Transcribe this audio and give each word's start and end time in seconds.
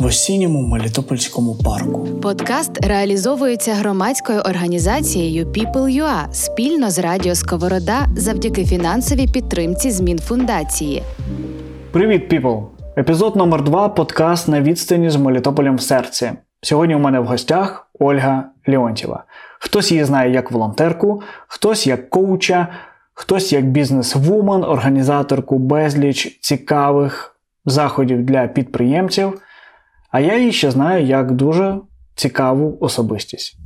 в 0.00 0.06
осінньому 0.06 0.62
Мелітопольському 0.62 1.54
парку. 1.64 2.08
Подкаст 2.22 2.86
реалізовується 2.86 3.74
громадською 3.74 4.40
організацією 4.40 5.46
People.ua 5.46 6.32
спільно 6.32 6.90
з 6.90 6.98
Радіо 6.98 7.34
Сковорода 7.34 8.06
завдяки 8.16 8.64
фінансовій 8.64 9.26
підтримці 9.26 9.90
змін 9.90 10.18
фундації. 10.18 11.02
Привіт, 11.90 12.28
піпл! 12.28 12.54
Епізод 12.98 13.36
номер 13.36 13.64
2 13.64 13.88
подкаст 13.88 14.48
на 14.48 14.60
відстані 14.60 15.10
з 15.10 15.16
Мелітополем 15.16 15.76
в 15.76 15.82
серці. 15.82 16.32
Сьогодні 16.62 16.94
у 16.94 16.98
мене 16.98 17.20
в 17.20 17.24
гостях 17.24 17.90
Ольга 17.98 18.44
Леонтьєва. 18.68 19.24
Хтось 19.58 19.92
її 19.92 20.04
знає 20.04 20.32
як 20.32 20.50
волонтерку, 20.50 21.22
хтось 21.48 21.86
як 21.86 22.10
коуча, 22.10 22.68
хтось 23.14 23.52
як 23.52 23.70
бізнес-вумен, 23.70 24.64
організаторку 24.64 25.58
безліч 25.58 26.38
цікавих 26.40 27.36
заходів 27.64 28.24
для 28.24 28.46
підприємців. 28.46 29.40
А 30.10 30.20
я 30.20 30.38
її 30.38 30.52
ще 30.52 30.70
знаю 30.70 31.06
як 31.06 31.32
дуже 31.32 31.78
цікаву 32.14 32.78
особистість. 32.80 33.56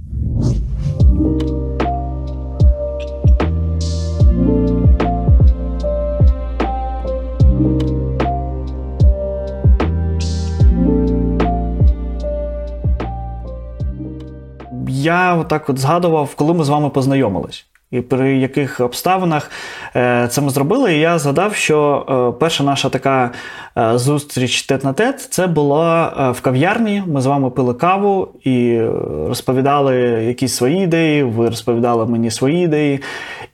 Я 14.89 15.35
отак 15.35 15.69
от 15.69 15.79
згадував, 15.79 16.35
коли 16.35 16.55
ми 16.55 16.65
з 16.65 16.69
вами 16.69 16.91
познайомились 16.91 17.67
і 17.95 18.01
при 18.01 18.37
яких 18.37 18.81
обставинах 18.81 19.51
е, 19.97 20.29
це 20.31 20.41
ми 20.41 20.51
зробили. 20.51 20.95
І 20.95 21.01
я 21.01 21.19
згадав, 21.19 21.55
що 21.55 22.07
е, 22.37 22.39
перша 22.41 22.65
наша 22.65 22.89
така 22.89 23.31
е, 23.79 23.99
зустріч 23.99 24.63
тет 24.63 24.85
на 24.85 24.93
тет 24.93 25.21
це 25.21 25.47
була 25.47 26.07
в 26.37 26.41
кав'ярні. 26.41 27.03
Ми 27.07 27.21
з 27.21 27.27
вами 27.27 27.51
пили 27.51 27.75
каву 27.75 28.29
і 28.45 28.81
розповідали 29.29 29.97
якісь 30.27 30.55
свої 30.55 30.85
ідеї. 30.85 31.23
Ви 31.23 31.49
розповідали 31.49 32.07
мені 32.07 32.31
свої 32.31 32.65
ідеї. 32.65 33.01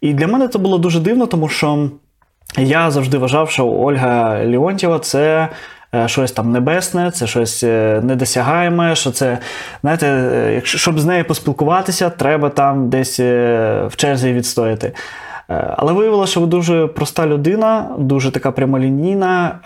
І 0.01 0.15
для 0.15 0.27
мене 0.27 0.49
це 0.49 0.59
було 0.59 0.79
дуже 0.79 1.01
дивно, 1.01 1.27
тому 1.27 1.49
що 1.49 1.89
я 2.59 2.91
завжди 2.91 3.19
вважав, 3.19 3.51
що 3.51 3.67
Ольга 3.67 4.45
Леонтьєва 4.45 4.99
це. 4.99 5.49
Е, 5.95 6.09
щось 6.09 6.33
там 6.33 6.53
небесне, 6.53 7.11
це 7.11 7.27
щось 7.27 7.63
е, 7.63 8.01
недосягаєме, 8.05 8.95
що 8.95 9.11
це, 9.11 9.39
знаєте, 9.81 10.07
е, 10.07 10.53
якщо 10.55 10.79
щоб 10.79 11.01
з 11.01 11.05
нею 11.05 11.25
поспілкуватися, 11.25 12.11
треба 12.11 12.49
там 12.49 12.91
десь 12.91 13.21
в 13.21 13.93
черзі 13.97 14.33
відстояти. 14.33 14.93
Але 15.77 15.93
виявилося, 15.93 16.31
що 16.31 16.41
ви 16.41 16.47
дуже 16.47 16.87
проста 16.87 17.27
людина, 17.27 17.91
дуже 17.99 18.31
така 18.31 18.53
прямолінійна. 18.53 19.59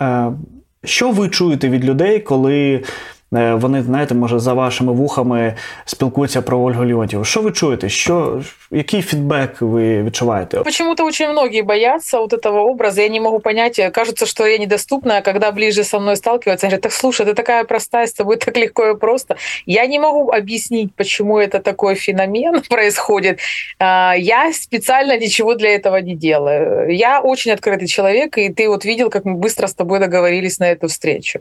Що 0.83 1.11
ви 1.11 1.29
чуєте 1.29 1.69
від 1.69 1.85
людей, 1.85 2.19
коли 2.19 2.83
вони, 3.32 3.82
знаєте, 3.82 4.14
може, 4.14 4.38
за 4.38 4.52
вашими 4.52 4.92
вухами 4.92 5.54
спілкуються 5.84 6.42
про 6.42 6.58
Ольгу 6.58 6.86
Леонтьеву. 6.86 7.24
Що 7.24 7.40
ви 7.40 7.52
чуєте? 7.52 7.88
Що, 7.88 8.42
який 8.70 9.02
фидбэк 9.02 9.60
вы 9.60 10.04
відчуваете? 10.04 10.58
Почему-то 10.58 11.04
очень 11.04 11.30
многие 11.30 11.62
боятся 11.62 12.18
вот 12.18 12.32
этого 12.32 12.70
образа. 12.70 13.02
Я 13.02 13.08
не 13.08 13.20
могу 13.20 13.40
понять. 13.40 13.80
Кажется, 13.92 14.26
что 14.26 14.46
я 14.46 14.58
недоступна, 14.58 15.18
а 15.18 15.20
когда 15.20 15.52
ближе 15.52 15.84
со 15.84 16.00
мной 16.00 16.16
сталкиваются, 16.16 16.66
они 16.66 16.70
говорят, 16.70 16.82
так 16.82 16.92
слушай, 16.92 17.26
ты 17.26 17.34
такая 17.34 17.64
простая, 17.64 18.06
с 18.06 18.12
тобой 18.12 18.36
так 18.36 18.56
легко 18.56 18.90
и 18.90 18.96
просто. 18.96 19.36
Я 19.66 19.86
не 19.86 19.98
могу 19.98 20.30
объяснить, 20.32 20.94
почему 20.96 21.38
это 21.38 21.60
такой 21.60 21.94
феномен 21.94 22.62
происходит. 22.68 23.38
А, 23.78 24.14
я 24.18 24.52
специально 24.52 25.16
ничего 25.18 25.54
для 25.54 25.68
этого 25.74 26.00
не 26.00 26.16
делаю. 26.16 26.88
Я 26.96 27.20
очень 27.20 27.52
открытый 27.52 27.86
человек, 27.86 28.38
и 28.38 28.48
ты 28.48 28.68
вот 28.68 28.84
видел, 28.84 29.10
как 29.10 29.24
мы 29.24 29.34
быстро 29.34 29.66
с 29.66 29.74
тобой 29.74 29.98
договорились 29.98 30.58
на 30.60 30.70
эту 30.70 30.88
встречу. 30.88 31.40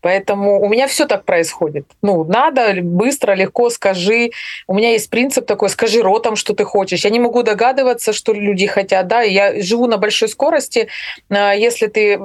Поэтому 0.00 0.60
у 0.60 0.68
меня 0.68 0.86
все 0.86 1.06
так 1.06 1.13
происходит. 1.23 1.85
Ну, 2.01 2.23
надо, 2.23 2.73
быстро, 2.81 3.33
легко 3.33 3.69
скажи. 3.69 4.31
У 4.67 4.73
меня 4.73 4.91
есть 4.91 5.09
принцип 5.09 5.45
такой, 5.45 5.69
скажи 5.69 6.01
ротом, 6.01 6.35
что 6.35 6.53
ты 6.53 6.63
хочешь. 6.63 7.05
Я 7.05 7.09
не 7.09 7.19
могу 7.19 7.43
догадываться, 7.43 8.13
что 8.13 8.33
люди 8.33 8.65
хотят, 8.65 9.07
да, 9.07 9.21
я 9.21 9.61
живу 9.61 9.87
на 9.87 9.97
большой 9.97 10.27
скорости. 10.27 10.87
А, 11.29 11.53
если 11.53 11.87
ты 11.87 12.19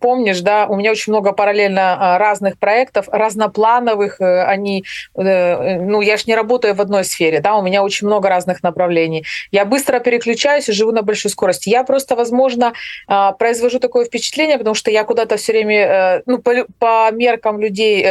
помнишь, 0.00 0.40
да, 0.40 0.66
у 0.66 0.76
меня 0.76 0.90
очень 0.90 1.12
много 1.12 1.32
параллельно 1.32 1.96
а, 1.98 2.18
разных 2.18 2.58
проектов, 2.58 3.08
разноплановых, 3.10 4.20
э, 4.20 4.44
они, 4.44 4.84
э, 5.14 5.80
ну, 5.80 6.00
я 6.00 6.16
ж 6.16 6.26
не 6.26 6.34
работаю 6.34 6.74
в 6.74 6.80
одной 6.80 7.04
сфере, 7.04 7.40
да, 7.40 7.56
у 7.56 7.62
меня 7.62 7.82
очень 7.82 8.06
много 8.06 8.28
разных 8.28 8.62
направлений. 8.62 9.24
Я 9.50 9.64
быстро 9.64 9.98
переключаюсь 9.98 10.68
и 10.68 10.72
живу 10.72 10.92
на 10.92 11.02
большой 11.02 11.30
скорости. 11.30 11.68
Я 11.68 11.84
просто, 11.84 12.16
возможно, 12.16 12.72
а, 13.06 13.32
произвожу 13.32 13.78
такое 13.78 14.04
впечатление, 14.04 14.58
потому 14.58 14.74
что 14.74 14.90
я 14.90 15.04
куда-то 15.04 15.36
все 15.36 15.52
время, 15.52 15.76
э, 15.76 16.22
ну, 16.26 16.38
по, 16.38 16.52
по 16.78 17.10
меркам 17.12 17.60
людей 17.60 18.02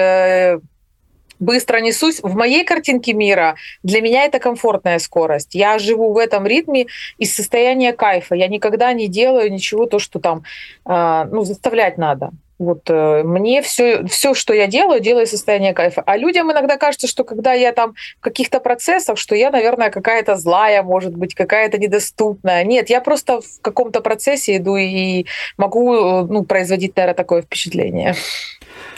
быстро 1.41 1.79
несусь. 1.79 2.21
В 2.21 2.35
моей 2.35 2.63
картинке 2.63 3.13
мира 3.13 3.55
для 3.83 3.99
меня 4.01 4.23
это 4.23 4.39
комфортная 4.39 4.99
скорость. 4.99 5.55
Я 5.55 5.79
живу 5.79 6.13
в 6.13 6.17
этом 6.17 6.45
ритме 6.45 6.87
из 7.17 7.35
состояния 7.35 7.91
кайфа. 7.91 8.35
Я 8.35 8.47
никогда 8.47 8.93
не 8.93 9.07
делаю 9.07 9.51
ничего 9.51 9.85
то, 9.87 9.99
что 9.99 10.19
там 10.19 10.43
э, 10.85 11.25
ну, 11.31 11.43
заставлять 11.43 11.97
надо. 11.97 12.31
Вот 12.59 12.91
э, 12.91 13.23
мне 13.23 13.63
все, 13.63 14.05
все, 14.05 14.35
что 14.35 14.53
я 14.53 14.67
делаю, 14.67 14.99
делаю 14.99 15.25
из 15.25 15.31
состояния 15.31 15.73
кайфа. 15.73 16.03
А 16.05 16.15
людям 16.15 16.51
иногда 16.51 16.77
кажется, 16.77 17.07
что 17.07 17.23
когда 17.23 17.53
я 17.53 17.71
там 17.71 17.95
в 18.19 18.21
каких-то 18.21 18.59
процессах, 18.59 19.17
что 19.17 19.33
я, 19.33 19.49
наверное, 19.49 19.89
какая-то 19.89 20.35
злая, 20.35 20.83
может 20.83 21.15
быть, 21.15 21.33
какая-то 21.33 21.79
недоступная. 21.79 22.63
Нет, 22.63 22.91
я 22.91 23.01
просто 23.01 23.41
в 23.41 23.61
каком-то 23.63 24.01
процессе 24.01 24.57
иду 24.57 24.75
и 24.75 25.25
могу 25.57 25.95
э, 25.95 26.25
ну, 26.29 26.43
производить, 26.43 26.95
наверное, 26.95 27.15
такое 27.15 27.41
впечатление. 27.41 28.13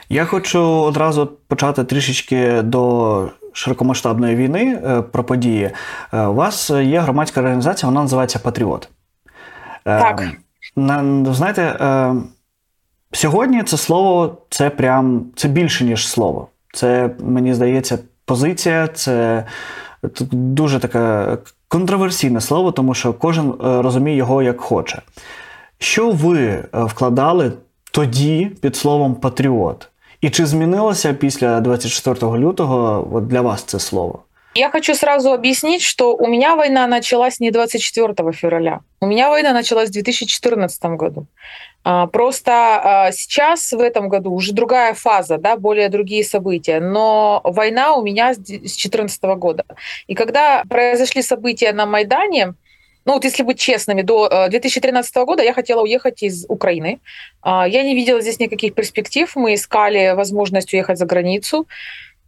Я 0.09 0.25
хочу 0.25 0.61
одразу 0.63 1.25
почати 1.47 1.83
трішечки 1.83 2.61
до 2.61 3.29
широкомасштабної 3.53 4.35
війни 4.35 4.81
е, 4.85 5.01
про 5.01 5.23
події. 5.23 5.71
Е, 6.13 6.25
у 6.25 6.33
вас 6.33 6.69
є 6.69 6.99
громадська 6.99 7.41
організація, 7.41 7.89
вона 7.89 8.01
називається 8.01 8.39
Патріот. 8.39 8.89
Е, 9.85 9.99
так. 9.99 10.23
Знаєте, 11.35 11.75
сьогодні 13.11 13.63
це 13.63 13.77
слово 13.77 14.37
це 14.49 14.69
прям 14.69 15.25
це 15.35 15.47
більше, 15.47 15.85
ніж 15.85 16.07
слово. 16.07 16.47
Це, 16.73 17.09
мені 17.19 17.53
здається, 17.53 17.99
позиція, 18.25 18.87
це 18.87 19.45
дуже 20.31 20.79
таке 20.79 21.37
контроверсійне 21.67 22.41
слово, 22.41 22.71
тому 22.71 22.93
що 22.93 23.13
кожен 23.13 23.53
розуміє 23.59 24.17
його 24.17 24.41
як 24.41 24.61
хоче. 24.61 25.01
Що 25.79 26.11
ви 26.11 26.65
вкладали 26.73 27.51
тоді 27.91 28.51
під 28.61 28.75
словом 28.75 29.15
патріот? 29.15 29.89
І 30.22 30.30
чи 30.30 30.46
змінилося 30.46 31.14
після 31.14 31.60
24 31.60 32.38
лютого 32.38 33.08
от 33.12 33.26
для 33.26 33.40
вас 33.40 33.62
це 33.62 33.78
слово? 33.78 34.22
Я 34.54 34.70
хочу 34.70 34.94
сразу 34.94 35.30
объяснить, 35.30 35.82
что 35.82 36.14
у 36.14 36.26
меня 36.26 36.54
война 36.54 36.86
началась 36.86 37.40
не 37.40 37.50
24 37.50 38.32
февраля. 38.32 38.80
У 39.00 39.06
меня 39.06 39.28
война 39.28 39.52
началась 39.52 39.88
в 39.88 39.92
2014 39.92 40.84
году. 40.84 41.26
Просто 42.12 43.10
сейчас, 43.12 43.72
в 43.72 43.80
этом 43.80 44.08
году, 44.08 44.32
уже 44.32 44.52
другая 44.52 44.94
фаза, 44.94 45.38
да, 45.38 45.56
более 45.56 45.88
другие 45.88 46.24
события. 46.24 46.80
Но 46.80 47.40
война 47.44 47.94
у 47.94 48.02
меня 48.02 48.34
с 48.34 48.38
2014 48.38 49.22
года. 49.36 49.64
И 50.08 50.14
когда 50.14 50.64
произошли 50.68 51.22
события 51.22 51.72
на 51.72 51.86
Майдане, 51.86 52.54
ну 53.05 53.13
вот 53.13 53.23
если 53.23 53.43
быть 53.43 53.59
честными, 53.59 54.01
до 54.01 54.47
2013 54.49 55.15
э, 55.15 55.25
года 55.25 55.43
я 55.43 55.53
хотела 55.53 55.81
уехать 55.81 56.23
из 56.23 56.45
Украины. 56.47 56.99
А, 57.41 57.67
я 57.67 57.83
не 57.83 57.95
видела 57.95 58.21
здесь 58.21 58.39
никаких 58.39 58.73
перспектив. 58.73 59.29
Мы 59.35 59.55
искали 59.55 60.13
возможность 60.15 60.73
уехать 60.73 60.97
за 60.97 61.05
границу. 61.05 61.67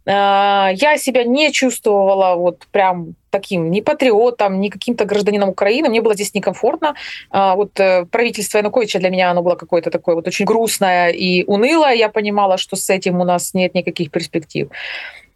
А, 0.08 0.70
я 0.74 0.96
себя 0.98 1.24
не 1.24 1.52
чувствовала 1.52 2.36
вот 2.36 2.66
прям 2.70 3.16
таким 3.30 3.70
ни 3.70 3.80
патриотом, 3.80 4.60
ни 4.60 4.68
каким-то 4.68 5.04
гражданином 5.04 5.48
Украины. 5.48 5.88
Мне 5.88 6.00
было 6.00 6.14
здесь 6.14 6.34
некомфортно. 6.34 6.94
А, 7.30 7.56
вот 7.56 7.78
э, 7.80 8.06
правительство 8.06 8.58
Януковича 8.58 8.98
для 8.98 9.10
меня 9.10 9.30
оно 9.30 9.42
было 9.42 9.56
какое-то 9.56 9.90
такое 9.90 10.14
вот 10.14 10.26
очень 10.28 10.44
грустное 10.44 11.10
и 11.10 11.44
унылое. 11.44 11.94
Я 11.94 12.08
понимала, 12.08 12.56
что 12.56 12.76
с 12.76 12.88
этим 12.88 13.20
у 13.20 13.24
нас 13.24 13.52
нет 13.52 13.74
никаких 13.74 14.10
перспектив. 14.10 14.68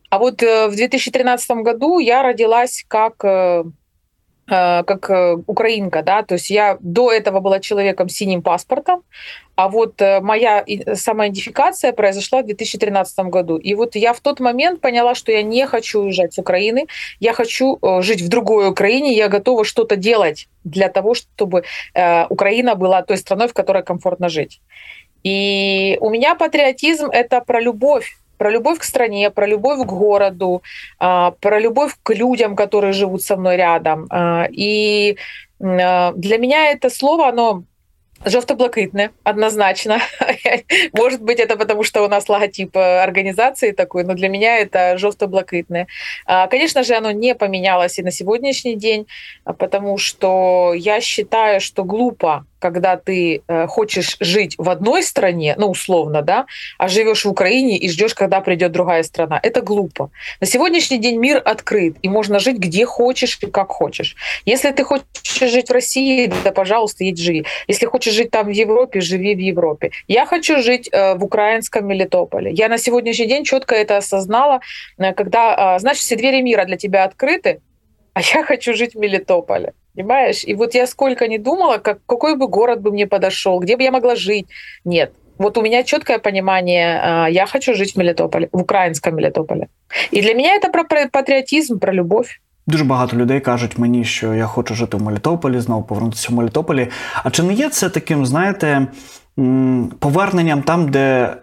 А 0.09 0.19
вот 0.19 0.43
э, 0.43 0.69
в 0.69 0.77
2013 0.77 1.51
году 1.63 1.99
я 1.99 2.23
родилась 2.23 2.85
как 2.87 3.25
как 4.51 5.11
э, 5.11 5.37
украинка, 5.47 6.03
да, 6.03 6.23
то 6.23 6.35
есть 6.35 6.51
я 6.51 6.77
до 6.81 7.13
этого 7.13 7.39
была 7.39 7.61
человеком 7.61 8.09
с 8.09 8.15
синим 8.15 8.43
паспортом, 8.43 9.03
а 9.55 9.69
вот 9.69 10.03
э, 10.03 10.21
моя 10.21 10.65
самоидентификация 10.95 11.93
произошла 11.93 12.43
в 12.43 12.47
2013 12.47 13.19
году. 13.27 13.59
И 13.59 13.75
вот 13.75 13.95
я 13.95 14.13
в 14.13 14.21
тот 14.21 14.41
момент 14.41 14.81
поняла, 14.81 15.15
что 15.15 15.31
я 15.31 15.43
не 15.43 15.67
хочу 15.67 16.01
уезжать 16.01 16.35
с 16.35 16.39
Украины, 16.39 16.87
я 17.21 17.33
хочу 17.33 17.79
жить 18.01 18.23
в 18.23 18.29
другой 18.29 18.69
Украине, 18.69 19.13
я 19.13 19.29
готова 19.29 19.65
что-то 19.65 19.95
делать 19.95 20.49
для 20.65 20.89
того, 20.89 21.15
чтобы 21.15 21.63
Украина 22.29 22.75
была 22.75 23.03
той 23.03 23.19
страной, 23.19 23.47
в 23.47 23.55
которой 23.55 23.85
комфортно 23.85 24.29
жить. 24.29 24.61
И 25.23 25.97
у 26.01 26.11
меня 26.11 26.35
патриотизм— 26.35 27.07
это 27.13 27.41
про 27.41 27.61
любовь 27.61 28.17
про 28.41 28.51
любовь 28.51 28.79
к 28.79 28.85
стране, 28.85 29.31
про 29.31 29.47
любовь 29.47 29.81
к 29.81 29.85
городу, 29.85 30.63
а, 30.99 31.33
про 31.41 31.61
любовь 31.61 31.95
к 32.03 32.15
людям, 32.15 32.57
которые 32.57 32.95
живут 32.95 33.23
со 33.23 33.37
мной 33.37 33.57
рядом. 33.57 34.07
А, 34.09 34.47
и 34.51 35.19
а, 35.63 36.13
для 36.17 36.39
меня 36.39 36.73
это 36.73 36.89
слово, 36.89 37.29
оно 37.29 37.65
Жовто-блакитне, 38.25 39.13
однозначно. 39.25 39.99
Может 40.93 41.23
быть, 41.23 41.41
это 41.41 41.57
потому, 41.57 41.85
что 41.85 42.03
у 42.03 42.09
нас 42.09 42.29
логотип 42.29 42.77
э, 42.77 43.03
организации 43.03 43.73
такой, 43.73 44.05
но 44.05 44.15
для 44.15 44.29
меня 44.29 44.59
это 44.59 44.99
жовто-блакитное. 44.99 45.87
Конечно 46.51 46.83
же, 46.83 46.95
оно 46.95 47.11
не 47.11 47.35
поменялось 47.35 47.99
и 47.99 48.03
на 48.03 48.11
сегодняшний 48.11 48.77
день, 48.77 49.07
потому 49.59 49.97
что 49.99 50.75
я 50.75 51.01
считаю, 51.01 51.61
что 51.61 51.85
глупо 51.85 52.45
когда 52.61 52.97
ты 52.97 53.43
э, 53.49 53.67
хочешь 53.67 54.17
жить 54.21 54.55
в 54.59 54.69
одной 54.69 55.03
стране, 55.03 55.55
ну, 55.59 55.71
условно, 55.71 56.23
да, 56.23 56.47
а 56.79 56.89
живешь 56.89 57.25
в 57.25 57.31
Украине 57.31 57.77
и 57.79 57.89
ждешь, 57.89 58.15
когда 58.15 58.41
придет 58.41 58.71
другая 58.71 59.03
страна. 59.03 59.41
Это 59.43 59.63
глупо. 59.63 60.11
На 60.41 60.47
сегодняшний 60.47 60.99
день 60.99 61.19
мир 61.19 61.43
открыт, 61.45 61.97
и 62.03 62.09
можно 62.09 62.39
жить 62.39 62.59
где 62.59 62.85
хочешь 62.85 63.39
и 63.41 63.47
как 63.47 63.71
хочешь. 63.71 64.15
Если 64.45 64.71
ты 64.71 64.85
хочешь 64.85 65.07
жить 65.41 65.69
в 65.69 65.73
России, 65.73 66.31
да, 66.45 66.53
пожалуйста, 66.53 67.05
едь 67.05 67.19
живи. 67.19 67.47
Если 67.67 67.87
хочешь 67.87 68.10
жить 68.12 68.32
там 68.32 68.48
в 68.48 68.52
Европе, 68.52 69.02
живи 69.02 69.36
в 69.36 69.40
Европе. 69.40 69.92
Я 70.08 70.26
хочу 70.26 70.62
жить 70.62 70.90
э, 70.92 71.16
в 71.16 71.24
украинском 71.24 71.88
Мелитополе. 71.88 72.52
Я 72.52 72.70
на 72.70 72.78
сегодняшний 72.78 73.28
день 73.28 73.44
четко 73.44 73.76
это 73.76 73.98
осознала, 73.98 74.60
э, 74.98 75.14
когда, 75.14 75.76
э, 75.76 75.80
значит, 75.80 76.02
все 76.02 76.16
двери 76.16 76.42
мира 76.42 76.66
для 76.66 76.78
тебя 76.78 77.04
открыты, 77.04 77.60
а 78.14 78.22
я 78.22 78.44
хочу 78.44 78.74
жить 78.74 78.96
в 78.96 79.00
Мелитополе. 79.00 79.74
Понимаешь? 79.96 80.44
И 80.48 80.56
вот 80.56 80.76
я 80.76 80.88
сколько 80.88 81.28
не 81.28 81.38
думала, 81.38 81.78
как, 81.78 82.00
какой 82.06 82.36
бы 82.36 82.48
город 82.48 82.82
бы 82.82 82.92
мне 82.92 83.08
подошел, 83.08 83.60
где 83.60 83.76
бы 83.78 83.84
я 83.84 83.92
могла 83.92 84.16
жить. 84.16 84.46
Нет. 84.86 85.12
Вот 85.38 85.58
у 85.58 85.62
меня 85.62 85.84
четкое 85.84 86.20
понимание, 86.20 87.00
а, 87.04 87.30
я 87.30 87.46
хочу 87.46 87.74
жить 87.74 87.96
в 87.96 87.98
Мелітополі, 87.98 88.48
в 88.52 88.62
українському 88.62 89.16
Мелітополі. 89.16 89.66
І 90.12 90.22
для 90.22 90.34
мене 90.34 90.60
це 90.62 90.70
про 90.70 90.84
патріотизм, 91.12 91.80
про 91.80 91.94
любов. 91.94 92.28
Дуже 92.71 92.85
багато 92.85 93.17
людей 93.17 93.41
кажуть 93.41 93.79
мені, 93.79 94.05
що 94.05 94.35
я 94.35 94.47
хочу 94.47 94.75
жити 94.75 94.97
в 94.97 95.03
Мелітополі, 95.03 95.61
знову 95.61 95.83
повернутися 95.83 96.29
в 96.31 96.35
Мелітополі. 96.35 96.89
А 97.25 97.31
чи 97.31 97.43
не 97.43 97.53
є 97.53 97.69
це 97.69 97.89
таким, 97.89 98.27
знаєте, 98.27 98.87
поверненням 99.99 100.63
там, 100.63 100.89
де 100.89 101.37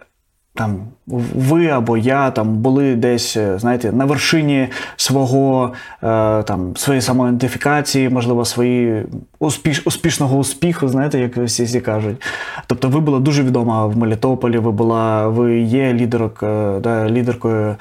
там 0.54 0.80
ви 1.06 1.66
або 1.66 1.96
я 1.96 2.30
там 2.30 2.56
були 2.56 2.96
десь, 2.96 3.36
е, 3.36 3.58
знаєте, 3.58 3.92
на 3.92 4.04
вершині 4.04 4.68
свого 4.96 5.72
е, 6.02 6.42
там 6.42 6.76
своєї 6.76 7.02
самоідентифікації, 7.02 8.08
можливо, 8.08 8.44
свої 8.44 9.06
успіш, 9.38 9.82
успішного 9.84 10.38
успіху, 10.38 10.88
знаєте, 10.88 11.18
як 11.18 11.36
всі 11.36 11.80
кажуть. 11.80 12.22
Тобто, 12.66 12.88
ви 12.88 13.00
була 13.00 13.18
дуже 13.18 13.42
відома 13.42 13.86
в 13.86 13.96
Мелітополі, 13.96 14.58
ви 14.58 14.72
була, 14.72 15.28
ви 15.28 15.60
є 15.60 15.92
лідерок, 15.92 16.42
е, 16.42 16.80
да, 16.80 17.10
лідеркою 17.10 17.76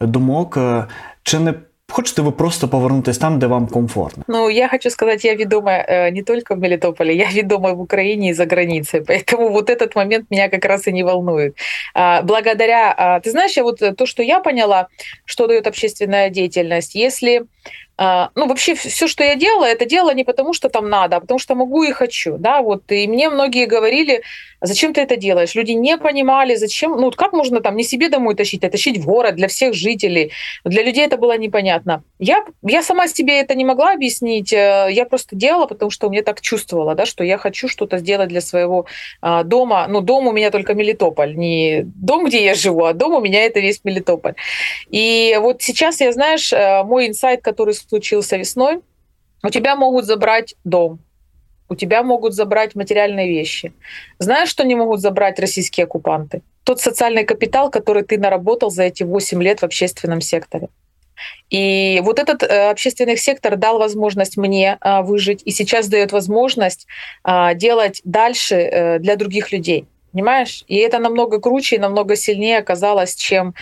думок. 0.00 0.58
Чи 1.22 1.38
не 1.38 1.54
Хочете 1.90 2.22
ви 2.22 2.30
просто 2.30 2.68
повернутися 2.68 3.20
там, 3.20 3.38
де 3.38 3.46
вам 3.46 3.66
комфортно? 3.66 4.24
Ну, 4.28 4.50
я 4.50 4.68
хочу 4.68 4.90
сказать, 4.90 5.24
я 5.24 5.34
ведома 5.34 5.70
э, 5.70 6.10
не 6.10 6.22
только 6.22 6.54
в 6.54 6.58
Мелитополе, 6.58 7.14
я 7.14 7.28
ведома 7.34 7.72
в 7.72 7.80
Украине 7.80 8.28
и 8.28 8.34
за 8.34 8.46
границей. 8.46 9.00
Поэтому 9.08 9.48
вот 9.48 9.70
этот 9.70 9.96
момент 9.96 10.26
меня 10.30 10.48
как 10.48 10.64
раз 10.64 10.86
и 10.86 10.92
не 10.92 11.04
волнует. 11.04 11.56
Благодаря, 12.22 13.20
ты 13.24 13.30
знаешь, 13.30 13.56
я 13.56 13.62
вот 13.62 13.82
э, 13.82 13.92
то, 13.92 14.06
что 14.06 14.22
я 14.22 14.40
поняла, 14.40 14.88
что 15.24 15.46
дает 15.46 15.66
общественная 15.66 16.30
деятельность, 16.30 16.94
если 16.94 17.42
а, 18.02 18.30
ну, 18.34 18.46
вообще 18.46 18.74
все, 18.74 19.06
что 19.06 19.24
я 19.24 19.34
делала, 19.34 19.66
это 19.66 19.84
делала 19.84 20.14
не 20.14 20.24
потому, 20.24 20.54
что 20.54 20.70
там 20.70 20.88
надо, 20.88 21.16
а 21.16 21.20
потому 21.20 21.38
что 21.38 21.54
могу 21.54 21.82
и 21.82 21.92
хочу, 21.92 22.38
да, 22.38 22.62
вот, 22.62 22.90
и 22.92 23.06
мне 23.06 23.28
многие 23.28 23.66
говорили, 23.66 24.22
зачем 24.60 24.92
ты 24.92 25.00
это 25.00 25.16
делаешь? 25.16 25.54
Люди 25.54 25.72
не 25.72 25.96
понимали, 25.96 26.54
зачем, 26.54 26.92
ну, 26.92 27.10
как 27.10 27.32
можно 27.32 27.60
там 27.60 27.76
не 27.76 27.84
себе 27.84 28.08
домой 28.08 28.34
тащить, 28.34 28.64
а 28.64 28.70
тащить 28.70 28.98
в 28.98 29.04
город 29.06 29.36
для 29.36 29.48
всех 29.48 29.74
жителей, 29.74 30.32
для 30.64 30.82
людей 30.82 31.04
это 31.04 31.16
было 31.16 31.36
непонятно. 31.38 32.02
Я, 32.18 32.44
я 32.62 32.82
сама 32.82 33.08
себе 33.08 33.40
это 33.40 33.54
не 33.54 33.64
могла 33.64 33.92
объяснить, 33.92 34.52
э, 34.52 34.88
я 34.90 35.04
просто 35.04 35.36
делала, 35.36 35.66
потому 35.66 35.90
что 35.90 36.08
мне 36.08 36.22
так 36.22 36.40
чувствовала, 36.40 36.94
да, 36.94 37.06
что 37.06 37.24
я 37.24 37.38
хочу 37.38 37.68
что-то 37.68 37.98
сделать 37.98 38.28
для 38.28 38.40
своего 38.40 38.86
а, 39.20 39.42
дома, 39.42 39.86
ну, 39.88 40.00
дом 40.00 40.26
у 40.26 40.32
меня 40.32 40.50
только 40.50 40.74
Мелитополь, 40.74 41.36
не 41.36 41.82
дом, 41.84 42.26
где 42.26 42.44
я 42.44 42.54
живу, 42.54 42.84
а 42.84 42.92
дом 42.92 43.14
у 43.14 43.20
меня 43.20 43.44
это 43.44 43.60
весь 43.60 43.84
Мелитополь. 43.84 44.34
И 44.90 45.36
вот 45.40 45.62
сейчас 45.62 46.00
я, 46.00 46.12
знаешь, 46.12 46.52
э, 46.52 46.82
мой 46.84 47.08
инсайт, 47.08 47.42
который 47.42 47.74
случился 47.74 48.36
весной, 48.36 48.80
у 49.42 49.48
тебя 49.48 49.74
могут 49.76 50.04
забрать 50.04 50.54
дом, 50.64 51.00
у 51.70 51.74
тебя 51.76 52.02
могут 52.02 52.34
забрать 52.34 52.74
материальные 52.74 53.28
вещи. 53.28 53.72
Знаешь, 54.18 54.50
что 54.50 54.64
не 54.64 54.74
могут 54.74 55.00
забрать 55.00 55.38
российские 55.38 55.84
оккупанты? 55.84 56.42
Тот 56.64 56.80
социальный 56.80 57.24
капитал, 57.24 57.70
который 57.70 58.02
ты 58.02 58.18
наработал 58.18 58.70
за 58.70 58.82
эти 58.82 59.04
8 59.04 59.42
лет 59.42 59.60
в 59.60 59.64
общественном 59.64 60.20
секторе. 60.20 60.68
И 61.50 62.00
вот 62.02 62.18
этот 62.18 62.42
э, 62.42 62.70
общественный 62.70 63.16
сектор 63.16 63.56
дал 63.56 63.78
возможность 63.78 64.36
мне 64.36 64.78
э, 64.80 65.02
выжить 65.02 65.42
и 65.44 65.50
сейчас 65.50 65.88
дает 65.88 66.12
возможность 66.12 66.86
э, 67.24 67.54
делать 67.54 68.00
дальше 68.04 68.54
э, 68.54 68.98
для 68.98 69.16
других 69.16 69.52
людей. 69.52 69.86
Понимаешь? 70.12 70.64
И 70.66 70.76
это 70.76 70.98
намного 70.98 71.40
круче 71.40 71.76
и 71.76 71.78
намного 71.78 72.16
сильнее 72.16 72.58
оказалось, 72.58 73.14
чем 73.14 73.54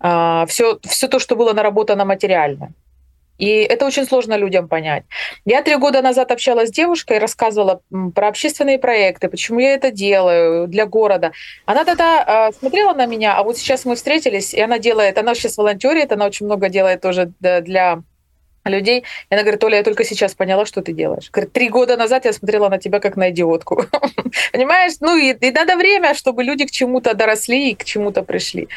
э, 0.00 0.44
все, 0.48 0.78
все 0.82 1.08
то, 1.08 1.18
что 1.18 1.36
было 1.36 1.52
наработано 1.52 2.04
материально. 2.04 2.72
И 3.38 3.48
это 3.48 3.86
очень 3.86 4.06
сложно 4.06 4.36
людям 4.36 4.68
понять. 4.68 5.04
Я 5.44 5.62
три 5.62 5.76
года 5.76 6.02
назад 6.02 6.30
общалась 6.30 6.68
с 6.68 6.72
девушкой, 6.72 7.18
рассказывала 7.18 7.80
про 8.14 8.28
общественные 8.28 8.78
проекты, 8.78 9.28
почему 9.28 9.60
я 9.60 9.74
это 9.74 9.90
делаю 9.90 10.68
для 10.68 10.86
города. 10.86 11.32
Она 11.64 11.84
тогда 11.84 12.48
э, 12.50 12.52
смотрела 12.58 12.94
на 12.94 13.06
меня, 13.06 13.36
а 13.36 13.42
вот 13.42 13.58
сейчас 13.58 13.84
мы 13.84 13.94
встретились, 13.96 14.54
и 14.54 14.60
она 14.60 14.78
делает, 14.78 15.18
она 15.18 15.34
сейчас 15.34 15.56
волонтерит, 15.56 16.12
она 16.12 16.26
очень 16.26 16.46
много 16.46 16.68
делает 16.68 17.00
тоже 17.00 17.32
для 17.40 18.02
людей. 18.68 19.04
И 19.30 19.34
она 19.34 19.42
говорит, 19.42 19.62
Оля, 19.64 19.78
я 19.78 19.82
только 19.82 20.04
сейчас 20.04 20.34
поняла, 20.34 20.66
что 20.66 20.82
ты 20.82 20.92
делаешь. 20.92 21.30
Говорит, 21.30 21.52
три 21.52 21.68
года 21.68 21.96
назад 21.96 22.24
я 22.24 22.32
смотрела 22.32 22.68
на 22.68 22.78
тебя 22.78 23.00
как 23.00 23.16
на 23.16 23.30
идиотку. 23.30 23.84
Понимаешь? 24.52 24.94
Ну 25.00 25.16
и, 25.16 25.32
и 25.32 25.50
надо 25.50 25.76
время, 25.76 26.14
чтобы 26.14 26.44
люди 26.44 26.66
к 26.66 26.70
чему-то 26.70 27.14
доросли 27.14 27.70
и 27.70 27.74
к 27.74 27.84
чему-то 27.84 28.22
пришли. 28.22 28.68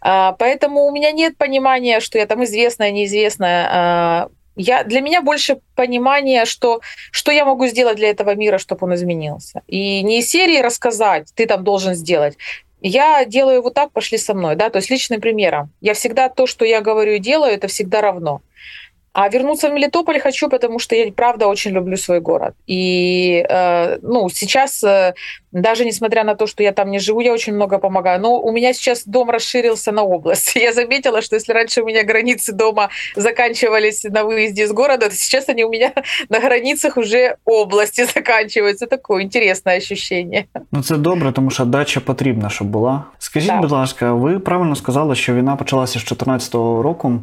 А, 0.00 0.32
поэтому 0.32 0.84
у 0.84 0.90
меня 0.90 1.12
нет 1.12 1.36
понимания, 1.36 2.00
что 2.00 2.18
я 2.18 2.26
там 2.26 2.44
известная, 2.44 2.90
неизвестная. 2.90 3.68
А, 3.70 4.28
я, 4.56 4.82
для 4.82 5.00
меня 5.00 5.22
больше 5.22 5.60
понимание, 5.76 6.44
что, 6.44 6.80
что 7.12 7.30
я 7.30 7.44
могу 7.44 7.66
сделать 7.68 7.96
для 7.96 8.10
этого 8.10 8.34
мира, 8.34 8.58
чтобы 8.58 8.86
он 8.86 8.94
изменился. 8.94 9.62
И 9.68 10.02
не 10.02 10.18
из 10.18 10.28
серии 10.28 10.60
рассказать, 10.60 11.28
ты 11.34 11.46
там 11.46 11.62
должен 11.62 11.94
сделать. 11.94 12.36
Я 12.80 13.24
делаю 13.24 13.62
вот 13.62 13.74
так, 13.74 13.92
пошли 13.92 14.18
со 14.18 14.34
мной, 14.34 14.56
да, 14.56 14.70
то 14.70 14.78
есть 14.78 14.90
личным 14.90 15.20
примером. 15.20 15.70
Я 15.80 15.94
всегда 15.94 16.28
то, 16.28 16.46
что 16.46 16.64
я 16.64 16.80
говорю 16.80 17.12
и 17.12 17.18
делаю, 17.18 17.52
это 17.52 17.66
всегда 17.66 18.00
равно. 18.00 18.40
А 19.17 19.29
вернуться 19.29 19.69
в 19.69 19.73
Мелитополь 19.73 20.19
хочу, 20.19 20.49
потому 20.49 20.79
что 20.79 20.95
я, 20.95 21.11
правда, 21.11 21.47
очень 21.47 21.71
люблю 21.71 21.97
свой 21.97 22.19
город. 22.19 22.55
И 22.65 23.45
э, 23.47 23.99
ну, 24.01 24.27
сейчас, 24.29 24.83
э, 24.83 25.13
даже 25.51 25.85
несмотря 25.85 26.23
на 26.23 26.33
то, 26.33 26.47
что 26.47 26.63
я 26.63 26.71
там 26.71 26.89
не 26.89 26.97
живу, 26.97 27.21
я 27.21 27.31
очень 27.31 27.53
много 27.53 27.77
помогаю. 27.77 28.19
Но 28.19 28.39
у 28.39 28.51
меня 28.51 28.73
сейчас 28.73 29.03
дом 29.05 29.29
расширился 29.29 29.91
на 29.91 30.03
область. 30.03 30.55
Я 30.55 30.73
заметила, 30.73 31.21
что 31.21 31.35
если 31.35 31.53
раньше 31.53 31.83
у 31.83 31.85
меня 31.85 32.03
границы 32.03 32.53
дома 32.53 32.89
заканчивались 33.15 34.03
на 34.03 34.23
выезде 34.23 34.63
из 34.63 34.71
города, 34.71 35.09
то 35.09 35.15
сейчас 35.15 35.47
они 35.47 35.63
у 35.63 35.69
меня 35.69 35.91
на 36.29 36.39
границах 36.39 36.97
уже 36.97 37.35
области 37.45 38.05
заканчиваются. 38.15 38.87
Такое 38.87 39.23
интересное 39.23 39.77
ощущение. 39.77 40.45
Ну 40.71 40.83
це 40.83 40.97
добре, 40.97 41.31
тому 41.31 41.49
що 41.49 41.65
дача 41.65 41.99
потрібна, 41.99 42.49
щоб 42.49 42.67
була. 42.67 43.03
Скажіть, 43.19 43.49
так. 43.49 43.61
будь 43.61 43.71
ласка, 43.71 44.13
ви 44.13 44.39
правильно 44.39 44.75
сказали, 44.75 45.15
що 45.15 45.33
війна 45.33 45.55
почалася 45.55 45.99
з 45.99 46.03
2014 46.03 46.53
року. 46.53 47.19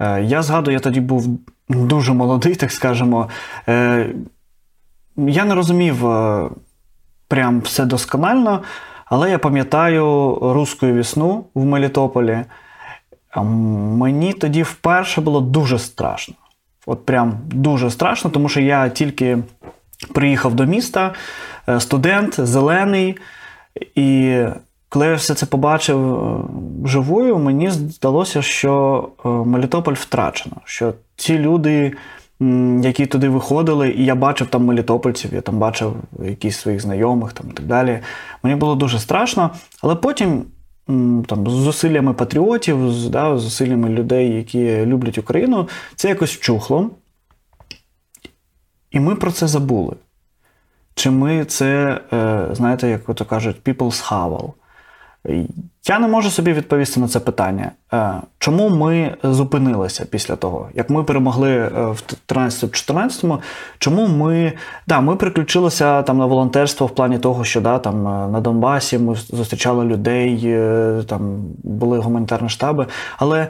Е, 0.00 0.22
я 0.22 0.42
згадую, 0.42 0.74
я 0.74 0.80
тоді 0.80 1.00
був 1.00 1.38
дуже 1.68 2.12
молодий, 2.12 2.54
так 2.54 2.72
скажемо. 2.72 3.28
Е, 3.68 4.10
я 5.16 5.44
не 5.44 5.54
розумів 5.54 6.06
е, 6.06 6.48
прям 7.28 7.60
все 7.60 7.84
досконально, 7.84 8.62
але 9.04 9.30
я 9.30 9.38
пам'ятаю 9.38 10.38
русську 10.42 10.86
вісну 10.86 11.44
в 11.54 11.64
Мелітополі. 11.64 12.44
Мені 13.36 14.32
тоді 14.32 14.62
вперше 14.62 15.20
було 15.20 15.40
дуже 15.40 15.78
страшно. 15.78 16.34
От 16.86 17.06
прям 17.06 17.40
дуже 17.46 17.90
страшно, 17.90 18.30
тому 18.30 18.48
що 18.48 18.60
я 18.60 18.88
тільки 18.88 19.38
приїхав 20.14 20.54
до 20.54 20.66
міста, 20.66 21.14
студент, 21.78 22.40
зелений, 22.40 23.18
і 23.94 24.42
коли 24.88 25.06
я 25.06 25.14
все 25.14 25.34
це 25.34 25.46
побачив 25.46 26.14
е, 26.14 26.40
живою, 26.84 27.38
мені 27.38 27.70
здалося, 27.70 28.42
що 28.42 29.08
е, 29.24 29.28
Мелітополь 29.28 29.94
втрачено, 29.94 30.56
що 30.64 30.94
ці 31.16 31.38
люди 31.38 31.92
які 32.82 33.06
туди 33.06 33.28
виходили, 33.28 33.90
і 33.90 34.04
я 34.04 34.14
бачив 34.14 34.46
там 34.46 34.64
мелітопольців, 34.64 35.34
я 35.34 35.40
там 35.40 35.58
бачив 35.58 35.96
якісь 36.24 36.58
своїх 36.58 36.80
знайомих 36.80 37.32
там, 37.32 37.46
і 37.50 37.52
так 37.52 37.66
далі. 37.66 38.00
Мені 38.42 38.56
було 38.56 38.74
дуже 38.74 38.98
страшно, 38.98 39.50
але 39.82 39.94
потім 39.94 40.44
там, 41.26 41.46
з 41.46 41.50
зусиллями 41.50 42.14
патріотів, 42.14 42.92
з 42.92 43.08
да, 43.08 43.38
зусиллями 43.38 43.88
людей, 43.88 44.36
які 44.36 44.86
люблять 44.86 45.18
Україну, 45.18 45.68
це 45.96 46.08
якось 46.08 46.34
вчухло. 46.34 46.90
І 48.90 49.00
ми 49.00 49.14
про 49.14 49.32
це 49.32 49.46
забули. 49.46 49.96
Чи 50.94 51.10
ми 51.10 51.44
це, 51.44 52.00
е, 52.12 52.48
знаєте, 52.52 52.88
як 52.88 53.14
то 53.14 53.24
кажуть, 53.24 53.56
people 53.64 53.90
схавал. 53.92 54.54
Я 55.88 55.98
не 55.98 56.08
можу 56.08 56.30
собі 56.30 56.52
відповісти 56.52 57.00
на 57.00 57.08
це 57.08 57.20
питання. 57.20 57.72
Е, 57.92 58.14
чому 58.38 58.68
ми 58.68 59.16
зупинилися 59.22 60.04
після 60.10 60.36
того, 60.36 60.68
як 60.74 60.90
ми 60.90 61.04
перемогли 61.04 61.50
е, 61.50 61.68
в 61.68 62.02
13-14, 62.28 63.38
чому 63.78 64.06
ми 64.08 64.52
да, 64.86 65.00
ми 65.00 65.16
приключилися 65.16 66.02
там 66.02 66.18
на 66.18 66.26
волонтерство 66.26 66.86
в 66.86 66.90
плані 66.90 67.18
того, 67.18 67.44
що 67.44 67.60
да, 67.60 67.78
там 67.78 68.02
на 68.32 68.40
Донбасі 68.40 68.98
ми 68.98 69.14
зустрічали 69.14 69.84
людей, 69.84 70.58
там 71.06 71.44
були 71.62 71.98
гуманітарні 71.98 72.48
штаби. 72.48 72.86
Але 73.18 73.48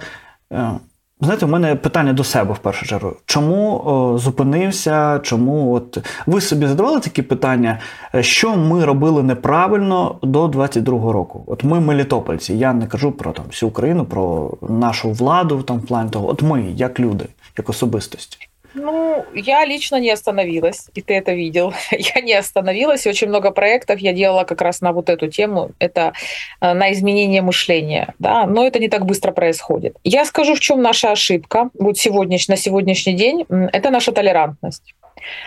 Знаєте, 1.21 1.47
у 1.47 1.49
мене 1.49 1.77
питання 1.77 2.13
до 2.13 2.25
себе 2.25 2.55
в 2.55 2.59
першу 2.59 2.87
чергу. 2.87 3.13
Чому 3.27 3.83
о, 3.85 4.19
зупинився? 4.19 5.21
Чому 5.23 5.75
от 5.75 5.99
ви 6.27 6.41
собі 6.41 6.67
задавали 6.67 7.01
такі 7.01 7.23
питання, 7.23 7.79
е, 8.15 8.23
що 8.23 8.57
ми 8.57 8.85
робили 8.85 9.23
неправильно 9.23 10.19
до 10.23 10.47
22-го 10.47 11.13
року? 11.13 11.45
От 11.47 11.65
ми 11.65 11.81
мелітопольці, 11.81 12.55
я 12.55 12.73
не 12.73 12.87
кажу 12.87 13.13
про 13.13 13.33
там 13.33 13.45
всю 13.47 13.71
Україну, 13.71 14.05
про 14.05 14.55
нашу 14.69 15.11
владу 15.11 15.63
там 15.63 15.79
в 15.79 15.87
плані 15.87 16.11
того. 16.11 16.29
От 16.29 16.43
ми, 16.43 16.63
як 16.77 17.01
люди, 17.01 17.27
як 17.59 17.69
особистості. 17.69 18.48
Ну, 18.75 19.25
я 19.35 19.65
лично 19.65 19.97
не 19.97 20.11
остановилась, 20.11 20.89
и 20.95 21.01
ты 21.03 21.15
это 21.15 21.33
видел. 21.33 21.73
Я 21.91 22.21
не 22.21 22.35
остановилась, 22.35 23.07
и 23.07 23.09
очень 23.09 23.29
много 23.29 23.51
проектов 23.51 23.99
я 24.01 24.13
делала 24.13 24.45
как 24.45 24.61
раз 24.61 24.81
на 24.81 24.93
вот 24.93 25.09
эту 25.09 25.29
тему, 25.29 25.71
это 25.79 26.13
э, 26.61 26.75
на 26.75 26.93
изменение 26.93 27.43
мышления, 27.43 28.15
да, 28.19 28.47
но 28.47 28.67
это 28.67 28.79
не 28.79 28.89
так 28.89 29.07
быстро 29.07 29.33
происходит. 29.33 29.97
Я 30.05 30.25
скажу, 30.25 30.55
в 30.55 30.61
чем 30.61 30.83
наша 30.83 31.13
ошибка 31.13 31.71
вот 31.75 31.99
сегодня, 31.99 32.39
на 32.49 32.57
сегодняшний 32.57 33.15
день, 33.15 33.47
это 33.73 33.91
наша 33.91 34.13
толерантность 34.13 34.95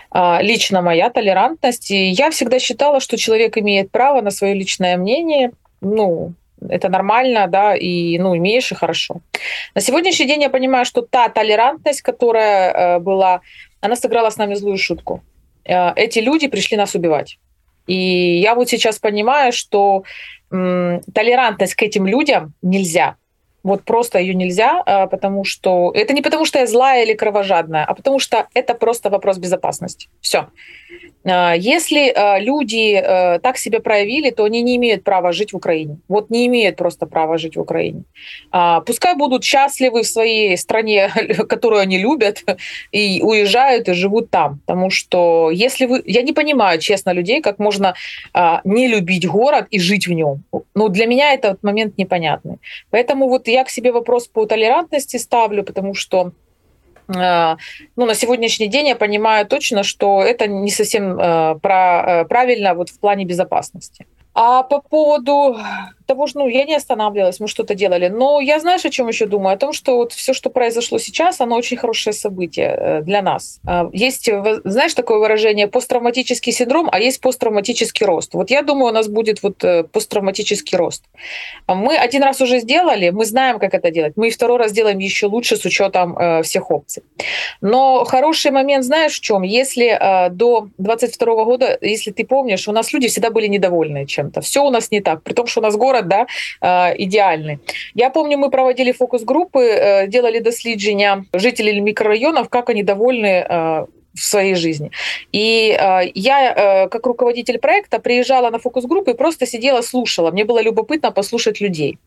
а, 0.09 0.41
лично 0.41 0.81
моя 0.81 1.09
толерантность. 1.09 1.91
И 1.91 2.09
я 2.09 2.29
всегда 2.31 2.59
считала, 2.59 2.99
что 2.99 3.17
человек 3.17 3.57
имеет 3.57 3.91
право 3.91 4.21
на 4.21 4.31
свое 4.31 4.53
личное 4.53 4.97
мнение, 4.97 5.51
ну, 5.81 6.33
это 6.69 6.89
нормально, 6.89 7.47
да, 7.47 7.75
и, 7.75 8.17
ну, 8.19 8.35
имеешь, 8.35 8.71
и 8.71 8.75
хорошо. 8.75 9.21
На 9.75 9.81
сегодняшний 9.81 10.27
день 10.27 10.41
я 10.41 10.49
понимаю, 10.49 10.85
что 10.85 11.01
та 11.01 11.29
толерантность, 11.29 12.01
которая 12.01 12.71
э, 12.71 12.99
была, 12.99 13.41
она 13.81 13.95
сыграла 13.95 14.29
с 14.29 14.37
нами 14.37 14.55
злую 14.55 14.77
шутку. 14.77 15.21
Э, 15.65 15.93
эти 15.95 16.19
люди 16.19 16.47
пришли 16.47 16.77
нас 16.77 16.95
убивать. 16.95 17.39
И 17.87 18.39
я 18.39 18.55
вот 18.55 18.69
сейчас 18.69 18.99
понимаю, 18.99 19.51
что 19.51 20.03
толерантность 20.49 21.75
к 21.75 21.81
этим 21.81 22.05
людям 22.05 22.53
нельзя. 22.61 23.15
Вот 23.63 23.83
просто 23.83 24.19
ее 24.19 24.33
нельзя, 24.33 24.83
э, 24.85 25.07
потому 25.07 25.43
что 25.43 25.91
это 25.93 26.13
не 26.13 26.21
потому, 26.21 26.45
что 26.45 26.59
я 26.59 26.67
злая 26.67 27.03
или 27.03 27.13
кровожадная, 27.13 27.85
а 27.85 27.93
потому 27.93 28.19
что 28.19 28.47
это 28.53 28.73
просто 28.73 29.09
вопрос 29.09 29.37
безопасности. 29.37 30.09
Все. 30.21 30.47
А, 31.23 31.53
если 31.53 32.09
а, 32.09 32.39
люди 32.39 32.93
э, 32.95 33.39
так 33.39 33.57
себя 33.57 33.79
проявили, 33.79 34.31
то 34.31 34.43
они 34.43 34.61
не 34.61 34.75
имеют 34.77 35.03
права 35.03 35.31
жить 35.31 35.53
в 35.53 35.57
Украине. 35.57 35.97
Вот 36.07 36.29
не 36.29 36.47
имеют 36.47 36.75
просто 36.75 37.05
права 37.05 37.37
жить 37.37 37.55
в 37.55 37.59
Украине. 37.59 38.03
А, 38.51 38.81
пускай 38.81 39.15
будут 39.15 39.43
счастливы 39.43 40.01
в 40.01 40.07
своей 40.07 40.57
стране, 40.57 41.11
которую 41.49 41.81
они 41.81 41.99
любят, 41.99 42.43
и 42.91 43.21
уезжают 43.23 43.89
и 43.89 43.93
живут 43.93 44.29
там. 44.31 44.59
Потому 44.65 44.89
что 44.89 45.51
если 45.51 45.85
вы... 45.85 46.01
Я 46.05 46.23
не 46.23 46.33
понимаю, 46.33 46.79
честно, 46.79 47.13
людей, 47.13 47.41
как 47.41 47.59
можно 47.59 47.93
не 48.63 48.87
любить 48.87 49.27
город 49.27 49.67
и 49.69 49.79
жить 49.79 50.07
в 50.07 50.11
нем. 50.11 50.43
Ну, 50.75 50.89
для 50.89 51.05
меня 51.05 51.33
этот 51.33 51.63
момент 51.63 51.97
непонятный. 51.97 52.57
Поэтому 52.89 53.27
вот 53.27 53.47
я 53.51 53.63
к 53.63 53.69
себе 53.69 53.91
вопрос 53.91 54.27
по 54.27 54.45
толерантности 54.45 55.17
ставлю, 55.17 55.63
потому 55.63 55.93
что 55.93 56.31
Э, 57.15 57.57
ну, 57.95 58.05
на 58.05 58.13
сегодняшний 58.13 58.67
день 58.67 58.87
я 58.87 58.95
понимаю 58.95 59.45
точно, 59.45 59.83
что 59.83 60.21
это 60.21 60.47
не 60.47 60.71
совсем 60.71 61.19
э, 61.19 61.59
про, 61.59 62.21
э, 62.21 62.25
правильно 62.25 62.73
вот 62.73 62.89
в 62.89 62.99
плане 62.99 63.25
безопасности. 63.25 64.05
А 64.33 64.63
по 64.63 64.81
поводу 64.81 65.57
того, 66.11 66.27
что 66.27 66.39
ну, 66.39 66.47
я 66.47 66.65
не 66.65 66.75
останавливалась, 66.75 67.39
мы 67.39 67.47
что-то 67.47 67.73
делали. 67.73 68.09
Но 68.09 68.41
я, 68.41 68.59
знаешь, 68.59 68.85
о 68.85 68.89
чем 68.89 69.07
еще 69.07 69.25
думаю? 69.25 69.53
О 69.53 69.57
том, 69.57 69.71
что 69.73 69.95
вот 69.95 70.11
все, 70.11 70.33
что 70.33 70.49
произошло 70.49 70.99
сейчас, 70.99 71.39
оно 71.41 71.55
очень 71.55 71.77
хорошее 71.77 72.13
событие 72.13 72.75
э, 72.77 73.01
для 73.01 73.21
нас. 73.21 73.59
А, 73.65 73.89
есть, 73.93 74.29
знаешь, 74.65 74.93
такое 74.93 75.19
выражение 75.19 75.67
посттравматический 75.67 76.51
синдром, 76.51 76.89
а 76.91 76.99
есть 76.99 77.21
посттравматический 77.21 78.05
рост. 78.05 78.33
Вот 78.33 78.51
я 78.51 78.61
думаю, 78.61 78.91
у 78.91 78.93
нас 78.93 79.07
будет 79.07 79.43
вот 79.43 79.63
э, 79.63 79.83
посттравматический 79.83 80.77
рост. 80.77 81.03
А 81.65 81.75
мы 81.75 81.95
один 81.95 82.23
раз 82.23 82.41
уже 82.41 82.59
сделали, 82.59 83.09
мы 83.11 83.25
знаем, 83.25 83.59
как 83.59 83.73
это 83.73 83.89
делать. 83.91 84.13
Мы 84.17 84.27
и 84.27 84.31
второй 84.31 84.57
раз 84.57 84.73
делаем 84.73 84.97
еще 84.99 85.27
лучше 85.27 85.55
с 85.55 85.65
учетом 85.65 86.17
э, 86.17 86.43
всех 86.43 86.71
опций. 86.71 87.03
Но 87.61 88.03
хороший 88.03 88.51
момент, 88.51 88.83
знаешь, 88.83 89.17
в 89.17 89.21
чем? 89.21 89.43
Если 89.43 89.99
до 90.31 90.67
22 90.77 91.45
года, 91.45 91.77
если 91.81 92.11
ты 92.11 92.25
помнишь, 92.25 92.67
у 92.67 92.71
нас 92.71 92.93
люди 92.93 93.07
всегда 93.07 93.29
были 93.29 93.47
недовольны 93.47 94.05
чем-то. 94.05 94.41
Все 94.41 94.63
у 94.63 94.69
нас 94.69 94.91
не 94.91 95.01
так. 95.01 95.23
При 95.23 95.33
том, 95.33 95.47
что 95.47 95.61
у 95.61 95.63
нас 95.63 95.75
город 95.75 96.00
да, 96.01 96.25
идеальный. 96.97 97.59
Я 97.93 98.09
помню, 98.09 98.37
мы 98.37 98.49
проводили 98.49 98.91
фокус-группы, 98.91 99.59
э, 99.59 100.07
делали 100.07 100.39
дослідження 100.39 101.25
жителей 101.33 101.81
микрорайонов, 101.81 102.49
как 102.49 102.69
они 102.69 102.83
довольны 102.83 103.47
э, 103.49 103.85
в 104.13 104.19
своей 104.19 104.55
жизни. 104.55 104.91
И 105.35 105.77
э, 105.79 106.11
я, 106.15 106.53
э, 106.53 106.89
как 106.89 107.05
руководитель 107.07 107.57
проекта, 107.57 107.99
приезжала 107.99 108.49
на 108.49 108.59
фокус-группы 108.59 109.11
и 109.11 109.13
просто 109.13 109.45
сидела, 109.45 109.81
слушала. 109.81 110.31
Мне 110.31 110.45
было 110.45 110.61
любопытно 110.61 111.11
послушать 111.11 111.61
людей. 111.61 111.97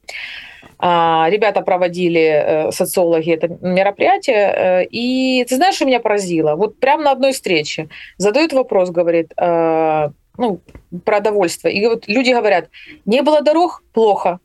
А, 0.78 1.28
ребята 1.30 1.62
проводили, 1.62 2.20
э, 2.20 2.72
социологи, 2.72 3.32
это 3.32 3.48
мероприятие. 3.62 4.36
Э, 4.36 4.84
и 4.84 5.44
ты 5.48 5.56
знаешь, 5.56 5.76
что 5.76 5.86
меня 5.86 6.00
поразило? 6.00 6.56
Вот 6.56 6.80
прямо 6.80 7.02
на 7.02 7.10
одной 7.10 7.32
встрече 7.32 7.88
задают 8.18 8.52
вопрос, 8.52 8.90
говорит, 8.90 9.32
э, 9.36 10.10
ну, 10.38 10.60
продовольствие. 11.04 11.74
И 11.74 11.86
вот 11.86 12.04
люди 12.06 12.30
говорят, 12.32 12.68
не 13.04 13.22
было 13.22 13.42
дорог, 13.42 13.82
плохо. 13.92 14.40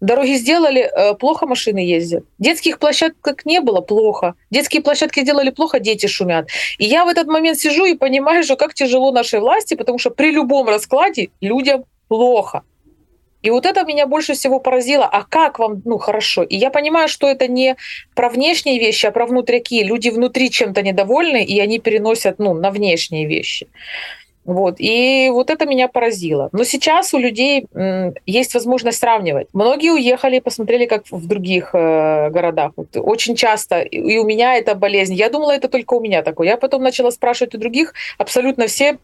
Дороги 0.00 0.34
сделали, 0.34 0.82
э, 0.82 1.14
плохо 1.14 1.46
машины 1.46 1.78
ездят. 1.78 2.24
Детских 2.38 2.78
площадок 2.78 3.44
не 3.44 3.60
было, 3.60 3.80
плохо. 3.80 4.34
Детские 4.50 4.80
площадки 4.80 5.20
сделали 5.20 5.50
плохо, 5.50 5.80
дети 5.80 6.06
шумят. 6.06 6.48
И 6.78 6.84
я 6.84 7.04
в 7.04 7.08
этот 7.08 7.26
момент 7.26 7.58
сижу 7.58 7.84
и 7.84 7.94
понимаю, 7.94 8.44
что 8.44 8.56
как 8.56 8.74
тяжело 8.74 9.10
нашей 9.10 9.40
власти, 9.40 9.74
потому 9.74 9.98
что 9.98 10.10
при 10.10 10.30
любом 10.30 10.68
раскладе 10.68 11.30
людям 11.40 11.84
плохо. 12.06 12.62
И 13.42 13.50
вот 13.50 13.66
это 13.66 13.84
меня 13.84 14.06
больше 14.06 14.34
всего 14.34 14.60
поразило. 14.60 15.04
А 15.04 15.24
как 15.24 15.58
вам, 15.58 15.82
ну, 15.84 15.98
хорошо? 15.98 16.42
И 16.42 16.56
я 16.56 16.70
понимаю, 16.70 17.08
что 17.08 17.28
это 17.28 17.48
не 17.48 17.76
про 18.14 18.28
внешние 18.28 18.78
вещи, 18.78 19.06
а 19.06 19.10
про 19.10 19.26
внутряки. 19.26 19.82
Люди 19.82 20.10
внутри 20.10 20.50
чем-то 20.50 20.82
недовольны, 20.82 21.44
и 21.44 21.60
они 21.60 21.78
переносят, 21.78 22.38
ну, 22.38 22.54
на 22.54 22.70
внешние 22.70 23.26
вещи. 23.26 23.68
Вот. 24.48 24.76
И 24.78 25.28
вот 25.30 25.50
это 25.50 25.66
меня 25.66 25.88
поразило. 25.88 26.48
Но 26.52 26.64
сейчас 26.64 27.12
у 27.12 27.18
людей 27.18 27.66
есть 28.24 28.54
возможность 28.54 28.98
сравнивать. 28.98 29.48
Многие 29.52 29.92
уехали 29.92 30.36
и 30.36 30.40
посмотрели, 30.40 30.86
как 30.86 31.04
в 31.10 31.26
других 31.26 31.74
э, 31.74 32.30
городах. 32.30 32.72
Вот 32.76 32.96
очень 32.96 33.36
часто, 33.36 33.80
и 33.80 34.16
у 34.16 34.24
меня 34.24 34.56
это 34.56 34.74
болезнь. 34.74 35.12
Я 35.12 35.28
думала, 35.28 35.50
это 35.50 35.68
только 35.68 35.92
у 35.92 36.00
меня 36.00 36.22
такое. 36.22 36.48
Я 36.48 36.56
потом 36.56 36.82
начала 36.82 37.10
спрашивать 37.10 37.54
у 37.54 37.58
других, 37.58 37.92
абсолютно 38.16 38.68
все 38.68 38.96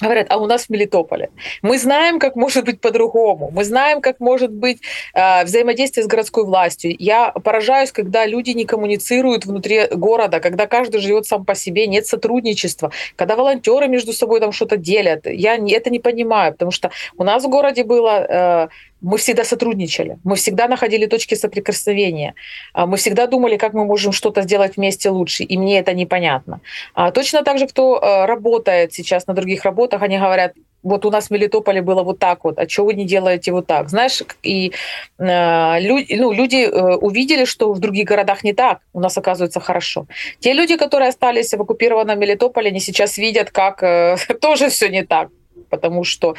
Говорят, 0.00 0.26
а 0.30 0.38
у 0.38 0.46
нас 0.46 0.64
в 0.64 0.70
Мелитополе. 0.70 1.30
Мы 1.62 1.78
знаем, 1.78 2.18
как 2.18 2.34
может 2.36 2.64
быть 2.64 2.80
по-другому. 2.80 3.50
Мы 3.52 3.64
знаем, 3.64 4.00
как 4.00 4.18
может 4.18 4.50
быть 4.50 4.78
э, 5.14 5.44
взаимодействие 5.44 6.04
с 6.04 6.08
городской 6.08 6.44
властью. 6.44 6.96
Я 6.98 7.30
поражаюсь, 7.30 7.92
когда 7.92 8.26
люди 8.26 8.50
не 8.50 8.64
коммуницируют 8.64 9.46
внутри 9.46 9.86
города, 9.92 10.40
когда 10.40 10.66
каждый 10.66 11.00
живет 11.00 11.26
сам 11.26 11.44
по 11.44 11.54
себе, 11.54 11.86
нет 11.86 12.06
сотрудничества, 12.06 12.90
когда 13.16 13.36
волонтеры 13.36 13.86
между 13.86 14.12
собой 14.12 14.40
там 14.40 14.52
что-то 14.52 14.76
делят. 14.76 15.26
Я 15.26 15.56
это 15.56 15.90
не 15.90 16.00
понимаю, 16.00 16.52
потому 16.52 16.72
что 16.72 16.90
у 17.16 17.22
нас 17.22 17.44
в 17.44 17.48
городе 17.48 17.84
было 17.84 18.26
э, 18.28 18.68
мы 19.04 19.18
всегда 19.18 19.44
сотрудничали, 19.44 20.18
мы 20.24 20.34
всегда 20.36 20.68
находили 20.68 21.06
точки 21.06 21.34
соприкосновения, 21.34 22.34
а, 22.72 22.86
мы 22.86 22.96
всегда 22.96 23.26
думали, 23.26 23.56
как 23.56 23.74
мы 23.74 23.84
можем 23.84 24.12
что-то 24.12 24.42
сделать 24.42 24.76
вместе 24.76 25.10
лучше, 25.10 25.44
и 25.44 25.58
мне 25.58 25.78
это 25.78 25.92
непонятно. 25.92 26.60
А 26.94 27.10
точно 27.10 27.42
так 27.42 27.58
же, 27.58 27.66
кто 27.66 27.98
э, 27.98 28.26
работает 28.26 28.94
сейчас 28.94 29.26
на 29.26 29.34
других 29.34 29.64
работах, 29.64 30.02
они 30.02 30.18
говорят, 30.18 30.52
вот 30.82 31.04
у 31.04 31.10
нас 31.10 31.28
в 31.28 31.30
Мелитополе 31.30 31.82
было 31.82 32.02
вот 32.02 32.18
так 32.18 32.44
вот, 32.44 32.58
а 32.58 32.68
что 32.68 32.84
вы 32.84 32.94
не 32.94 33.04
делаете 33.04 33.52
вот 33.52 33.66
так? 33.66 33.88
Знаешь, 33.88 34.22
и 34.42 34.72
э, 35.18 35.80
люди, 35.80 36.14
ну, 36.14 36.32
люди 36.32 36.64
э, 36.64 36.96
увидели, 36.96 37.44
что 37.44 37.72
в 37.72 37.78
других 37.78 38.06
городах 38.06 38.44
не 38.44 38.54
так, 38.54 38.80
у 38.94 39.00
нас 39.00 39.18
оказывается 39.18 39.60
хорошо. 39.60 40.06
Те 40.40 40.54
люди, 40.54 40.76
которые 40.76 41.08
остались 41.08 41.52
в 41.52 41.60
оккупированном 41.60 42.18
Мелитополе, 42.18 42.68
они 42.68 42.80
сейчас 42.80 43.18
видят, 43.18 43.50
как 43.50 43.82
э, 43.82 44.16
тоже 44.40 44.68
все 44.68 44.88
не 44.88 45.04
так, 45.04 45.28
потому 45.68 46.04
что 46.04 46.34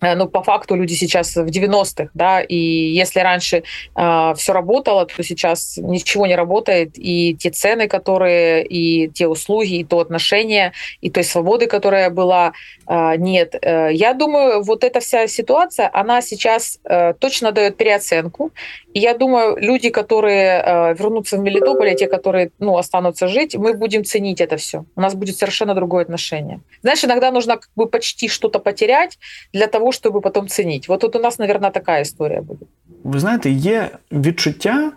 ну, 0.00 0.28
по 0.28 0.42
факту 0.42 0.74
люди 0.74 0.94
сейчас 0.94 1.36
в 1.36 1.46
90-х, 1.46 2.10
да, 2.14 2.40
и 2.40 2.56
если 2.56 3.20
раньше 3.20 3.62
э, 3.96 4.34
все 4.36 4.52
работало, 4.52 5.06
то 5.06 5.22
сейчас 5.22 5.76
ничего 5.76 6.26
не 6.26 6.36
работает, 6.36 6.92
и 6.96 7.34
те 7.34 7.50
цены, 7.50 7.88
которые, 7.88 8.64
и 8.64 9.08
те 9.08 9.26
услуги, 9.26 9.78
и 9.78 9.84
то 9.84 10.00
отношение, 10.00 10.72
и 11.00 11.10
той 11.10 11.24
свободы, 11.24 11.66
которая 11.66 12.10
была, 12.10 12.52
э, 12.86 13.16
нет. 13.16 13.54
Э, 13.60 13.90
я 13.92 14.14
думаю, 14.14 14.62
вот 14.62 14.84
эта 14.84 15.00
вся 15.00 15.26
ситуация, 15.26 15.90
она 15.92 16.22
сейчас 16.22 16.78
э, 16.84 17.14
точно 17.14 17.52
дает 17.52 17.76
переоценку, 17.76 18.52
и 18.92 18.98
я 18.98 19.14
думаю, 19.14 19.56
люди, 19.56 19.90
которые 19.90 20.62
э, 20.64 20.94
вернутся 20.94 21.36
в 21.36 21.40
Мелитополь, 21.40 21.94
те, 21.94 22.08
которые, 22.08 22.50
ну, 22.58 22.76
останутся 22.76 23.28
жить, 23.28 23.54
мы 23.54 23.74
будем 23.74 24.04
ценить 24.04 24.40
это 24.40 24.56
все. 24.56 24.84
У 24.96 25.00
нас 25.00 25.14
будет 25.14 25.36
совершенно 25.36 25.74
другое 25.74 26.02
отношение. 26.02 26.60
Знаешь, 26.82 27.04
иногда 27.04 27.30
нужно 27.30 27.56
как 27.56 27.70
бы 27.76 27.86
почти 27.86 28.28
что-то 28.28 28.58
потерять 28.58 29.18
для 29.52 29.66
того, 29.66 29.89
щоб 29.92 30.20
потім 30.22 30.48
цінити. 30.48 30.86
От 30.88 31.00
тут 31.00 31.16
у 31.16 31.18
нас, 31.18 31.38
мабуть, 31.38 31.72
така 31.72 31.98
історія 31.98 32.42
буде. 32.42 32.66
Ви 33.04 33.20
знаєте, 33.20 33.50
є 33.50 33.90
відчуття, 34.12 34.92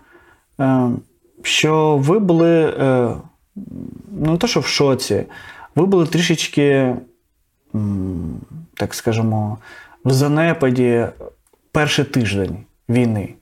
е, 0.60 0.88
що 1.42 1.96
ви 1.96 2.18
були 2.18 2.74
е, 2.78 3.14
ну 4.12 4.32
не 4.32 4.36
то, 4.36 4.46
що 4.46 4.60
в 4.60 4.66
шоці, 4.66 5.24
ви 5.74 5.86
були 5.86 6.06
трішечки, 6.06 6.94
так 8.74 8.94
скажемо, 8.94 9.58
в 10.04 10.10
занепаді 10.10 11.06
перший 11.72 12.04
тиждень 12.04 12.56
війни. 12.88 13.34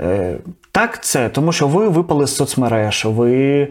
Е, 0.00 0.38
так, 0.72 1.04
це, 1.04 1.28
тому 1.28 1.52
що 1.52 1.68
ви 1.68 1.88
випали 1.88 2.26
з 2.26 2.36
соцмереж, 2.36 3.04
ви 3.04 3.68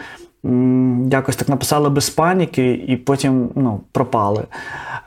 якось 1.10 1.36
так 1.36 1.48
написали 1.48 1.90
без 1.90 2.10
паніки 2.10 2.72
і 2.88 2.96
потім 2.96 3.50
ну, 3.54 3.80
пропали. 3.92 4.44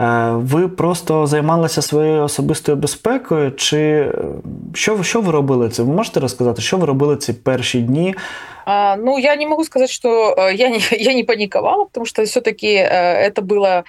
Е, 0.02 0.32
ви 0.32 0.68
просто 0.68 1.28
займалися 1.28 1.82
своєю 1.82 2.24
особистою 2.24 2.78
безпекою? 2.78 3.52
Чи 3.52 3.80
е, 3.80 4.14
що 4.74 5.04
що 5.04 5.22
ви 5.22 5.32
робили 5.32 5.70
це? 5.70 5.84
Ви 5.84 5.94
можете 5.94 6.20
розказати, 6.20 6.62
що 6.62 6.78
ви 6.78 6.86
робили 6.86 7.18
ці 7.18 7.34
перші 7.34 7.82
дні? 7.82 8.16
А, 8.66 8.96
ну, 8.96 9.20
я 9.20 9.36
не 9.36 9.48
могу 9.48 9.64
сказать, 9.64 9.90
что 9.90 10.36
э, 10.38 10.56
я 10.56 10.70
не, 10.70 10.80
я 10.92 11.14
не 11.14 11.24
паниковала, 11.24 11.86
потому 11.86 12.06
что 12.06 12.24
все-таки 12.24 12.68
э, 12.68 13.30
это 13.30 13.42
было 13.42 13.84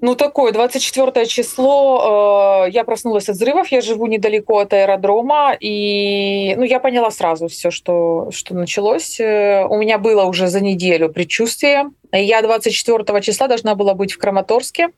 Ну, 0.00 0.14
такое, 0.14 0.52
24 0.52 1.26
число, 1.26 2.66
э, 2.66 2.70
я 2.70 2.84
проснулась 2.84 3.28
от 3.28 3.34
взрывов, 3.34 3.72
я 3.72 3.80
живу 3.80 4.06
недалеко 4.06 4.58
от 4.58 4.72
аэродрома, 4.72 5.56
и 5.58 6.54
ну, 6.56 6.62
я 6.62 6.78
поняла 6.78 7.10
сразу 7.10 7.48
все, 7.48 7.72
что, 7.72 8.30
что 8.30 8.54
началось. 8.54 9.18
Э, 9.18 9.66
у 9.68 9.76
меня 9.76 9.98
было 9.98 10.24
уже 10.24 10.46
за 10.46 10.60
неделю 10.60 11.08
предчувствие. 11.08 11.90
Я 12.12 12.42
24 12.42 13.20
числа 13.22 13.48
должна 13.48 13.74
была 13.74 13.94
быть 13.94 14.12
в 14.12 14.18
Краматорске 14.18 14.90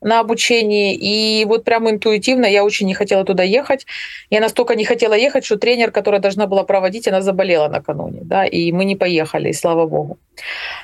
на 0.00 0.20
обучении, 0.20 0.94
и 0.94 1.44
вот 1.44 1.64
прямо 1.64 1.90
интуитивно 1.90 2.46
я 2.46 2.64
очень 2.64 2.86
не 2.86 2.94
хотела 2.94 3.24
туда 3.24 3.42
ехать. 3.42 3.86
Я 4.30 4.40
настолько 4.40 4.74
не 4.74 4.86
хотела 4.86 5.12
ехать, 5.12 5.44
что 5.44 5.58
тренер, 5.58 5.90
которая 5.90 6.22
должна 6.22 6.46
была 6.46 6.64
проводить, 6.64 7.06
она 7.06 7.20
заболела 7.20 7.68
накануне, 7.68 8.20
да, 8.22 8.46
и 8.46 8.72
мы 8.72 8.86
не 8.86 8.96
поехали, 8.96 9.50
и 9.50 9.52
слава 9.52 9.86
богу. 9.86 10.18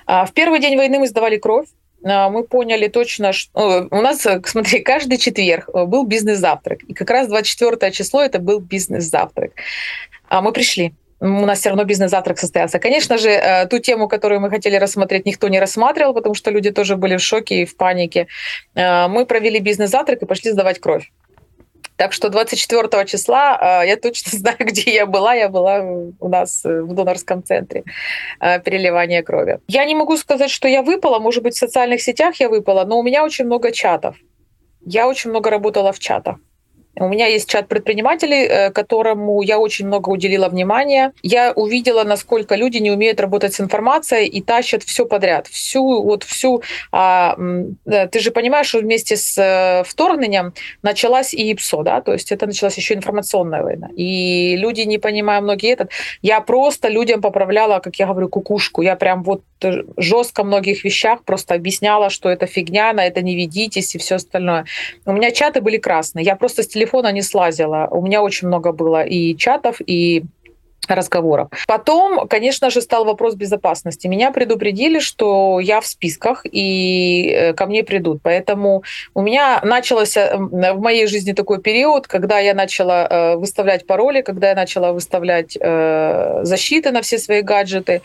А 0.06 0.26
в 0.26 0.32
первый 0.34 0.60
день 0.60 0.76
войны 0.76 0.98
мы 0.98 1.08
сдавали 1.08 1.38
кровь, 1.38 1.66
мы 2.02 2.44
поняли 2.44 2.88
точно, 2.88 3.32
что 3.32 3.88
у 3.90 4.00
нас, 4.00 4.24
э, 4.26 4.40
смотри, 4.44 4.80
каждый 4.80 5.18
четверг 5.18 5.68
э, 5.74 5.84
был 5.84 6.06
бизнес-завтрак. 6.06 6.82
И 6.84 6.94
как 6.94 7.10
раз 7.10 7.28
24 7.28 7.92
число 7.92 8.22
это 8.22 8.38
был 8.38 8.60
бизнес-завтрак. 8.60 9.52
А 10.28 10.40
мы 10.40 10.52
пришли. 10.52 10.94
У 11.20 11.26
нас 11.26 11.58
все 11.58 11.70
равно 11.70 11.84
бизнес-завтрак 11.84 12.38
состоялся. 12.38 12.78
Конечно 12.78 13.18
же, 13.18 13.30
э, 13.30 13.66
ту 13.66 13.80
тему, 13.80 14.06
которую 14.06 14.40
мы 14.40 14.50
хотели 14.50 14.76
рассмотреть, 14.76 15.26
никто 15.26 15.48
не 15.48 15.58
рассматривал, 15.58 16.14
потому 16.14 16.34
что 16.34 16.50
люди 16.52 16.70
тоже 16.70 16.96
были 16.96 17.16
в 17.16 17.22
шоке 17.22 17.62
и 17.62 17.64
в 17.64 17.76
панике. 17.76 18.28
Мы 18.74 19.26
провели 19.26 19.58
бизнес-завтрак 19.58 20.22
и 20.22 20.26
пошли 20.26 20.52
сдавать 20.52 20.78
кровь. 20.78 21.10
Так 21.98 22.12
что 22.12 22.28
24 22.28 23.06
числа 23.06 23.58
а, 23.60 23.82
я 23.84 23.96
точно 23.96 24.30
знаю, 24.38 24.56
где 24.60 24.94
я 24.94 25.04
была. 25.04 25.34
Я 25.34 25.48
была 25.48 25.80
у 26.20 26.28
нас 26.28 26.64
э, 26.64 26.82
в 26.82 26.94
донорском 26.94 27.42
центре 27.42 27.82
а, 28.38 28.60
переливания 28.60 29.22
крови. 29.22 29.58
Я 29.66 29.84
не 29.84 29.96
могу 29.96 30.16
сказать, 30.16 30.50
что 30.50 30.68
я 30.68 30.82
выпала. 30.82 31.18
Может 31.18 31.42
быть, 31.42 31.56
в 31.56 31.58
социальных 31.58 32.00
сетях 32.00 32.36
я 32.36 32.48
выпала, 32.48 32.84
но 32.84 33.00
у 33.00 33.02
меня 33.02 33.24
очень 33.24 33.46
много 33.46 33.72
чатов. 33.72 34.14
Я 34.86 35.08
очень 35.08 35.30
много 35.30 35.50
работала 35.50 35.92
в 35.92 35.98
чатах. 35.98 36.36
У 37.00 37.08
меня 37.08 37.26
есть 37.26 37.48
чат 37.48 37.68
предпринимателей, 37.68 38.46
э, 38.46 38.70
которому 38.70 39.42
я 39.42 39.58
очень 39.58 39.86
много 39.86 40.10
уделила 40.10 40.48
внимания. 40.48 41.12
Я 41.22 41.52
увидела, 41.52 42.04
насколько 42.04 42.54
люди 42.54 42.78
не 42.78 42.90
умеют 42.90 43.20
работать 43.20 43.54
с 43.54 43.60
информацией 43.60 44.26
и 44.26 44.42
тащат 44.42 44.82
все 44.82 45.06
подряд. 45.06 45.46
Всю, 45.46 46.02
вот 46.02 46.24
всю... 46.24 46.62
А, 46.92 47.36
ты 47.84 48.20
же 48.20 48.30
понимаешь, 48.30 48.68
что 48.68 48.78
вместе 48.78 49.16
с 49.16 49.38
э, 49.38 49.84
вторгнением 49.84 50.52
началась 50.82 51.34
и 51.34 51.52
ИПСО, 51.52 51.82
да, 51.82 52.00
то 52.00 52.12
есть 52.12 52.32
это 52.32 52.46
началась 52.46 52.76
еще 52.76 52.94
информационная 52.94 53.62
война. 53.62 53.88
И 53.96 54.56
люди, 54.56 54.82
не 54.82 54.98
понимая 54.98 55.40
многие 55.40 55.72
этот, 55.72 55.90
я 56.22 56.40
просто 56.40 56.88
людям 56.88 57.20
поправляла, 57.20 57.78
как 57.80 57.96
я 57.96 58.06
говорю, 58.06 58.28
кукушку. 58.28 58.82
Я 58.82 58.96
прям 58.96 59.22
вот 59.22 59.42
жестко 59.96 60.44
многих 60.44 60.84
вещах 60.84 61.24
просто 61.24 61.54
объясняла, 61.54 62.10
что 62.10 62.28
это 62.28 62.46
фигня, 62.46 62.92
на 62.92 63.04
это 63.04 63.22
не 63.22 63.34
ведитесь 63.34 63.94
и 63.94 63.98
все 63.98 64.16
остальное. 64.16 64.66
У 65.04 65.12
меня 65.12 65.30
чаты 65.30 65.60
были 65.60 65.78
красные. 65.78 66.24
Я 66.24 66.36
просто 66.36 66.62
с 66.62 66.68
телефона 66.68 66.87
не 67.12 67.22
слазила. 67.22 67.88
У 67.90 68.02
меня 68.02 68.22
очень 68.22 68.48
много 68.48 68.72
было 68.72 69.02
и 69.02 69.36
чатов, 69.36 69.76
и 69.86 70.24
разговоров. 70.94 71.48
Потом, 71.66 72.26
конечно 72.28 72.70
же, 72.70 72.80
стал 72.80 73.04
вопрос 73.04 73.34
безопасности. 73.34 74.06
Меня 74.06 74.30
предупредили, 74.30 74.98
что 74.98 75.60
я 75.60 75.80
в 75.80 75.86
списках 75.86 76.42
и 76.44 77.30
э, 77.30 77.52
ко 77.54 77.66
мне 77.66 77.84
придут. 77.84 78.20
Поэтому 78.22 78.82
у 79.14 79.22
меня 79.22 79.60
начался 79.62 80.36
в 80.36 80.80
моей 80.80 81.06
жизни 81.06 81.32
такой 81.32 81.60
период, 81.60 82.06
когда 82.06 82.38
я 82.38 82.54
начала 82.54 83.06
э, 83.06 83.36
выставлять 83.36 83.86
пароли, 83.86 84.22
когда 84.22 84.48
я 84.50 84.54
начала 84.54 84.92
выставлять 84.92 85.56
э, 85.60 86.40
защиты 86.42 86.90
на 86.90 87.02
все 87.02 87.18
свои 87.18 87.42
гаджеты. 87.42 88.02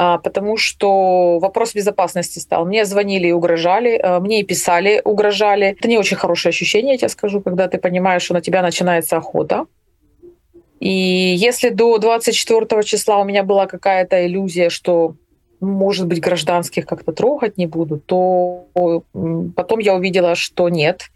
А, 0.00 0.18
потому 0.18 0.56
что 0.56 1.40
вопрос 1.40 1.74
безопасности 1.74 2.38
стал. 2.38 2.64
Мне 2.64 2.84
звонили 2.84 3.26
и 3.26 3.32
угрожали, 3.32 3.98
э, 4.00 4.20
мне 4.20 4.40
и 4.40 4.44
писали, 4.44 5.02
угрожали. 5.04 5.66
Это 5.66 5.88
не 5.88 5.98
очень 5.98 6.16
хорошее 6.16 6.50
ощущение, 6.50 6.92
я 6.92 6.98
тебе 6.98 7.08
скажу, 7.08 7.40
когда 7.40 7.66
ты 7.66 7.78
понимаешь, 7.78 8.22
что 8.22 8.34
на 8.34 8.40
тебя 8.40 8.62
начинается 8.62 9.16
охота. 9.16 9.66
И 10.78 10.88
если 10.88 11.70
до 11.70 11.98
24 11.98 12.84
числа 12.84 13.18
у 13.18 13.24
меня 13.24 13.42
была 13.42 13.66
какая-то 13.66 14.24
иллюзия, 14.24 14.70
что 14.70 15.16
может 15.60 16.06
быть, 16.06 16.20
гражданских 16.20 16.86
как-то 16.86 17.10
трогать 17.10 17.58
не 17.58 17.66
буду, 17.66 17.98
то 17.98 18.66
потом 19.56 19.80
я 19.80 19.94
увидела, 19.94 20.36
что 20.36 20.68
нет. 20.68 21.10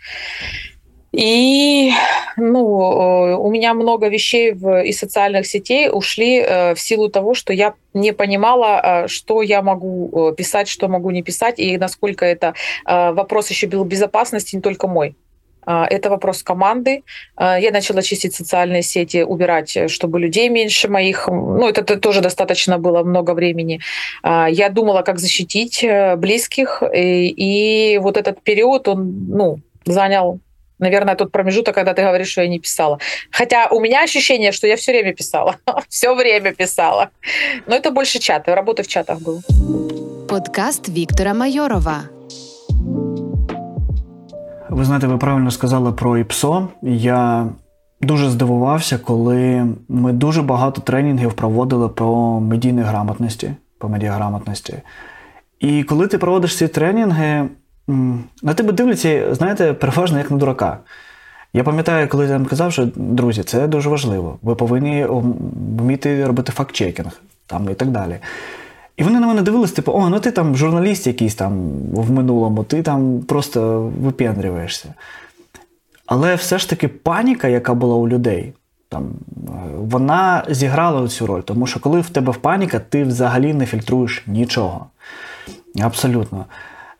И 1.13 1.93
ну, 2.39 2.81
э, 2.81 3.37
у 3.37 3.51
меня 3.51 3.75
много 3.75 4.09
вещей 4.09 4.53
в, 4.53 4.83
из 4.83 4.99
социальных 4.99 5.47
сетей 5.47 5.91
ушли 5.93 6.39
э, 6.39 6.75
в 6.75 6.81
силу 6.81 7.11
того, 7.11 7.35
что 7.35 7.53
я 7.53 7.75
не 7.93 8.13
понимала, 8.13 9.05
э, 9.05 9.09
что 9.09 9.43
я 9.43 9.61
могу 9.61 10.33
писать, 10.37 10.69
что 10.69 10.89
могу 10.89 11.11
не 11.11 11.23
писать, 11.23 11.59
и 11.59 11.77
насколько 11.77 12.25
это 12.25 12.55
вопрос 12.87 13.51
еще 13.51 13.67
был 13.67 13.85
безопасности 13.85 14.57
не 14.57 14.63
только 14.63 14.89
мой. 14.89 15.17
Это 15.65 16.11
вопрос 16.11 16.43
команды. 16.43 17.05
Я 17.39 17.71
начала 17.71 18.03
чистить 18.03 18.35
социальные 18.35 18.83
сети, 18.83 19.23
убирать, 19.23 19.91
чтобы 19.91 20.19
людей 20.19 20.49
меньше 20.49 20.89
моих. 20.89 21.29
Ну, 21.29 21.69
это 21.69 21.97
тоже 21.97 22.21
достаточно 22.21 22.79
было 22.79 23.05
много 23.05 23.33
времени. 23.35 23.81
Я 24.25 24.69
думала, 24.71 25.03
как 25.03 25.19
защитить 25.19 25.87
близких. 26.17 26.83
И, 26.93 27.29
и 27.29 27.99
вот 27.99 28.17
этот 28.17 28.43
период, 28.43 28.89
он 28.89 29.27
ну, 29.29 29.61
занял 29.85 30.41
наверное, 30.82 31.16
тот 31.16 31.32
промежуток, 31.32 31.76
когда 31.76 31.94
ты 31.94 32.04
говоришь, 32.04 32.32
что 32.32 32.42
я 32.42 32.48
не 32.48 32.60
писала. 32.60 33.00
Хотя 33.32 33.68
у 33.68 33.80
меня 33.80 34.04
ощущение, 34.04 34.52
что 34.52 34.68
я 34.68 34.76
все 34.76 34.92
время 34.92 35.14
писала. 35.14 35.56
все 35.90 36.16
время 36.16 36.54
писала. 36.54 37.10
Но 37.68 37.76
это 37.76 37.92
больше 37.92 38.20
чаты, 38.20 38.56
работы 38.56 38.84
в 38.84 38.88
чатах 38.88 39.20
был. 39.20 39.42
Подкаст 40.28 40.90
Віктора 40.90 41.34
Майорова. 41.34 42.04
Ви 44.70 44.86
знаєте, 44.86 45.08
ви 45.08 45.18
правильно 45.18 45.52
сказали 45.52 45.92
про 45.92 46.18
ІПСО. 46.18 46.68
Я 46.82 47.48
дуже 48.02 48.30
здивувався, 48.30 48.98
коли 48.98 49.68
ми 49.88 50.14
дуже 50.14 50.42
багато 50.42 50.82
тренінгів 50.82 51.34
проводили 51.34 51.90
про 51.90 52.40
медійні 52.40 52.82
грамотності, 52.82 53.52
по 53.78 53.90
медіаграмотності. 53.90 54.74
І 55.60 55.84
коли 55.84 56.08
ти 56.08 56.18
проводиш 56.18 56.58
ці 56.58 56.68
тренінги, 56.68 57.50
на 58.43 58.55
тебе 58.55 58.73
дивляться, 58.73 59.35
знаєте, 59.35 59.73
переважно 59.73 60.19
як 60.19 60.31
на 60.31 60.37
дурака. 60.37 60.79
Я 61.55 61.65
пам'ятаю, 61.65 62.09
коли 62.09 62.25
я 62.25 62.31
там 62.31 62.47
казав, 62.47 62.73
що 62.73 62.89
друзі, 62.97 63.43
це 63.43 63.69
дуже 63.69 63.89
важливо. 63.89 64.39
Ви 64.43 64.55
повинні 64.55 65.07
вміти 65.79 66.27
робити 66.27 66.53
факт-чекінг 66.53 67.21
там 67.47 67.69
і 67.71 67.75
так 67.75 67.89
далі. 67.89 68.19
І 68.97 69.03
вони 69.03 69.21
на 69.21 69.27
мене 69.27 69.43
дивились, 69.43 69.73
типу, 69.73 69.93
о, 69.93 70.09
ну 70.09 70.21
ти 70.21 70.31
там 70.31 70.57
журналіст 70.57 71.07
якийсь 71.07 71.35
там 71.35 71.71
в 71.93 72.11
минулому, 72.11 72.65
ти 72.65 72.83
там 72.83 73.21
просто 73.21 73.81
випендрюєшся. 74.01 74.95
Але 76.07 76.35
все 76.35 76.59
ж 76.59 76.71
таки 76.71 76.89
паніка, 76.89 77.49
яка 77.49 77.75
була 77.75 77.95
у 77.95 78.09
людей, 78.09 78.53
там, 78.89 79.13
вона 79.77 80.45
зіграла 80.49 81.09
цю 81.09 81.27
роль. 81.27 81.41
Тому 81.41 81.67
що 81.67 81.81
коли 81.81 82.01
в 82.01 82.11
тебе 82.11 82.33
паніка, 82.33 82.79
ти 82.79 83.05
взагалі 83.05 83.55
не 83.55 83.67
фільтруєш 83.67 84.23
нічого. 84.27 84.87
Абсолютно. 85.83 86.47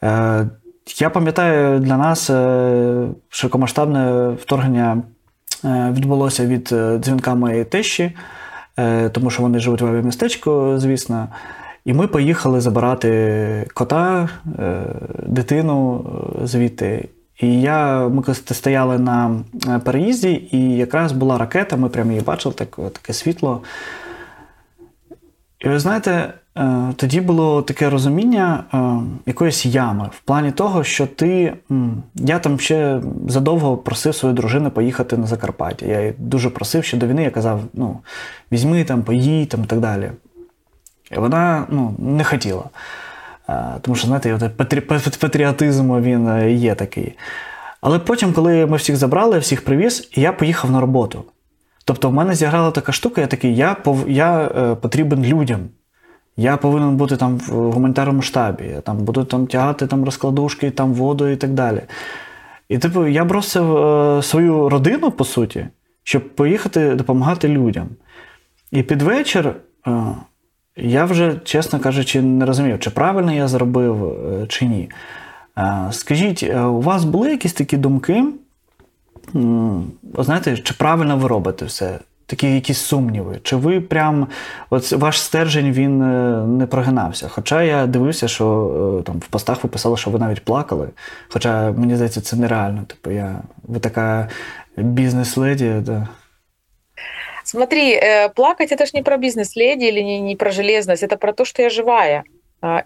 Е, 0.05 0.47
я 0.87 1.11
пам'ятаю, 1.11 1.81
для 1.81 1.97
нас 1.97 2.31
е, 2.31 3.09
широкомасштабне 3.29 4.31
вторгнення 4.31 5.03
е, 5.65 5.93
відбулося 5.97 6.47
від 6.47 6.69
е, 6.73 6.99
дзвінка 6.99 7.35
моєї 7.35 7.65
тещі, 7.65 8.17
тому 9.13 9.31
що 9.31 9.43
вони 9.43 9.59
живуть 9.59 9.81
в 9.81 9.87
авіамістечку, 9.87 10.75
звісно. 10.77 11.29
І 11.85 11.93
ми 11.93 12.07
поїхали 12.07 12.61
забирати 12.61 13.71
кота, 13.75 14.29
дитину 15.27 16.05
звідти. 16.45 17.09
І 17.41 17.61
я, 17.61 18.09
ми 18.09 18.35
стояли 18.35 18.99
на 18.99 19.41
переїзді, 19.85 20.49
і 20.53 20.77
якраз 20.77 21.13
була 21.13 21.39
ракета, 21.39 21.77
ми 21.77 21.89
прямо 21.89 22.11
її 22.11 22.23
бачили, 22.23 22.55
так, 22.55 22.77
таке 22.93 23.13
світло. 23.13 23.63
І 25.59 25.69
ви 25.69 25.79
знаєте, 25.79 26.35
тоді 26.97 27.21
було 27.21 27.63
таке 27.63 27.91
розуміння 27.91 28.65
е, 28.75 28.79
якоїсь 29.27 29.67
ями 29.67 30.11
в 30.13 30.21
плані 30.21 30.53
того, 30.53 30.85
що 30.85 31.07
ти. 31.07 31.55
Я 32.15 32.39
там 32.39 32.61
ще 32.61 33.01
задовго 33.29 33.77
просив 33.77 34.15
свою 34.15 34.35
дружину 34.35 34.71
поїхати 34.71 35.17
на 35.17 35.27
Закарпаття. 35.27 35.87
Я 35.87 36.15
дуже 36.19 36.51
просив 36.51 36.85
ще 36.85 36.97
до 36.97 37.07
війни, 37.07 37.23
я 37.23 37.31
казав: 37.31 37.61
ну, 37.73 37.99
візьми 38.53 38.85
там, 38.85 39.03
поїдь 39.03 39.49
там 39.49 39.63
і 39.63 39.67
так 39.67 39.81
далі. 39.81 40.11
І 41.11 41.19
вона 41.19 41.67
ну, 41.71 41.95
не 41.99 42.25
хотіла. 42.25 42.65
Е, 43.49 43.65
тому 43.81 43.95
що, 43.95 44.07
знаєте, 44.07 44.51
патріотизм 45.19 46.01
він 46.01 46.49
є 46.49 46.75
такий. 46.75 47.19
Але 47.81 47.99
потім, 47.99 48.33
коли 48.33 48.67
ми 48.67 48.77
всіх 48.77 48.97
забрали, 48.97 49.39
всіх 49.39 49.65
привіз, 49.65 50.11
я 50.15 50.33
поїхав 50.33 50.71
на 50.71 50.81
роботу. 50.81 51.25
Тобто, 51.85 52.09
в 52.09 52.13
мене 52.13 52.35
зіграла 52.35 52.71
така 52.71 52.93
штука, 52.93 53.21
я 53.21 53.27
такий, 53.27 53.57
я, 53.57 53.77
я 54.07 54.49
потрібен 54.81 55.25
людям. 55.25 55.69
Я 56.37 56.57
повинен 56.57 56.97
бути 56.97 57.17
там 57.17 57.39
в 57.39 57.73
гуманітарному 57.73 58.23
штабі, 58.23 58.65
я 58.65 58.81
там 58.81 58.99
буду 58.99 59.25
там 59.25 59.47
тягати 59.47 59.87
там 59.87 60.05
розкладушки, 60.05 60.71
там 60.71 60.95
воду 60.95 61.29
і 61.29 61.37
так 61.37 61.51
далі. 61.51 61.83
І 62.69 62.79
типу, 62.79 63.07
я 63.07 63.25
бросив 63.25 63.77
е, 63.77 64.23
свою 64.23 64.69
родину, 64.69 65.11
по 65.11 65.25
суті, 65.25 65.67
щоб 66.05 66.29
поїхати 66.35 66.95
допомагати 66.95 67.49
людям. 67.49 67.89
І 68.71 68.83
під 68.83 69.03
вечір 69.03 69.55
е, 69.87 69.93
я 70.77 71.05
вже, 71.05 71.41
чесно 71.45 71.81
кажучи, 71.81 72.23
не 72.23 72.47
розумів, 72.47 72.81
чи 72.81 72.91
правильно 72.91 73.33
я 73.33 73.49
зробив, 73.49 74.05
е, 74.05 74.47
чи 74.47 74.67
ні. 74.67 74.91
Е, 75.59 75.89
скажіть, 75.91 76.43
е, 76.43 76.61
у 76.61 76.81
вас 76.81 77.05
були 77.05 77.31
якісь 77.31 77.53
такі 77.53 77.77
думки? 77.77 78.25
Знаєте, 80.19 80.57
чи 80.57 80.75
правильно 80.75 81.17
ви 81.17 81.29
робите 81.29 81.65
все? 81.65 81.99
такі 82.32 82.56
якісь 82.56 82.78
сумніви? 82.78 83.40
Чи 83.44 83.56
ви 83.56 83.82
прям 83.82 84.28
от 84.70 84.92
ваш 84.92 85.22
стержень 85.22 85.72
він 85.72 86.02
е, 86.02 86.46
не 86.48 86.66
прогинався? 86.66 87.28
Хоча 87.28 87.64
я 87.64 87.88
дивився, 87.88 88.28
що 88.28 88.46
е, 89.00 89.04
там 89.04 89.20
в 89.20 89.28
постах 89.28 89.64
ви 89.64 89.70
писали, 89.70 89.98
що 89.98 90.10
ви 90.10 90.20
навіть 90.20 90.46
плакали. 90.46 90.90
Хоча 91.30 91.72
мені 91.72 91.96
здається, 91.96 92.22
це 92.22 92.36
нереально. 92.36 92.84
Типу, 92.88 93.12
я 93.12 93.42
ви 93.64 93.80
така 93.80 94.30
бізнес-леді. 94.78 95.74
Да. 95.82 96.08
Смотри, 97.44 97.94
э, 97.94 98.30
плакать 98.36 98.72
это 98.72 98.86
ж 98.86 98.92
не 98.94 99.04
про 99.04 99.18
бизнес-леди 99.18 99.86
или 99.86 100.04
не, 100.04 100.20
не 100.20 100.36
про 100.36 100.52
железность, 100.52 101.04
это 101.04 101.18
про 101.18 101.34
то, 101.34 101.46
что 101.46 101.62
я 101.62 101.70
живая. 101.70 102.24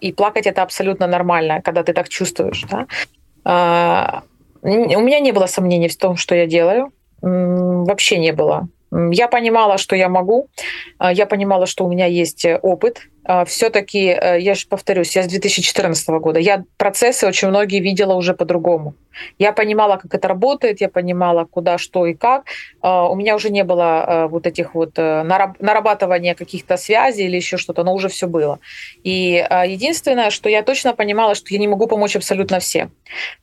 И 0.04 0.12
плакать 0.12 0.46
это 0.46 0.62
абсолютно 0.62 1.06
нормально, 1.06 1.62
когда 1.64 1.82
ты 1.82 1.94
так 1.94 2.08
чувствуешь. 2.08 2.64
Да? 2.70 4.22
У 4.62 5.00
меня 5.00 5.20
не 5.20 5.32
было 5.32 5.46
сомнений 5.46 5.88
в 5.88 5.96
том, 5.96 6.16
что 6.16 6.34
я 6.34 6.46
делаю. 6.46 6.92
Вообще 7.22 8.18
не 8.18 8.32
было. 8.32 8.68
Я 8.91 9.27
понимала, 9.27 9.77
что 9.77 9.95
я 9.95 10.07
могу, 10.07 10.47
а, 10.97 11.11
я 11.11 11.25
понимала, 11.25 11.65
что 11.65 11.85
у 11.85 11.91
меня 11.91 12.05
есть 12.05 12.45
э, 12.45 12.57
опыт. 12.57 13.01
А, 13.25 13.43
Все-таки, 13.43 14.07
э, 14.07 14.39
я 14.39 14.55
же 14.55 14.65
повторюсь, 14.67 15.13
я 15.15 15.23
с 15.23 15.27
2014 15.27 16.07
года, 16.21 16.39
я 16.39 16.63
процессы 16.77 17.27
очень 17.27 17.49
многие 17.49 17.81
видела 17.81 18.13
уже 18.13 18.33
по-другому. 18.33 18.93
Я 19.39 19.51
понимала, 19.51 19.97
как 19.97 20.13
это 20.13 20.29
работает, 20.29 20.79
я 20.79 20.87
понимала, 20.87 21.43
куда, 21.43 21.77
что 21.77 22.05
и 22.05 22.13
как. 22.13 22.45
А, 22.81 23.09
у 23.09 23.15
меня 23.15 23.35
уже 23.35 23.49
не 23.49 23.65
было 23.65 24.05
э, 24.07 24.27
вот 24.27 24.47
этих 24.47 24.73
вот 24.73 24.95
нарабатывания 24.95 26.33
каких-то 26.33 26.77
связей 26.77 27.25
или 27.25 27.35
еще 27.35 27.57
что-то, 27.57 27.83
но 27.83 27.93
уже 27.93 28.07
все 28.07 28.27
было. 28.27 28.59
И 29.03 29.45
единственное, 29.67 30.29
что 30.29 30.47
я 30.47 30.63
точно 30.63 30.93
понимала, 30.93 31.35
что 31.35 31.47
я 31.49 31.59
не 31.59 31.67
могу 31.67 31.87
помочь 31.87 32.15
абсолютно 32.15 32.59
всем, 32.59 32.91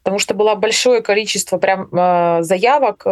потому 0.03 0.19
что 0.19 0.33
было 0.33 0.55
большое 0.55 1.03
количество 1.03 1.59
прям 1.59 1.89
заявок 2.43 3.07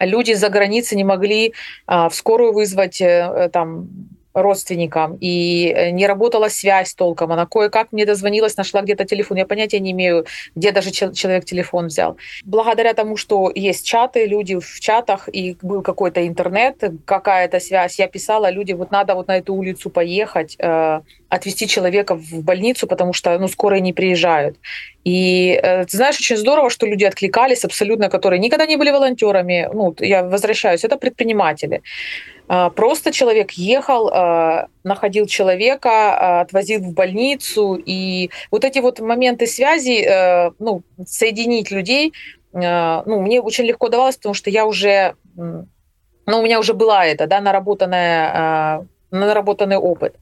люди 0.00 0.32
за 0.32 0.48
границей 0.48 0.96
не 0.96 1.04
могли 1.04 1.52
а, 1.86 2.08
в 2.08 2.14
скорую 2.14 2.52
вызвать 2.52 3.00
э, 3.00 3.50
там 3.52 3.88
родственникам, 4.32 5.16
и 5.20 5.72
э, 5.74 5.90
не 5.90 6.06
работала 6.06 6.48
связь 6.48 6.94
толком. 6.94 7.32
Она 7.32 7.46
кое-как 7.46 7.92
мне 7.92 8.06
дозвонилась, 8.06 8.56
нашла 8.56 8.82
где-то 8.82 9.04
телефон. 9.04 9.38
Я 9.38 9.46
понятия 9.46 9.80
не 9.80 9.90
имею, 9.90 10.26
где 10.54 10.72
даже 10.72 10.90
человек 10.90 11.44
телефон 11.44 11.86
взял. 11.86 12.16
Благодаря 12.44 12.94
тому, 12.94 13.16
что 13.16 13.50
есть 13.54 13.84
чаты, 13.84 14.26
люди 14.26 14.58
в 14.58 14.80
чатах, 14.80 15.28
и 15.32 15.56
был 15.62 15.82
какой-то 15.82 16.26
интернет, 16.26 16.76
какая-то 17.04 17.60
связь, 17.60 17.98
я 17.98 18.06
писала, 18.06 18.50
люди, 18.50 18.72
вот 18.72 18.90
надо 18.90 19.14
вот 19.14 19.26
на 19.26 19.38
эту 19.38 19.54
улицу 19.54 19.90
поехать, 19.90 20.56
э, 20.58 21.00
отвезти 21.30 21.66
человека 21.66 22.14
в 22.14 22.42
больницу, 22.42 22.86
потому 22.86 23.12
что 23.12 23.38
ну, 23.38 23.48
скорые 23.48 23.80
не 23.80 23.92
приезжают. 23.92 24.56
И 25.04 25.58
э, 25.62 25.84
ты 25.86 25.96
знаешь, 25.96 26.18
очень 26.18 26.36
здорово, 26.36 26.68
что 26.70 26.86
люди 26.86 27.04
откликались 27.04 27.64
абсолютно, 27.64 28.10
которые 28.10 28.40
никогда 28.40 28.66
не 28.66 28.76
были 28.76 28.90
волонтерами. 28.90 29.70
Ну, 29.72 29.94
я 30.00 30.22
возвращаюсь, 30.24 30.84
это 30.84 30.96
предприниматели. 30.98 31.82
А, 32.52 32.68
просто 32.70 33.12
человек 33.12 33.52
ехал, 33.52 34.10
а, 34.12 34.66
находил 34.82 35.26
человека, 35.26 35.90
а, 35.90 36.40
отвозил 36.40 36.80
в 36.80 36.92
больницу. 36.92 37.80
И 37.86 38.30
вот 38.50 38.64
эти 38.64 38.80
вот 38.80 38.98
моменты 38.98 39.46
связи, 39.46 40.04
э, 40.04 40.50
ну, 40.58 40.82
соединить 41.06 41.70
людей, 41.70 42.12
ну, 42.52 43.20
мне 43.20 43.40
очень 43.40 43.64
легко 43.64 43.88
давалось, 43.88 44.16
потому 44.16 44.34
что 44.34 44.50
я 44.50 44.66
уже, 44.66 45.14
ну, 45.36 45.68
у 46.26 46.42
меня 46.42 46.58
уже 46.58 46.74
была 46.74 47.06
это, 47.06 47.28
да, 47.28 47.40
наработанная, 47.40 48.88
наработанный 49.10 49.76
опыт. 49.76 50.14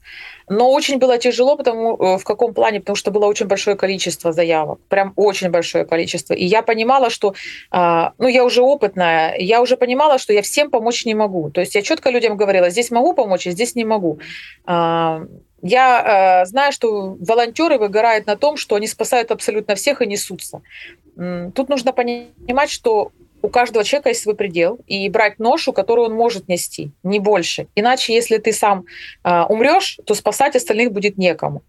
Но 0.47 0.71
очень 0.71 0.97
было 0.97 1.17
тяжело, 1.17 1.55
потому 1.55 1.95
э, 1.95 2.17
в 2.17 2.23
каком 2.23 2.53
плане? 2.53 2.79
Потому 2.79 2.95
что 2.95 3.11
было 3.11 3.25
очень 3.25 3.45
большое 3.45 3.75
количество 3.75 4.31
заявок, 4.31 4.79
прям 4.89 5.13
очень 5.15 5.49
большое 5.49 5.85
количество. 5.85 6.33
И 6.33 6.45
я 6.45 6.61
понимала, 6.63 7.09
что, 7.09 7.33
а, 7.71 8.13
ну, 8.17 8.27
я 8.27 8.43
уже 8.43 8.61
опытная, 8.61 9.35
я 9.37 9.61
уже 9.61 9.77
понимала, 9.77 10.17
что 10.17 10.33
я 10.33 10.41
всем 10.41 10.71
помочь 10.71 11.05
не 11.05 11.13
могу. 11.13 11.51
То 11.51 11.61
есть 11.61 11.75
я 11.75 11.81
четко 11.81 12.09
людям 12.09 12.35
говорила, 12.35 12.69
здесь 12.69 12.91
могу 12.91 13.13
помочь, 13.13 13.47
а 13.47 13.51
здесь 13.51 13.75
не 13.75 13.85
могу. 13.85 14.19
А, 14.65 15.21
я 15.61 16.41
э, 16.41 16.45
знаю, 16.45 16.71
что 16.71 17.17
волонтеры 17.19 17.77
выгорают 17.77 18.25
на 18.27 18.35
том, 18.35 18.57
что 18.57 18.75
они 18.75 18.87
спасают 18.87 19.31
абсолютно 19.31 19.75
всех 19.75 20.01
и 20.01 20.07
несутся. 20.07 20.61
Тут 21.53 21.67
нужно 21.67 21.91
понимать, 21.91 22.69
что 22.69 23.11
у 23.41 23.49
каждого 23.49 23.83
человека 23.83 24.09
есть 24.09 24.21
свой 24.21 24.35
предел, 24.35 24.79
и 24.87 25.09
брать 25.09 25.39
ношу, 25.39 25.73
которую 25.73 26.07
он 26.07 26.13
может 26.13 26.47
нести, 26.47 26.91
не 27.03 27.19
больше. 27.19 27.67
Иначе, 27.75 28.13
если 28.13 28.37
ты 28.37 28.51
сам 28.51 28.85
э, 29.23 29.43
умрешь, 29.43 29.99
то 30.05 30.15
спасать 30.15 30.55
остальных 30.55 30.91
будет 30.91 31.17
некому. 31.17 31.61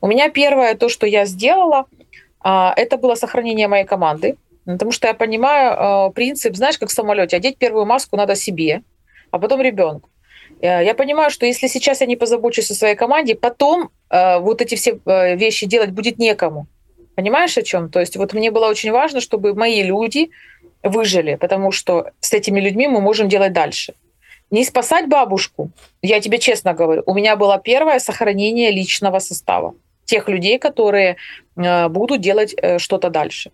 У 0.00 0.06
меня 0.06 0.30
первое, 0.30 0.74
то, 0.74 0.88
что 0.88 1.06
я 1.06 1.24
сделала, 1.24 1.86
э, 2.44 2.48
это 2.76 2.96
было 2.96 3.14
сохранение 3.14 3.68
моей 3.68 3.84
команды, 3.84 4.36
потому 4.64 4.92
что 4.92 5.06
я 5.06 5.14
понимаю 5.14 6.08
э, 6.08 6.12
принцип, 6.12 6.56
знаешь, 6.56 6.78
как 6.78 6.88
в 6.88 6.92
самолете, 6.92 7.36
одеть 7.36 7.58
первую 7.58 7.86
маску 7.86 8.16
надо 8.16 8.34
себе, 8.34 8.82
а 9.30 9.38
потом 9.38 9.60
ребенку. 9.60 10.08
Я 10.60 10.94
понимаю, 10.94 11.30
что 11.30 11.44
если 11.44 11.66
сейчас 11.66 12.02
я 12.02 12.06
не 12.06 12.14
позабочусь 12.14 12.70
о 12.70 12.74
своей 12.74 12.94
команде, 12.94 13.34
потом 13.34 13.90
э, 14.10 14.38
вот 14.38 14.62
эти 14.62 14.76
все 14.76 15.00
э, 15.04 15.34
вещи 15.34 15.66
делать 15.66 15.90
будет 15.90 16.18
некому. 16.18 16.68
Понимаешь 17.16 17.58
о 17.58 17.62
чем? 17.62 17.90
То 17.90 18.00
есть 18.00 18.16
вот 18.16 18.32
мне 18.32 18.50
было 18.50 18.68
очень 18.68 18.92
важно, 18.92 19.20
чтобы 19.20 19.54
мои 19.54 19.82
люди 19.82 20.30
выжили, 20.82 21.36
потому 21.36 21.72
что 21.72 22.10
с 22.20 22.32
этими 22.32 22.60
людьми 22.60 22.88
мы 22.88 23.00
можем 23.00 23.28
делать 23.28 23.52
дальше. 23.52 23.94
Не 24.50 24.64
спасать 24.64 25.08
бабушку, 25.08 25.70
я 26.02 26.20
тебе 26.20 26.38
честно 26.38 26.74
говорю, 26.74 27.02
у 27.06 27.14
меня 27.14 27.36
было 27.36 27.58
первое 27.58 27.98
сохранение 27.98 28.70
личного 28.70 29.18
состава. 29.20 29.74
Тех 30.04 30.28
людей, 30.28 30.58
которые 30.58 31.16
э, 31.56 31.88
будут 31.88 32.20
делать 32.20 32.54
э, 32.56 32.78
что-то 32.78 33.08
дальше. 33.08 33.50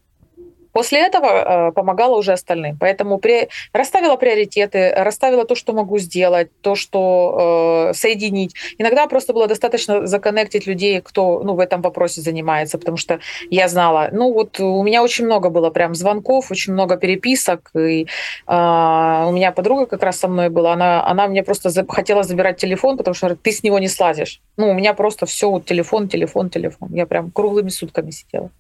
После 0.73 1.01
этого 1.01 1.69
э, 1.69 1.73
помогала 1.73 2.17
уже 2.17 2.33
остальным. 2.33 2.77
Поэтому 2.79 3.19
при... 3.19 3.49
расставила 3.73 4.17
приоритеты, 4.17 4.93
расставила 4.95 5.45
то, 5.45 5.55
что 5.55 5.73
могу 5.73 5.99
сделать, 5.99 6.49
то, 6.61 6.75
что 6.75 7.89
э, 7.91 7.95
соединить. 7.95 8.55
Иногда 8.79 9.07
просто 9.07 9.33
было 9.33 9.47
достаточно 9.47 10.07
законнектить 10.07 10.67
людей, 10.67 11.01
кто 11.01 11.43
ну, 11.43 11.55
в 11.55 11.61
этом 11.61 11.83
вопросе 11.83 12.21
занимается, 12.21 12.79
потому 12.79 12.97
что 12.97 13.21
я 13.51 13.69
знала, 13.69 14.09
ну 14.13 14.33
вот 14.33 14.61
у 14.61 14.83
меня 14.83 15.03
очень 15.03 15.25
много 15.25 15.51
было 15.51 15.71
прям 15.71 15.95
звонков, 15.95 16.51
очень 16.51 16.73
много 16.73 16.97
переписок. 16.97 17.71
И, 17.75 18.07
э, 18.47 19.25
у 19.27 19.33
меня 19.33 19.53
подруга 19.53 19.87
как 19.87 20.03
раз 20.03 20.19
со 20.19 20.29
мной 20.29 20.49
была, 20.49 20.73
она, 20.73 21.07
она 21.07 21.27
мне 21.29 21.43
просто 21.43 21.71
за... 21.71 21.87
хотела 21.87 22.23
забирать 22.23 22.59
телефон, 22.59 22.97
потому 22.97 23.15
что 23.15 23.35
ты 23.37 23.53
с 23.53 23.63
него 23.63 23.79
не 23.79 23.89
слазишь. 23.89 24.41
Ну, 24.57 24.71
у 24.71 24.75
меня 24.75 24.95
просто 24.95 25.27
все 25.27 25.51
вот 25.51 25.65
телефон, 25.65 26.09
телефон, 26.09 26.51
телефон. 26.51 26.91
Я 26.93 27.07
прям 27.07 27.31
круглыми 27.31 27.69
сутками 27.69 28.11
сидела. 28.11 28.51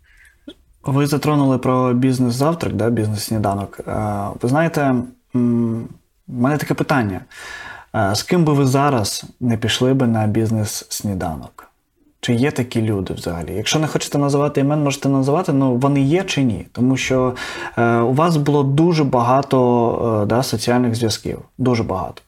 Ви 0.84 1.06
затронули 1.06 1.58
про 1.58 1.94
бізнес-завтрак, 1.94 2.74
да, 2.74 2.90
бізнес-сніданок. 2.90 3.80
Ви 4.42 4.48
знаєте, 4.48 4.94
в 5.34 5.38
мене 6.28 6.56
таке 6.58 6.74
питання. 6.74 7.20
З 8.12 8.22
ким 8.22 8.44
би 8.44 8.52
ви 8.52 8.66
зараз 8.66 9.24
не 9.40 9.56
пішли 9.56 9.94
би 9.94 10.06
на 10.06 10.26
бізнес-сніданок? 10.26 11.68
Чи 12.20 12.34
є 12.34 12.50
такі 12.50 12.82
люди 12.82 13.14
взагалі? 13.14 13.54
Якщо 13.54 13.78
не 13.78 13.86
хочете 13.86 14.18
називати 14.18 14.60
імен, 14.60 14.82
можете 14.82 15.08
називати, 15.08 15.52
ну 15.52 15.74
вони 15.74 16.00
є 16.00 16.24
чи 16.24 16.42
ні? 16.42 16.66
Тому 16.72 16.96
що 16.96 17.34
е, 17.76 17.98
у 17.98 18.12
вас 18.12 18.36
було 18.36 18.62
дуже 18.62 19.04
багато 19.04 20.20
е, 20.22 20.26
да, 20.26 20.42
соціальних 20.42 20.94
зв'язків. 20.94 21.38
Дуже 21.58 21.82
багато. 21.82 22.22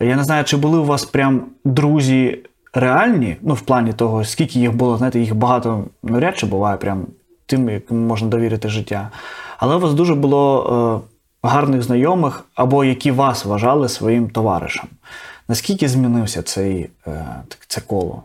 Я 0.00 0.16
не 0.16 0.24
знаю, 0.24 0.44
чи 0.44 0.56
були 0.56 0.78
у 0.78 0.84
вас 0.84 1.04
прям 1.04 1.42
друзі 1.64 2.38
реальні, 2.74 3.36
ну 3.42 3.54
в 3.54 3.60
плані 3.60 3.92
того, 3.92 4.24
скільки 4.24 4.58
їх 4.58 4.76
було, 4.76 4.96
знаєте, 4.96 5.20
їх 5.20 5.34
багато 5.34 5.84
навряд 6.02 6.38
чи 6.38 6.46
буває, 6.46 6.76
прям 6.76 7.06
тим, 7.51 7.69
яким 7.69 7.97
можна 7.97 8.27
довірити 8.27 8.69
життя. 8.69 9.11
Але 9.57 9.75
у 9.75 9.79
вас 9.79 9.93
дуже 9.93 10.15
було 10.15 11.03
е, 11.43 11.47
гарних 11.47 11.83
знайомих 11.83 12.45
або 12.55 12.85
які 12.85 13.11
вас 13.11 13.45
вважали 13.45 13.89
своїм 13.89 14.29
товаришем. 14.29 14.87
Наскільки 15.47 15.87
змінився 15.87 16.41
цей, 16.41 16.89
е, 17.07 17.25
це 17.67 17.81
коло? 17.81 18.23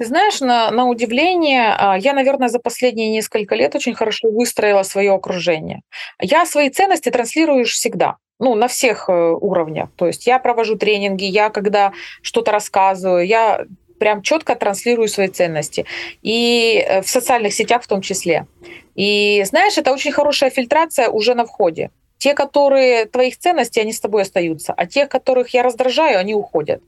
Ты 0.00 0.06
знаешь, 0.06 0.40
на, 0.40 0.70
на 0.70 0.86
удивление, 0.86 1.76
а, 1.78 1.98
я, 1.98 2.14
наверное, 2.14 2.48
за 2.48 2.58
последние 2.58 3.10
несколько 3.10 3.54
лет 3.54 3.74
очень 3.74 3.94
хорошо 3.94 4.30
выстроила 4.30 4.82
свое 4.82 5.12
окружение. 5.12 5.82
Я 6.18 6.46
свои 6.46 6.70
ценности 6.70 7.10
транслирую 7.10 7.66
всегда, 7.66 8.16
ну, 8.38 8.54
на 8.54 8.66
всех 8.66 9.10
э, 9.10 9.12
уровнях. 9.12 9.90
То 9.96 10.06
есть 10.06 10.26
я 10.26 10.38
провожу 10.38 10.76
тренинги, 10.76 11.24
я 11.24 11.50
когда 11.50 11.92
что-то 12.22 12.50
рассказываю, 12.50 13.26
я 13.26 13.66
прям 13.99 14.21
четко 14.21 14.55
транслирую 14.55 15.07
свои 15.07 15.27
ценности. 15.27 15.85
И 16.21 16.83
э, 16.85 17.01
в 17.01 17.09
социальных 17.09 17.53
сетях 17.53 17.83
в 17.83 17.87
том 17.87 18.01
числе. 18.01 18.47
И 18.95 19.43
знаешь, 19.45 19.77
это 19.77 19.91
очень 19.91 20.11
хорошая 20.11 20.49
фильтрация 20.49 21.09
уже 21.09 21.33
на 21.33 21.45
входе. 21.45 21.91
Те, 22.17 22.33
которые 22.33 23.05
твоих 23.05 23.37
ценностей, 23.37 23.81
они 23.81 23.91
с 23.91 23.99
тобой 23.99 24.21
остаются, 24.21 24.73
а 24.73 24.85
тех, 24.85 25.09
которых 25.09 25.49
я 25.53 25.63
раздражаю, 25.63 26.19
они 26.19 26.33
уходят 26.33 26.81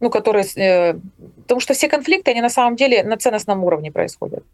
ну, 0.00 0.08
которые, 0.08 0.44
э, 0.56 0.94
потому 1.42 1.60
что 1.60 1.74
все 1.74 1.88
конфликты, 1.88 2.30
они 2.30 2.40
на 2.40 2.48
самом 2.48 2.74
деле 2.74 3.04
на 3.04 3.16
ценностном 3.16 3.62
уровне 3.64 3.92
происходят. 3.92 4.44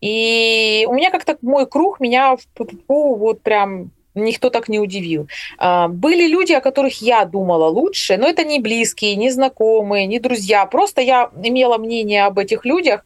И 0.00 0.86
у 0.88 0.92
меня 0.92 1.10
как-то 1.10 1.36
мой 1.42 1.66
круг 1.66 2.00
меня 2.00 2.36
в 2.36 2.46
ППУ 2.54 3.16
вот 3.16 3.42
прям 3.42 3.90
никто 4.24 4.50
так 4.50 4.68
не 4.68 4.78
удивил. 4.78 5.28
А, 5.58 5.88
были 5.88 6.28
люди, 6.28 6.52
о 6.52 6.60
которых 6.60 7.02
я 7.02 7.24
думала 7.24 7.66
лучше, 7.68 8.16
но 8.16 8.28
это 8.28 8.44
не 8.44 8.60
близкие, 8.60 9.16
не 9.16 9.30
знакомые, 9.30 10.06
не 10.06 10.18
друзья. 10.20 10.66
Просто 10.66 11.00
я 11.00 11.30
имела 11.42 11.78
мнение 11.78 12.24
об 12.24 12.38
этих 12.38 12.64
людях 12.64 13.04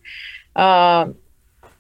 а, 0.55 1.09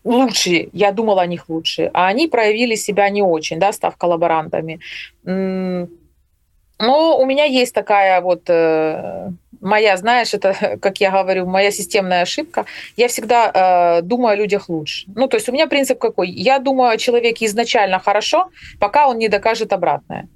лучше, 0.04 0.68
я 0.72 0.92
думала 0.92 1.22
о 1.22 1.26
них 1.26 1.48
лучше, 1.48 1.90
а 1.92 2.08
они 2.08 2.26
проявили 2.26 2.74
себя 2.74 3.08
не 3.10 3.22
очень, 3.22 3.58
да, 3.58 3.72
став 3.72 3.96
коллаборантами. 3.96 4.80
Но 5.24 7.18
у 7.18 7.26
меня 7.26 7.44
есть 7.44 7.74
такая 7.74 8.20
вот 8.20 8.50
э, 8.50 9.30
моя, 9.62 9.96
знаешь, 9.96 10.34
это, 10.34 10.78
как 10.82 11.00
я 11.00 11.10
говорю, 11.10 11.46
моя 11.46 11.70
системная 11.70 12.22
ошибка. 12.22 12.66
Я 12.96 13.08
всегда 13.08 13.98
э, 13.98 14.02
думаю 14.02 14.32
о 14.32 14.36
людях 14.36 14.68
лучше. 14.68 15.06
Ну, 15.14 15.28
то 15.28 15.36
есть 15.36 15.48
у 15.48 15.52
меня 15.52 15.66
принцип 15.66 15.98
какой? 15.98 16.28
Я 16.28 16.58
думаю 16.58 16.90
о 16.90 16.96
человеке 16.98 17.46
изначально 17.46 17.98
хорошо, 17.98 18.50
пока 18.80 19.08
он 19.08 19.18
не 19.18 19.28
докажет 19.28 19.72
обратное. 19.72 20.28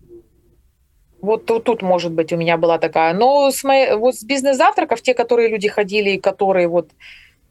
Вот 1.21 1.47
тут, 1.47 1.65
тут, 1.65 1.83
может 1.83 2.13
быть, 2.13 2.33
у 2.33 2.37
меня 2.37 2.57
была 2.57 2.79
такая. 2.79 3.13
Но 3.15 3.51
с 3.51 3.65
моей, 3.65 3.97
вот 3.97 4.15
с 4.15 4.23
бизнес-завтраков, 4.23 5.03
те, 5.03 5.15
которые 5.15 5.49
люди 5.49 5.69
ходили, 5.69 6.11
и 6.11 6.21
которые 6.21 6.69
вот 6.69 6.91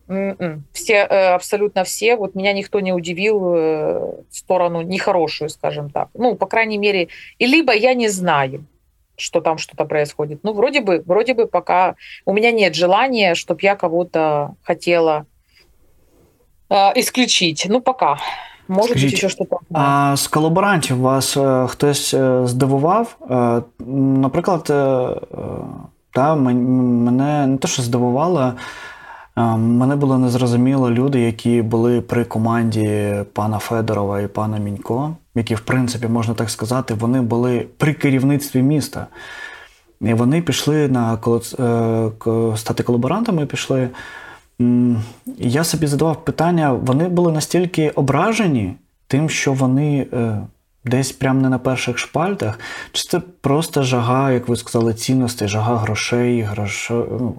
м-м, 0.07 0.63
все, 0.71 0.93
э, 0.93 1.33
абсолютно 1.33 1.83
все, 1.83 2.15
вот 2.15 2.35
меня 2.35 2.53
никто 2.53 2.79
не 2.79 2.93
удивил 2.93 3.53
э, 3.53 3.99
в 4.29 4.35
сторону 4.35 4.81
нехорошую, 4.81 5.49
скажем 5.49 5.89
так. 5.89 6.09
Ну, 6.13 6.35
по 6.35 6.45
крайней 6.45 6.77
мере, 6.77 7.09
и 7.37 7.47
либо 7.47 7.73
я 7.73 7.93
не 7.95 8.07
знаю, 8.07 8.65
что 9.17 9.41
там 9.41 9.57
что-то 9.57 9.85
происходит. 9.85 10.39
Ну, 10.43 10.53
вроде 10.53 10.81
бы, 10.81 11.03
вроде 11.05 11.33
бы 11.33 11.47
пока 11.47 11.95
у 12.25 12.33
меня 12.33 12.51
нет 12.51 12.75
желания, 12.75 13.35
чтобы 13.35 13.59
я 13.61 13.75
кого-то 13.75 14.55
хотела 14.63 15.25
э, 16.69 16.91
исключить. 16.95 17.65
Ну, 17.69 17.81
пока. 17.81 18.17
Може 18.67 18.89
Скажіть, 18.89 19.09
бути, 19.09 19.17
ще 19.17 19.29
щось. 19.29 19.47
А 19.73 20.15
з 20.15 20.27
колаборантів 20.27 20.97
вас 20.97 21.37
е, 21.37 21.67
хтось 21.67 22.13
е, 22.13 22.47
здивував? 22.47 23.17
Е, 23.31 23.61
наприклад, 23.87 24.63
та, 26.11 26.35
мене 26.35 27.47
не 27.47 27.57
те, 27.57 27.67
що 27.67 27.81
здивувало, 27.81 28.53
мене 29.57 29.95
було 29.95 30.17
незрозуміло 30.17 30.91
люди, 30.91 31.19
які 31.19 31.61
були 31.61 32.01
при 32.01 32.25
команді 32.25 33.13
пана 33.33 33.59
Федорова 33.59 34.21
і 34.21 34.27
пана 34.27 34.57
Мінько 34.57 35.15
які, 35.35 35.55
в 35.55 35.59
принципі, 35.59 36.07
можна 36.07 36.33
так 36.33 36.49
сказати, 36.49 36.93
вони 36.93 37.21
були 37.21 37.67
при 37.77 37.93
керівництві 37.93 38.61
міста. 38.61 39.07
І 40.01 40.13
вони 40.13 40.41
пішли 40.41 40.87
на 40.87 41.13
е, 41.13 42.57
стати 42.57 42.83
колаборантами. 42.83 43.45
пішли. 43.45 43.89
Я 45.37 45.63
собі 45.63 45.87
задавав 45.87 46.25
питання, 46.25 46.73
вони 46.73 47.07
були 47.07 47.31
настільки 47.31 47.89
ображені 47.89 48.75
тим, 49.07 49.29
що 49.29 49.53
вони 49.53 50.07
е, 50.13 50.37
десь 50.85 51.11
прямо 51.11 51.41
не 51.41 51.49
на 51.49 51.59
перших 51.59 51.97
шпальтах, 51.97 52.59
чи 52.91 53.07
це 53.07 53.19
просто 53.41 53.83
жага, 53.83 54.31
як 54.31 54.47
ви 54.47 54.55
сказали, 54.55 54.93
цінностей, 54.93 55.47
жага 55.47 55.75
грошей, 55.75 56.41
грош... 56.41 56.89
Ну, 56.91 57.35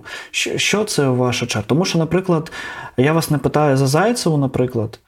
що 0.56 0.84
це 0.84 1.08
ваша 1.08 1.46
черга? 1.46 1.66
Тому 1.68 1.84
що, 1.84 1.98
наприклад, 1.98 2.52
я 2.96 3.12
вас 3.12 3.30
не 3.30 3.38
питаю 3.38 3.76
за 3.76 3.86
Зайцеву, 3.86 4.36
наприклад. 4.36 4.98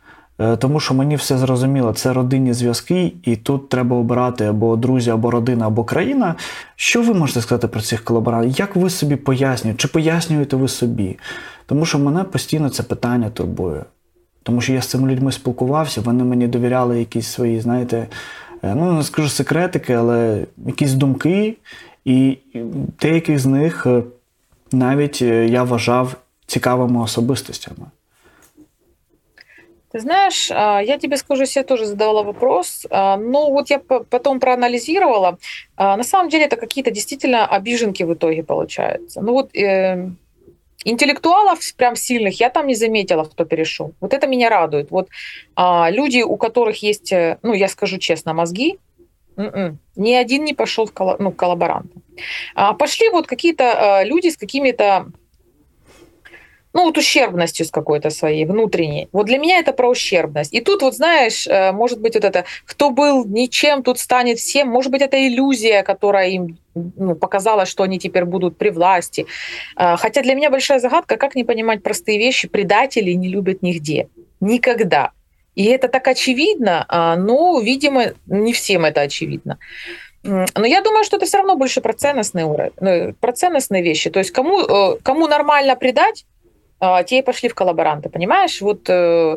Е, 0.40 0.56
тому 0.56 0.80
що 0.80 0.94
мені 0.94 1.16
все 1.16 1.38
зрозуміло, 1.38 1.92
це 1.92 2.12
родинні 2.12 2.52
зв'язки, 2.52 3.12
і 3.22 3.36
тут 3.36 3.68
треба 3.68 3.96
обирати 3.96 4.44
або 4.44 4.76
друзі, 4.76 5.10
або 5.10 5.30
родина, 5.30 5.66
або 5.66 5.84
країна. 5.84 6.34
Що 6.76 7.02
ви 7.02 7.14
можете 7.14 7.40
сказати 7.40 7.68
про 7.68 7.80
цих 7.80 8.04
колаборантів? 8.04 8.58
Як 8.58 8.76
ви 8.76 8.90
собі 8.90 9.16
пояснюєте? 9.16 9.82
Чи 9.82 9.88
пояснюєте 9.88 10.56
ви 10.56 10.68
собі? 10.68 11.18
Тому 11.66 11.86
що 11.86 11.98
мене 11.98 12.24
постійно 12.24 12.68
це 12.68 12.82
питання 12.82 13.30
турбує. 13.30 13.84
Тому 14.43 14.61
що 14.61 14.73
я 14.73 14.81
з 14.81 14.87
цими 14.87 15.11
людьми 15.11 15.31
спілкувався, 15.31 16.01
вони 16.01 16.23
мені 16.23 16.47
довіряли 16.47 16.99
якісь 16.99 17.27
свої, 17.27 17.61
знаєте, 17.61 18.07
е, 18.63 18.75
ну 18.75 18.93
не 18.93 19.03
скажу 19.03 19.29
секретики, 19.29 19.93
але 19.93 20.45
якісь 20.65 20.93
думки, 20.93 21.57
і 22.05 22.37
деяких 23.01 23.39
з 23.39 23.45
них 23.45 23.85
е, 23.85 24.03
навіть 24.71 25.21
я 25.21 25.63
вважав 25.63 26.15
цікавими 26.45 27.01
особистостями. 27.01 27.85
Ты 29.93 29.99
знаешь, 29.99 30.49
а, 30.51 30.81
я 30.81 30.97
тебе 30.97 31.17
скажу, 31.17 31.43
я 31.45 31.63
тоже 31.63 31.85
задавала 31.85 32.23
вопрос. 32.23 32.87
А, 32.89 33.15
ну, 33.17 33.51
вот 33.51 33.69
я 33.69 33.79
потом 33.79 34.39
проанализировала. 34.39 35.37
А, 35.75 35.97
на 35.97 36.03
самом 36.03 36.29
деле 36.29 36.45
это 36.45 36.55
какие-то 36.55 36.89
действительно 36.89 37.45
обиженки 37.45 38.01
в 38.03 38.11
итоге 38.13 38.41
получаются. 38.43 39.21
Ну 39.21 39.33
вот 39.33 39.55
э, 39.55 40.09
интеллектуалов 40.84 41.58
прям 41.76 41.96
сильных 41.96 42.40
я 42.40 42.50
там 42.50 42.66
не 42.66 42.74
заметила, 42.74 43.24
кто 43.24 43.44
перешел. 43.44 43.92
Вот 44.00 44.12
это 44.14 44.26
меня 44.26 44.48
радует. 44.48 44.90
Вот 44.90 45.08
люди, 45.56 46.22
у 46.22 46.36
которых 46.36 46.82
есть, 46.82 47.12
э, 47.12 47.38
ну, 47.42 47.52
я 47.52 47.68
скажу 47.68 47.98
честно, 47.98 48.32
мозги, 48.34 48.78
м-м, 49.36 49.78
ни 49.96 50.12
один 50.12 50.44
не 50.44 50.54
пошел 50.54 50.86
в 50.86 50.92
колл- 50.92 51.16
ну, 51.18 51.32
коллаборанта. 51.32 52.00
Пошли 52.78 53.08
вот 53.10 53.26
какие-то 53.26 54.02
люди 54.04 54.28
с 54.28 54.36
какими-то 54.36 55.06
ну, 56.74 56.84
вот 56.84 56.98
ущербностью 56.98 57.64
с 57.66 57.70
какой-то 57.70 58.10
своей 58.10 58.44
внутренней. 58.44 59.08
Вот 59.12 59.26
для 59.26 59.38
меня 59.38 59.58
это 59.58 59.72
про 59.72 59.88
ущербность. 59.88 60.52
И 60.52 60.60
тут 60.60 60.82
вот, 60.82 60.94
знаешь, 60.94 61.46
э, 61.46 61.72
может 61.72 62.00
быть, 62.00 62.14
вот 62.14 62.24
это, 62.24 62.44
кто 62.66 62.90
был 62.90 63.24
ничем, 63.24 63.82
тут 63.82 63.98
станет 63.98 64.38
всем. 64.38 64.68
Может 64.68 64.92
быть, 64.92 65.02
это 65.02 65.16
иллюзия, 65.16 65.82
которая 65.82 66.28
им 66.28 66.58
ну, 66.74 67.14
показала, 67.14 67.66
что 67.66 67.82
они 67.82 67.98
теперь 67.98 68.24
будут 68.24 68.58
при 68.58 68.70
власти. 68.70 69.26
А, 69.76 69.96
хотя 69.96 70.22
для 70.22 70.34
меня 70.34 70.50
большая 70.50 70.78
загадка, 70.78 71.16
как 71.16 71.34
не 71.34 71.44
понимать 71.44 71.82
простые 71.82 72.18
вещи. 72.18 72.48
Предатели 72.48 73.12
не 73.12 73.28
любят 73.28 73.62
нигде. 73.62 74.08
Никогда. 74.40 75.10
И 75.54 75.64
это 75.64 75.88
так 75.88 76.06
очевидно, 76.06 76.84
а, 76.88 77.16
но, 77.16 77.58
видимо, 77.60 78.12
не 78.26 78.52
всем 78.52 78.84
это 78.84 79.00
очевидно. 79.00 79.58
Но 80.22 80.66
я 80.66 80.82
думаю, 80.82 81.04
что 81.04 81.16
это 81.16 81.26
все 81.26 81.38
равно 81.38 81.56
больше 81.56 81.80
про 81.80 81.92
ценностные, 81.92 82.72
ну, 82.80 83.14
про 83.20 83.32
ценностные 83.32 83.82
вещи. 83.82 84.10
То 84.10 84.18
есть 84.18 84.30
кому, 84.30 84.60
э, 84.60 84.98
кому 85.02 85.26
нормально 85.26 85.76
предать, 85.76 86.26
те 87.06 87.18
и 87.18 87.22
пошли 87.22 87.48
в 87.48 87.54
коллаборанты, 87.54 88.08
понимаешь? 88.08 88.60
Вот 88.60 88.88
э, 88.88 89.36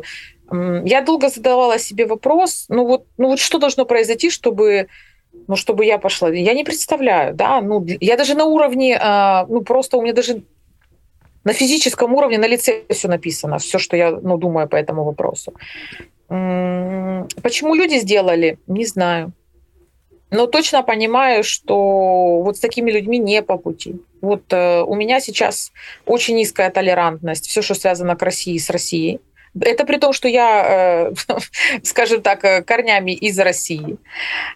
я 0.84 1.00
долго 1.00 1.28
задавала 1.28 1.78
себе 1.78 2.06
вопрос, 2.06 2.66
ну 2.68 2.86
вот, 2.86 3.06
ну 3.18 3.28
вот 3.28 3.38
что 3.38 3.58
должно 3.58 3.84
произойти, 3.84 4.30
чтобы 4.30 4.88
ну, 5.48 5.56
чтобы 5.56 5.84
я 5.84 5.98
пошла. 5.98 6.28
Я 6.28 6.54
не 6.54 6.64
представляю, 6.64 7.34
да, 7.34 7.60
ну, 7.60 7.84
я 8.00 8.16
даже 8.16 8.34
на 8.34 8.44
уровне, 8.44 8.98
а, 9.00 9.46
ну, 9.48 9.62
просто 9.62 9.96
у 9.96 10.02
меня 10.02 10.12
даже 10.12 10.42
на 11.44 11.52
физическом 11.52 12.14
уровне 12.14 12.38
на 12.38 12.48
лице 12.48 12.82
все 12.90 13.08
написано, 13.08 13.58
все, 13.58 13.78
что 13.78 13.96
я, 13.96 14.10
ну, 14.10 14.36
думаю 14.36 14.68
по 14.68 14.76
этому 14.76 15.04
вопросу. 15.04 15.52
Почему 16.28 17.74
люди 17.74 17.98
сделали, 17.98 18.58
не 18.66 18.86
знаю. 18.86 19.32
Но 20.32 20.46
точно 20.46 20.82
понимаю, 20.82 21.44
что 21.44 22.40
вот 22.42 22.56
с 22.56 22.60
такими 22.60 22.90
людьми 22.90 23.18
не 23.18 23.42
по 23.42 23.58
пути. 23.58 23.96
Вот 24.22 24.42
э, 24.50 24.82
у 24.82 24.94
меня 24.94 25.20
сейчас 25.20 25.72
очень 26.06 26.36
низкая 26.36 26.70
толерантность, 26.70 27.46
все, 27.46 27.60
что 27.60 27.74
связано 27.74 28.16
к 28.16 28.22
России, 28.22 28.56
с 28.56 28.70
Россией. 28.70 29.20
Это 29.60 29.84
при 29.84 29.98
том, 29.98 30.14
что 30.14 30.28
я, 30.28 31.10
э, 31.10 31.14
скажем 31.82 32.22
так, 32.22 32.44
э, 32.44 32.62
корнями 32.62 33.12
из 33.12 33.38
России. 33.38 33.98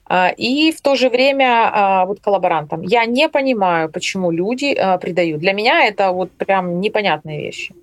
Э, 0.09 0.33
и 0.39 0.73
в 0.73 0.81
то 0.81 0.97
же 0.97 1.11
время 1.11 1.47
э, 1.47 2.07
вот 2.07 2.21
коллаборантам. 2.21 2.81
Я 2.83 3.05
не 3.05 3.29
понимаю, 3.29 3.91
почему 3.91 4.31
люди 4.31 4.75
э, 4.75 4.99
предают. 4.99 5.41
Для 5.41 5.53
меня 5.53 5.85
это 5.85 6.13
вот 6.13 6.31
прям 6.33 6.81
непонятные 6.81 7.39
вещи. 7.41 7.75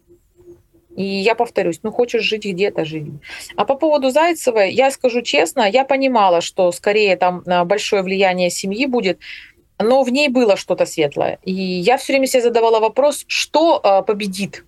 И 0.98 1.04
я 1.04 1.34
повторюсь, 1.34 1.80
ну 1.84 1.92
хочешь 1.92 2.22
жить 2.22 2.44
где-то, 2.44 2.84
живи. 2.84 3.12
А 3.56 3.64
по 3.64 3.76
поводу 3.76 4.10
Зайцевой, 4.10 4.72
я 4.72 4.90
скажу 4.90 5.22
честно, 5.22 5.70
я 5.70 5.84
понимала, 5.84 6.40
что 6.40 6.72
скорее 6.72 7.16
там 7.16 7.42
а, 7.46 7.64
большое 7.64 8.02
влияние 8.02 8.50
семьи 8.50 8.86
будет, 8.86 9.18
но 9.78 10.02
в 10.02 10.10
ней 10.10 10.28
было 10.28 10.56
что-то 10.56 10.86
светлое. 10.86 11.38
И 11.44 11.52
я 11.52 11.96
все 11.96 12.12
время 12.12 12.26
себе 12.26 12.42
задавала 12.42 12.80
вопрос, 12.80 13.24
что 13.28 13.80
а, 13.82 14.02
победит? 14.02 14.64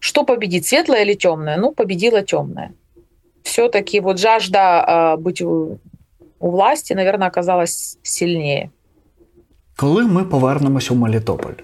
Что 0.00 0.24
победит, 0.24 0.66
светлое 0.66 1.02
или 1.02 1.14
темное? 1.14 1.56
Ну, 1.58 1.72
победила 1.72 2.22
темное. 2.22 2.72
Все-таки 3.44 4.00
вот 4.00 4.18
жажда 4.18 4.84
а, 4.84 5.16
быть 5.16 5.42
у, 5.42 5.78
у 6.40 6.50
власти, 6.50 6.92
наверное, 6.94 7.28
оказалась 7.28 7.98
сильнее. 8.02 8.70
Коли 9.76 10.04
ми 10.04 10.24
повернемось 10.24 10.90
у 10.90 10.94
Мелітополь? 10.94 11.54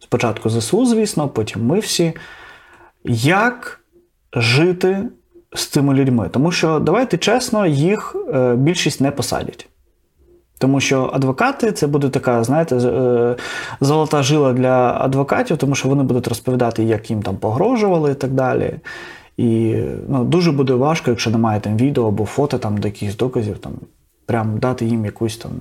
Спочатку 0.00 0.50
ЗСУ, 0.50 0.86
звісно, 0.86 1.28
потім 1.28 1.66
ми 1.66 1.78
всі. 1.78 2.12
Як 3.11 3.79
жити 4.33 5.03
з 5.53 5.65
цими 5.65 5.93
людьми? 5.93 6.29
Тому 6.31 6.51
що, 6.51 6.79
давайте 6.79 7.17
чесно, 7.17 7.65
їх 7.65 8.15
е, 8.33 8.55
більшість 8.55 9.01
не 9.01 9.11
посадять. 9.11 9.67
Тому 10.57 10.79
що 10.79 11.09
адвокати 11.13 11.71
це 11.71 11.87
буде 11.87 12.09
така, 12.09 12.43
знаєте, 12.43 12.75
е, 12.75 13.35
золота 13.81 14.23
жила 14.23 14.53
для 14.53 14.97
адвокатів, 15.01 15.57
тому 15.57 15.75
що 15.75 15.89
вони 15.89 16.03
будуть 16.03 16.27
розповідати, 16.27 16.83
як 16.83 17.09
їм 17.09 17.21
там 17.21 17.37
погрожували 17.37 18.11
і 18.11 18.15
так 18.15 18.31
далі. 18.31 18.73
І 19.37 19.75
ну, 20.07 20.23
дуже 20.23 20.51
буде 20.51 20.73
важко, 20.73 21.11
якщо 21.11 21.29
немає 21.29 21.59
там 21.59 21.77
відео 21.77 22.07
або 22.07 22.25
фото 22.25 22.57
там 22.57 22.77
якихось 22.77 23.17
доказів, 23.17 23.57
там 23.57 23.71
прям 24.28 24.58
дати 24.58 24.84
їм 24.84 25.04
якусь 25.04 25.36
там 25.36 25.52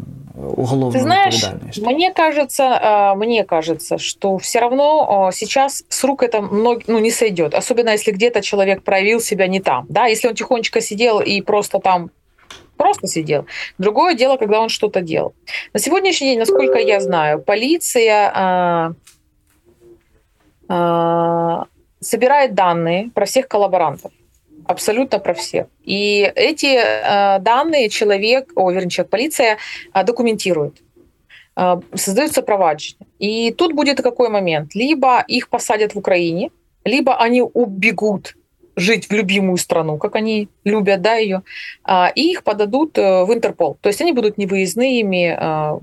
уголовну 0.58 1.00
Ты 1.00 1.04
знаешь, 1.04 1.44
відповідальність. 1.44 1.82
мне 1.86 2.13
кажется, 2.13 2.63
а, 2.63 3.16
мне 3.16 3.44
кажется, 3.44 3.98
что 3.98 4.36
все 4.38 4.60
равно 4.60 5.26
а, 5.28 5.32
сейчас 5.32 5.86
с 5.89 6.04
рук 6.04 6.24
это 6.24 6.42
мног- 6.42 6.84
ну, 6.88 7.00
не 7.00 7.12
сойдет, 7.12 7.54
особенно 7.56 7.92
если 7.92 8.12
где-то 8.13 8.42
человек 8.42 8.82
проявил 8.84 9.20
себя 9.20 9.48
не 9.48 9.60
там, 9.60 9.86
да, 9.89 10.06
если 10.06 10.30
он 10.30 10.36
тихонечко 10.36 10.82
сидел 10.82 11.20
и 11.20 11.42
просто 11.42 11.80
там 11.80 12.10
просто 12.78 13.08
сидел. 13.08 13.46
Другое 13.78 14.16
дело, 14.16 14.38
когда 14.38 14.60
он 14.60 14.70
что-то 14.70 15.02
делал. 15.02 15.34
На 15.74 15.80
сегодняшний 15.80 16.28
день, 16.28 16.39
насколько 16.39 16.80
я 16.80 17.00
знаю, 17.00 17.39
полиция 17.42 18.32
а, 18.34 18.92
а, 20.70 21.66
собирает 22.00 22.54
данные 22.54 23.10
про 23.13 23.26
всех 23.26 23.48
коллаборантов. 23.48 24.12
Абсолютно 24.69 25.19
про 25.19 25.33
всех. 25.33 25.67
И 25.83 26.31
эти 26.37 26.77
э, 26.77 27.39
данные 27.41 27.89
человек, 27.89 28.53
о, 28.55 28.71
вернее, 28.71 28.91
человек, 28.91 29.11
полиция 29.11 29.57
э, 29.95 30.05
документирует. 30.05 30.83
Э, 31.57 31.81
создаются 31.95 32.43
проваджения. 32.43 33.07
И 33.19 33.51
тут 33.51 33.73
будет 33.73 34.03
какой 34.03 34.29
момент. 34.29 34.75
Либо 34.75 35.25
их 35.27 35.49
посадят 35.49 35.95
в 35.95 35.99
Украине, 35.99 36.51
либо 36.85 37.17
они 37.17 37.41
убегут 37.43 38.37
жить 38.77 39.09
в 39.09 39.13
любимую 39.13 39.57
страну, 39.57 39.97
как 39.97 40.17
они 40.17 40.49
любят, 40.65 41.01
да, 41.01 41.15
ее, 41.17 41.43
а, 41.83 42.13
и 42.15 42.31
их 42.31 42.45
подадут 42.45 42.99
э, 42.99 43.25
в 43.25 43.33
Интерпол. 43.33 43.77
То 43.81 43.89
есть 43.89 44.01
они 44.01 44.13
будут 44.13 44.39
невыездными 44.39 45.37
э, 45.39 45.81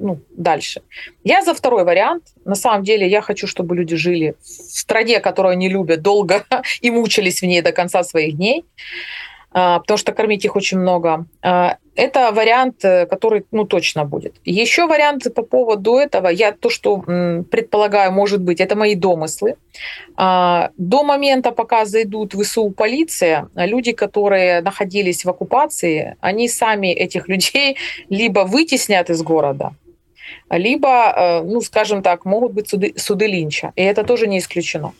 ну, 0.00 0.20
дальше. 0.30 0.82
Я 1.24 1.42
за 1.42 1.54
второй 1.54 1.84
вариант. 1.84 2.24
На 2.44 2.54
самом 2.54 2.82
деле 2.84 3.06
я 3.06 3.20
хочу, 3.20 3.46
чтобы 3.46 3.76
люди 3.76 3.96
жили 3.96 4.34
в 4.40 4.46
стране, 4.46 5.20
которую 5.20 5.52
они 5.52 5.68
любят, 5.68 6.02
долго 6.02 6.44
и 6.80 6.90
мучились 6.90 7.42
в 7.42 7.46
ней 7.46 7.62
до 7.62 7.72
конца 7.72 8.02
своих 8.02 8.36
дней, 8.36 8.64
а, 9.58 9.78
потому 9.78 9.96
что 9.96 10.12
кормить 10.12 10.44
их 10.44 10.56
очень 10.56 10.78
много. 10.78 11.24
А, 11.42 11.76
Это 11.94 12.30
вариант, 12.30 12.84
э, 12.84 13.06
который 13.06 13.44
ну, 13.52 13.64
точно 13.64 14.04
будет. 14.04 14.34
Еще 14.44 14.86
вариант 14.86 15.34
по 15.34 15.42
поводу 15.42 15.96
этого, 15.96 16.28
я 16.28 16.52
то, 16.52 16.68
что 16.68 16.98
предполагаю, 17.50 18.12
может 18.12 18.42
быть, 18.42 18.60
это 18.60 18.76
мои 18.76 18.94
домыслы. 18.94 19.54
А, 20.16 20.70
До 20.76 21.04
момента, 21.04 21.52
пока 21.52 21.86
зайдут 21.86 22.34
в 22.34 22.42
ВСУ 22.42 22.70
полиция, 22.70 23.48
люди, 23.54 23.92
которые 23.92 24.60
находились 24.60 25.24
в 25.24 25.30
оккупации, 25.30 26.16
они 26.20 26.48
сами 26.48 26.88
этих 26.88 27.28
людей 27.32 27.76
либо 28.10 28.40
вытеснят 28.40 29.08
из 29.10 29.22
города, 29.22 29.70
либо, 30.49 30.87
э, 30.87 31.43
ну, 31.43 31.61
скажем 31.61 32.01
так, 32.01 32.25
могут 32.25 32.53
быть 32.53 32.69
суды, 32.69 32.93
суды 32.97 33.27
Линча. 33.27 33.71
И 33.75 33.81
это 33.81 34.03
тоже 34.03 34.27
не 34.27 34.37
исключено. 34.37 34.91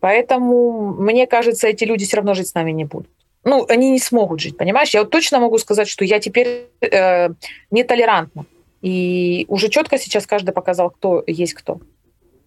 Поэтому, 0.00 0.94
мне 0.98 1.26
кажется, 1.26 1.68
эти 1.68 1.84
люди 1.84 2.04
все 2.04 2.16
равно 2.16 2.34
жить 2.34 2.48
с 2.48 2.54
нами 2.54 2.72
не 2.72 2.84
будут. 2.84 3.08
Ну, 3.44 3.66
они 3.68 3.90
не 3.90 3.98
смогут 3.98 4.40
жить, 4.40 4.56
понимаешь? 4.56 4.94
Я 4.94 5.00
вот 5.00 5.10
точно 5.10 5.40
могу 5.40 5.58
сказать, 5.58 5.88
что 5.88 6.04
я 6.04 6.18
теперь 6.18 6.66
э, 6.80 7.28
нетолерантна. 7.70 8.44
И 8.82 9.44
уже 9.48 9.68
четко 9.68 9.98
сейчас 9.98 10.26
каждый 10.26 10.52
показал, 10.52 10.90
кто 10.90 11.24
есть 11.26 11.54
кто. 11.54 11.80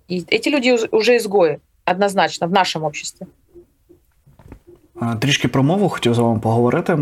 И 0.10 0.24
эти 0.28 0.50
люди 0.50 0.72
уж- 0.72 0.88
уже 0.92 1.16
изгои, 1.16 1.60
однозначно, 1.86 2.48
в 2.48 2.52
нашем 2.52 2.84
обществе. 2.84 3.28
Е, 5.02 5.16
Трішки 5.22 5.48
про 5.48 5.64
мову 5.64 5.90
хотів 5.90 6.14
з 6.14 6.18
вами 6.20 6.40
поговорити. 6.40 6.98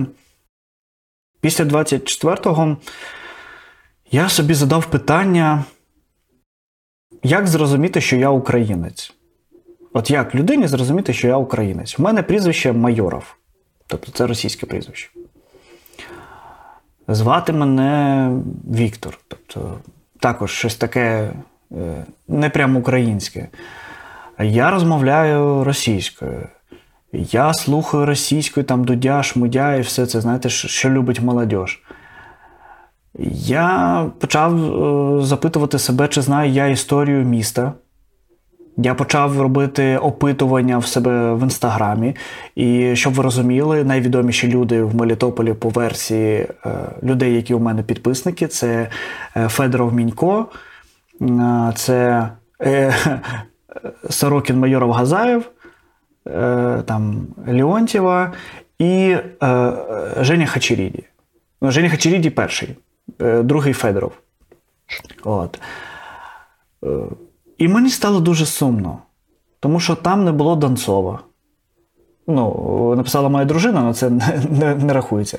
Після 1.42 1.64
24-го 1.66 2.78
я 4.11 4.29
собі 4.29 4.55
задав 4.55 4.87
питання, 4.87 5.65
як 7.23 7.47
зрозуміти, 7.47 8.01
що 8.01 8.17
я 8.17 8.31
українець? 8.31 9.15
От 9.93 10.11
як 10.11 10.35
людині 10.35 10.69
зрозуміти, 10.69 11.13
що 11.13 11.29
я 11.29 11.37
українець? 11.37 11.99
У 11.99 12.03
мене 12.03 12.23
прізвище 12.23 12.73
Майоров, 12.73 13.37
тобто 13.87 14.13
це 14.13 14.27
російське 14.27 14.67
прізвище. 14.67 15.11
Звати 17.09 17.53
мене 17.53 18.31
Віктор, 18.75 19.19
тобто 19.29 19.79
також 20.21 20.53
щось 20.53 20.77
таке 20.77 21.33
е, 21.73 22.05
не 22.29 22.51
прямо 22.51 22.79
українське. 22.79 23.49
Я 24.39 24.71
розмовляю 24.71 25.65
російською. 25.65 26.49
Я 27.13 27.55
слухаю 27.55 28.07
російською, 28.07 28.67
там 28.67 28.85
дудя, 28.85 29.23
шмудя 29.23 29.75
і 29.75 29.81
все 29.81 30.07
це, 30.07 30.21
знаєте, 30.21 30.49
що, 30.49 30.91
любить 30.91 31.21
молодь. 31.21 31.69
Я 33.19 34.07
почав 34.19 34.55
е, 34.65 35.25
запитувати 35.25 35.79
себе, 35.79 36.09
чи 36.09 36.23
знаю 36.23 36.51
я 36.51 36.67
історію 36.67 37.25
міста. 37.25 37.73
Я 38.77 38.95
почав 38.95 39.41
робити 39.41 39.97
опитування 39.97 40.79
в 40.79 40.87
себе 40.87 41.35
в 41.35 41.43
інстаграмі. 41.43 42.17
І 42.55 42.97
щоб 42.97 43.15
ви 43.15 43.23
розуміли, 43.23 43.85
найвідоміші 43.85 44.49
люди 44.49 44.83
в 44.83 44.95
Мелітополі 44.97 45.55
по 45.55 45.69
версії 45.69 46.37
е, 46.37 46.71
людей, 47.03 47.35
які 47.35 47.55
у 47.55 47.59
мене 47.59 47.83
підписники, 47.83 48.47
це 48.47 48.89
е, 49.37 49.49
Федоров 49.49 49.95
Мінько, 49.95 50.47
це 51.75 52.29
Сорокін 54.11 54.59
Майоров 54.59 54.91
Газаєв, 54.91 55.51
там 56.85 57.27
Леонтьєва 57.49 58.33
і 58.79 59.17
Женя 60.21 60.47
Хачеріді. 60.47 61.05
Ну, 61.63 61.71
Женя 61.71 61.89
Хачеріді 61.89 62.31
перший, 62.31 62.77
другий 63.19 63.73
Федоров. 63.73 64.13
От. 65.25 65.61
Е, 66.85 66.89
і 67.59 67.69
мені 67.69 67.91
стало 67.91 68.21
дуже 68.21 68.47
сумно, 68.47 68.99
тому 69.61 69.81
що 69.81 69.95
там 69.95 70.25
не 70.25 70.33
було 70.33 70.57
Донцова. 70.57 71.21
Ну, 72.27 72.95
написала 72.97 73.29
моя 73.29 73.45
дружина, 73.45 73.81
але 73.81 73.95
це 73.95 74.11
не, 74.11 74.43
не, 74.51 74.75
не 74.75 74.93
рахується. 74.93 75.39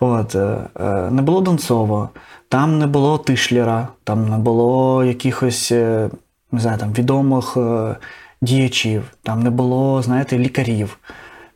От, 0.00 0.34
е, 0.34 0.58
е, 0.80 1.10
не 1.10 1.22
було 1.22 1.40
Донцова, 1.40 2.08
там 2.48 2.78
не 2.78 2.86
було 2.86 3.18
Тишлера, 3.18 3.88
там 4.04 4.28
не 4.28 4.38
було 4.38 5.04
якихось 5.04 5.72
е, 5.72 6.10
не 6.52 6.60
знаю, 6.60 6.78
там, 6.78 6.92
відомих 6.92 7.56
е, 7.56 7.96
діячів, 8.40 9.10
там 9.22 9.42
не 9.42 9.50
було, 9.50 10.02
знаєте, 10.02 10.38
лікарів, 10.38 10.98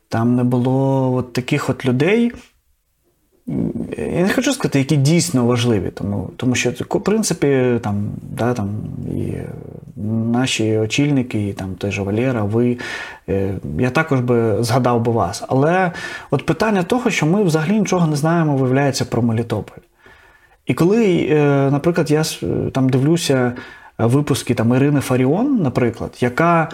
там 0.09 0.35
не 0.35 0.43
було 0.43 1.13
от 1.15 1.33
таких 1.33 1.69
от 1.69 1.85
людей. 1.85 2.31
Я 3.97 4.21
не 4.23 4.29
хочу 4.29 4.53
сказати, 4.53 4.79
які 4.79 4.95
дійсно 4.95 5.45
важливі, 5.45 5.89
тому, 5.93 6.29
тому 6.37 6.55
що, 6.55 6.71
в 6.89 7.01
принципі, 7.01 7.79
там, 7.81 8.03
да, 8.21 8.53
там, 8.53 8.69
і 9.07 9.33
наші 10.31 10.77
очільники, 10.77 11.47
і 11.47 11.53
там 11.53 11.75
той 11.75 11.91
же 11.91 12.01
Валера, 12.01 12.43
ви, 12.43 12.77
е, 13.29 13.53
я 13.79 13.89
також 13.89 14.19
би 14.19 14.63
згадав 14.63 15.01
би 15.01 15.11
вас. 15.11 15.43
Але 15.47 15.91
от 16.31 16.45
питання 16.45 16.83
того, 16.83 17.09
що 17.09 17.25
ми 17.25 17.43
взагалі 17.43 17.79
нічого 17.79 18.07
не 18.07 18.15
знаємо, 18.15 18.57
виявляється 18.57 19.05
про 19.05 19.21
Мелітополь. 19.21 19.81
І 20.65 20.73
коли, 20.73 21.27
е, 21.31 21.69
наприклад, 21.71 22.11
я 22.11 22.23
там 22.71 22.89
дивлюся 22.89 23.53
е, 23.99 24.05
випуски 24.05 24.53
там, 24.53 24.73
Ірини 24.73 24.99
Фаріон, 24.99 25.57
наприклад, 25.57 26.17
яка 26.19 26.69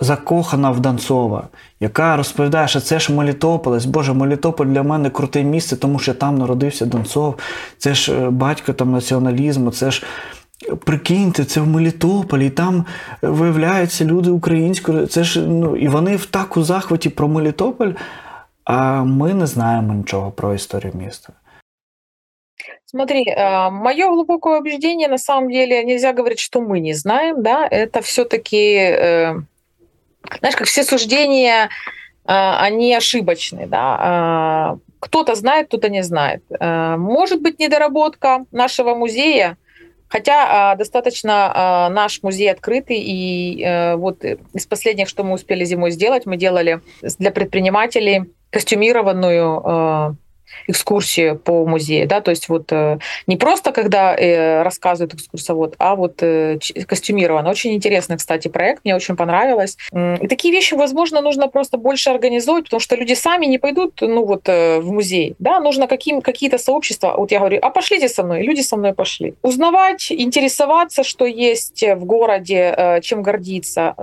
закохана 0.00 0.70
в 0.70 0.80
Донцова, 0.80 1.48
яка 1.80 2.16
розповідає, 2.16 2.68
що 2.68 2.80
це 2.80 2.98
ж 2.98 3.12
Мелітополець, 3.12 3.84
Боже, 3.84 4.12
Мелітополь 4.12 4.66
для 4.66 4.82
мене 4.82 5.10
круте 5.10 5.42
місце, 5.42 5.76
тому 5.76 5.98
що 5.98 6.14
там 6.14 6.38
народився 6.38 6.86
Донцов, 6.86 7.34
це 7.78 7.94
ж 7.94 8.14
е, 8.14 8.30
батько 8.30 8.72
там 8.72 8.92
націоналізму, 8.92 9.70
це 9.70 9.90
ж. 9.90 10.02
Прикиньте, 10.84 11.44
це 11.44 11.60
в 11.60 11.66
Мелітополі, 11.66 12.46
і 12.46 12.50
там 12.50 12.84
е, 13.24 13.28
виявляються 13.28 14.04
люди 14.04 14.30
українською. 14.30 15.06
Це 15.06 15.24
ж 15.24 15.40
ну 15.40 15.76
і 15.76 15.88
вони 15.88 16.16
в 16.16 16.26
так 16.26 16.56
у 16.56 16.62
захваті 16.62 17.08
про 17.08 17.28
Мелітополь, 17.28 17.92
а 18.64 19.04
ми 19.04 19.34
не 19.34 19.46
знаємо 19.46 19.94
нічого 19.94 20.30
про 20.30 20.54
історію 20.54 20.92
міста. 20.94 21.32
Смотри, 22.84 23.24
мое 23.70 24.06
глубокое 24.10 24.58
убеждение, 24.58 25.08
на 25.08 25.18
самом 25.18 25.50
деле, 25.50 25.84
нельзя 25.84 26.12
говорить, 26.12 26.40
что 26.40 26.60
мы 26.60 26.80
не 26.80 26.92
знаем, 26.94 27.42
да, 27.42 27.68
это 27.70 28.00
все-таки 28.00 29.36
знаешь, 30.38 30.56
как 30.56 30.66
все 30.66 30.82
суждения, 30.84 31.70
они 32.24 32.94
ошибочны, 32.94 33.66
да, 33.66 34.76
кто-то 35.00 35.34
знает, 35.34 35.68
кто-то 35.68 35.88
не 35.88 36.02
знает. 36.02 36.42
Может 36.60 37.40
быть, 37.42 37.58
недоработка 37.58 38.44
нашего 38.52 38.94
музея, 38.94 39.56
Хотя 40.10 40.74
достаточно 40.74 41.88
наш 41.92 42.22
музей 42.24 42.50
открытый, 42.50 42.98
и 42.98 43.94
вот 43.96 44.24
из 44.24 44.66
последних, 44.66 45.08
что 45.08 45.22
мы 45.22 45.34
успели 45.34 45.64
зимой 45.64 45.92
сделать, 45.92 46.26
мы 46.26 46.36
делали 46.36 46.80
для 47.00 47.30
предпринимателей 47.30 48.24
костюмированную 48.50 50.16
экскурсии 50.66 51.32
по 51.32 51.66
музею, 51.66 52.06
да, 52.06 52.20
то 52.20 52.30
есть 52.30 52.48
вот 52.48 52.72
э, 52.72 52.98
не 53.26 53.36
просто 53.36 53.72
когда 53.72 54.14
э, 54.14 54.62
рассказывает 54.62 55.14
экскурсовод, 55.14 55.74
а 55.78 55.94
вот 55.96 56.22
э, 56.22 56.58
костюмированно. 56.86 57.50
Очень 57.50 57.74
интересный, 57.74 58.16
кстати, 58.16 58.48
проект, 58.48 58.84
мне 58.84 58.94
очень 58.94 59.16
понравилось. 59.16 59.76
И 59.92 60.26
такие 60.28 60.52
вещи, 60.52 60.74
возможно, 60.74 61.20
нужно 61.20 61.48
просто 61.48 61.78
больше 61.78 62.10
организовать, 62.10 62.64
потому 62.64 62.80
что 62.80 62.96
люди 62.96 63.14
сами 63.14 63.46
не 63.46 63.58
пойдут, 63.58 64.00
ну 64.00 64.24
вот 64.24 64.48
в 64.48 64.82
музей, 64.84 65.34
да, 65.38 65.60
нужно 65.60 65.86
каким, 65.86 66.20
какие-то 66.20 66.58
сообщества, 66.58 67.14
вот 67.16 67.32
я 67.32 67.38
говорю, 67.38 67.58
а 67.62 67.70
пошлите 67.70 68.08
со 68.08 68.22
мной, 68.22 68.42
люди 68.42 68.60
со 68.60 68.76
мной 68.76 68.92
пошли. 68.92 69.34
Узнавать, 69.42 70.10
интересоваться, 70.12 71.04
что 71.04 71.24
есть 71.24 71.82
в 71.82 72.04
городе, 72.04 73.00
чем 73.02 73.22
гордиться. 73.22 73.94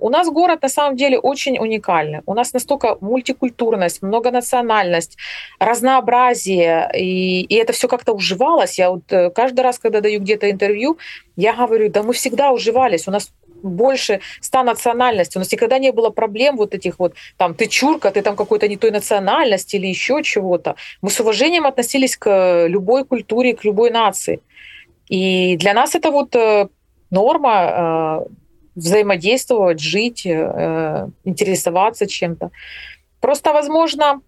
У 0.00 0.10
нас 0.10 0.28
город 0.28 0.62
на 0.62 0.68
самом 0.68 0.96
деле 0.96 1.18
очень 1.18 1.58
уникальный. 1.58 2.20
У 2.26 2.34
нас 2.34 2.52
настолько 2.52 2.96
мультикультурность, 3.00 4.02
многонациональность, 4.02 5.16
разнообразие 5.58 5.85
разнообразие, 5.86 6.90
и, 6.94 7.42
и 7.42 7.54
это 7.54 7.72
все 7.72 7.88
как-то 7.88 8.12
уживалось. 8.12 8.78
Я 8.78 8.90
вот 8.90 9.12
э, 9.12 9.30
каждый 9.30 9.60
раз, 9.60 9.78
когда 9.78 10.00
даю 10.00 10.20
где-то 10.20 10.50
интервью, 10.50 10.98
я 11.36 11.52
говорю, 11.52 11.90
да 11.90 12.02
мы 12.02 12.12
всегда 12.12 12.50
уживались, 12.50 13.08
у 13.08 13.10
нас 13.10 13.32
больше 13.62 14.20
ста 14.40 14.62
национальностей. 14.62 15.38
У 15.38 15.40
нас 15.40 15.52
никогда 15.52 15.78
не 15.78 15.92
было 15.92 16.10
проблем 16.10 16.56
вот 16.56 16.74
этих 16.74 16.98
вот, 16.98 17.14
там, 17.36 17.54
ты 17.54 17.66
чурка, 17.66 18.10
ты 18.10 18.22
там 18.22 18.36
какой-то 18.36 18.68
не 18.68 18.76
той 18.76 18.90
национальности 18.90 19.76
или 19.76 19.86
еще 19.86 20.22
чего-то. 20.22 20.74
Мы 21.02 21.10
с 21.10 21.20
уважением 21.20 21.66
относились 21.66 22.16
к 22.16 22.66
любой 22.68 23.04
культуре, 23.04 23.54
к 23.54 23.64
любой 23.64 23.90
нации. 23.90 24.40
И 25.08 25.56
для 25.56 25.72
нас 25.72 25.94
это 25.94 26.10
вот 26.10 26.36
э, 26.36 26.68
норма 27.10 27.54
э, 27.54 28.26
взаимодействовать, 28.74 29.80
жить, 29.80 30.26
интересоваться 30.26 32.06
чем-то. 32.06 32.50
Просто, 33.20 33.52
возможно, 33.52 34.20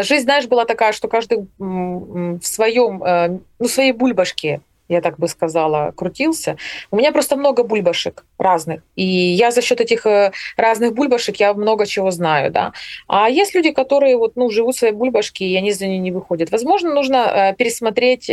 жизнь, 0.00 0.24
знаешь, 0.24 0.46
была 0.46 0.64
такая, 0.64 0.92
что 0.92 1.08
каждый 1.08 1.46
в 1.58 2.40
своем, 2.42 3.02
э, 3.02 3.38
ну, 3.58 3.68
своей 3.68 3.92
бульбашке 3.92 4.60
я 4.88 5.00
так 5.00 5.18
бы 5.18 5.26
сказала, 5.26 5.92
крутился. 5.96 6.56
У 6.90 6.96
меня 6.96 7.12
просто 7.12 7.36
много 7.36 7.62
бульбашек 7.62 8.24
разных. 8.38 8.82
И 8.94 9.04
я 9.04 9.50
за 9.50 9.62
счет 9.62 9.80
этих 9.80 10.04
э, 10.06 10.32
разных 10.56 10.92
бульбашек 10.92 11.36
я 11.36 11.54
много 11.54 11.86
чего 11.86 12.10
знаю, 12.10 12.50
да. 12.50 12.72
А 13.08 13.30
есть 13.30 13.54
люди, 13.54 13.70
которые 13.70 14.16
вот, 14.18 14.36
ну, 14.36 14.50
живут 14.50 14.76
своей 14.76 14.92
бульбашки, 14.92 15.44
и 15.44 15.56
они 15.56 15.72
за 15.72 15.86
нее 15.86 15.98
не 15.98 16.10
выходят. 16.10 16.50
Возможно, 16.50 16.94
нужно 16.94 17.16
э, 17.16 17.54
пересмотреть 17.56 18.30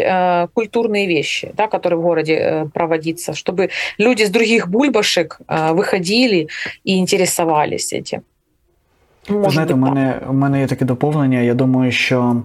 культурные 0.54 1.08
вещи, 1.08 1.52
да, 1.54 1.68
которые 1.68 2.00
в 2.00 2.02
городе 2.02 2.70
проводятся, 2.74 3.34
чтобы 3.34 3.70
люди 3.98 4.24
с 4.24 4.30
других 4.30 4.68
бульбашек 4.68 5.40
выходили 5.48 6.50
и 6.84 6.98
интересовались 6.98 7.94
этим. 7.94 8.24
Ви 9.30 9.50
знаєте, 9.50 9.74
у 9.74 9.78
мене 9.78 10.22
у 10.30 10.34
мене 10.34 10.60
є 10.60 10.68
таке 10.68 10.86
доповнення. 10.86 11.40
Я 11.40 11.54
думаю, 11.54 11.92
що 11.92 12.42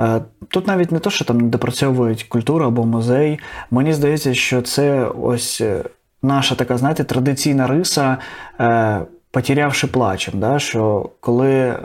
е, 0.00 0.20
тут 0.48 0.66
навіть 0.66 0.92
не 0.92 0.98
то, 0.98 1.10
що 1.10 1.24
там 1.24 1.40
не 1.40 1.48
допрацьовують 1.48 2.22
культуру 2.22 2.64
або 2.64 2.84
музей. 2.84 3.38
Мені 3.70 3.92
здається, 3.92 4.34
що 4.34 4.62
це 4.62 5.04
ось 5.22 5.60
е, 5.60 5.84
наша 6.22 6.54
така, 6.54 6.78
знаєте, 6.78 7.04
традиційна 7.04 7.66
риса, 7.66 8.18
е, 8.60 9.00
потерявши 9.30 9.86
плачем. 9.86 10.40
Да? 10.40 10.58
Що 10.58 11.10
коли 11.20 11.76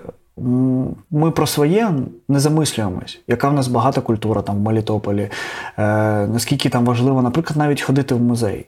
ми 1.12 1.32
про 1.32 1.48
своє 1.48 1.92
не 2.28 2.40
замислюємось, 2.40 3.20
яка 3.28 3.50
в 3.50 3.54
нас 3.54 3.68
багата 3.68 4.02
культура 4.02 4.42
там 4.42 4.58
в 4.58 4.62
Мелітополі, 4.62 5.22
е, 5.22 5.32
наскільки 6.28 6.70
там 6.70 6.86
важливо, 6.86 7.22
наприклад, 7.22 7.58
навіть 7.58 7.82
ходити 7.82 8.16
в 8.16 8.22
музей. 8.22 8.66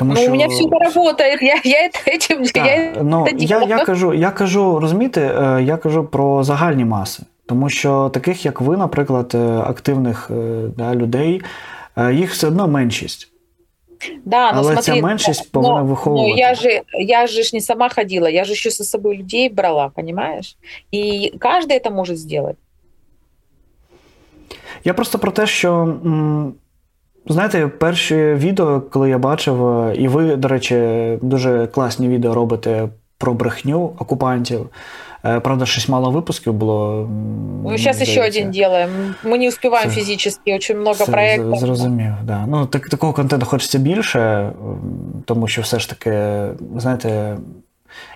Тому, 0.00 0.12
ну, 0.14 0.20
що... 0.20 0.26
У 0.26 0.30
мене 0.30 0.46
все 0.46 0.68
працює, 0.68 1.38
я 1.40 1.60
я 1.64 1.90
этим, 2.06 2.52
так, 2.52 2.66
я, 2.66 3.02
ну, 3.02 3.26
я, 3.36 3.62
я, 3.62 3.84
кажу, 3.84 4.14
я 4.14 4.30
кажу, 4.30 4.80
розумієте, 4.80 5.20
е, 5.20 5.62
я 5.62 5.76
кажу 5.76 6.04
про 6.04 6.44
загальні 6.44 6.84
маси. 6.84 7.22
Тому 7.46 7.68
що 7.68 8.10
таких, 8.14 8.44
як 8.44 8.60
ви, 8.60 8.76
наприклад, 8.76 9.32
е, 9.34 9.38
активних 9.48 10.30
е, 10.30 10.68
да, 10.76 10.94
людей, 10.94 11.42
їх 12.12 12.32
все 12.32 12.46
одно 12.46 12.68
меншість. 12.68 13.32
Да, 14.24 14.50
Але 14.54 14.72
смотри, 14.72 14.82
ця 14.82 15.02
меншість 15.02 15.52
повинна 15.52 15.80
но, 15.80 15.84
виховувати. 15.84 16.30
Но 16.30 16.36
я 16.38 16.54
же, 16.54 16.82
я 16.92 17.26
же 17.26 17.42
не 17.52 17.60
сама 17.60 17.88
ходила, 17.88 18.28
я 18.28 18.44
же 18.44 18.52
еще 18.52 18.70
со 18.70 18.84
собой 18.84 19.16
людей 19.16 19.48
брала, 19.48 19.88
понимаешь? 19.88 20.56
И 20.94 21.32
каждый 21.38 21.76
это 21.76 21.90
может 21.90 22.18
сделать. 22.18 22.56
Я 24.84 24.94
просто 24.94 25.18
про 25.18 25.32
те, 25.32 25.46
що 25.46 25.96
Знаєте, 27.25 27.67
перші 27.67 28.15
відео, 28.15 28.81
коли 28.81 29.09
я 29.09 29.17
бачив, 29.17 29.67
е, 29.67 29.95
і 29.95 30.07
ви, 30.07 30.35
до 30.35 30.47
речі, 30.47 30.77
дуже 31.21 31.67
класні 31.67 32.07
відео 32.07 32.33
робите 32.33 32.87
про 33.17 33.33
брехню 33.33 33.93
окупантів. 33.99 34.69
Е, 35.25 35.39
правда, 35.39 35.65
щось 35.65 35.89
мало 35.89 36.11
випусків 36.11 36.53
було. 36.53 37.09
Ну, 37.63 37.77
зараз 37.77 38.09
ще 38.09 38.27
один 38.27 38.47
робимо. 38.63 39.13
Ми 39.23 39.37
не 39.37 39.47
успіваємо 39.47 39.91
фізично, 39.91 40.31
дуже 40.47 40.73
багато 40.73 41.05
проєктів. 41.05 41.55
Зрозумів, 41.55 42.13
да. 42.23 42.45
Ну, 42.47 42.65
так, 42.65 42.89
такого 42.89 43.13
контенту 43.13 43.45
хочеться 43.45 43.79
більше, 43.79 44.51
тому 45.25 45.47
що 45.47 45.61
все 45.61 45.79
ж 45.79 45.89
таки, 45.89 46.43
знаєте. 46.77 47.37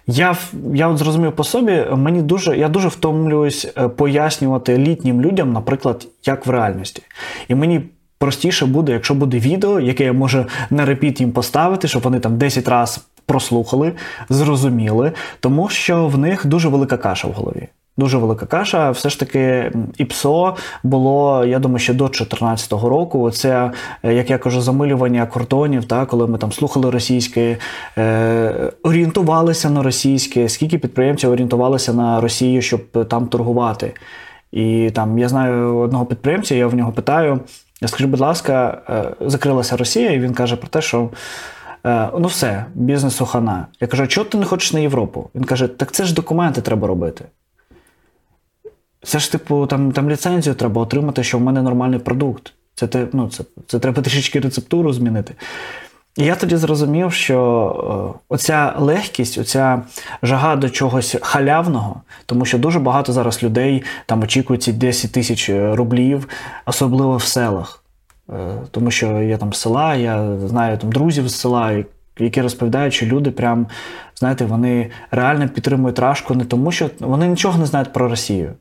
Я 0.07 0.37
я 0.73 0.87
от 0.87 0.97
зрозумів 0.97 1.31
по 1.35 1.43
собі, 1.43 1.85
мені 1.95 2.21
дуже 2.21 2.57
я 2.57 2.69
дуже 2.69 2.87
втомлююсь 2.87 3.67
е, 3.77 3.87
пояснювати 3.87 4.77
літнім 4.77 5.21
людям, 5.21 5.53
наприклад, 5.53 6.07
як 6.25 6.45
в 6.45 6.49
реальності. 6.49 7.03
І 7.47 7.55
мені 7.55 7.81
простіше 8.25 8.65
буде, 8.65 8.91
якщо 8.91 9.13
буде 9.13 9.39
відео, 9.39 9.79
яке 9.79 10.03
я 10.03 10.13
можу 10.13 10.45
на 10.69 10.85
репіт 10.85 11.21
їм 11.21 11.31
поставити, 11.31 11.87
щоб 11.87 12.01
вони 12.01 12.19
там 12.19 12.37
10 12.37 12.67
разів 12.67 13.03
прослухали, 13.25 13.93
зрозуміли, 14.29 15.11
тому 15.39 15.69
що 15.69 16.07
в 16.07 16.17
них 16.17 16.45
дуже 16.45 16.69
велика 16.69 16.97
каша 16.97 17.27
в 17.27 17.31
голові. 17.31 17.67
Дуже 17.97 18.17
велика 18.17 18.45
каша. 18.45 18.91
Все 18.91 19.09
ж 19.09 19.19
таки, 19.19 19.71
ІПСО 19.97 20.55
було, 20.83 21.45
я 21.45 21.59
думаю, 21.59 21.79
ще 21.79 21.93
до 21.93 22.03
2014 22.03 22.71
року. 22.71 23.21
Оце, 23.21 23.71
е, 24.03 24.13
як 24.13 24.29
я 24.29 24.37
кажу, 24.37 24.61
замилювання 24.61 25.25
кордонів, 25.25 25.85
та, 25.85 26.05
коли 26.05 26.27
ми 26.27 26.37
там 26.37 26.51
слухали 26.51 26.89
російське, 26.89 27.57
е, 27.97 28.71
орієнтувалися 28.83 29.69
на 29.69 29.83
російське, 29.83 30.49
скільки 30.49 30.77
підприємців 30.77 31.31
орієнтувалися 31.31 31.93
на 31.93 32.21
Росію, 32.21 32.61
щоб 32.61 33.07
там 33.07 33.27
торгувати. 33.27 33.93
І 34.51 34.91
там 34.93 35.19
я 35.19 35.29
знаю 35.29 35.77
одного 35.77 36.05
підприємця, 36.05 36.55
я 36.55 36.67
в 36.67 36.75
нього 36.75 36.91
питаю. 36.91 37.39
Скажу, 37.85 38.07
будь 38.07 38.19
ласка, 38.19 38.81
е, 38.89 39.27
закрилася 39.27 39.77
Росія, 39.77 40.11
і 40.11 40.19
він 40.19 40.33
каже 40.33 40.55
про 40.55 40.67
те, 40.67 40.81
що 40.81 41.09
е, 41.85 42.09
ну 42.19 42.27
все, 42.27 42.65
бізнесу 42.73 43.25
хана. 43.25 43.67
Я 43.79 43.87
кажу, 43.87 44.07
чого 44.07 44.25
ти 44.25 44.37
не 44.37 44.45
хочеш 44.45 44.73
на 44.73 44.79
Європу? 44.79 45.29
Він 45.35 45.43
каже, 45.43 45.67
так 45.67 45.91
це 45.91 46.03
ж 46.03 46.13
документи 46.13 46.61
треба 46.61 46.87
робити. 46.87 47.25
Це 49.03 49.19
ж, 49.19 49.31
типу, 49.31 49.67
там 49.67 49.91
там 49.91 50.09
ліцензію 50.09 50.55
треба 50.55 50.81
отримати, 50.81 51.23
що 51.23 51.37
в 51.37 51.41
мене 51.41 51.61
нормальний 51.61 51.99
продукт. 51.99 52.53
Це 52.75 53.07
ну, 53.13 53.29
це, 53.29 53.43
це 53.67 53.79
треба 53.79 54.01
трішечки 54.01 54.39
рецептуру 54.39 54.93
змінити. 54.93 55.33
І 56.17 56.23
я 56.23 56.35
тоді 56.35 56.55
зрозумів, 56.55 57.13
що 57.13 58.15
е, 58.15 58.19
оця 58.29 58.73
легкість, 58.77 59.37
оця 59.37 59.81
жага 60.23 60.55
до 60.55 60.69
чогось 60.69 61.17
халявного, 61.21 62.01
тому 62.25 62.45
що 62.45 62.57
дуже 62.57 62.79
багато 62.79 63.13
зараз 63.13 63.43
людей 63.43 63.83
там 64.05 64.21
очікують 64.21 64.63
ці 64.63 64.73
10 64.73 65.11
тисяч 65.11 65.49
рублів, 65.49 66.27
особливо 66.65 67.17
в 67.17 67.23
селах. 67.23 67.83
Е, 68.29 68.33
тому 68.71 68.91
що 68.91 69.21
я 69.21 69.37
там 69.37 69.53
з 69.53 69.59
села, 69.59 69.95
я 69.95 70.37
знаю 70.47 70.77
там 70.77 70.91
друзів 70.91 71.27
з 71.27 71.35
села, 71.35 71.83
які 72.19 72.41
розповідають, 72.41 72.93
що 72.93 73.05
люди 73.05 73.31
прям, 73.31 73.67
знаєте, 74.15 74.45
вони 74.45 74.91
реально 75.11 75.49
підтримують 75.49 75.99
рашку 75.99 76.35
не 76.35 76.45
тому, 76.45 76.71
що 76.71 76.89
вони 76.99 77.27
нічого 77.27 77.59
не 77.59 77.65
знають 77.65 77.93
про 77.93 78.09
Росію, 78.09 78.53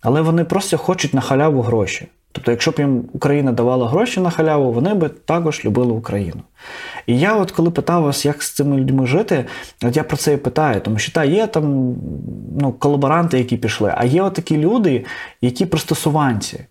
але 0.00 0.20
вони 0.20 0.44
просто 0.44 0.78
хочуть 0.78 1.14
на 1.14 1.20
халяву 1.20 1.62
гроші. 1.62 2.08
Тобто, 2.34 2.50
якщо 2.50 2.70
б 2.70 2.74
їм 2.78 3.04
Україна 3.12 3.52
давала 3.52 3.88
гроші 3.88 4.20
на 4.20 4.30
халяву, 4.30 4.72
вони 4.72 4.94
би 4.94 5.08
також 5.08 5.64
любили 5.64 5.92
Україну. 5.92 6.42
І 7.06 7.18
я, 7.18 7.36
от 7.36 7.50
коли 7.50 7.70
питав 7.70 8.02
вас, 8.02 8.24
як 8.24 8.42
з 8.42 8.52
цими 8.52 8.76
людьми 8.76 9.06
жити, 9.06 9.44
от 9.84 9.96
я 9.96 10.04
про 10.04 10.16
це 10.16 10.32
і 10.32 10.36
питаю, 10.36 10.80
тому 10.80 10.98
що 10.98 11.12
та 11.12 11.24
є 11.24 11.46
там 11.46 11.94
ну, 12.60 12.72
колаборанти, 12.72 13.38
які 13.38 13.56
пішли, 13.56 13.94
а 13.96 14.04
є 14.04 14.22
отакі 14.22 14.54
такі 14.54 14.64
люди, 14.64 15.04
які 15.40 15.66
пристосуванці. 15.66 16.64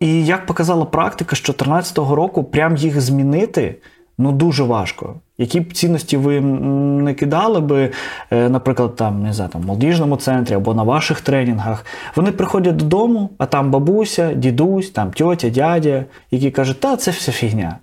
І 0.00 0.26
як 0.26 0.46
показала 0.46 0.84
практика, 0.84 1.36
з 1.36 1.42
2014 1.42 1.98
року 1.98 2.44
прям 2.44 2.76
їх 2.76 3.00
змінити 3.00 3.76
ну 4.17 4.31
дуже 4.31 4.63
важко. 4.63 5.15
Які 5.37 5.59
б 5.59 5.73
цінності 5.73 6.17
ви 6.17 6.41
не 6.41 7.13
кидали 7.13 7.59
би, 7.59 7.91
е, 8.31 8.49
наприклад, 8.49 8.95
там 8.95 9.23
не 9.23 9.33
знаю, 9.33 9.51
там, 9.51 9.61
в 9.61 9.65
молодіжному 9.65 10.17
центрі 10.17 10.55
або 10.55 10.73
на 10.73 10.83
ваших 10.83 11.21
тренінгах, 11.21 11.85
вони 12.15 12.31
приходять 12.31 12.75
додому, 12.75 13.29
а 13.37 13.45
там 13.45 13.71
бабуся, 13.71 14.33
дідусь, 14.33 14.89
там 14.89 15.11
тьотя, 15.11 15.49
дядя, 15.49 16.05
які 16.31 16.51
кажуть, 16.51 16.79
та 16.79 16.97
це 16.97 17.11
все 17.11 17.31
фігня. 17.31 17.77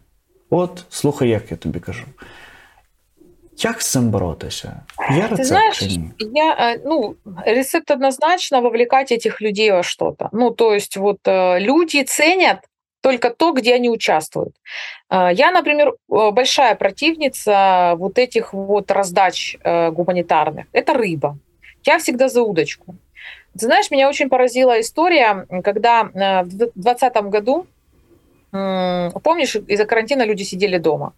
От, 0.50 0.84
слухай, 0.90 1.28
як 1.28 1.50
я 1.50 1.56
тобі 1.56 1.80
кажу. 1.80 2.04
Як 3.58 3.82
з 3.82 3.92
цим 3.92 4.10
боротися? 4.10 4.80
Є 5.10 5.22
рецепт 5.22 5.40
Ты 5.40 5.44
знаешь, 5.44 5.78
чи 5.78 5.86
ні? 5.86 6.10
я, 6.34 6.54
э, 6.54 6.80
ну, 6.84 7.14
рецепт 7.46 7.90
однозначно 7.90 8.60
вовлекать 8.60 9.12
этих 9.12 9.42
людей 9.42 9.72
во 9.72 9.82
что-то. 9.82 10.28
Ну, 10.32 10.50
то 10.50 10.74
есть 10.74 10.96
вот 10.96 11.18
э, 11.28 11.60
люди 11.60 12.04
ценят 12.04 12.58
Только 13.01 13.31
то, 13.31 13.51
где 13.51 13.75
они 13.75 13.89
участвуют. 13.89 14.55
Э, 15.09 15.29
Я, 15.33 15.51
например, 15.51 15.89
э, 15.89 16.31
большая 16.31 16.75
противница 16.75 17.95
вот 17.97 18.17
этих 18.17 18.53
вот 18.53 18.91
раздач 18.91 19.57
э, 19.63 19.91
гуманитарных. 19.91 20.65
Это 20.71 20.93
рыба. 20.93 21.37
Я 21.83 21.97
всегда 21.97 22.29
за 22.29 22.43
удочку. 22.43 22.95
Ты 23.53 23.65
знаешь, 23.65 23.91
меня 23.91 24.07
очень 24.07 24.29
поразила 24.29 24.79
история, 24.79 25.45
когда 25.63 26.03
в 26.03 26.47
2020 26.47 27.15
году, 27.23 27.65
помнишь, 28.51 29.55
из-за 29.55 29.85
карантина 29.85 30.23
люди 30.23 30.43
сидели 30.43 30.77
дома. 30.77 31.13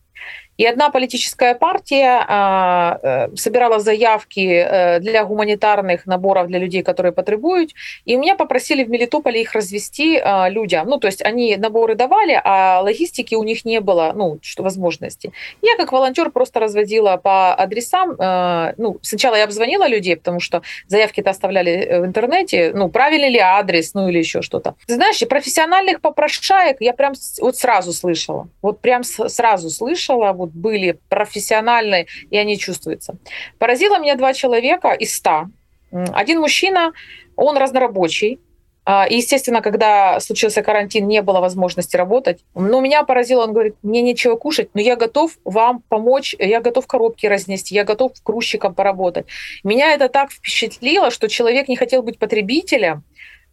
И 0.57 0.66
одна 0.66 0.89
политическая 0.89 1.55
партия 1.55 2.24
а, 2.28 2.99
э, 3.01 3.36
собирала 3.36 3.80
заявки 3.80 4.39
э, 4.39 4.99
для 4.99 5.26
гуманитарных 5.26 6.05
наборов 6.05 6.47
для 6.47 6.59
людей, 6.59 6.84
которые 6.84 7.11
потребуют. 7.11 7.72
И 8.05 8.16
меня 8.16 8.36
попросили 8.36 8.84
в 8.84 8.89
Мелитополе 8.89 9.41
их 9.41 9.53
развести 9.53 10.18
а, 10.18 10.49
людям. 10.49 10.88
Ну, 10.88 10.99
то 10.99 11.07
есть 11.07 11.24
они 11.26 11.57
наборы 11.57 11.95
давали, 11.95 12.39
а 12.43 12.82
логистики 12.82 13.34
у 13.36 13.43
них 13.43 13.66
не 13.66 13.80
было, 13.80 14.14
ну, 14.16 14.38
что 14.41 14.64
возможности. 14.64 15.32
Я 15.61 15.76
как 15.76 15.91
волонтер 15.91 16.30
просто 16.30 16.59
разводила 16.59 17.18
по 17.18 17.55
адресам. 17.55 18.11
э, 18.11 18.74
Ну, 18.78 18.99
сначала 19.01 19.36
я 19.36 19.45
обзвонила 19.45 19.88
людей, 19.88 20.16
потому 20.16 20.39
что 20.39 20.61
заявки-то 20.88 21.32
оставляли 21.32 21.99
в 22.01 22.05
интернете. 22.05 22.72
Ну, 22.76 22.89
правильный 22.89 23.30
ли 23.30 23.39
адрес, 23.39 23.95
ну, 23.95 24.07
или 24.07 24.20
еще 24.20 24.43
что-то. 24.43 24.76
Знаешь, 24.88 25.20
профессиональных 25.28 25.99
попрошаек 25.99 26.78
я 26.80 26.93
прям 26.93 27.14
вот 27.41 27.57
сразу 27.57 27.91
слышала. 27.91 28.47
Вот 28.61 28.82
прям 28.82 29.03
сразу 29.03 29.70
слышала, 29.70 30.03
вот 30.12 30.49
были 30.51 30.99
профессиональные, 31.10 32.08
и 32.30 32.38
они 32.38 32.58
чувствуются. 32.58 33.16
Поразило 33.58 33.99
меня 33.99 34.16
два 34.16 34.34
человека 34.34 34.91
из 34.91 35.16
ста. 35.16 35.49
Один 35.91 36.39
мужчина, 36.39 36.91
он 37.36 37.58
разнорабочий, 37.58 38.39
а, 38.86 39.06
И, 39.06 39.16
естественно, 39.16 39.62
когда 39.62 40.20
случился 40.20 40.62
карантин, 40.62 41.08
не 41.08 41.22
было 41.22 41.39
возможности 41.39 41.95
работать. 41.95 42.43
Но 42.54 42.82
меня 42.82 43.04
поразило, 43.04 43.43
он 43.43 43.54
говорит, 43.54 43.76
мне 43.82 44.01
нечего 44.01 44.36
кушать, 44.36 44.70
но 44.74 44.82
я 44.82 44.97
готов 44.97 45.38
вам 45.45 45.82
помочь, 45.88 46.36
я 46.38 46.60
готов 46.60 46.86
коробки 46.86 47.26
разнести, 47.26 47.76
я 47.76 47.86
готов 47.86 48.12
грузчиком 48.26 48.76
поработать. 48.76 49.26
Меня 49.64 49.93
это 49.93 50.10
так 50.10 50.32
впечатлило, 50.32 51.12
что 51.12 51.30
человек 51.30 51.70
не 51.70 51.78
хотел 51.78 52.04
быть 52.04 52.20
потребителем. 52.20 53.04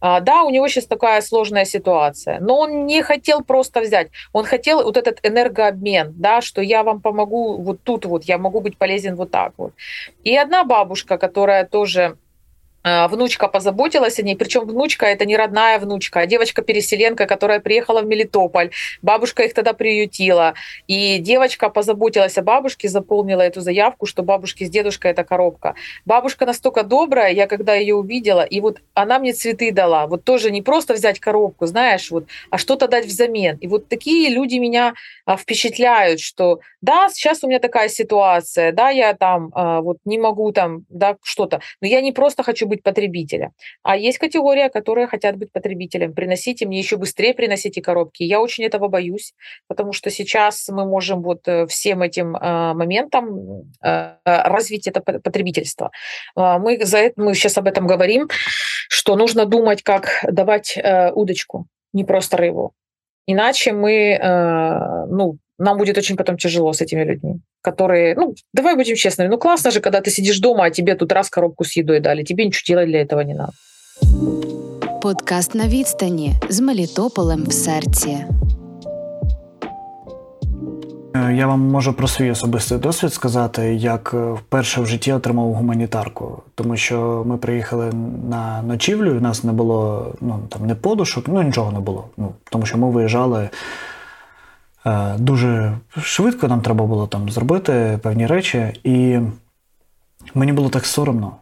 А, 0.01 0.19
Да, 0.19 0.43
у 0.43 0.49
него 0.49 0.67
сейчас 0.67 0.87
такая 0.87 1.21
сложная 1.21 1.65
ситуация, 1.65 2.39
но 2.39 2.57
он 2.59 2.85
не 2.87 3.03
хотел 3.03 3.43
просто 3.43 3.81
взять. 3.81 4.09
Он 4.33 4.45
хотел 4.45 4.83
вот 4.83 4.97
этот 4.97 5.19
энергообмен, 5.23 6.13
да, 6.17 6.41
что 6.41 6.61
я 6.61 6.83
вам 6.83 7.01
помогу 7.01 7.61
вот 7.61 7.83
тут 7.83 8.05
вот, 8.05 8.23
я 8.23 8.37
могу 8.37 8.61
быть 8.61 8.77
полезен 8.77 9.15
вот 9.15 9.31
так 9.31 9.53
вот. 9.57 9.73
И 10.23 10.35
одна 10.35 10.63
бабушка, 10.63 11.17
которая 11.17 11.65
тоже 11.65 12.17
внучка 12.83 13.47
позаботилась 13.47 14.19
о 14.19 14.23
ней, 14.23 14.35
причем 14.35 14.65
внучка 14.65 15.05
это 15.05 15.25
не 15.25 15.37
родная 15.37 15.79
внучка, 15.79 16.21
а 16.21 16.25
девочка-переселенка, 16.25 17.25
которая 17.25 17.59
приехала 17.59 18.01
в 18.01 18.05
Мелитополь. 18.05 18.71
Бабушка 19.01 19.43
их 19.43 19.53
тогда 19.53 19.73
приютила. 19.73 20.53
И 20.87 21.17
девочка 21.19 21.69
позаботилась 21.69 22.37
о 22.37 22.41
бабушке, 22.41 22.87
заполнила 22.87 23.41
эту 23.41 23.61
заявку, 23.61 24.05
что 24.05 24.23
бабушке 24.23 24.65
с 24.65 24.69
дедушкой 24.69 25.11
это 25.11 25.23
коробка. 25.23 25.75
Бабушка 26.05 26.45
настолько 26.45 26.83
добрая, 26.83 27.31
я 27.31 27.47
когда 27.47 27.75
ее 27.75 27.95
увидела, 27.95 28.41
и 28.41 28.61
вот 28.61 28.79
она 28.93 29.19
мне 29.19 29.33
цветы 29.33 29.71
дала. 29.71 30.07
Вот 30.07 30.23
тоже 30.23 30.51
не 30.51 30.61
просто 30.61 30.93
взять 30.93 31.19
коробку, 31.19 31.65
знаешь, 31.65 32.11
вот, 32.11 32.25
а 32.49 32.57
что-то 32.57 32.87
дать 32.87 33.05
взамен. 33.05 33.57
И 33.57 33.67
вот 33.67 33.87
такие 33.87 34.29
люди 34.29 34.55
меня 34.55 34.93
а, 35.25 35.37
впечатляют, 35.37 36.19
что 36.19 36.59
да, 36.81 37.09
сейчас 37.09 37.43
у 37.43 37.47
меня 37.47 37.59
такая 37.59 37.89
ситуация, 37.89 38.71
да, 38.71 38.89
я 38.89 39.13
там 39.13 39.51
а, 39.53 39.81
вот 39.81 39.97
не 40.05 40.17
могу 40.17 40.51
там, 40.51 40.85
да, 40.89 41.17
что-то, 41.23 41.61
но 41.81 41.87
я 41.87 42.01
не 42.01 42.11
просто 42.11 42.43
хочу 42.43 42.67
быть 42.71 42.83
потребителем, 42.83 43.51
а 43.83 43.95
есть 43.95 44.17
категория, 44.17 44.69
которые 44.69 45.07
хотят 45.07 45.35
быть 45.37 45.51
потребителем. 45.51 46.13
Приносите 46.13 46.65
мне 46.65 46.79
еще 46.79 46.97
быстрее, 46.97 47.33
приносите 47.33 47.81
коробки. 47.81 48.23
Я 48.23 48.41
очень 48.41 48.63
этого 48.63 48.87
боюсь, 48.87 49.33
потому 49.67 49.93
что 49.93 50.09
сейчас 50.09 50.69
мы 50.69 50.85
можем 50.85 51.21
вот 51.21 51.47
э, 51.47 51.65
всем 51.67 52.01
этим 52.01 52.35
а, 52.35 52.73
моментом 52.73 53.71
а, 53.81 54.17
развить 54.25 54.87
это 54.87 55.01
по- 55.01 55.19
потребительство. 55.19 55.91
А, 56.35 56.57
Мы 56.59 56.83
за 56.85 56.97
это, 56.97 57.21
мы 57.21 57.35
сейчас 57.35 57.57
об 57.57 57.67
этом 57.67 57.87
говорим, 57.87 58.29
что 58.89 59.15
нужно 59.15 59.45
думать, 59.45 59.83
как 59.83 60.25
давать 60.29 60.77
э, 60.77 61.11
удочку, 61.11 61.67
не 61.93 62.03
просто 62.03 62.37
рыбу. 62.37 62.73
Иначе 63.27 63.71
мы, 63.71 64.17
э, 64.21 65.05
ну, 65.09 65.37
нам 65.60 65.78
будет 65.78 65.98
очень 65.98 66.16
потом 66.16 66.36
тяжело 66.36 66.72
с 66.72 66.80
этими 66.80 67.04
людьми, 67.04 67.40
которые, 67.62 68.14
ну, 68.16 68.34
давай 68.52 68.76
будем 68.76 68.96
честными, 68.96 69.28
ну 69.28 69.38
классно 69.38 69.70
же, 69.70 69.80
когда 69.80 70.00
ты 70.00 70.10
сидишь 70.10 70.38
дома, 70.40 70.64
а 70.64 70.70
тебе 70.70 70.94
тут 70.94 71.12
раз 71.12 71.30
коробку 71.30 71.64
с 71.64 71.76
едой 71.76 72.00
дали, 72.00 72.22
тебе 72.22 72.44
ничего 72.44 72.74
делать 72.74 72.88
для 72.88 73.00
этого 73.00 73.20
не 73.20 73.34
надо. 73.34 73.52
Подкаст 75.02 75.54
на 75.54 75.68
відстані 75.68 76.32
з 76.48 76.60
Мелітополем 76.60 77.44
в 77.44 77.52
серці. 77.52 78.18
Е, 81.16 81.34
Я 81.34 81.46
вам 81.46 81.60
можу 81.60 81.92
про 81.92 82.08
свій 82.08 82.30
особистий 82.30 82.78
досвід 82.78 83.12
сказати, 83.12 83.74
як 83.74 84.14
е, 84.14 84.32
вперше 84.32 84.80
в 84.80 84.86
житті 84.86 85.12
отримав 85.12 85.52
гуманітарку. 85.52 86.42
Тому 86.54 86.76
що 86.76 87.22
ми 87.26 87.36
приїхали 87.36 87.92
на 88.30 88.62
ночівлю, 88.62 89.10
і 89.10 89.18
в 89.18 89.22
нас 89.22 89.44
не 89.44 89.52
було 89.52 90.06
ну, 90.20 90.38
там, 90.48 90.66
не 90.66 90.74
подушок, 90.74 91.24
ну 91.28 91.42
нічого 91.42 91.72
не 91.72 91.80
було. 91.80 92.04
Ну, 92.16 92.32
тому 92.50 92.66
що 92.66 92.78
ми 92.78 92.90
виїжджали 92.90 93.42
е, 93.42 93.50
дуже 95.17 95.77
швидко, 96.01 96.47
нам 96.47 96.61
треба 96.61 96.85
було 96.85 97.07
там 97.07 97.29
зробити 97.29 97.99
певні 98.03 98.27
речі. 98.27 98.73
І 98.83 99.19
мені 100.33 100.53
було 100.53 100.69
так 100.69 100.85
соромно, 100.85 101.35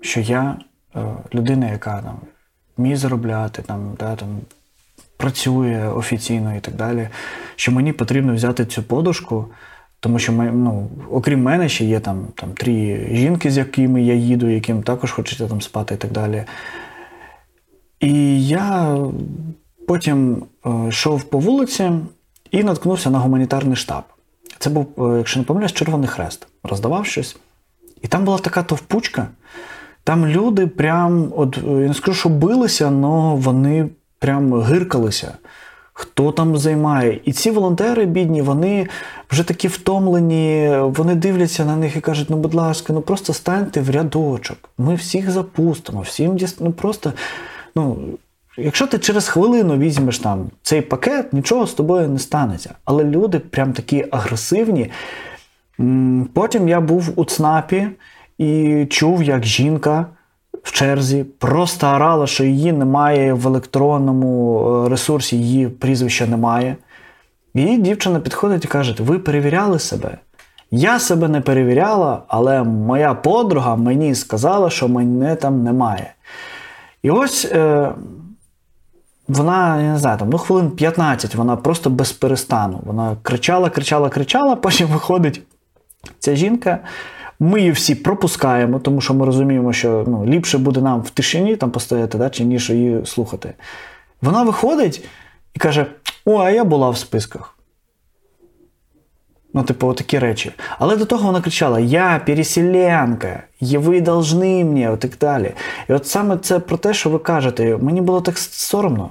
що 0.00 0.20
я 0.20 0.56
е, 0.96 1.00
людина, 1.34 1.70
яка 1.70 2.02
там 2.02 2.16
вміє 2.76 2.96
заробляти, 2.96 3.62
там, 3.62 3.94
да, 3.98 4.16
там, 4.16 4.28
працює 5.16 5.88
офіційно 5.88 6.56
і 6.56 6.60
так 6.60 6.74
далі, 6.74 7.08
що 7.56 7.72
мені 7.72 7.92
потрібно 7.92 8.34
взяти 8.34 8.66
цю 8.66 8.82
подушку, 8.82 9.46
тому 10.00 10.18
що 10.18 10.32
ми, 10.32 10.52
ну, 10.52 10.90
окрім 11.10 11.42
мене 11.42 11.68
ще 11.68 11.84
є 11.84 12.00
там, 12.00 12.26
там 12.34 12.52
три 12.52 13.08
жінки, 13.12 13.50
з 13.50 13.56
якими 13.56 14.02
я 14.02 14.14
їду, 14.14 14.48
яким 14.48 14.82
також 14.82 15.12
хочеться 15.12 15.48
там 15.48 15.60
спати 15.60 15.94
і 15.94 15.98
так 15.98 16.12
далі. 16.12 16.44
І 18.00 18.46
я 18.46 18.96
потім 19.88 20.44
е, 20.66 20.88
йшов 20.88 21.24
по 21.24 21.38
вулиці 21.38 21.90
і 22.52 22.64
наткнувся 22.64 23.10
на 23.10 23.18
гуманітарний 23.18 23.76
штаб. 23.76 24.02
Це 24.58 24.70
був, 24.70 24.86
е, 24.98 25.18
якщо 25.18 25.40
не 25.40 25.46
помиляюсь, 25.46 25.72
Червоний 25.72 26.08
Хрест. 26.08 26.46
Роздавав 26.62 27.06
щось. 27.06 27.36
І 28.02 28.08
там 28.08 28.24
була 28.24 28.38
така 28.38 28.62
товпучка. 28.62 29.28
Там 30.04 30.26
люди 30.26 30.66
прям, 30.66 31.32
от 31.36 31.58
е, 31.58 31.70
я 31.70 31.88
не 31.88 31.94
скажу, 31.94 32.18
що 32.18 32.28
билися, 32.28 32.86
але 32.86 33.34
вони 33.34 33.88
прям 34.18 34.60
гиркалися. 34.60 35.34
Хто 35.94 36.32
там 36.32 36.56
займає? 36.56 37.20
І 37.24 37.32
ці 37.32 37.50
волонтери, 37.50 38.06
бідні, 38.06 38.42
вони 38.42 38.88
вже 39.30 39.42
такі 39.42 39.68
втомлені, 39.68 40.76
вони 40.80 41.14
дивляться 41.14 41.64
на 41.64 41.76
них 41.76 41.96
і 41.96 42.00
кажуть: 42.00 42.30
ну, 42.30 42.36
будь 42.36 42.54
ласка, 42.54 42.92
ну 42.92 43.00
просто 43.00 43.32
станьте 43.32 43.80
в 43.80 43.90
рядочок. 43.90 44.58
Ми 44.78 44.94
всіх 44.94 45.30
запустимо, 45.30 46.00
всім 46.00 46.36
діс... 46.36 46.56
ну 46.60 46.72
просто. 46.72 47.12
Ну, 47.74 47.98
якщо 48.56 48.86
ти 48.86 48.98
через 48.98 49.28
хвилину 49.28 49.78
візьмеш 49.78 50.18
там 50.18 50.50
цей 50.62 50.80
пакет, 50.80 51.32
нічого 51.32 51.66
з 51.66 51.74
тобою 51.74 52.08
не 52.08 52.18
станеться. 52.18 52.74
Але 52.84 53.04
люди 53.04 53.38
прям 53.38 53.72
такі 53.72 54.06
агресивні. 54.10 54.90
Потім 56.32 56.68
я 56.68 56.80
був 56.80 57.12
у 57.16 57.24
ЦНАПі 57.24 57.88
і 58.38 58.86
чув, 58.90 59.22
як 59.22 59.44
жінка 59.44 60.06
в 60.62 60.72
черзі 60.72 61.24
просто 61.24 61.86
орала, 61.86 62.26
що 62.26 62.44
її 62.44 62.72
немає 62.72 63.32
в 63.32 63.46
електронному 63.46 64.60
е, 64.86 64.88
ресурсі, 64.88 65.36
її 65.36 65.68
прізвища 65.68 66.26
немає. 66.26 66.76
І 67.54 67.78
дівчина 67.78 68.20
підходить 68.20 68.64
і 68.64 68.68
каже: 68.68 68.96
Ви 68.98 69.18
перевіряли 69.18 69.78
себе? 69.78 70.18
Я 70.70 70.98
себе 70.98 71.28
не 71.28 71.40
перевіряла, 71.40 72.22
але 72.28 72.62
моя 72.62 73.14
подруга 73.14 73.76
мені 73.76 74.14
сказала, 74.14 74.70
що 74.70 74.88
мене 74.88 75.36
там 75.36 75.64
немає. 75.64 76.14
І 77.02 77.10
ось 77.10 77.44
е, 77.44 77.92
вона, 79.28 79.82
я 79.82 79.92
не 79.92 79.98
знаю, 79.98 80.18
там, 80.18 80.30
ну, 80.30 80.38
хвилин 80.38 80.70
15, 80.70 81.34
вона 81.34 81.56
просто 81.56 81.90
без 81.90 82.12
перестану. 82.12 82.80
Вона 82.84 83.16
кричала, 83.22 83.70
кричала, 83.70 84.08
кричала, 84.08 84.56
потім 84.62 84.88
виходить 84.88 85.42
ця 86.18 86.34
жінка. 86.34 86.78
Ми 87.40 87.58
її 87.58 87.72
всі 87.72 87.94
пропускаємо, 87.94 88.78
тому 88.78 89.00
що 89.00 89.14
ми 89.14 89.26
розуміємо, 89.26 89.72
що 89.72 90.04
ну, 90.06 90.26
ліпше 90.26 90.58
буде 90.58 90.80
нам 90.80 91.00
в 91.00 91.10
тишині 91.10 91.56
там 91.56 91.70
постояти, 91.70 92.18
да, 92.18 92.30
чи 92.30 92.44
ніж 92.44 92.70
її 92.70 93.06
слухати. 93.06 93.54
Вона 94.22 94.42
виходить 94.42 95.04
і 95.54 95.58
каже: 95.58 95.86
О, 96.24 96.38
а 96.38 96.50
я 96.50 96.64
була 96.64 96.90
в 96.90 96.96
списках. 96.96 97.51
Ну, 99.54 99.62
типу, 99.62 99.92
такі 99.92 100.18
речі. 100.18 100.52
Але 100.78 100.96
до 100.96 101.04
того 101.04 101.26
вона 101.26 101.40
кричала: 101.40 101.80
Я 101.80 102.20
переселенка, 102.26 103.42
і 103.60 103.78
ви 103.78 104.00
должны 104.00 104.64
мені, 104.64 104.88
і 104.94 104.96
так 104.96 105.10
далі. 105.20 105.52
І 105.88 105.92
от 105.92 106.06
саме 106.06 106.38
це 106.38 106.58
про 106.58 106.76
те, 106.76 106.94
що 106.94 107.10
ви 107.10 107.18
кажете, 107.18 107.76
мені 107.76 108.00
було 108.00 108.20
так 108.20 108.38
соромно. 108.38 109.10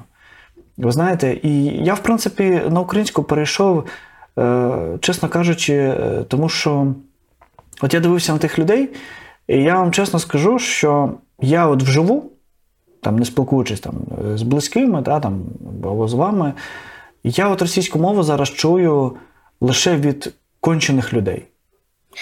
Ви 0.78 0.92
знаєте, 0.92 1.38
і 1.44 1.64
я, 1.66 1.94
в 1.94 2.00
принципі, 2.00 2.62
на 2.70 2.80
українську 2.80 3.24
перейшов, 3.24 3.84
е, 4.40 4.98
чесно 5.02 5.30
кажучи, 5.30 5.74
е, 5.74 6.26
тому 6.28 6.50
що 6.50 6.94
от 7.82 7.94
я 7.94 8.00
дивився 8.00 8.34
на 8.34 8.40
тих 8.40 8.60
людей, 8.60 8.90
і 9.48 9.58
я 9.58 9.76
вам 9.76 9.92
чесно 9.92 10.20
скажу, 10.20 10.60
що 10.60 11.12
я 11.42 11.68
от 11.68 11.84
вживу, 11.84 12.32
там 13.02 13.20
не 13.20 13.26
спілкуючись 13.26 13.80
там, 13.80 13.94
з 14.36 14.42
близькими, 14.42 15.02
та, 15.02 15.20
там, 15.20 15.42
або 15.84 16.08
з 16.08 16.14
вами, 16.14 16.54
я 17.24 17.50
от 17.50 17.62
російську 17.62 18.00
мову 18.00 18.24
зараз 18.24 18.50
чую 18.50 19.16
лише 19.62 19.96
від 19.96 20.34
кончених 20.60 21.14
людей. 21.14 21.46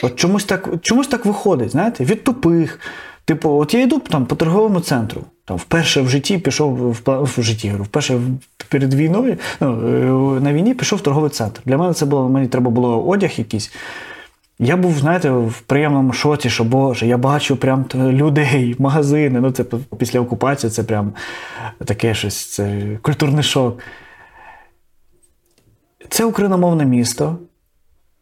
От 0.03 0.15
чомусь 0.15 0.45
так 0.45 0.69
чомусь 0.81 1.07
так 1.07 1.25
виходить, 1.25 1.71
знаєте, 1.71 2.03
від 2.03 2.23
тупих. 2.23 2.79
Типу, 3.25 3.49
от 3.49 3.73
я 3.73 3.81
йду 3.81 3.99
там 3.99 4.25
по 4.25 4.35
торговому 4.35 4.79
центру, 4.79 5.21
там 5.45 5.57
вперше 5.57 6.01
в 6.01 6.09
житті 6.09 6.37
пішов 6.37 6.75
в, 6.75 7.01
в 7.05 7.43
житті, 7.43 7.73
вперше 7.79 8.19
перед 8.69 8.93
війною 8.93 9.37
ну, 9.59 10.37
е, 10.37 10.41
на 10.41 10.53
війні 10.53 10.73
пішов 10.73 10.99
в 10.99 11.01
торговий 11.01 11.29
центр. 11.29 11.61
Для 11.65 11.77
мене 11.77 11.93
це 11.93 12.05
було, 12.05 12.29
мені 12.29 12.47
треба 12.47 12.71
було 12.71 13.03
одяг 13.07 13.31
якийсь. 13.37 13.71
Я 14.59 14.77
був, 14.77 14.97
знаєте, 14.97 15.29
в 15.29 15.61
приємному 15.61 16.13
шоці, 16.13 16.49
що 16.49 16.63
Боже, 16.63 17.07
я 17.07 17.17
бачу 17.17 17.55
прям 17.55 17.85
людей, 17.95 18.75
магазини. 18.79 19.41
Ну, 19.41 19.51
це 19.51 19.63
після 19.97 20.19
окупації 20.19 20.71
це 20.71 20.83
прям 20.83 21.13
таке 21.85 22.13
щось, 22.13 22.45
це 22.45 22.81
культурний 23.01 23.43
шок. 23.43 23.79
Це 26.09 26.25
україномовне 26.25 26.85
місто. 26.85 27.37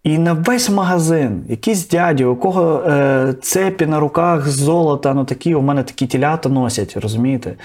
І 0.03 0.17
на 0.17 0.33
весь 0.33 0.69
магазин, 0.69 1.45
якийсь 1.49 1.87
дяді, 1.87 2.25
у 2.25 2.35
кого 2.35 2.83
е, 2.87 3.33
цепі 3.41 3.85
на 3.85 3.99
руках 3.99 4.47
золота, 4.47 5.13
ну 5.13 5.25
такі, 5.25 5.55
у 5.55 5.61
мене 5.61 5.83
такі 5.83 6.07
тілята 6.07 6.49
носять, 6.49 6.97
розумієте? 6.97 7.55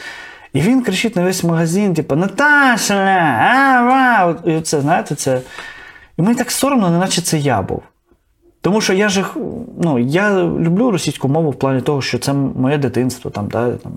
І 0.53 0.61
він 0.61 0.83
кричить 0.83 1.17
на 1.17 1.23
весь 1.23 1.45
магазин, 1.45 1.95
типу, 1.95 2.17
Наташа! 2.17 2.95
а! 2.95 4.35
І 4.45 4.61
це, 4.61 4.81
знаєте, 4.81 5.15
це. 5.15 5.41
І 6.19 6.23
мені 6.23 6.35
так 6.35 6.51
соромно, 6.51 6.91
неначе 6.91 7.23
це 7.23 7.39
я 7.39 7.63
був. 7.63 7.83
Тому 8.61 8.81
що 8.81 8.93
я 8.93 9.09
ж 9.09 9.25
ну, 9.83 9.99
я 9.99 10.43
люблю 10.43 10.91
російську 10.91 11.29
мову 11.29 11.51
в 11.51 11.55
плані 11.55 11.81
того, 11.81 12.03
що 12.03 12.19
це 12.19 12.33
моє 12.33 12.79
дитинство 12.79 13.31
там, 13.31 13.49
да, 13.49 13.71
там, 13.71 13.93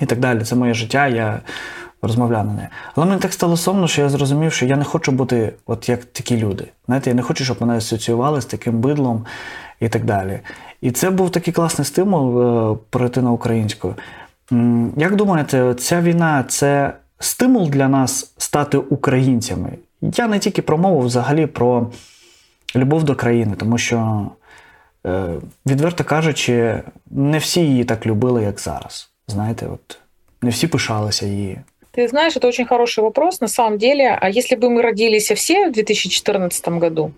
і 0.00 0.06
так 0.06 0.20
далі. 0.20 0.40
Це 0.40 0.56
моє 0.56 0.74
життя, 0.74 1.08
я 1.08 1.40
розмовляю 2.06 2.44
на 2.44 2.52
неї. 2.52 2.68
Але 2.94 3.06
мені 3.06 3.20
так 3.20 3.32
стало 3.32 3.56
сумно, 3.56 3.88
що 3.88 4.02
я 4.02 4.08
зрозумів, 4.08 4.52
що 4.52 4.66
я 4.66 4.76
не 4.76 4.84
хочу 4.84 5.12
бути 5.12 5.52
от 5.66 5.88
як 5.88 6.04
такі 6.04 6.36
люди. 6.36 6.66
Знаєте, 6.86 7.10
я 7.10 7.16
не 7.16 7.22
хочу, 7.22 7.44
щоб 7.44 7.56
мене 7.60 7.76
асоціювали 7.76 8.40
з 8.40 8.44
таким 8.44 8.78
бидлом 8.80 9.26
і 9.80 9.88
так 9.88 10.04
далі. 10.04 10.40
І 10.80 10.90
це 10.90 11.10
був 11.10 11.30
такий 11.30 11.54
класний 11.54 11.84
стимул 11.84 12.42
е, 12.42 12.76
перейти 12.90 13.22
на 13.22 13.30
українську. 13.30 13.94
Як 14.96 15.16
думаєте, 15.16 15.74
ця 15.74 16.00
війна 16.00 16.44
це 16.48 16.92
стимул 17.18 17.68
для 17.68 17.88
нас 17.88 18.32
стати 18.38 18.78
українцями? 18.78 19.70
Я 20.00 20.28
не 20.28 20.38
тільки 20.38 20.62
про 20.62 20.78
мову, 20.78 21.00
взагалі 21.00 21.46
про 21.46 21.90
любов 22.76 23.04
до 23.04 23.14
країни, 23.14 23.54
тому 23.56 23.78
що, 23.78 24.30
е, 25.06 25.34
відверто 25.66 26.04
кажучи, 26.04 26.82
не 27.10 27.38
всі 27.38 27.60
її 27.60 27.84
так 27.84 28.06
любили, 28.06 28.42
як 28.42 28.60
зараз. 28.60 29.10
Знаєте, 29.28 29.66
от 29.66 29.98
не 30.42 30.50
всі 30.50 30.66
пишалися 30.66 31.26
її. 31.26 31.58
Ты 31.96 32.08
знаешь, 32.08 32.36
это 32.36 32.46
очень 32.46 32.66
хороший 32.66 33.02
вопрос. 33.02 33.40
На 33.40 33.48
самом 33.48 33.78
деле, 33.78 34.10
а 34.20 34.28
если 34.28 34.54
бы 34.54 34.68
мы 34.68 34.82
родились 34.82 35.30
все 35.32 35.68
в 35.68 35.72
2014 35.72 36.68
году, 36.68 37.12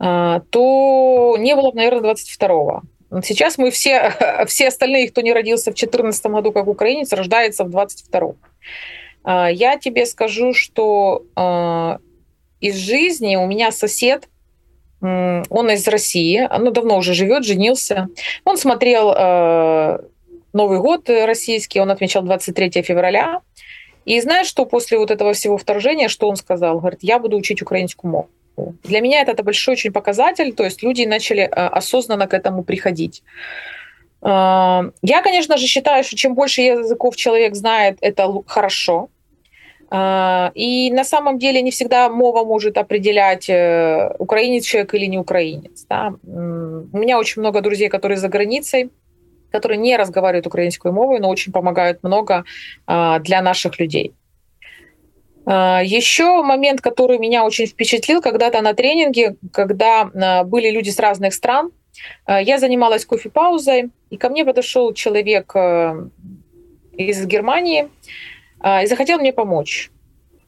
а, 0.00 0.40
то 0.50 1.36
не 1.38 1.54
было 1.54 1.70
бы, 1.70 1.76
наверное, 1.76 2.12
22-го. 2.14 2.82
Сейчас 3.22 3.58
мы 3.58 3.70
все, 3.70 4.12
все 4.48 4.68
остальные, 4.68 5.10
кто 5.10 5.20
не 5.20 5.32
родился 5.32 5.70
в 5.70 5.74
2014 5.74 6.26
году 6.26 6.50
как 6.50 6.66
украинец, 6.66 7.12
рождается 7.12 7.62
в 7.62 7.68
22-м. 7.68 8.36
А, 9.22 9.48
я 9.48 9.78
тебе 9.78 10.04
скажу, 10.04 10.52
что 10.52 11.24
из 12.60 12.74
жизни 12.74 13.36
у 13.36 13.46
меня 13.46 13.70
сосед, 13.70 14.28
он 15.00 15.70
из 15.70 15.86
России, 15.86 16.46
ну, 16.58 16.72
давно 16.72 16.98
уже 16.98 17.14
живет, 17.14 17.44
женился. 17.44 18.08
Он 18.44 18.58
смотрел 18.58 19.14
Новый 20.52 20.80
год 20.80 21.08
российский, 21.08 21.80
он 21.80 21.90
отмечал 21.90 22.22
23 22.22 22.82
февраля. 22.82 23.40
И 24.04 24.20
знаешь, 24.20 24.46
что 24.46 24.66
после 24.66 24.98
вот 24.98 25.10
этого 25.10 25.32
всего 25.32 25.56
вторжения, 25.56 26.08
что 26.08 26.28
он 26.28 26.36
сказал? 26.36 26.80
Говорит, 26.80 27.00
я 27.02 27.18
буду 27.18 27.36
учить 27.36 27.62
украинскую 27.62 28.10
мову. 28.10 28.28
Для 28.82 29.00
меня 29.00 29.20
это, 29.20 29.32
это 29.32 29.42
большой 29.42 29.74
очень 29.74 29.92
показатель, 29.92 30.52
то 30.52 30.64
есть 30.64 30.82
люди 30.82 31.06
начали 31.06 31.40
осознанно 31.40 32.26
к 32.26 32.34
этому 32.34 32.62
приходить. 32.62 33.22
Я, 34.22 35.22
конечно 35.22 35.56
же, 35.56 35.66
считаю, 35.66 36.04
что 36.04 36.16
чем 36.16 36.34
больше 36.34 36.60
языков 36.60 37.16
человек 37.16 37.54
знает, 37.54 37.96
это 38.00 38.30
хорошо. 38.46 39.08
И 39.92 40.90
на 40.92 41.04
самом 41.04 41.38
деле 41.38 41.62
не 41.62 41.70
всегда 41.70 42.08
мова 42.08 42.44
может 42.44 42.78
определять, 42.78 43.50
э, 43.50 44.14
украинец 44.20 44.64
человек 44.64 44.94
или 44.94 45.06
не 45.06 45.18
украинец. 45.18 45.84
Да? 45.88 46.14
У 46.22 46.96
меня 46.96 47.18
очень 47.18 47.42
много 47.42 47.60
друзей, 47.60 47.88
которые 47.88 48.16
за 48.16 48.28
границей, 48.28 48.90
которые 49.50 49.78
не 49.78 49.96
разговаривают 49.96 50.46
украинскую 50.46 50.92
мову, 50.92 51.18
но 51.18 51.28
очень 51.28 51.52
помогают 51.52 52.02
много 52.02 52.44
для 52.86 53.42
наших 53.42 53.78
людей. 53.78 54.14
Еще 55.46 56.42
момент, 56.42 56.80
который 56.80 57.18
меня 57.18 57.44
очень 57.44 57.66
впечатлил, 57.66 58.20
когда-то 58.20 58.60
на 58.60 58.74
тренинге, 58.74 59.36
когда 59.52 60.44
были 60.44 60.70
люди 60.70 60.90
с 60.90 60.98
разных 60.98 61.34
стран, 61.34 61.72
я 62.28 62.58
занималась 62.58 63.04
кофе-паузой, 63.04 63.90
и 64.10 64.16
ко 64.16 64.28
мне 64.28 64.44
подошел 64.44 64.92
человек 64.94 65.52
э, 65.54 66.08
из 66.92 67.26
Германии 67.26 67.88
и 68.82 68.86
захотел 68.86 69.18
мне 69.18 69.32
помочь. 69.32 69.90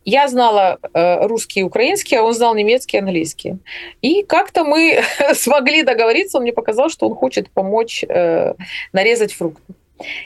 Я 0.04 0.28
знала 0.28 0.78
э, 0.94 1.26
русский 1.26 1.60
и 1.60 1.62
украинский, 1.62 2.16
а 2.16 2.22
он 2.22 2.34
знал 2.34 2.54
немецкий 2.54 2.96
и 2.96 3.00
английский. 3.00 3.58
И 4.00 4.22
как-то 4.24 4.64
мы 4.64 5.00
смогли 5.34 5.82
договориться, 5.82 6.38
он 6.38 6.44
мне 6.44 6.52
показал, 6.52 6.88
что 6.88 7.08
он 7.08 7.14
хочет 7.14 7.50
помочь 7.50 8.04
э, 8.08 8.54
нарезать 8.92 9.32
фрукты. 9.32 9.74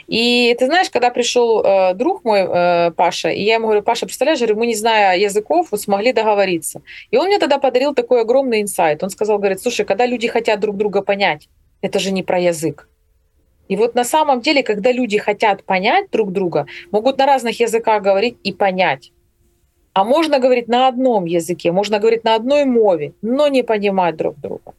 И 0.06 0.56
ты 0.58 0.66
знаешь, 0.66 0.90
когда 0.90 1.10
пришел 1.10 1.62
э, 1.62 1.94
друг 1.94 2.24
мой, 2.24 2.40
э, 2.40 2.90
Паша, 2.92 3.28
и 3.28 3.42
я 3.42 3.54
ему 3.54 3.66
говорю, 3.66 3.82
Паша, 3.82 4.06
представляешь, 4.06 4.38
говорю, 4.38 4.56
мы 4.56 4.66
не 4.66 4.74
зная 4.74 5.18
языков, 5.18 5.68
вот 5.70 5.80
смогли 5.80 6.12
договориться. 6.12 6.80
И 7.10 7.18
он 7.18 7.26
мне 7.26 7.38
тогда 7.38 7.58
подарил 7.58 7.94
такой 7.94 8.22
огромный 8.22 8.62
инсайт. 8.62 9.02
Он 9.02 9.10
сказал, 9.10 9.38
говорит, 9.38 9.60
слушай, 9.60 9.84
когда 9.84 10.06
люди 10.06 10.28
хотят 10.28 10.60
друг 10.60 10.76
друга 10.76 11.02
понять, 11.02 11.48
это 11.82 11.98
же 11.98 12.12
не 12.12 12.22
про 12.22 12.38
язык. 12.38 12.88
И 13.68 13.76
вот 13.76 13.94
на 13.94 14.04
самом 14.04 14.40
деле, 14.40 14.62
когда 14.62 14.92
люди 14.92 15.18
хотят 15.18 15.64
понять 15.64 16.10
друг 16.10 16.32
друга, 16.32 16.66
могут 16.92 17.18
на 17.18 17.26
разных 17.26 17.60
языках 17.60 18.02
говорить 18.02 18.36
и 18.44 18.52
понять. 18.52 19.10
А 19.96 20.04
можно 20.04 20.38
говорить 20.38 20.68
на 20.68 20.88
одном 20.88 21.24
языке, 21.24 21.72
можно 21.72 21.98
говорить 21.98 22.24
на 22.24 22.34
одной 22.34 22.66
мове, 22.66 23.12
но 23.22 23.48
не 23.48 23.62
понимать 23.62 24.16
друг 24.16 24.34
друга. 24.38 24.74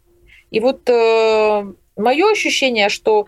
И 0.51 0.59
вот 0.59 0.87
э, 0.89 1.73
мое 1.95 2.31
ощущение, 2.31 2.89
что 2.89 3.25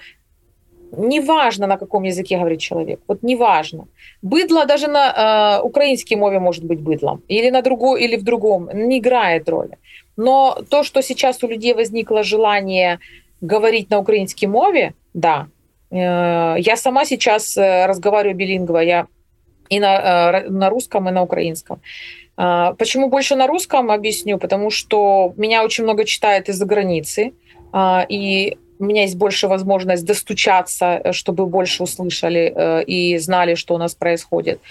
неважно, 0.92 1.68
на 1.68 1.78
каком 1.78 2.04
языке 2.04 2.38
говорит 2.38 2.60
человек, 2.60 3.00
вот 3.08 3.24
неважно. 3.24 3.88
Быдло 4.22 4.66
даже 4.66 4.88
на 4.88 5.10
э, 5.10 5.66
украинской 5.66 6.14
мове 6.14 6.40
может 6.40 6.64
быть 6.64 6.80
быдлом, 6.80 7.24
или 7.28 7.50
на 7.50 7.62
другой, 7.62 8.04
или 8.04 8.18
в 8.18 8.24
другом, 8.24 8.70
не 8.72 9.00
играет 9.00 9.50
роли. 9.50 9.78
Но 10.16 10.58
то, 10.70 10.84
что 10.84 11.02
сейчас 11.02 11.44
у 11.44 11.48
людей 11.48 11.74
возникло 11.74 12.22
желание 12.22 13.00
говорить 13.42 13.90
на 13.90 13.98
украинской 13.98 14.46
мове, 14.46 14.94
да. 15.16 15.48
Э, 15.90 16.56
я 16.60 16.76
сама 16.76 17.06
сейчас 17.06 17.58
э, 17.58 17.88
разговариваю 17.88 18.36
билингво, 18.36 18.78
я 18.78 19.08
и 19.70 19.80
на, 19.80 20.41
э, 20.41 20.49
на 20.49 20.70
русском, 20.70 21.07
и 21.09 21.11
на 21.11 21.22
украинском. 21.22 21.80
А, 22.41 22.74
почему 22.74 23.09
больше 23.09 23.36
на 23.36 23.47
русском, 23.47 23.91
объясню. 23.91 24.38
Потому 24.38 24.70
что 24.70 25.34
меня 25.36 25.63
очень 25.63 25.84
много 25.84 26.05
читает 26.05 26.47
из-за 26.47 26.65
границы, 26.65 27.34
а, 27.74 28.05
и 28.07 28.57
у 28.80 28.86
меня 28.86 29.01
есть 29.01 29.17
больше 29.17 29.49
возможность 29.49 30.05
достучаться, 30.05 31.11
чтобы 31.11 31.45
больше 31.45 31.84
услышали 31.84 32.53
э, 32.55 32.84
и 32.86 33.17
знали, 33.17 33.55
что 33.55 33.76
у 33.76 33.78
нас 33.78 33.93
происходит. 33.93 34.61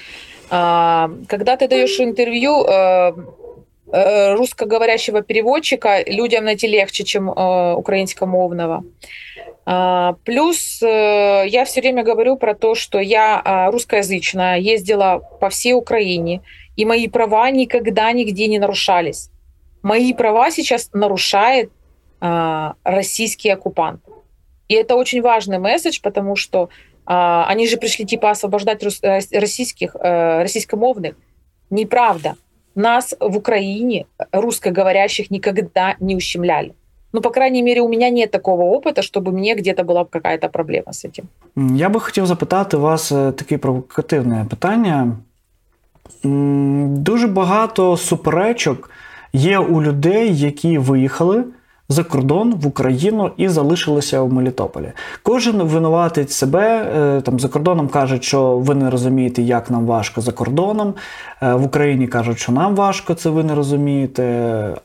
А, 0.51 1.11
когда 1.29 1.57
ты 1.57 1.69
даешь 1.69 2.01
интервью 2.01 2.65
э, 2.65 3.13
русскоговорящего 4.35 5.21
переводчика, 5.21 6.03
людям 6.07 6.45
найти 6.45 6.67
легче, 6.67 7.05
чем 7.05 7.29
украинскомовного. 7.29 8.83
А, 9.71 10.15
плюс 10.25 10.83
э, 10.83 11.45
я 11.47 11.67
все 11.67 11.83
время 11.83 12.03
говорю 12.03 12.37
про 12.37 12.55
то, 12.55 12.75
что 12.75 13.01
я 13.01 13.39
а, 13.45 13.71
русскоязычная, 13.71 14.57
ездила 14.57 15.19
по 15.41 15.51
всей 15.51 15.75
Украине, 15.75 16.41
и 16.77 16.87
мои 16.87 17.07
права 17.07 17.51
никогда 17.51 18.11
нигде 18.13 18.47
не 18.47 18.59
нарушались. 18.59 19.29
Мои 19.83 20.15
права 20.15 20.51
сейчас 20.51 20.89
нарушает 20.95 21.71
а, 22.19 22.77
российский 22.83 23.51
оккупант. 23.51 24.01
И 24.69 24.75
это 24.75 24.97
очень 24.97 25.21
важный 25.21 25.59
месседж, 25.59 26.01
потому 26.03 26.35
что 26.35 26.71
они 27.05 27.67
же 27.67 27.79
пришли 27.79 28.05
типа 28.05 28.31
освобождать 28.31 28.83
э, 28.83 29.21
российских, 29.33 29.97
э, 29.97 30.43
российскомовных. 30.43 31.15
Неправда. 31.71 32.37
Нас 32.75 33.15
в 33.19 33.37
Украине, 33.37 34.07
русскоговорящих, 34.31 35.31
никогда 35.31 35.97
не 36.01 36.17
ущемляли. 36.17 36.75
Ну, 37.14 37.22
по 37.22 37.30
крайней 37.30 37.64
мере, 37.64 37.82
у 37.82 37.90
меня 37.90 38.10
нет 38.10 38.32
такого 38.32 38.64
опыта, 38.64 39.02
чтобы 39.02 39.32
мне 39.32 39.56
где-то 39.56 39.84
была 39.84 40.06
какая-то 40.10 40.50
проблема 40.50 40.94
з 40.94 41.00
цим. 41.00 41.26
Я 41.78 41.90
би 41.90 42.00
хотів 42.00 42.26
запитати 42.26 42.78
вас 42.78 43.12
е, 43.12 43.32
таке 43.32 43.58
провокативне 43.58 44.46
питання. 44.50 45.18
Дуже 46.24 47.28
багато 47.28 47.98
суперечок 47.98 48.90
є 49.34 49.60
у 49.60 49.82
людей, 49.82 50.38
які 50.38 50.78
виїхали 50.78 51.44
за 51.91 52.05
кордон 52.05 52.55
в 52.55 52.67
Україну 52.67 53.31
і 53.37 53.49
залишилися 53.49 54.23
в 54.23 54.33
Мелітополі. 54.33 54.93
Кожен 55.23 55.63
винуватить 55.63 56.33
себе 56.33 56.93
е, 56.97 57.21
там 57.21 57.41
за 57.41 57.49
кордоном 57.49 57.89
кажуть, 57.89 58.25
що 58.25 58.59
ви 58.59 58.75
не 58.75 58.91
розумієте, 58.91 59.43
як 59.43 59.71
нам 59.71 59.87
важко 59.87 60.21
за 60.21 60.33
кордоном. 60.33 60.95
Е, 61.43 61.55
в 61.55 61.65
Україні 61.65 62.07
кажуть, 62.07 62.39
що 62.39 62.53
нам 62.53 62.75
важко, 62.75 63.15
це 63.15 63.31
ви 63.31 63.45
не 63.45 63.55
розумієте. 63.55 64.23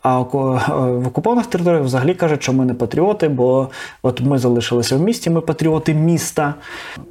А 0.02 0.20
в 0.20 1.08
окупованих 1.08 1.46
територіях 1.46 1.84
взагалі 1.84 2.14
кажуть, 2.14 2.44
що 2.44 2.54
ми 2.54 2.66
не 2.66 2.74
патріоти, 2.74 3.28
бо 3.28 3.70
от 4.02 4.22
ми 4.22 4.38
залишилися 4.38 4.98
в 4.98 5.02
місті, 5.02 5.30
ми 5.30 5.42
патріоти 5.42 5.94
міста. 5.94 6.54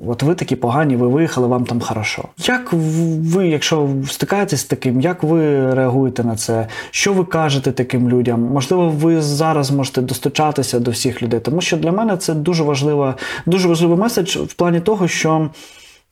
От 0.06 0.22
ви 0.22 0.34
такі 0.34 0.56
погані, 0.56 0.96
ви 0.96 1.08
виїхали, 1.08 1.46
вам 1.46 1.64
там 1.64 1.80
хорошо. 1.80 2.24
Як 2.38 2.72
ви, 2.72 3.48
якщо 3.48 3.88
стикаєтесь 4.08 4.60
з 4.60 4.64
таким, 4.64 5.00
як 5.00 5.22
ви 5.22 5.74
реагуєте 5.74 6.24
на 6.24 6.36
це? 6.36 6.66
Що 6.90 7.12
ви 7.12 7.24
кажете 7.24 7.72
таким 7.72 8.08
людям? 8.08 8.40
Можливо, 8.40 8.88
ви 8.88 9.22
зараз 9.22 9.70
можете 9.70 9.81
достучатися 10.00 10.80
до 10.80 10.90
всіх 10.90 11.22
людей, 11.22 11.40
тому 11.40 11.60
що 11.60 11.76
для 11.76 11.92
мене 11.92 12.16
це 12.16 12.34
дуже 12.34 12.64
важлива, 12.64 13.14
дуже 13.46 13.68
важливий 13.68 13.98
меседж 13.98 14.36
в 14.36 14.54
плані 14.54 14.80
того, 14.80 15.08
що. 15.08 15.50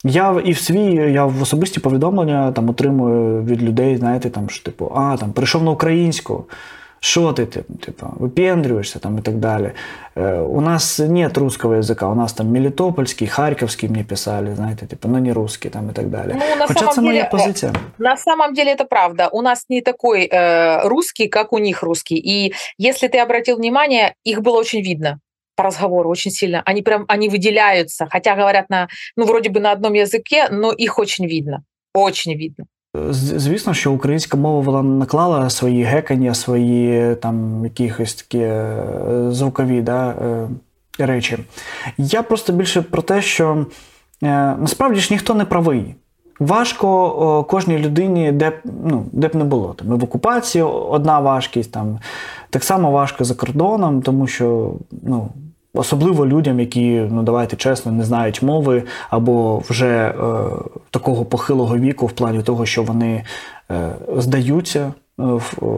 Я 0.03 0.41
і 0.45 0.51
в 0.51 0.57
свій, 0.57 0.93
я 0.93 1.25
в 1.25 1.41
особисті 1.41 1.79
повідомлення 1.79 2.51
там 2.51 2.69
отримую 2.69 3.43
від 3.43 3.63
людей, 3.63 3.97
знаєте, 3.97 4.29
там 4.29 4.49
що 4.49 4.63
типу, 4.63 4.91
а 4.95 5.17
там 5.17 5.31
прийшов 5.33 5.63
на 5.63 5.71
українську. 5.71 6.45
Що 7.00 7.32
ти, 7.32 7.46
типу, 7.46 8.06
випендрюєшся 8.18 8.98
там 8.98 9.18
і 9.18 9.20
так 9.20 9.34
далі. 9.34 9.72
Е, 10.16 10.32
у 10.32 10.60
нас 10.60 10.98
нет 10.98 11.38
русского 11.38 11.74
язика, 11.74 12.08
у 12.08 12.14
нас 12.14 12.32
там 12.32 12.46
Мелітопольський, 12.46 13.28
Харківський 13.28 13.88
мені 13.88 14.04
писали, 14.04 14.54
знаєте, 14.54 14.86
типу, 14.86 15.08
ну 15.08 15.18
не 15.18 15.32
русский 15.32 15.70
там 15.70 15.90
і 15.90 15.92
так 15.92 16.06
далі. 16.06 16.32
Ну, 16.34 16.64
Хоча 16.66 16.86
це 16.86 17.00
моя 17.00 17.24
позиція. 17.24 17.72
На 17.98 18.16
самом 18.16 18.54
деле 18.54 18.74
это 18.74 18.84
правда. 18.84 19.28
У 19.32 19.42
нас 19.42 19.66
не 19.68 19.80
такой 19.80 20.28
э, 20.32 20.88
русский, 20.88 21.28
как 21.28 21.52
у 21.52 21.58
них 21.58 21.82
русский. 21.82 22.18
И 22.18 22.52
если 22.78 23.08
ты 23.08 23.18
обратил 23.18 23.56
внимание, 23.56 24.14
их 24.24 24.40
было 24.40 24.58
очень 24.58 24.82
видно 24.82 25.18
по 25.56 25.64
разговору 25.64 26.10
очень 26.10 26.30
сильно. 26.30 26.62
Они 26.66 26.82
прям, 26.82 27.04
они 27.08 27.28
выделяются, 27.28 28.06
хотя 28.10 28.36
говорят 28.36 28.70
на, 28.70 28.88
ну, 29.16 29.24
вроде 29.24 29.50
бы 29.50 29.60
на 29.60 29.72
одном 29.72 29.94
языке, 29.94 30.48
но 30.50 30.72
их 30.72 30.98
очень 30.98 31.26
видно. 31.26 31.62
Очень 31.94 32.34
видно. 32.34 32.66
Звісно, 33.09 33.73
що 33.73 33.91
українська 33.91 34.37
мова 34.37 34.59
вона 34.59 34.83
наклала 34.83 35.49
свої 35.49 35.83
гекання, 35.83 36.33
свої 36.33 37.15
там 37.15 37.63
якихось 37.63 38.13
такі 38.13 38.37
е, 38.37 38.83
звукові 39.29 39.81
да, 39.81 40.09
е, 40.09 40.47
речі. 40.97 41.37
Я 41.97 42.23
просто 42.23 42.53
більше 42.53 42.81
про 42.81 43.01
те, 43.01 43.21
що 43.21 43.65
е, 44.23 44.55
насправді 44.55 44.99
ж 44.99 45.13
ніхто 45.13 45.33
не 45.33 45.45
правий. 45.45 45.95
Важко 46.39 47.43
кожній 47.43 47.77
людині, 47.77 48.31
де 48.31 48.49
б 48.49 48.53
ну, 48.85 49.05
де 49.11 49.27
б 49.27 49.35
не 49.35 49.43
було. 49.43 49.73
Там, 49.73 49.87
в 49.87 50.03
окупації 50.03 50.63
одна 50.63 51.19
важкість, 51.19 51.71
там, 51.71 51.99
так 52.49 52.63
само 52.63 52.91
важко 52.91 53.23
за 53.23 53.35
кордоном, 53.35 54.01
тому 54.01 54.27
що 54.27 54.73
ну, 54.91 55.29
Особливо 55.73 56.27
людям, 56.27 56.59
які, 56.59 57.07
ну 57.11 57.23
давайте 57.23 57.55
чесно, 57.55 57.91
не 57.91 58.03
знають 58.03 58.41
мови, 58.41 58.83
або 59.09 59.59
вже 59.69 59.87
е, 59.87 60.13
такого 60.91 61.25
похилого 61.25 61.77
віку, 61.77 62.05
в 62.05 62.11
плані 62.11 62.43
того, 62.43 62.65
що 62.65 62.83
вони 62.83 63.23
е, 63.71 63.91
здаються 64.17 64.93
е, 65.19 65.23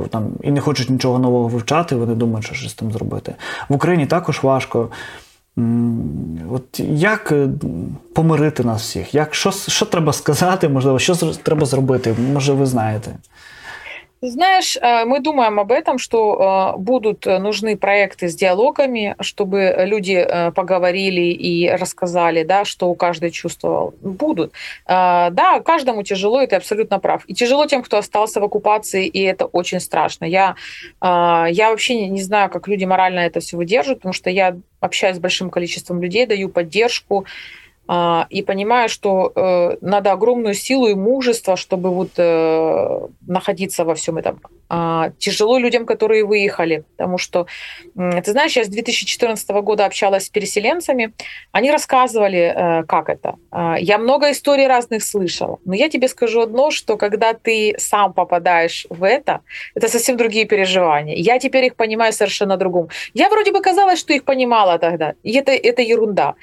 там, 0.09 0.27
і 0.41 0.51
не 0.51 0.59
хочуть 0.59 0.89
нічого 0.89 1.19
нового 1.19 1.47
вивчати, 1.47 1.95
вони 1.95 2.15
думають, 2.15 2.45
що 2.45 2.55
щось 2.55 2.71
з 2.71 2.73
тим 2.73 2.91
зробити. 2.91 3.35
В 3.69 3.73
Україні 3.73 4.05
також 4.05 4.43
важко. 4.43 4.89
От 6.51 6.79
Як 6.89 7.31
е, 7.31 7.47
помирити 8.13 8.63
нас 8.63 8.81
всіх? 8.81 9.15
Як, 9.15 9.35
Що 9.35 9.51
що 9.51 9.85
треба 9.85 10.13
сказати, 10.13 10.69
можливо, 10.69 10.99
що 10.99 11.15
треба 11.15 11.65
зробити? 11.65 12.15
Може, 12.33 12.53
ви 12.53 12.65
знаєте? 12.65 13.11
Знаешь, 14.25 14.77
э, 14.77 15.03
мы 15.03 15.19
думаем 15.19 15.59
об 15.59 15.69
этом, 15.69 15.97
что 15.97 16.73
э, 16.75 16.79
будут 16.79 17.25
нужны 17.25 17.75
проекты 17.75 18.29
с 18.29 18.35
диалогами, 18.35 19.17
чтобы 19.19 19.75
люди 19.79 20.13
э, 20.13 20.51
поговорили 20.51 21.33
и 21.33 21.69
рассказали, 21.69 22.43
да, 22.43 22.63
что 22.63 22.93
каждый 22.93 23.31
чувствовал. 23.31 23.93
Будут. 24.01 24.53
Да, 24.87 25.61
каждому 25.65 26.03
тяжело, 26.03 26.41
и 26.41 26.47
ты 26.47 26.55
абсолютно 26.55 26.99
прав. 26.99 27.23
И 27.27 27.33
тяжело 27.33 27.65
тем, 27.65 27.83
кто 27.83 27.97
остался 27.97 28.39
в 28.39 28.43
оккупации, 28.43 29.07
и 29.07 29.21
это 29.23 29.45
очень 29.45 29.79
страшно. 29.79 30.25
Я, 30.25 30.55
я 31.01 31.69
вообще 31.69 32.07
не 32.07 32.21
знаю, 32.21 32.49
как 32.49 32.67
люди 32.67 32.85
морально 32.85 33.19
это 33.19 33.39
все 33.39 33.57
выдерживают, 33.57 33.99
потому 33.99 34.13
что 34.13 34.29
я 34.29 34.55
общаюсь 34.79 35.17
с 35.17 35.19
большим 35.19 35.49
количеством 35.49 36.01
людей, 36.01 36.25
даю 36.25 36.49
поддержку, 36.49 37.25
и 38.29 38.43
понимаю, 38.47 38.87
что 38.87 39.31
э, 39.35 39.77
надо 39.81 40.11
огромную 40.13 40.53
силу 40.53 40.87
и 40.87 40.95
мужество, 40.95 41.57
чтобы 41.57 41.89
вот 41.89 42.11
э, 42.17 43.07
находиться 43.27 43.83
во 43.83 43.93
всем 43.93 44.17
этом. 44.17 44.39
А, 44.75 45.11
тяжело 45.19 45.59
людям, 45.59 45.85
которые 45.85 46.25
выехали, 46.25 46.83
потому 46.97 47.19
что, 47.19 47.45
ты 47.95 48.31
знаешь, 48.31 48.55
я 48.57 48.63
с 48.63 48.69
2014 48.69 49.49
года 49.61 49.85
общалась 49.85 50.25
с 50.25 50.29
переселенцами, 50.29 51.13
они 51.51 51.71
рассказывали, 51.71 52.39
э, 52.55 52.83
как 52.85 53.09
это. 53.09 53.35
А, 53.51 53.75
я 53.79 53.99
много 53.99 54.31
историй 54.31 54.65
разных 54.65 55.03
слышала, 55.03 55.59
но 55.65 55.75
я 55.75 55.89
тебе 55.89 56.07
скажу 56.07 56.41
одно, 56.41 56.71
что 56.71 56.97
когда 56.97 57.33
ты 57.33 57.75
сам 57.77 58.13
попадаешь 58.13 58.87
в 58.89 59.03
это, 59.03 59.41
это 59.75 59.89
совсем 59.89 60.17
другие 60.17 60.45
переживания. 60.45 61.15
Я 61.17 61.37
теперь 61.37 61.65
их 61.65 61.75
понимаю 61.75 62.11
совершенно 62.11 62.57
другому. 62.57 62.89
Я 63.13 63.29
вроде 63.29 63.51
бы 63.51 63.61
казалось, 63.61 63.99
что 63.99 64.13
их 64.13 64.23
понимала 64.23 64.79
тогда, 64.79 65.13
и 65.21 65.37
это, 65.37 65.51
это 65.51 65.83
ерунда. 65.83 66.33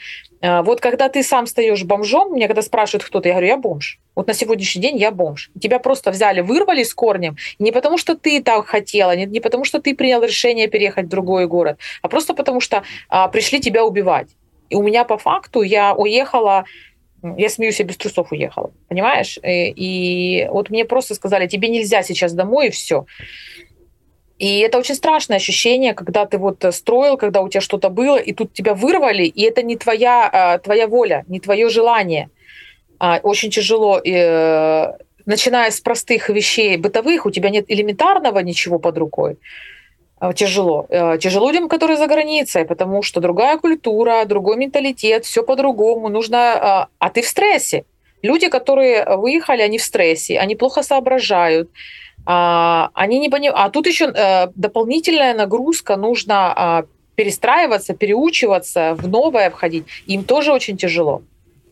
А, 0.43 0.63
вот 0.63 0.81
когда 0.81 1.09
ты 1.09 1.23
сам 1.23 1.47
стаешь 1.47 1.85
бомжом, 1.85 2.33
мне 2.33 2.47
когда 2.47 2.63
спрашивают 2.63 3.05
кто-то, 3.05 3.29
я 3.29 3.35
говорю, 3.35 3.47
я 3.49 3.57
бомж. 3.57 3.99
Вот 4.15 4.27
на 4.27 4.35
сегодняшний 4.35 4.83
день 4.83 4.97
я 4.97 5.11
бомж. 5.11 5.51
Тебя 5.61 5.79
просто 5.79 6.11
взяли, 6.11 6.41
вырвали 6.41 6.83
с 6.83 6.95
корнем. 6.95 7.37
Не 7.59 7.73
потому, 7.73 7.99
что 7.99 8.17
ты 8.17 8.43
так 8.43 8.67
хотела, 8.67 9.15
не, 9.15 9.27
не 9.27 9.41
потому, 9.41 9.65
что 9.65 9.81
ты 9.81 9.95
принял 9.95 10.23
решение 10.23 10.69
переехать 10.69 11.07
в 11.07 11.09
другой 11.09 11.47
город, 11.47 11.79
а 12.03 12.09
просто 12.09 12.35
потому, 12.35 12.61
что 12.61 12.83
а, 13.09 13.29
пришли 13.29 13.61
тебя 13.61 13.85
убивать. 13.85 14.29
И 14.71 14.77
у 14.77 14.83
меня 14.83 15.05
по 15.05 15.19
факту 15.19 15.63
я 15.63 15.95
уехала 15.95 16.65
я 17.37 17.51
смеюсь, 17.51 17.79
я 17.79 17.85
без 17.85 17.99
трусов 17.99 18.33
уехала, 18.33 18.73
понимаешь? 18.89 19.39
И, 19.43 19.47
э, 19.47 19.73
и 19.77 20.49
вот 20.51 20.71
мне 20.71 20.87
просто 20.87 21.15
сказали, 21.15 21.47
тебе 21.47 21.69
нельзя 21.69 22.03
сейчас 22.03 22.33
домой, 22.33 22.69
и 22.69 22.71
все. 22.71 23.05
И 24.41 24.61
это 24.61 24.79
очень 24.79 24.95
страшное 24.95 25.37
ощущение, 25.37 25.93
когда 25.93 26.25
ты 26.25 26.39
вот 26.39 26.65
строил, 26.71 27.19
когда 27.19 27.43
у 27.43 27.49
тебя 27.49 27.61
что-то 27.61 27.91
было, 27.91 28.17
и 28.17 28.33
тут 28.33 28.55
тебя 28.55 28.73
вырвали, 28.75 29.25
и 29.25 29.43
это 29.43 29.63
не 29.63 29.77
твоя, 29.77 30.31
а, 30.33 30.59
твоя 30.59 30.87
воля, 30.87 31.25
не 31.29 31.41
твое 31.41 31.69
желание. 31.69 32.31
А, 32.99 33.21
очень 33.23 33.51
тяжело, 33.51 33.99
э, 33.99 34.93
начиная 35.27 35.71
с 35.71 35.81
простых 35.81 36.31
вещей 36.31 36.79
бытовых, 36.79 37.27
у 37.27 37.31
тебя 37.31 37.51
нет 37.51 37.67
элементарного 37.69 38.39
ничего 38.39 38.79
под 38.79 38.97
рукой. 38.97 39.37
А, 40.19 40.33
тяжело. 40.33 40.87
Э, 40.89 41.19
тяжело 41.19 41.51
людям, 41.51 41.69
которые 41.69 41.99
за 41.99 42.07
границей, 42.07 42.65
потому 42.65 43.03
что 43.03 43.21
другая 43.21 43.59
культура, 43.59 44.25
другой 44.25 44.57
менталитет, 44.57 45.27
все 45.27 45.43
по-другому. 45.43 46.09
Нужно, 46.09 46.89
а 46.99 47.11
ты 47.11 47.21
в 47.21 47.27
стрессе. 47.27 47.85
Люди, 48.23 48.49
которые 48.49 49.05
выехали, 49.19 49.61
они 49.61 49.77
в 49.77 49.83
стрессе, 49.83 50.39
они 50.39 50.55
плохо 50.55 50.83
соображают, 50.83 51.69
а, 52.27 52.91
они 52.95 53.19
не 53.19 53.29
понимают. 53.29 53.59
А 53.59 53.71
тут 53.71 53.87
еще 53.87 54.07
э, 54.07 54.49
дополнительная 54.55 55.35
нагрузка, 55.35 55.97
нужно 55.97 56.53
а, 56.55 56.85
перестраиваться, 57.15 57.95
переучиваться, 57.95 58.95
в 58.95 59.09
новое 59.09 59.51
входить. 59.51 59.85
Им 60.07 60.25
тоже 60.25 60.53
очень 60.53 60.77
тяжело. 60.77 61.23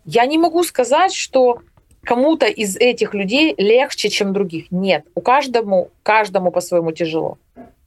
Я 0.04 0.26
не 0.26 0.38
могу 0.38 0.62
сказать, 0.64 1.14
что 1.14 1.60
кому-то 2.02 2.46
из 2.46 2.76
этих 2.76 3.14
людей 3.14 3.54
легче, 3.58 4.08
чем 4.08 4.32
других. 4.32 4.66
Нет, 4.70 5.04
у 5.14 5.20
каждому, 5.20 5.90
каждому 6.02 6.50
по-своему 6.50 6.92
тяжело. 6.92 7.38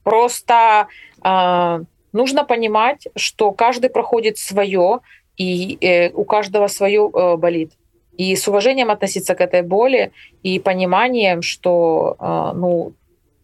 Просто 0.04 0.86
э, 1.24 1.80
нужно 2.12 2.44
понимать, 2.44 3.08
что 3.16 3.52
каждый 3.52 3.90
проходит 3.90 4.38
свое, 4.38 5.00
и 5.36 5.78
э, 5.80 6.10
у 6.10 6.24
каждого 6.24 6.68
свое 6.68 7.10
э, 7.12 7.36
болит 7.36 7.72
и 8.16 8.36
с 8.36 8.46
уважением 8.48 8.90
относиться 8.90 9.34
к 9.34 9.40
этой 9.40 9.62
боли 9.62 10.12
и 10.42 10.58
пониманием, 10.58 11.42
что 11.42 12.16
а, 12.18 12.52
ну, 12.52 12.92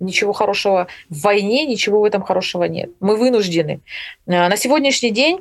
ничего 0.01 0.33
хорошего 0.33 0.89
в 1.09 1.23
войне, 1.23 1.67
ничего 1.67 2.01
в 2.01 2.05
этом 2.05 2.23
хорошего 2.23 2.65
нет. 2.65 2.91
Мы 3.01 3.17
вынуждены. 3.17 3.81
А, 4.27 4.49
на 4.49 4.57
сегодняшний 4.57 5.11
день 5.11 5.41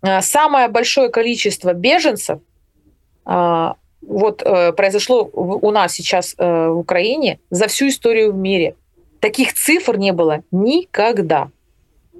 а, 0.00 0.22
самое 0.22 0.68
большое 0.68 1.08
количество 1.08 1.72
беженцев 1.72 2.40
вот 4.02 4.42
э, 4.42 4.72
произошло 4.72 5.30
у 5.32 5.70
нас 5.70 5.92
сейчас 5.92 6.34
э, 6.36 6.68
в 6.68 6.78
Украине 6.78 7.38
за 7.50 7.68
всю 7.68 7.88
историю 7.88 8.32
в 8.32 8.36
мире. 8.36 8.74
Таких 9.20 9.54
цифр 9.54 9.96
не 9.96 10.12
было 10.12 10.42
никогда. 10.50 11.50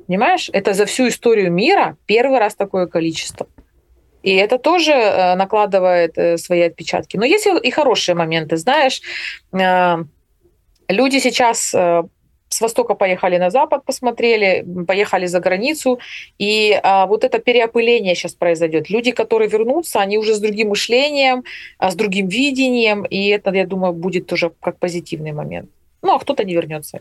Понимаешь? 0.06 0.48
Это 0.52 0.74
за 0.74 0.86
всю 0.86 1.08
историю 1.08 1.52
мира 1.52 1.96
первый 2.06 2.38
раз 2.38 2.54
такое 2.54 2.86
количество. 2.86 3.46
И 4.22 4.34
это 4.34 4.58
тоже 4.58 4.92
э, 4.92 5.34
накладывает 5.34 6.18
э, 6.18 6.38
свои 6.38 6.62
отпечатки. 6.62 7.16
Но 7.16 7.24
есть 7.24 7.46
и 7.46 7.70
хорошие 7.70 8.14
моменты. 8.14 8.56
Знаешь, 8.56 9.02
э, 9.52 10.04
люди 10.88 11.18
сейчас 11.18 11.74
с 12.52 12.60
востока 12.60 12.94
поехали 12.94 13.38
на 13.38 13.50
запад, 13.50 13.84
посмотрели, 13.84 14.64
поехали 14.86 15.26
за 15.26 15.40
границу, 15.40 15.98
и 16.38 16.78
а, 16.82 17.06
вот 17.06 17.24
это 17.24 17.38
переопыление 17.38 18.14
сейчас 18.14 18.34
произойдет. 18.34 18.90
Люди, 18.90 19.10
которые 19.10 19.48
вернутся, 19.48 20.00
они 20.00 20.18
уже 20.18 20.34
с 20.34 20.38
другим 20.38 20.68
мышлением, 20.68 21.44
а, 21.78 21.90
с 21.90 21.94
другим 21.94 22.28
видением, 22.28 23.04
и 23.04 23.28
это, 23.28 23.50
я 23.52 23.66
думаю, 23.66 23.92
будет 23.94 24.26
тоже 24.26 24.52
как 24.60 24.78
позитивный 24.78 25.32
момент. 25.32 25.70
Ну, 26.02 26.14
а 26.14 26.18
кто-то 26.18 26.44
не 26.44 26.54
вернется. 26.54 27.00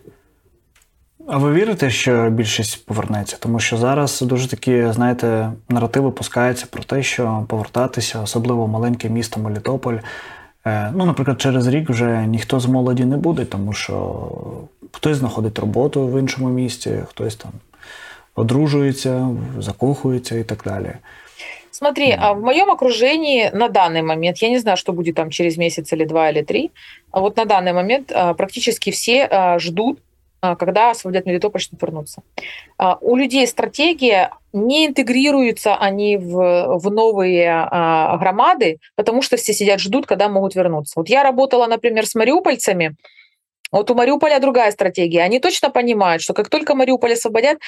А 1.28 1.38
ви 1.38 1.54
вірите, 1.54 1.90
що 1.90 2.30
більшість 2.30 2.86
повернеться? 2.86 3.38
Тому 3.40 3.60
що 3.60 3.78
зараз 3.78 4.22
дуже 4.22 4.50
такі, 4.50 4.92
знаєте, 4.92 5.52
наративи 5.70 6.12
пускаються 6.12 6.66
про 6.70 6.84
те, 6.84 7.04
що 7.04 7.46
повертатися, 7.50 8.22
особливо 8.22 8.68
маленьке 8.68 9.10
місто 9.10 9.40
Мелітополь. 9.40 9.98
Е, 10.66 10.92
ну, 10.96 11.06
наприклад, 11.06 11.42
через 11.42 11.68
рік 11.68 11.90
вже 11.90 12.26
ніхто 12.28 12.60
з 12.60 12.66
молоді 12.66 13.06
не 13.06 13.18
буде, 13.18 13.46
тому 13.46 13.74
що 13.74 14.26
хтось 14.92 15.18
знаходить 15.18 15.60
роботу 15.60 16.08
в 16.08 16.20
іншому 16.20 16.50
місті, 16.50 16.92
хтось 17.10 17.36
там 17.36 17.52
одружується, 18.36 19.30
закохується 19.60 20.38
і 20.38 20.44
так 20.44 20.64
далі. 20.66 20.94
Смотри, 21.72 22.18
а 22.20 22.32
в 22.32 22.42
моем 22.44 22.70
окружении 22.70 23.52
на 23.54 23.68
данный 23.70 24.04
момент, 24.04 24.44
я 24.44 24.50
не 24.50 24.60
знаю, 24.60 24.78
что 24.78 24.94
будет 24.94 25.16
там 25.16 25.32
через 25.32 25.58
месяц 25.58 25.94
или 25.94 26.06
два 26.06 26.30
или 26.30 26.42
три, 26.44 26.70
а 27.12 27.20
вот 27.20 27.38
на 27.38 27.46
данный 27.46 27.74
момент 27.74 28.08
практически 28.38 28.92
все 28.92 29.58
ждут 29.60 29.98
когда 30.42 30.92
освободят 30.92 31.26
Мелитополь, 31.26 31.62
чтобы 31.62 31.80
вернуться. 31.82 32.24
А, 32.78 32.98
у 33.02 33.16
людей 33.16 33.46
стратегия, 33.48 34.32
не 34.54 34.88
интегрируются 34.88 35.76
они 35.76 36.18
в, 36.18 36.78
в 36.80 36.92
новые 36.92 37.50
а, 37.50 38.18
громады, 38.18 38.80
потому 38.96 39.22
что 39.22 39.38
все 39.38 39.54
сидят, 39.54 39.80
ждут, 39.80 40.08
когда 40.08 40.30
могут 40.30 40.56
вернуться. 40.56 40.94
Вот 40.96 41.10
я 41.10 41.24
работала, 41.24 41.68
например, 41.68 42.06
с 42.06 42.16
мариупольцами, 42.16 42.96
вот 43.72 43.90
у 43.90 43.96
Мариуполя 43.96 44.40
другая 44.40 44.72
стратегия. 44.72 45.22
Они 45.22 45.40
точно 45.40 45.70
понимают, 45.70 46.22
что 46.22 46.34
как 46.34 46.50
только 46.50 46.76
Мариуполь 46.76 47.14
освободят, 47.14 47.60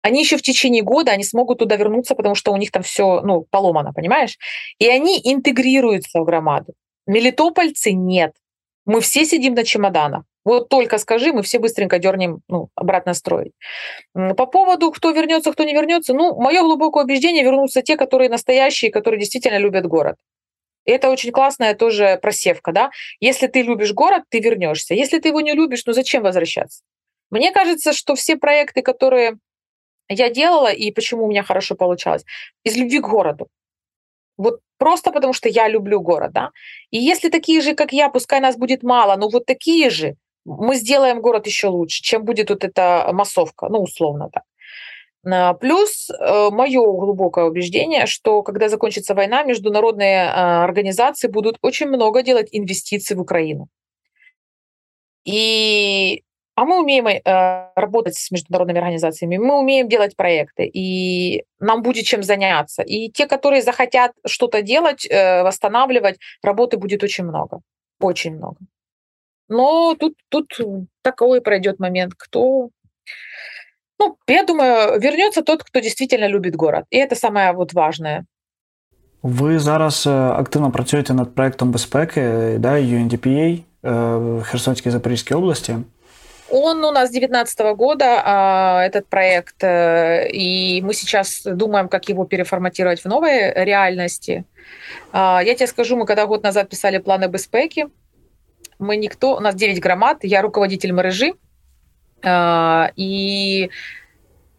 они 0.00 0.20
еще 0.20 0.36
в 0.36 0.42
течение 0.42 0.82
года 0.82 1.12
они 1.12 1.24
смогут 1.24 1.58
туда 1.58 1.76
вернуться, 1.76 2.14
потому 2.14 2.34
что 2.34 2.52
у 2.52 2.56
них 2.56 2.70
там 2.70 2.82
все 2.82 3.20
ну, 3.20 3.46
поломано, 3.50 3.92
понимаешь? 3.92 4.38
И 4.78 4.86
они 4.86 5.20
интегрируются 5.22 6.20
в 6.20 6.24
громаду. 6.24 6.74
Мелитопольцы 7.06 7.92
нет. 7.92 8.32
Мы 8.86 9.00
все 9.00 9.24
сидим 9.24 9.54
на 9.54 9.64
чемоданах. 9.64 10.24
Вот 10.44 10.68
только 10.68 10.98
скажи, 10.98 11.32
мы 11.32 11.42
все 11.42 11.58
быстренько 11.58 11.98
дернем 11.98 12.40
ну, 12.48 12.68
обратно 12.74 13.14
строить. 13.14 13.52
По 14.12 14.46
поводу, 14.46 14.90
кто 14.90 15.10
вернется, 15.10 15.52
кто 15.52 15.64
не 15.64 15.72
вернется, 15.72 16.12
ну, 16.12 16.38
мое 16.38 16.60
глубокое 16.60 17.04
убеждение, 17.04 17.42
вернутся 17.42 17.82
те, 17.82 17.96
которые 17.96 18.28
настоящие, 18.28 18.90
которые 18.90 19.18
действительно 19.20 19.58
любят 19.58 19.86
город. 19.86 20.16
И 20.84 20.90
это 20.90 21.10
очень 21.10 21.32
классная 21.32 21.74
тоже 21.74 22.18
просевка, 22.20 22.72
да. 22.72 22.90
Если 23.20 23.46
ты 23.46 23.62
любишь 23.62 23.94
город, 23.94 24.24
ты 24.28 24.40
вернешься. 24.40 24.94
Если 24.94 25.18
ты 25.18 25.28
его 25.28 25.40
не 25.40 25.52
любишь, 25.52 25.86
ну 25.86 25.94
зачем 25.94 26.22
возвращаться? 26.22 26.82
Мне 27.30 27.50
кажется, 27.50 27.94
что 27.94 28.14
все 28.14 28.36
проекты, 28.36 28.82
которые 28.82 29.38
я 30.10 30.28
делала 30.28 30.70
и 30.70 30.92
почему 30.92 31.24
у 31.24 31.30
меня 31.30 31.42
хорошо 31.42 31.74
получалось, 31.74 32.24
из 32.64 32.76
любви 32.76 33.00
к 33.00 33.08
городу. 33.08 33.48
Вот 34.36 34.60
просто 34.78 35.10
потому, 35.10 35.32
что 35.32 35.48
я 35.48 35.68
люблю 35.68 36.00
город, 36.00 36.32
да. 36.32 36.50
И 36.90 36.98
если 36.98 37.30
такие 37.30 37.62
же, 37.62 37.74
как 37.74 37.92
я, 37.92 38.10
пускай 38.10 38.40
нас 38.40 38.56
будет 38.56 38.82
мало, 38.82 39.16
но 39.16 39.30
вот 39.30 39.46
такие 39.46 39.88
же, 39.88 40.16
мы 40.44 40.76
сделаем 40.76 41.20
город 41.20 41.46
еще 41.46 41.68
лучше, 41.68 42.02
чем 42.02 42.24
будет 42.24 42.50
вот 42.50 42.64
эта 42.64 43.10
массовка, 43.12 43.68
ну, 43.68 43.82
условно 43.82 44.30
так. 44.32 44.44
А, 45.26 45.54
плюс 45.54 46.10
э, 46.10 46.50
мое 46.50 46.80
глубокое 46.80 47.46
убеждение, 47.46 48.06
что 48.06 48.42
когда 48.42 48.68
закончится 48.68 49.14
война, 49.14 49.42
международные 49.42 50.28
а, 50.28 50.64
организации 50.64 51.28
будут 51.28 51.58
очень 51.62 51.88
много 51.88 52.22
делать 52.22 52.48
инвестиций 52.52 53.16
в 53.16 53.20
Украину. 53.20 53.68
И 55.24 56.22
а 56.56 56.64
мы 56.66 56.80
умеем 56.80 57.06
э, 57.08 57.20
работать 57.74 58.14
с 58.16 58.30
международными 58.30 58.78
организациями, 58.78 59.38
мы 59.38 59.58
умеем 59.58 59.88
делать 59.88 60.14
проекты, 60.14 60.70
и 60.72 61.44
нам 61.58 61.82
будет 61.82 62.04
чем 62.04 62.22
заняться. 62.22 62.82
И 62.82 63.10
те, 63.10 63.26
которые 63.26 63.60
захотят 63.62 64.12
что-то 64.24 64.62
делать, 64.62 65.04
э, 65.10 65.42
восстанавливать, 65.42 66.18
работы 66.42 66.76
будет 66.76 67.02
очень 67.02 67.24
много. 67.24 67.60
Очень 68.00 68.36
много. 68.36 68.56
Но 69.49 69.95
тут, 69.95 70.13
тут 70.29 70.45
такой 71.01 71.41
пройдет 71.41 71.79
момент, 71.79 72.13
кто... 72.17 72.69
Ну, 73.99 74.17
я 74.27 74.43
думаю, 74.43 74.99
вернется 74.99 75.41
тот, 75.41 75.63
кто 75.63 75.79
действительно 75.79 76.27
любит 76.27 76.55
город. 76.55 76.85
И 76.89 76.97
это 76.97 77.15
самое 77.15 77.51
вот 77.51 77.73
важное. 77.73 78.25
Ви 79.23 79.59
зараз 79.59 80.07
активно 80.07 80.71
працюєте 80.71 81.13
над 81.13 81.35
проектом 81.35 81.71
безпеки 81.71 82.21
да, 82.59 82.71
UNDPA 82.71 83.59
в 83.83 84.41
Херсонській 84.43 84.89
Запорізькій 84.89 85.33
області. 85.33 85.75
Он 86.51 86.83
у 86.83 86.91
нас 86.91 87.11
2019 87.11 87.59
года, 87.77 88.83
этот 88.83 89.07
проект, 89.07 89.63
э, 89.63 90.29
и 90.31 90.81
мы 90.81 90.93
сейчас 90.95 91.41
думаем, 91.45 91.87
как 91.87 92.09
его 92.09 92.25
переформатировать 92.25 93.01
в 93.01 93.05
новой 93.05 93.53
реальности. 93.53 94.45
Я 95.13 95.55
тебе 95.55 95.67
скажу, 95.67 95.95
мы 95.95 96.07
когда 96.07 96.25
год 96.25 96.43
назад 96.43 96.69
писали 96.69 96.97
планы 96.97 97.27
безпеки, 97.27 97.87
мы 98.83 98.97
никто, 98.97 99.35
у 99.35 99.39
нас 99.39 99.55
9 99.55 99.81
громад, 99.81 100.19
я 100.21 100.41
руководитель 100.41 100.91
мережи, 100.91 101.33
и 102.25 103.69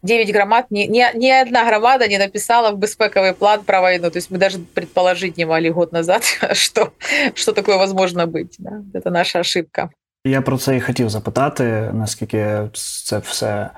9 0.03 0.33
громад, 0.33 0.65
ни, 0.71 0.85
ни, 0.85 1.17
ни 1.17 1.29
одна 1.29 1.65
громада 1.65 2.07
не 2.07 2.17
написала 2.17 2.71
в 2.71 2.77
безпековый 2.77 3.33
план 3.33 3.63
про 3.63 3.81
войну. 3.81 4.09
То 4.09 4.17
есть 4.17 4.31
мы 4.31 4.37
даже 4.37 4.59
предположить 4.59 5.37
не 5.37 5.45
могли 5.45 5.69
год 5.69 5.91
назад, 5.91 6.23
что, 6.53 6.93
что 7.35 7.53
такое 7.53 7.77
возможно 7.77 8.25
быть. 8.25 8.55
Да? 8.59 8.81
Это 8.93 9.11
наша 9.11 9.39
ошибка. 9.39 9.89
Я 10.25 10.41
про 10.41 10.57
це 10.57 10.77
і 10.77 10.81
хотів 10.81 11.09
запитати, 11.09 11.89
наскільки 11.93 12.61
це 12.73 13.17
все 13.17 13.69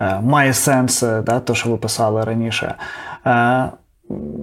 е, 0.00 0.20
має 0.20 0.54
сенс, 0.54 1.00
да, 1.00 1.40
то, 1.40 1.54
що 1.54 1.70
ви 1.70 1.76
писали 1.76 2.24
раніше. 2.24 2.74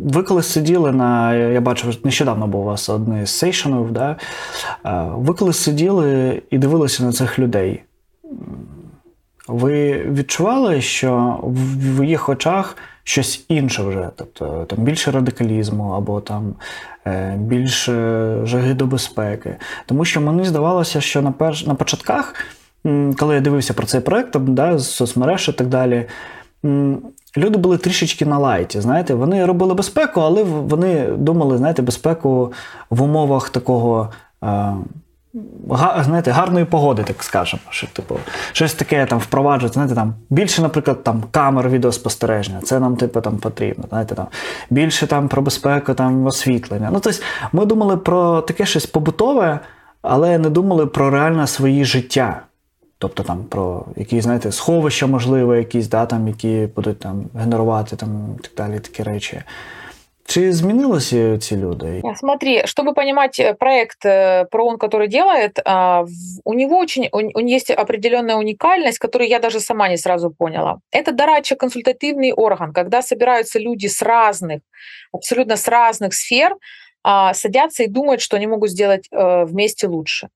Ви 0.04 0.22
коли 0.22 0.42
сиділи 0.42 0.92
на. 0.92 1.34
Я 1.34 1.60
бачив, 1.60 1.96
нещодавно 2.04 2.46
був 2.46 2.60
у 2.60 2.64
вас 2.64 2.88
одне 2.88 3.26
з 3.26 3.30
сейшенів, 3.30 3.92
да? 3.92 4.16
Ви 5.14 5.34
коли 5.34 5.52
сиділи 5.52 6.42
і 6.50 6.58
дивилися 6.58 7.04
на 7.04 7.12
цих 7.12 7.38
людей, 7.38 7.82
ви 9.48 10.02
відчували, 10.02 10.80
що 10.80 11.40
в 11.96 12.04
їх 12.04 12.28
очах 12.28 12.76
щось 13.04 13.44
інше 13.48 13.82
вже, 13.82 14.08
тобто 14.16 14.64
там 14.64 14.78
більше 14.78 15.10
радикалізму 15.10 15.90
або 15.90 16.20
там 16.20 16.54
е, 17.06 17.36
більше 17.38 17.92
жаги 18.44 18.74
до 18.74 18.86
безпеки. 18.86 19.56
Тому 19.86 20.04
що 20.04 20.20
мені 20.20 20.44
здавалося, 20.44 21.00
що 21.00 21.22
на 21.22 21.32
перш 21.32 21.66
на 21.66 21.74
початках, 21.74 22.34
коли 23.18 23.34
я 23.34 23.40
дивився 23.40 23.74
про 23.74 23.86
цей 23.86 24.00
проект, 24.00 24.38
да, 24.38 24.78
з 24.78 24.90
соцмереж 24.90 25.48
і 25.48 25.52
так 25.52 25.66
далі. 25.66 26.06
Люди 27.38 27.58
були 27.58 27.78
трішечки 27.78 28.26
на 28.26 28.38
лайті. 28.38 28.80
Знаєте, 28.80 29.14
вони 29.14 29.46
робили 29.46 29.74
безпеку, 29.74 30.20
але 30.20 30.42
вони 30.42 31.06
думали, 31.06 31.58
знаєте, 31.58 31.82
безпеку 31.82 32.52
в 32.90 33.02
умовах 33.02 33.50
такого 33.50 34.08
е, 34.44 34.72
знаєте, 36.00 36.30
гарної 36.30 36.64
погоди, 36.64 37.02
так 37.02 37.22
скажемо. 37.22 37.62
Що, 37.70 37.86
типу, 37.86 38.16
Щось 38.52 38.74
таке 38.74 39.06
там 39.06 39.18
впроваджувати, 39.18 39.72
знаєте, 39.74 39.94
там, 39.94 40.14
більше, 40.30 40.62
наприклад, 40.62 41.04
там, 41.04 41.24
камер 41.30 41.68
відеоспостереження, 41.68 42.60
це 42.60 42.80
нам 42.80 42.96
типу, 42.96 43.20
там, 43.20 43.38
потрібно. 43.38 43.84
знаєте, 43.88 44.14
там, 44.14 44.26
Більше 44.70 45.06
там, 45.06 45.28
про 45.28 45.42
безпеку, 45.42 45.94
там, 45.94 46.26
освітлення. 46.26 46.90
Ну, 46.92 47.00
тобто, 47.00 47.20
Ми 47.52 47.66
думали 47.66 47.96
про 47.96 48.40
таке 48.40 48.66
щось 48.66 48.86
побутове, 48.86 49.60
але 50.02 50.38
не 50.38 50.50
думали 50.50 50.86
про 50.86 51.10
реальне 51.10 51.46
своє 51.46 51.84
життя. 51.84 52.42
Тобто 52.97 53.23
там 53.23 53.43
про 53.43 53.85
якісь, 53.95 54.23
знаєте, 54.23 54.51
сховища, 54.51 55.07
можливо, 55.07 55.55
якісь, 55.55 55.87
да, 55.87 56.05
там, 56.05 56.27
які 56.27 56.69
будуть 56.75 56.99
там 56.99 57.25
генерувати 57.35 57.95
там, 57.95 58.35
так 58.41 58.51
далі 58.57 58.79
такі 58.79 59.03
речі. 59.03 59.41
Чи 60.25 60.41
изменилось 60.41 61.09
ці 61.39 61.57
люди? 61.57 62.01
Смотри, 62.15 62.63
чтобы 62.65 62.93
понимать 62.93 63.39
э, 63.39 63.53
проект 63.53 64.05
э, 64.05 64.45
ПРООН, 64.45 64.77
который 64.77 65.07
делает, 65.07 65.59
а, 65.65 66.05
у 66.45 66.53
него 66.53 66.79
очень 66.79 67.09
у 67.11 67.19
него 67.19 67.55
есть 67.55 67.71
определенная 67.71 68.37
уникальность, 68.37 68.99
которую 68.99 69.29
я 69.29 69.39
даже 69.39 69.59
сама 69.59 69.89
не 69.89 69.97
сразу 69.97 70.31
поняла. 70.31 70.79
Это 70.91 71.11
дарача 71.11 71.55
консультативный 71.55 72.31
орган, 72.31 72.73
когда 72.73 73.01
собираются 73.01 73.59
люди 73.59 73.87
с 73.87 74.01
разных, 74.01 74.61
абсолютно 75.11 75.55
с 75.55 75.67
разных 75.67 76.13
сфер, 76.13 76.55
а, 77.03 77.33
садятся 77.33 77.83
и 77.83 77.87
думают, 77.87 78.21
что 78.21 78.37
они 78.37 78.47
могут 78.47 78.69
сделать 78.69 79.07
э, 79.11 79.45
вместе 79.45 79.87
лучше. 79.87 80.29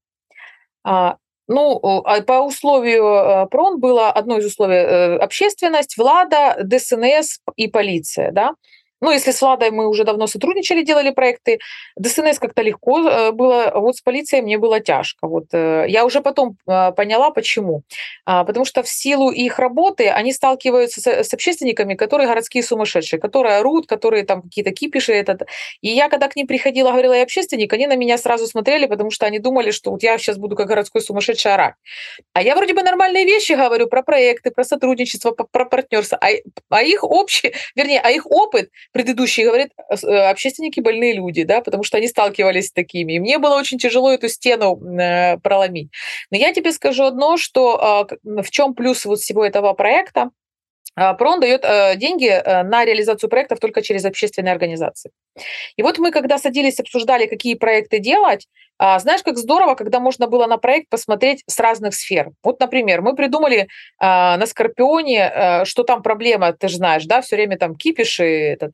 а, 1.52 2.16
ну, 2.18 2.22
по 2.26 2.40
условию 2.40 3.48
ПРОН 3.50 3.78
было 3.80 4.10
одно 4.10 4.38
из 4.38 4.46
условий 4.46 5.16
общественность, 5.18 5.96
влада, 5.96 6.56
ДСНС 6.62 7.40
и 7.56 7.68
полиция, 7.68 8.32
да. 8.32 8.52
Ну, 9.02 9.10
если 9.10 9.32
с 9.32 9.42
Владой 9.42 9.72
мы 9.72 9.88
уже 9.88 10.04
давно 10.04 10.28
сотрудничали, 10.28 10.82
делали 10.82 11.10
проекты, 11.10 11.58
ДСНС 11.96 12.38
как-то 12.38 12.62
легко 12.62 13.00
э, 13.00 13.32
было, 13.32 13.72
вот 13.74 13.96
с 13.96 14.00
полицией 14.00 14.42
мне 14.42 14.58
было 14.58 14.78
тяжко. 14.78 15.26
Вот 15.26 15.46
э, 15.52 15.86
я 15.88 16.04
уже 16.04 16.20
потом 16.20 16.56
э, 16.68 16.92
поняла, 16.92 17.30
почему. 17.32 17.82
А, 18.24 18.44
потому 18.44 18.64
что 18.64 18.84
в 18.84 18.88
силу 18.88 19.32
их 19.32 19.58
работы 19.58 20.08
они 20.08 20.32
сталкиваются 20.32 21.00
с 21.00 21.34
общественниками, 21.34 21.94
которые 21.94 22.28
городские 22.28 22.62
сумасшедшие, 22.62 23.18
которые 23.18 23.56
орут, 23.56 23.88
которые 23.88 24.24
там 24.24 24.42
какие-то 24.42 24.70
кипиши. 24.70 25.12
Этот. 25.12 25.42
И 25.80 25.88
я, 25.88 26.08
когда 26.08 26.28
к 26.28 26.36
ним 26.36 26.46
приходила, 26.46 26.92
говорила 26.92 27.14
я 27.14 27.24
общественник, 27.24 27.72
они 27.72 27.88
на 27.88 27.96
меня 27.96 28.16
сразу 28.18 28.46
смотрели, 28.46 28.86
потому 28.86 29.10
что 29.10 29.26
они 29.26 29.40
думали, 29.40 29.72
что 29.72 29.90
вот 29.90 30.04
я 30.04 30.16
сейчас 30.16 30.38
буду 30.38 30.54
как 30.54 30.68
городской 30.68 31.00
сумасшедший 31.00 31.52
орать. 31.52 31.74
А 32.34 32.42
я 32.42 32.54
вроде 32.54 32.72
бы 32.72 32.82
нормальные 32.84 33.24
вещи 33.24 33.54
говорю 33.54 33.88
про 33.88 34.04
проекты, 34.04 34.52
про 34.52 34.62
сотрудничество, 34.62 35.32
про 35.32 35.64
партнерство, 35.64 36.18
а, 36.18 36.28
а 36.68 36.82
их 36.84 37.02
общий, 37.02 37.52
вернее, 37.74 38.00
а 38.00 38.08
их 38.12 38.30
опыт 38.30 38.70
предыдущий 38.92 39.44
говорит, 39.44 39.72
э, 39.90 39.94
общественники 40.30 40.80
больные 40.80 41.14
люди, 41.14 41.44
да, 41.44 41.60
потому 41.60 41.82
что 41.82 41.96
они 41.96 42.08
сталкивались 42.08 42.68
с 42.68 42.72
такими. 42.72 43.14
И 43.14 43.20
мне 43.20 43.38
было 43.38 43.56
очень 43.56 43.78
тяжело 43.78 44.12
эту 44.12 44.28
стену 44.28 44.80
э, 44.98 45.38
проломить. 45.38 45.90
Но 46.30 46.36
я 46.36 46.52
тебе 46.52 46.72
скажу 46.72 47.04
одно, 47.04 47.36
что 47.36 48.08
в 48.22 48.50
чем 48.50 48.74
плюс 48.74 49.04
вот 49.04 49.20
всего 49.20 49.44
этого 49.44 49.72
проекта, 49.72 50.22
а, 50.22 50.30
ПРОН 50.94 51.40
дает 51.40 51.64
э, 51.64 51.96
деньги 51.96 52.28
э, 52.28 52.62
на 52.64 52.84
реализацию 52.84 53.30
проектов 53.30 53.60
только 53.60 53.80
через 53.80 54.04
общественные 54.04 54.52
организации. 54.52 55.10
И 55.76 55.82
вот 55.82 55.98
мы, 55.98 56.10
когда 56.10 56.36
садились, 56.38 56.80
обсуждали, 56.80 57.26
какие 57.26 57.54
проекты 57.54 57.98
делать, 57.98 58.46
а, 58.78 58.98
знаешь, 58.98 59.22
как 59.22 59.38
здорово, 59.38 59.74
когда 59.74 60.00
можно 60.00 60.26
было 60.26 60.46
на 60.46 60.58
проект 60.58 60.90
посмотреть 60.90 61.44
с 61.46 61.58
разных 61.60 61.94
сфер. 61.94 62.30
Вот, 62.42 62.60
например, 62.60 63.00
мы 63.00 63.14
придумали 63.14 63.68
а, 63.98 64.36
на 64.36 64.46
Скорпионе, 64.46 65.32
э, 65.34 65.64
что 65.64 65.82
там 65.82 66.02
проблема, 66.02 66.52
ты 66.52 66.68
же 66.68 66.76
знаешь, 66.76 67.04
да, 67.04 67.22
все 67.22 67.36
время 67.36 67.56
там 67.56 67.74
кипиш 67.74 68.20
и 68.20 68.24
этот, 68.24 68.72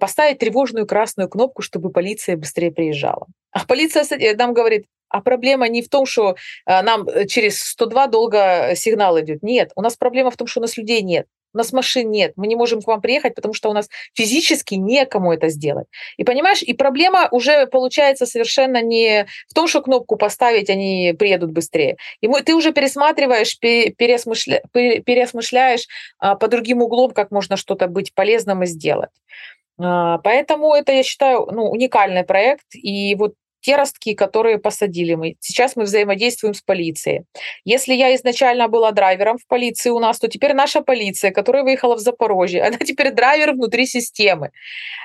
поставить 0.00 0.38
тревожную 0.38 0.86
красную 0.86 1.28
кнопку, 1.28 1.62
чтобы 1.62 1.90
полиция 1.90 2.36
быстрее 2.36 2.70
приезжала. 2.70 3.26
А 3.50 3.66
полиция 3.66 4.06
нам 4.36 4.54
говорит, 4.54 4.86
а 5.10 5.20
проблема 5.20 5.68
не 5.68 5.82
в 5.82 5.88
том, 5.88 6.06
что 6.06 6.36
нам 6.66 7.06
через 7.28 7.60
102 7.60 8.06
долго 8.08 8.72
сигнал 8.74 9.18
идет. 9.20 9.42
Нет, 9.42 9.72
у 9.74 9.80
нас 9.82 9.96
проблема 9.96 10.30
в 10.30 10.36
том, 10.36 10.46
что 10.46 10.60
у 10.60 10.62
нас 10.62 10.76
людей 10.76 11.02
нет 11.02 11.26
у 11.54 11.58
нас 11.58 11.72
машин 11.72 12.10
нет, 12.10 12.32
мы 12.36 12.46
не 12.46 12.56
можем 12.56 12.82
к 12.82 12.86
вам 12.86 13.00
приехать, 13.00 13.34
потому 13.34 13.54
что 13.54 13.70
у 13.70 13.72
нас 13.72 13.88
физически 14.14 14.74
некому 14.74 15.32
это 15.32 15.48
сделать. 15.48 15.86
И 16.16 16.24
понимаешь, 16.24 16.62
и 16.62 16.72
проблема 16.72 17.28
уже 17.30 17.66
получается 17.66 18.26
совершенно 18.26 18.82
не 18.82 19.26
в 19.48 19.54
том, 19.54 19.66
что 19.68 19.82
кнопку 19.82 20.16
поставить, 20.16 20.70
они 20.70 21.14
приедут 21.18 21.52
быстрее. 21.52 21.96
И 22.20 22.28
ты 22.44 22.54
уже 22.54 22.72
пересматриваешь, 22.72 23.58
переосмышля, 23.58 24.62
переосмышляешь 24.72 25.86
а, 26.18 26.34
по 26.34 26.48
другим 26.48 26.82
углом, 26.82 27.12
как 27.12 27.30
можно 27.30 27.56
что-то 27.56 27.88
быть 27.88 28.14
полезным 28.14 28.62
и 28.62 28.66
сделать. 28.66 29.10
А, 29.80 30.18
поэтому 30.18 30.74
это, 30.74 30.92
я 30.92 31.02
считаю, 31.02 31.46
ну, 31.50 31.70
уникальный 31.70 32.24
проект. 32.24 32.66
И 32.74 33.14
вот 33.14 33.34
те 33.60 33.76
ростки, 33.76 34.14
которые 34.14 34.58
посадили 34.58 35.14
мы. 35.14 35.36
Сейчас 35.40 35.76
мы 35.76 35.84
взаимодействуем 35.84 36.54
с 36.54 36.62
полицией. 36.62 37.24
Если 37.64 37.94
я 37.94 38.14
изначально 38.14 38.68
была 38.68 38.92
драйвером 38.92 39.38
в 39.38 39.46
полиции 39.46 39.90
у 39.90 39.98
нас, 39.98 40.18
то 40.18 40.28
теперь 40.28 40.54
наша 40.54 40.80
полиция, 40.80 41.30
которая 41.30 41.62
выехала 41.62 41.96
в 41.96 42.00
Запорожье, 42.00 42.62
она 42.66 42.78
теперь 42.78 43.10
драйвер 43.10 43.52
внутри 43.52 43.86
системы. 43.86 44.50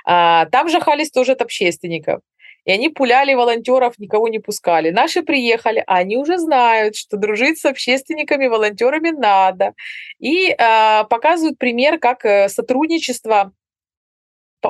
А, 0.05 0.45
там 0.47 0.69
жахались 0.69 1.11
тоже 1.11 1.33
от 1.33 1.41
общественников. 1.41 2.21
И 2.65 2.71
они 2.71 2.89
пуляли 2.89 3.33
волонтеров, 3.33 3.99
никого 3.99 4.29
не 4.29 4.39
пускали. 4.39 4.89
Наши 4.89 5.21
приехали, 5.21 5.83
а 5.85 5.97
они 5.97 6.15
уже 6.17 6.37
знают, 6.37 6.95
что 6.95 7.17
дружить 7.17 7.59
с 7.59 7.65
общественниками, 7.65 8.47
волонтерами 8.47 9.09
надо. 9.09 9.73
И 10.19 10.49
э, 10.49 11.03
показывают 11.09 11.57
пример, 11.57 11.99
как 11.99 12.23
э, 12.23 12.47
сотрудничество 12.47 13.51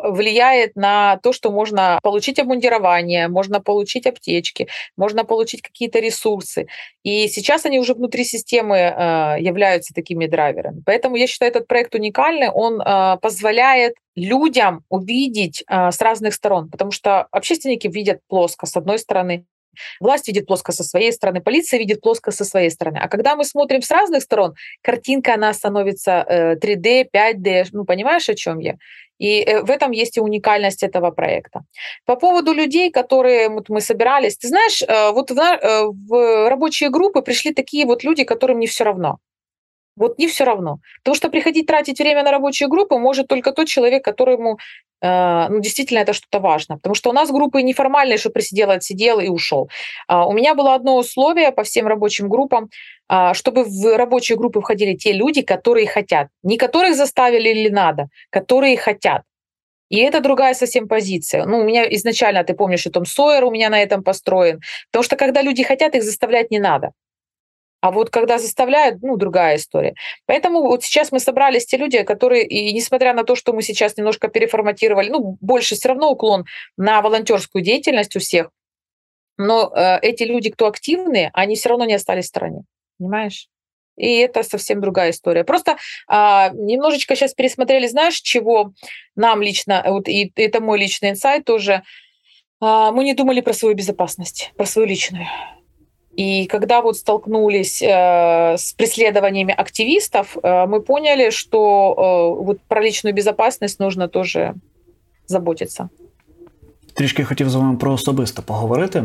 влияет 0.01 0.75
на 0.75 1.17
то, 1.17 1.33
что 1.33 1.51
можно 1.51 1.99
получить 2.01 2.39
обмундирование, 2.39 3.27
можно 3.27 3.59
получить 3.61 4.07
аптечки, 4.07 4.67
можно 4.97 5.25
получить 5.25 5.61
какие-то 5.61 5.99
ресурсы. 5.99 6.67
И 7.03 7.27
сейчас 7.27 7.65
они 7.65 7.79
уже 7.79 7.93
внутри 7.93 8.23
системы 8.23 8.77
э, 8.77 9.35
являются 9.39 9.93
такими 9.93 10.27
драйверами. 10.27 10.81
Поэтому 10.85 11.15
я 11.15 11.27
считаю 11.27 11.51
этот 11.51 11.67
проект 11.67 11.95
уникальный. 11.95 12.49
Он 12.49 12.81
э, 12.81 13.17
позволяет 13.21 13.95
людям 14.15 14.83
увидеть 14.89 15.63
э, 15.67 15.91
с 15.91 16.01
разных 16.01 16.33
сторон, 16.33 16.69
потому 16.69 16.91
что 16.91 17.27
общественники 17.31 17.87
видят 17.87 18.19
плоско 18.27 18.65
с 18.65 18.75
одной 18.77 18.99
стороны, 18.99 19.45
Власть 19.99 20.27
видит 20.27 20.45
плоско 20.45 20.71
со 20.71 20.83
своей 20.83 21.11
стороны, 21.11 21.41
полиция 21.41 21.79
видит 21.79 22.01
плоско 22.01 22.31
со 22.31 22.45
своей 22.45 22.69
стороны. 22.69 22.99
А 23.01 23.07
когда 23.07 23.35
мы 23.35 23.45
смотрим 23.45 23.81
с 23.81 23.91
разных 23.91 24.23
сторон, 24.23 24.53
картинка, 24.81 25.33
она 25.33 25.53
становится 25.53 26.57
3D, 26.61 27.07
5D. 27.13 27.67
Ну, 27.71 27.85
понимаешь, 27.85 28.29
о 28.29 28.35
чем 28.35 28.59
я? 28.59 28.75
И 29.19 29.41
э, 29.41 29.61
в 29.61 29.69
этом 29.69 29.91
есть 29.91 30.17
и 30.17 30.21
уникальность 30.21 30.83
этого 30.83 31.11
проекта. 31.11 31.61
По 32.05 32.15
поводу 32.15 32.53
людей, 32.53 32.91
которые 32.91 33.49
вот 33.49 33.69
мы 33.69 33.81
собирались, 33.81 34.37
ты 34.37 34.47
знаешь, 34.47 34.81
э, 34.81 35.11
вот 35.11 35.31
в, 35.31 35.39
э, 35.39 35.85
в 36.09 36.49
рабочие 36.49 36.89
группы 36.89 37.21
пришли 37.21 37.53
такие 37.53 37.85
вот 37.85 38.03
люди, 38.03 38.23
которым 38.23 38.59
не 38.59 38.67
все 38.67 38.83
равно. 38.83 39.19
Вот 39.95 40.17
не 40.17 40.27
все 40.27 40.43
равно. 40.43 40.79
Потому 41.03 41.15
что 41.15 41.29
приходить 41.29 41.67
тратить 41.67 41.99
время 41.99 42.23
на 42.23 42.31
рабочие 42.31 42.67
группы 42.67 42.97
может 42.97 43.27
только 43.27 43.51
тот 43.51 43.67
человек, 43.67 44.03
которому 44.03 44.57
ну, 45.49 45.59
действительно 45.59 45.99
это 45.99 46.13
что-то 46.13 46.39
важно. 46.39 46.77
Потому 46.77 46.95
что 46.95 47.09
у 47.09 47.13
нас 47.13 47.29
группы 47.29 47.61
неформальные, 47.61 48.17
что 48.17 48.29
присидел, 48.29 48.71
отсидел 48.71 49.19
и 49.19 49.27
ушел. 49.27 49.69
А, 50.07 50.25
у 50.25 50.31
меня 50.31 50.55
было 50.55 50.75
одно 50.75 50.97
условие 50.97 51.51
по 51.51 51.63
всем 51.63 51.87
рабочим 51.87 52.29
группам. 52.29 52.69
А, 53.09 53.33
чтобы 53.33 53.63
в 53.63 53.97
рабочие 53.97 54.37
группы 54.37 54.61
входили 54.61 54.95
те 54.95 55.11
люди, 55.11 55.41
которые 55.41 55.87
хотят. 55.87 56.29
Не 56.41 56.57
которых 56.57 56.95
заставили 56.95 57.49
или 57.49 57.69
надо, 57.69 58.07
которые 58.29 58.77
хотят. 58.77 59.23
И 59.89 59.97
это 59.97 60.21
другая 60.21 60.53
совсем 60.53 60.87
позиция. 60.87 61.45
Ну, 61.45 61.59
у 61.59 61.63
меня 61.63 61.83
изначально, 61.95 62.43
ты 62.43 62.53
помнишь, 62.53 62.79
что 62.79 62.89
Том 62.89 63.05
Сойер 63.05 63.43
у 63.43 63.51
меня 63.51 63.69
на 63.69 63.81
этом 63.81 64.03
построен. 64.03 64.61
Потому 64.91 65.03
что 65.03 65.15
когда 65.17 65.41
люди 65.41 65.63
хотят, 65.63 65.95
их 65.95 66.03
заставлять 66.03 66.49
не 66.49 66.59
надо. 66.59 66.91
А 67.83 67.91
вот 67.91 68.09
когда 68.09 68.37
заставляют, 68.37 69.01
ну, 69.01 69.17
другая 69.17 69.57
история. 69.57 69.93
Поэтому 70.25 70.61
вот 70.61 70.83
сейчас 70.83 71.11
мы 71.11 71.19
собрались 71.19 71.65
те 71.65 71.75
люди, 71.75 72.01
которые, 72.03 72.47
и 72.47 72.71
несмотря 72.73 73.13
на 73.13 73.23
то, 73.23 73.35
что 73.35 73.51
мы 73.51 73.61
сейчас 73.61 73.97
немножко 73.97 74.29
переформатировали, 74.29 75.09
ну, 75.09 75.37
больше 75.41 75.75
все 75.75 75.89
равно 75.89 76.09
уклон 76.11 76.45
на 76.77 77.01
волонтерскую 77.01 77.61
деятельность 77.61 78.15
у 78.15 78.19
всех, 78.19 78.51
но 79.37 79.69
э, 79.75 79.99
эти 80.01 80.23
люди, 80.23 80.49
кто 80.49 80.67
активные, 80.67 81.29
они 81.33 81.55
все 81.55 81.69
равно 81.69 81.83
не 81.83 81.95
остались 81.95 82.25
в 82.25 82.29
стороне 82.29 82.63
понимаешь? 83.03 83.47
И 83.97 84.17
это 84.17 84.43
совсем 84.43 84.81
другая 84.81 85.11
история. 85.11 85.43
Просто 85.43 85.77
а, 86.07 86.49
немножечко 86.49 87.15
сейчас 87.15 87.33
пересмотрели, 87.33 87.87
знаешь, 87.87 88.15
чего 88.15 88.73
нам 89.15 89.41
лично, 89.41 89.83
вот 89.85 90.07
и 90.07 90.31
это 90.35 90.61
мой 90.61 90.79
личный 90.79 91.11
инсайт 91.11 91.45
тоже, 91.45 91.83
а, 92.59 92.91
мы 92.91 93.03
не 93.03 93.13
думали 93.13 93.41
про 93.41 93.53
свою 93.53 93.75
безопасность, 93.75 94.51
про 94.57 94.65
свою 94.65 94.87
личную. 94.87 95.27
И 96.18 96.46
когда 96.46 96.80
вот 96.80 96.96
столкнулись 96.96 97.80
э, 97.82 98.56
с 98.58 98.72
преследованиями 98.72 99.54
активистов, 99.56 100.36
э, 100.42 100.66
мы 100.66 100.80
поняли, 100.80 101.30
что 101.30 101.94
э, 101.96 102.44
вот 102.44 102.58
про 102.68 102.82
личную 102.82 103.14
безопасность 103.14 103.80
нужно 103.80 104.08
тоже 104.08 104.54
заботиться. 105.26 105.88
Трішки 106.94 107.24
хотів 107.24 107.50
з 107.50 107.54
вами 107.54 107.76
про 107.76 107.92
особисто 107.92 108.42
поговорити. 108.42 109.04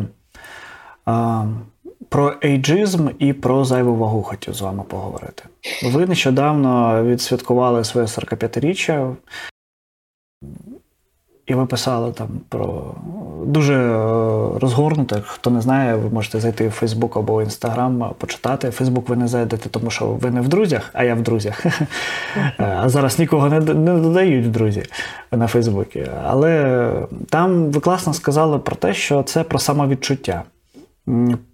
Про 2.09 2.33
ейджизм 2.43 3.09
і 3.19 3.33
про 3.33 3.65
зайву 3.65 3.95
вагу 3.95 4.23
хотів 4.23 4.53
з 4.53 4.61
вами 4.61 4.83
поговорити. 4.83 5.43
Ви 5.83 6.05
нещодавно 6.05 7.03
відсвяткували 7.03 7.83
своє 7.83 8.07
45-річчя, 8.07 9.15
і 11.48 11.54
ви 11.54 11.66
писали 11.66 12.12
там 12.12 12.28
про 12.48 12.94
дуже 13.44 13.74
е, 13.74 14.58
розгорнуто. 14.60 15.22
Хто 15.26 15.50
не 15.50 15.60
знає, 15.60 15.96
ви 15.96 16.10
можете 16.10 16.40
зайти 16.40 16.68
в 16.68 16.70
Фейсбук 16.70 17.16
або 17.16 17.42
Інстаграм, 17.42 18.14
почитати. 18.18 18.70
Фейсбук 18.70 19.08
ви 19.08 19.16
не 19.16 19.28
зайдете, 19.28 19.68
тому 19.68 19.90
що 19.90 20.06
ви 20.06 20.30
не 20.30 20.40
в 20.40 20.48
друзях, 20.48 20.90
а 20.92 21.04
я 21.04 21.14
в 21.14 21.22
друзях. 21.22 21.66
А 22.58 22.88
зараз 22.88 23.18
нікого 23.18 23.48
не 23.48 23.60
не 23.60 23.94
додають 23.94 24.46
в 24.46 24.48
друзі 24.48 24.82
на 25.32 25.46
Фейсбуці. 25.46 26.06
Але 26.24 26.92
там 27.30 27.70
ви 27.70 27.80
класно 27.80 28.14
сказали 28.14 28.58
про 28.58 28.76
те, 28.76 28.94
що 28.94 29.22
це 29.22 29.42
про 29.42 29.58
самовідчуття. 29.58 30.42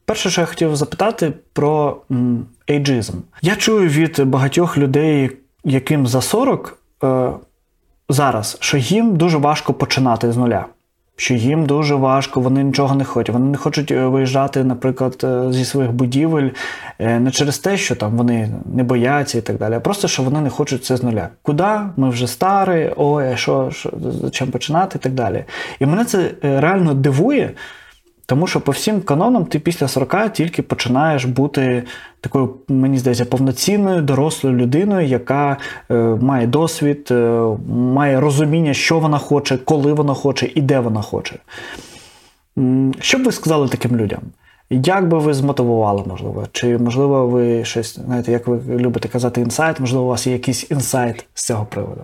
Перше, 0.04 0.30
що 0.30 0.40
я 0.40 0.46
хотів 0.46 0.76
запитати 0.76 1.32
про 1.52 1.96
ейджизм. 2.70 3.18
Я 3.42 3.56
чую 3.56 3.88
від 3.88 4.24
багатьох 4.24 4.78
людей, 4.78 5.30
яким 5.64 6.06
за 6.06 6.20
40 6.20 6.78
е, 7.04 7.30
зараз, 8.08 8.56
що 8.60 8.76
їм 8.76 9.16
дуже 9.16 9.38
важко 9.38 9.74
починати 9.74 10.32
з 10.32 10.36
нуля. 10.36 10.66
Що 11.16 11.34
їм 11.34 11.66
дуже 11.66 11.94
важко, 11.94 12.40
вони 12.40 12.64
нічого 12.64 12.94
не 12.94 13.04
хочуть. 13.04 13.34
Вони 13.34 13.50
не 13.50 13.56
хочуть 13.56 13.90
е, 13.90 14.06
виїжджати, 14.06 14.64
наприклад, 14.64 15.20
е, 15.24 15.52
зі 15.52 15.64
своїх 15.64 15.92
будівель 15.92 16.50
е, 16.98 17.20
не 17.20 17.30
через 17.30 17.58
те, 17.58 17.76
що 17.76 17.96
там 17.96 18.16
вони 18.16 18.48
не 18.74 18.84
бояться 18.84 19.38
і 19.38 19.40
так 19.40 19.58
далі, 19.58 19.74
а 19.74 19.80
просто 19.80 20.08
що 20.08 20.22
вони 20.22 20.40
не 20.40 20.50
хочуть 20.50 20.84
це 20.84 20.96
з 20.96 21.02
нуля. 21.02 21.28
Куди? 21.42 21.68
Ми 21.96 22.10
вже 22.10 22.26
старі, 22.26 22.92
ой, 22.96 23.36
що, 23.36 23.70
що 23.70 23.90
чим 24.32 24.50
починати 24.50 24.98
і 24.98 25.02
так 25.02 25.12
далі. 25.12 25.44
І 25.80 25.86
мене 25.86 26.04
це 26.04 26.30
реально 26.42 26.94
дивує. 26.94 27.50
Тому 28.26 28.46
що 28.46 28.60
по 28.60 28.72
всім 28.72 29.00
канонам 29.00 29.46
ти 29.46 29.58
після 29.58 29.88
40 29.88 30.32
тільки 30.32 30.62
починаєш 30.62 31.24
бути 31.24 31.82
такою, 32.20 32.54
мені 32.68 32.98
здається, 32.98 33.24
повноцінною 33.24 34.02
дорослою 34.02 34.56
людиною, 34.56 35.06
яка 35.06 35.56
е, 35.90 35.94
має 35.94 36.46
досвід, 36.46 37.08
е, 37.10 37.40
має 37.68 38.20
розуміння, 38.20 38.74
що 38.74 38.98
вона 38.98 39.18
хоче, 39.18 39.58
коли 39.58 39.92
вона 39.92 40.14
хоче 40.14 40.50
і 40.54 40.60
де 40.60 40.80
вона 40.80 41.02
хоче. 41.02 41.36
Що 43.00 43.18
б 43.18 43.24
ви 43.24 43.32
сказали 43.32 43.68
таким 43.68 43.96
людям? 43.96 44.20
Як 44.70 45.08
би 45.08 45.18
ви 45.18 45.34
змотивували, 45.34 46.02
можливо? 46.06 46.44
Чи, 46.52 46.78
можливо, 46.78 47.26
ви 47.26 47.64
щось, 47.64 47.98
знаєте, 47.98 48.32
як 48.32 48.46
ви 48.46 48.60
любите 48.76 49.08
казати, 49.08 49.40
інсайт, 49.40 49.80
можливо, 49.80 50.04
у 50.04 50.08
вас 50.08 50.26
є 50.26 50.32
якийсь 50.32 50.70
інсайт 50.70 51.26
з 51.34 51.46
цього 51.46 51.66
приводу? 51.66 52.00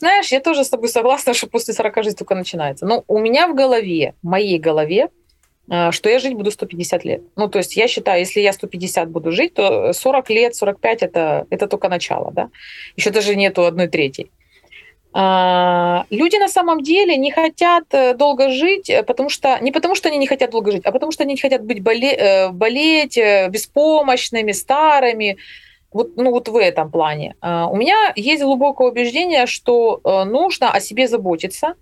Знаешь, 0.00 0.32
я 0.32 0.40
тоже 0.40 0.60
с 0.60 0.68
тобой 0.70 0.88
согласна, 0.88 1.34
что 1.34 1.46
после 1.46 1.74
40 1.74 2.02
жизнь 2.02 2.18
только 2.18 2.34
начинается. 2.34 2.86
Но 2.86 3.02
у 3.06 3.18
меня 3.18 3.46
в 3.46 3.56
голове, 3.56 4.12
в 4.22 4.28
моей 4.28 4.62
голове, 4.66 5.08
А, 5.08 5.21
что 5.68 6.08
я 6.10 6.18
жить 6.18 6.34
буду 6.34 6.50
150 6.50 7.04
лет. 7.04 7.22
Ну, 7.36 7.48
то 7.48 7.58
есть 7.58 7.76
я 7.76 7.88
считаю, 7.88 8.20
если 8.20 8.40
я 8.40 8.52
150 8.52 9.08
буду 9.08 9.32
жить, 9.32 9.54
то 9.54 9.92
40 9.92 10.30
лет, 10.30 10.54
45 10.54 11.02
это, 11.02 11.46
это 11.50 11.66
только 11.66 11.88
начало, 11.88 12.32
да. 12.32 12.50
Еще 12.96 13.10
даже 13.10 13.36
нету 13.36 13.64
одной 13.64 13.88
третьей. 13.88 14.30
А, 15.14 16.06
люди 16.10 16.36
на 16.36 16.48
самом 16.48 16.82
деле 16.82 17.16
не 17.16 17.30
хотят 17.30 17.84
э, 17.92 18.14
долго 18.14 18.48
жить, 18.48 18.88
э, 18.88 19.02
потому 19.02 19.28
что 19.28 19.58
не 19.60 19.70
потому 19.70 19.94
что 19.94 20.08
они 20.08 20.16
не 20.16 20.26
хотят 20.26 20.50
долго 20.50 20.72
жить, 20.72 20.86
а 20.86 20.92
потому 20.92 21.12
что 21.12 21.24
они 21.24 21.34
не 21.34 21.40
хотят 21.40 21.62
быть 21.64 21.82
боле, 21.82 22.12
э, 22.12 22.48
болеть 22.48 23.18
беспомощными, 23.50 24.52
старыми. 24.52 25.36
Вот, 25.92 26.16
ну 26.16 26.30
вот 26.30 26.48
в 26.48 26.56
этом 26.56 26.90
плане. 26.90 27.34
А, 27.42 27.66
у 27.66 27.76
меня 27.76 28.14
есть 28.16 28.42
глубокое 28.42 28.88
убеждение, 28.88 29.44
что 29.46 30.00
нужно 30.24 30.70
о 30.70 30.80
себе 30.80 31.06
заботиться, 31.06 31.74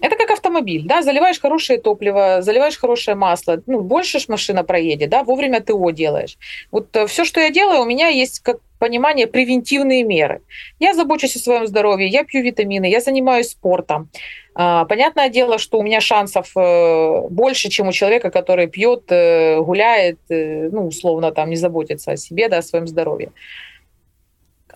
это 0.00 0.16
как 0.16 0.30
автомобиль, 0.30 0.82
да, 0.84 1.02
заливаешь 1.02 1.40
хорошее 1.40 1.78
топливо, 1.78 2.42
заливаешь 2.42 2.78
хорошее 2.78 3.16
масло, 3.16 3.62
ну, 3.66 3.80
больше 3.80 4.18
ж 4.18 4.28
машина 4.28 4.64
проедет, 4.64 5.10
да, 5.10 5.22
вовремя 5.24 5.60
ТО 5.60 5.90
делаешь. 5.90 6.38
Вот 6.70 6.96
э, 6.96 7.06
все, 7.06 7.24
что 7.24 7.40
я 7.40 7.50
делаю, 7.50 7.82
у 7.82 7.84
меня 7.84 8.08
есть 8.08 8.40
как 8.40 8.58
понимание 8.78 9.26
превентивные 9.26 10.02
меры. 10.04 10.40
Я 10.78 10.94
забочусь 10.94 11.36
о 11.36 11.38
своем 11.38 11.66
здоровье, 11.66 12.08
я 12.08 12.24
пью 12.24 12.42
витамины, 12.42 12.86
я 12.86 13.00
занимаюсь 13.00 13.50
спортом. 13.50 14.08
А, 14.54 14.86
понятное 14.86 15.28
дело, 15.28 15.58
что 15.58 15.78
у 15.78 15.82
меня 15.82 16.00
шансов 16.00 16.50
э, 16.56 17.20
больше, 17.28 17.68
чем 17.68 17.88
у 17.88 17.92
человека, 17.92 18.30
который 18.30 18.68
пьет, 18.68 19.04
э, 19.08 19.60
гуляет, 19.60 20.18
ну, 20.28 20.86
условно, 20.86 21.30
там, 21.30 21.50
не 21.50 21.56
заботится 21.56 22.12
о 22.12 22.16
себе, 22.16 22.48
да, 22.48 22.58
о 22.58 22.62
своем 22.62 22.86
здоровье. 22.86 23.32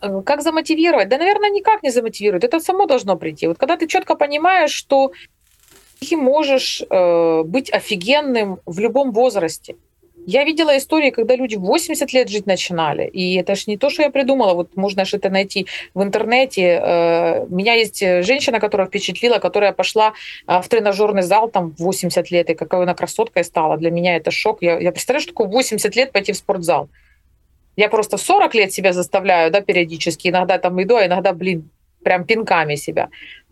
Э, 0.05 0.23
как 0.23 0.43
замотивировать? 0.43 1.09
Да, 1.09 1.19
наверное, 1.19 1.51
никак 1.51 1.83
не 1.83 1.91
замотивирует. 1.91 2.45
Это 2.45 2.61
само 2.61 2.87
должно 2.87 3.17
прийти. 3.17 3.47
Вот 3.47 3.59
когда 3.59 3.77
ты 3.77 3.87
четко 3.87 4.15
понимаешь, 4.15 4.73
что 4.73 5.13
ты 6.01 6.17
можешь 6.17 6.83
э, 6.91 7.43
быть 7.45 7.73
офигенным 7.73 8.59
в 8.67 8.79
любом 8.81 9.13
возрасте. 9.13 9.77
Я 10.27 10.45
видела 10.45 10.77
истории, 10.77 11.11
когда 11.11 11.37
люди 11.37 11.57
80 11.57 12.13
лет 12.15 12.31
жить 12.31 12.47
начинали. 12.47 13.07
И 13.07 13.35
это 13.35 13.55
же 13.55 13.65
не 13.67 13.77
то, 13.77 13.91
что 13.91 14.03
я 14.03 14.11
придумала. 14.11 14.55
Вот 14.55 14.75
можно 14.77 15.05
же 15.05 15.19
это 15.19 15.29
найти 15.29 15.67
в 15.95 16.03
интернете. 16.03 16.63
Э, 16.63 17.45
у 17.45 17.55
меня 17.55 17.75
есть 17.75 18.01
женщина, 18.01 18.61
которая 18.61 18.87
впечатлила, 18.87 19.39
которая 19.39 19.73
пошла 19.73 20.13
э, 20.47 20.61
в 20.61 20.69
тренажерный 20.69 21.23
зал 21.23 21.49
там 21.49 21.75
80 21.79 22.31
лет, 22.31 22.51
и 22.51 22.55
какой 22.55 22.83
она 22.83 22.95
красоткой 22.95 23.45
стала. 23.45 23.77
Для 23.77 23.91
меня 23.91 24.17
это 24.17 24.31
шок. 24.31 24.63
Я, 24.63 24.79
я 24.79 24.93
представляю, 24.93 25.23
что 25.23 25.33
такое 25.33 25.49
80 25.49 25.97
лет 25.97 26.13
пойти 26.13 26.33
в 26.33 26.37
спортзал. 26.37 26.89
Я 27.77 27.89
просто 27.89 28.17
40 28.17 28.55
лет 28.55 28.73
себя 28.73 28.93
заставляю, 28.93 29.51
да, 29.51 29.61
периодически. 29.61 30.29
Иногда 30.29 30.59
там 30.59 30.81
иду, 30.83 30.97
а 30.97 31.07
иногда, 31.07 31.33
блин, 31.33 31.71
прям 32.03 32.25
пинками 32.25 32.77
себя. 32.77 33.09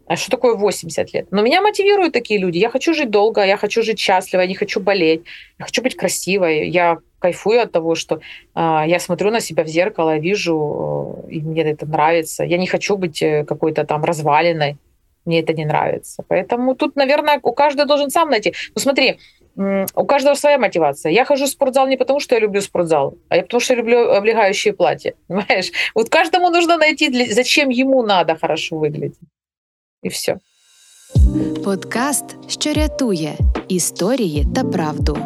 А 0.06 0.16
что 0.16 0.30
такое 0.30 0.54
80 0.54 1.14
лет? 1.14 1.26
Но 1.30 1.42
меня 1.42 1.62
мотивируют 1.62 2.12
такие 2.12 2.38
люди. 2.38 2.58
Я 2.58 2.70
хочу 2.70 2.94
жить 2.94 3.10
долго, 3.10 3.44
я 3.44 3.56
хочу 3.56 3.82
жить 3.82 3.98
счастливо, 3.98 4.42
я 4.42 4.46
не 4.46 4.54
хочу 4.54 4.80
болеть, 4.80 5.22
я 5.58 5.64
хочу 5.64 5.82
быть 5.82 5.96
красивой. 5.96 6.68
Я 6.68 6.98
кайфую 7.18 7.62
от 7.62 7.72
того, 7.72 7.94
что 7.94 8.16
э, 8.16 8.82
я 8.86 8.98
смотрю 8.98 9.30
на 9.30 9.40
себя 9.40 9.62
в 9.62 9.68
зеркало, 9.68 10.18
вижу, 10.18 11.24
э, 11.28 11.32
и 11.32 11.40
мне 11.40 11.62
это 11.62 11.86
нравится. 11.86 12.44
Я 12.44 12.58
не 12.58 12.66
хочу 12.66 12.96
быть 12.96 13.22
э, 13.22 13.44
какой-то 13.44 13.84
там 13.84 14.04
разваленной. 14.04 14.76
Мне 15.24 15.40
это 15.40 15.54
не 15.54 15.64
нравится. 15.64 16.24
Поэтому 16.28 16.74
тут, 16.74 16.96
наверное, 16.96 17.38
у 17.42 17.52
каждого 17.52 17.86
должен 17.86 18.10
сам 18.10 18.28
найти. 18.28 18.54
Ну 18.74 18.82
смотри, 18.82 19.18
у 19.57 20.07
каждого 20.07 20.34
своя 20.34 20.59
мотивация. 20.59 21.12
Я 21.12 21.24
хожу 21.24 21.44
в 21.44 21.48
спортзал 21.48 21.86
не 21.86 21.96
потому, 21.96 22.20
что 22.20 22.34
я 22.34 22.40
люблю 22.40 22.61
спортзал, 22.61 23.14
а 23.28 23.36
я 23.36 23.42
потому, 23.42 23.61
что 23.61 23.74
я 23.74 23.80
люблю 23.80 24.11
облегающие 24.11 24.72
платья. 24.72 25.12
Понимаешь? 25.28 25.72
Вот 25.94 26.09
каждому 26.09 26.50
нужно 26.50 26.76
найти, 26.76 27.32
зачем 27.32 27.68
ему 27.68 28.03
надо 28.03 28.36
хорошо 28.40 28.76
выглядеть. 28.76 29.18
І 30.03 30.09
все. 30.09 30.36
Подкаст, 31.64 32.24
що 32.48 32.72
рятує 32.72 33.34
історії 33.68 34.46
та 34.55 34.64
правду. 34.64 35.18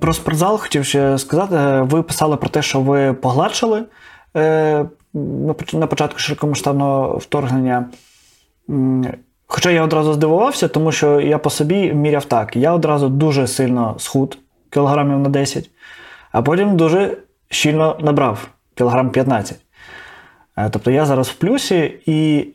Про 0.00 0.14
спортзал 0.14 0.58
хотів 0.58 0.84
ще 0.84 1.18
сказати. 1.18 1.56
Ви 1.94 2.02
писали 2.02 2.36
про 2.36 2.48
те, 2.48 2.62
що 2.62 2.80
ви 2.80 3.12
погладшили 3.12 3.84
е, 4.36 4.86
на 5.72 5.86
початку 5.86 6.18
широкомасштабного 6.18 7.18
вторгнення. 7.18 7.90
Хоча 9.46 9.70
я 9.70 9.82
одразу 9.84 10.12
здивувався, 10.12 10.68
тому 10.68 10.92
що 10.92 11.20
я 11.20 11.38
по 11.38 11.50
собі 11.50 11.92
міряв 11.92 12.24
так. 12.24 12.56
Я 12.56 12.72
одразу 12.72 13.08
дуже 13.08 13.46
сильно 13.46 13.94
схуд, 13.98 14.38
кілограмів 14.70 15.18
на 15.18 15.28
10, 15.28 15.70
а 16.32 16.42
потім 16.42 16.76
дуже 16.76 17.16
щільно 17.48 17.96
набрав 18.00 18.48
кілограм 18.74 19.10
15. 19.10 19.58
Е, 20.56 20.70
тобто 20.70 20.90
я 20.90 21.06
зараз 21.06 21.28
в 21.28 21.34
плюсі, 21.34 21.94
і 22.06 22.46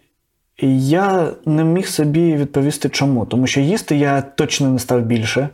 я 0.78 1.28
не 1.46 1.64
міг 1.64 1.88
собі 1.88 2.36
відповісти, 2.36 2.90
чому. 2.90 3.26
Тому 3.26 3.48
що 3.48 3.60
їсти 3.60 3.96
я 3.96 4.22
точно 4.22 4.70
не 4.70 4.80
став 4.80 5.02
більше. 5.02 5.50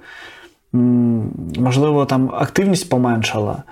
Можливо, 1.57 2.05
там 2.05 2.31
активність 2.33 2.89
поменшала. 2.89 3.63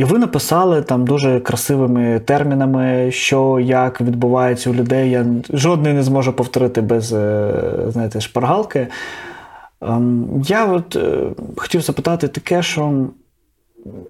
І 0.00 0.04
ви 0.04 0.18
написали 0.18 0.82
там 0.82 1.04
дуже 1.04 1.40
красивими 1.40 2.20
термінами, 2.20 3.10
що 3.12 3.58
як 3.62 4.00
відбувається 4.00 4.70
у 4.70 4.74
людей. 4.74 5.10
Я 5.10 5.26
жодний 5.50 5.92
не 5.92 6.02
зможу 6.02 6.32
повторити 6.32 6.80
без 6.80 7.12
е, 7.12 7.52
знаєте, 7.88 8.20
шпаргалки. 8.20 8.88
Ем, 9.80 10.26
я 10.46 10.66
от 10.66 10.96
е, 10.96 11.30
хотів 11.56 11.80
запитати 11.80 12.28
таке, 12.28 12.62
що 12.62 13.06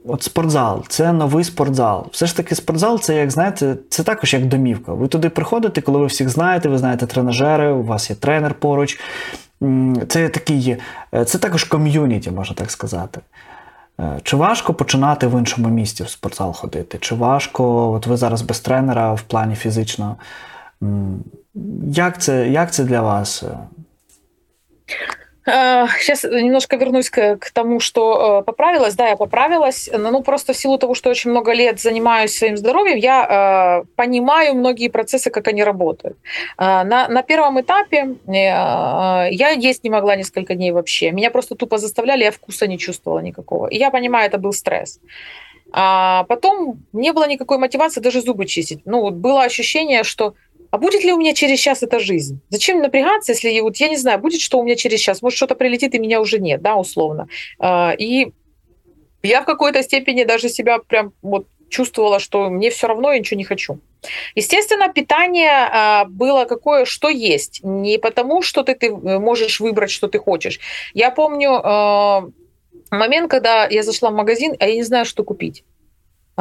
от 0.07 0.23
спортзал 0.23 0.85
це 0.89 1.13
новий 1.13 1.45
спортзал. 1.45 2.07
Все 2.13 2.27
ж 2.27 2.37
таки, 2.37 2.55
спортзал 2.55 3.01
це, 3.01 3.17
як 3.17 3.31
знаєте, 3.31 3.77
це 3.89 4.03
також 4.03 4.35
як 4.35 4.47
домівка. 4.47 4.93
Ви 4.95 5.09
туди 5.09 5.29
приходите, 5.29 5.81
коли 5.81 5.99
ви 5.99 6.07
всіх 6.07 6.29
знаєте, 6.29 6.69
ви 6.69 6.79
знаєте 6.79 7.07
тренажери, 7.07 7.73
у 7.73 7.83
вас 7.83 8.11
є 8.11 8.17
тренер 8.17 8.55
поруч. 8.55 9.01
Це 10.09 10.29
такий, 10.29 10.77
е, 11.15 11.25
це 11.25 11.39
також 11.39 11.65
ком'юніті, 11.65 12.31
можна 12.31 12.57
так 12.57 12.71
сказати. 12.71 13.21
Е, 14.01 14.21
чи 14.23 14.37
важко 14.37 14.75
починати 14.75 15.27
в 15.27 15.39
іншому 15.39 15.69
місті 15.69 16.03
в 16.03 16.09
спортзал 16.09 16.53
ходити? 16.53 16.99
Чи 16.99 17.15
важко, 17.15 17.93
от 17.93 18.07
ви 18.07 18.17
зараз 18.17 18.43
без 18.43 18.61
тренера 18.61 19.15
в 19.15 19.23
плані 19.23 19.55
фізично? 19.55 20.17
Як 21.87 22.23
це, 22.23 22.49
Як 22.49 22.73
це 22.73 22.85
для 22.85 23.03
вас? 23.03 23.45
Сейчас 25.99 26.25
немножко 26.25 26.77
вернусь 26.77 27.11
к, 27.11 27.37
к 27.37 27.51
тому, 27.51 27.81
что 27.81 28.41
э, 28.41 28.45
поправилась. 28.45 28.95
Да, 28.95 29.09
я 29.09 29.17
поправилась. 29.17 29.91
Ну, 29.93 30.23
просто 30.23 30.53
в 30.53 30.57
силу 30.57 30.79
того, 30.79 30.95
что 30.95 31.11
очень 31.11 31.31
много 31.31 31.53
лет 31.53 31.81
занимаюсь 31.81 32.37
своим 32.37 32.57
здоровьем, 32.57 32.97
я 32.97 33.83
э, 33.83 33.87
понимаю 33.97 34.55
многие 34.55 34.89
процессы, 34.89 35.31
как 35.31 35.49
они 35.49 35.65
работают. 35.65 36.17
Э, 36.59 36.85
на, 36.85 37.09
на 37.09 37.23
первом 37.23 37.61
этапе 37.61 38.17
э, 38.27 38.31
я 38.31 39.51
есть 39.51 39.85
не 39.85 39.91
могла 39.91 40.17
несколько 40.17 40.55
дней 40.55 40.73
вообще. 40.73 41.11
Меня 41.11 41.31
просто 41.31 41.55
тупо 41.55 41.79
заставляли, 41.79 42.25
я 42.25 42.31
вкуса 42.31 42.67
не 42.67 42.79
чувствовала 42.79 43.21
никакого. 43.21 43.67
И 43.67 43.77
я 43.77 43.91
понимаю, 43.91 44.27
это 44.27 44.39
был 44.39 44.53
стресс. 44.53 45.01
А 45.73 46.25
потом 46.25 46.81
не 46.93 47.13
было 47.13 47.29
никакой 47.29 47.59
мотивации 47.59 48.01
даже 48.01 48.21
зубы 48.21 48.47
чистить. 48.47 48.81
Ну, 48.85 49.11
было 49.11 49.43
ощущение, 49.43 50.03
что 50.03 50.35
а 50.71 50.79
будет 50.79 51.05
ли 51.05 51.13
у 51.13 51.19
меня 51.19 51.35
через 51.35 51.59
час 51.59 51.83
эта 51.83 51.99
жизнь? 51.99 52.41
Зачем 52.49 52.81
напрягаться, 52.81 53.33
если 53.33 53.59
вот 53.61 53.77
я 53.77 53.89
не 53.89 53.97
знаю, 53.97 54.19
будет 54.19 54.41
что 54.41 54.59
у 54.59 54.63
меня 54.63 54.77
через 54.77 55.01
час, 55.01 55.23
может 55.23 55.37
что-то 55.37 55.55
прилетит 55.55 55.95
и 55.95 55.99
меня 55.99 56.21
уже 56.21 56.39
нет, 56.39 56.63
да, 56.63 56.77
условно. 56.77 57.29
А, 57.59 57.95
и 57.99 58.33
я 59.23 59.43
в 59.43 59.45
какой-то 59.45 59.83
степени 59.83 60.25
даже 60.25 60.49
себя 60.49 60.79
прям 60.79 61.13
вот 61.23 61.47
чувствовала, 61.69 62.19
что 62.19 62.51
мне 62.51 62.71
все 62.71 62.87
равно, 62.87 63.13
я 63.13 63.19
ничего 63.19 63.39
не 63.39 63.45
хочу. 63.45 63.79
Естественно, 64.35 64.93
питание 64.93 65.69
а, 65.71 66.05
было 66.07 66.45
какое, 66.45 66.85
что 66.85 67.09
есть. 67.09 67.61
Не 67.63 67.99
потому, 67.99 68.43
что 68.43 68.63
ты, 68.63 68.75
ты 68.75 68.91
можешь 68.95 69.61
выбрать, 69.61 69.91
что 69.91 70.09
ты 70.09 70.19
хочешь. 70.19 70.59
Я 70.95 71.11
помню 71.11 71.61
а, 71.63 72.25
момент, 72.91 73.31
когда 73.31 73.67
я 73.67 73.83
зашла 73.83 74.11
в 74.11 74.15
магазин, 74.15 74.57
а 74.59 74.67
я 74.67 74.75
не 74.75 74.83
знаю, 74.83 75.05
что 75.05 75.25
купить. 75.25 75.65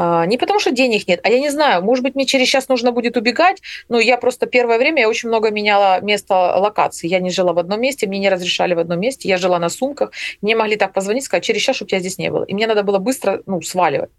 А, 0.02 0.26
не 0.26 0.38
потому 0.38 0.60
что 0.60 0.72
денег 0.72 1.10
нет, 1.10 1.20
а 1.24 1.30
я 1.30 1.40
не 1.40 1.50
знаю, 1.50 1.84
может 1.84 2.04
быть, 2.04 2.16
мне 2.16 2.26
через 2.26 2.48
час 2.48 2.70
нужно 2.70 2.94
будет 2.94 3.18
убегать, 3.18 3.62
но 3.90 4.00
я 4.00 4.16
просто 4.16 4.46
первое 4.46 4.78
время 4.78 5.02
я 5.02 5.10
очень 5.10 5.28
много 5.28 5.52
меняла 5.52 6.00
место 6.00 6.36
локации. 6.36 7.10
Я 7.10 7.20
не 7.20 7.32
жила 7.32 7.52
в 7.52 7.60
одном 7.60 7.82
месте, 7.82 8.08
мне 8.08 8.20
не 8.20 8.30
разрешали 8.30 8.74
в 8.76 8.80
одном 8.80 9.02
месте, 9.02 9.28
я 9.28 9.38
жила 9.38 9.60
на 9.60 9.68
сумках, 9.68 10.12
мне 10.42 10.56
могли 10.56 10.78
так 10.78 10.94
позвонить, 10.94 11.26
сказать, 11.26 11.44
через 11.44 11.62
час, 11.62 11.76
чтобы 11.76 11.90
тебя 11.90 12.00
здесь 12.00 12.18
не 12.18 12.32
было. 12.32 12.46
И 12.46 12.54
мне 12.54 12.66
надо 12.66 12.84
было 12.84 12.98
быстро 13.00 13.42
ну, 13.46 13.62
сваливать. 13.62 14.10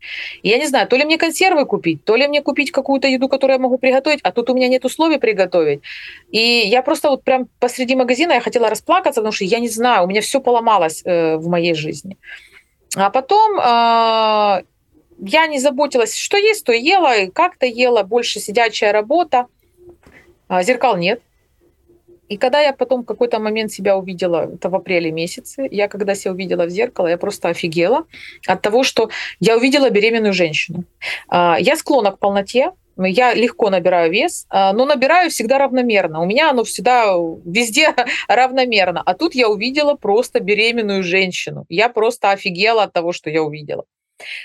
И 0.43 0.51
я 0.51 0.59
не 0.59 0.67
знаю, 0.67 0.87
то 0.87 0.97
ли 0.97 1.05
мне 1.05 1.17
консервы 1.17 1.65
купить, 1.65 2.05
то 2.05 2.15
ли 2.15 2.29
мне 2.29 2.43
купить 2.43 2.73
какую-то 2.73 3.09
еду, 3.09 3.29
которую 3.31 3.57
я 3.57 3.63
могу 3.63 3.79
приготовить, 3.79 4.21
а 4.23 4.33
тут 4.33 4.51
у 4.51 4.55
меня 4.55 4.69
нет 4.69 4.85
условий 4.85 5.19
приготовить. 5.19 5.81
И 6.31 6.41
я 6.41 6.83
просто 6.83 7.09
вот 7.09 7.25
прям 7.25 7.49
посреди 7.59 7.95
магазина 7.95 8.35
я 8.35 8.41
хотела 8.41 8.69
расплакаться, 8.69 9.23
потому 9.23 9.33
что 9.33 9.47
я 9.47 9.61
не 9.61 9.69
знаю, 9.69 10.05
у 10.05 10.09
меня 10.09 10.21
все 10.21 10.41
поломалось 10.41 11.01
э, 11.07 11.37
в 11.37 11.49
моей 11.49 11.73
жизни. 11.73 12.19
А 12.97 13.09
потом 13.09 13.59
э, 13.59 14.65
я 15.21 15.47
не 15.47 15.59
заботилась, 15.59 16.15
что 16.17 16.37
есть, 16.37 16.65
то 16.65 16.73
ела, 16.73 17.17
и 17.17 17.31
как-то 17.31 17.67
ела, 17.67 18.03
больше 18.03 18.41
сидячая 18.41 18.93
работа, 18.93 19.47
а, 20.49 20.63
зеркал 20.63 20.97
нет. 20.97 21.21
И 22.29 22.37
когда 22.37 22.61
я 22.61 22.73
потом 22.73 23.05
какой-то 23.05 23.41
момент 23.41 23.73
себя 23.73 23.97
увидела, 23.97 24.55
это 24.55 24.69
в 24.69 24.75
апреле 24.77 25.11
месяце, 25.11 25.67
я 25.69 25.89
когда 25.89 26.15
себя 26.15 26.33
увидела 26.33 26.65
в 26.65 26.71
зеркало, 26.71 27.09
я 27.09 27.19
просто 27.19 27.49
офигела 27.49 28.05
от 28.47 28.63
того, 28.63 28.85
что 28.85 29.11
я 29.41 29.57
увидела 29.57 29.91
беременную 29.91 30.33
женщину. 30.33 30.85
А, 31.29 31.57
я 31.59 31.77
склонна 31.77 32.13
к 32.13 32.19
полноте, 32.19 32.73
я 32.97 33.35
легко 33.35 33.71
набираю 33.71 34.13
вес, 34.13 34.47
а, 34.49 34.73
но 34.73 34.87
набираю 34.87 35.31
всегда 35.31 35.59
равномерно. 35.59 36.21
У 36.21 36.27
меня 36.27 36.51
оно 36.51 36.63
всегда 36.65 37.15
везде 37.45 37.95
равномерно. 38.29 39.03
А 39.05 39.15
тут 39.15 39.35
я 39.35 39.49
увидела 39.49 39.95
просто 39.95 40.41
беременную 40.41 41.03
женщину. 41.03 41.65
Я 41.69 41.89
просто 41.89 42.31
офигела 42.31 42.85
от 42.85 42.93
того, 42.93 43.13
что 43.13 43.29
я 43.31 43.43
увидела. 43.43 43.85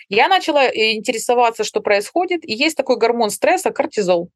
Я 0.10 0.28
начала 0.28 0.68
интересоваться, 0.68 1.64
что 1.64 1.82
происходит, 1.82 2.48
и 2.48 2.54
есть 2.54 2.78
такой 2.78 2.98
гормон 2.98 3.30
стресса– 3.30 3.72
кортизол. 3.72 4.30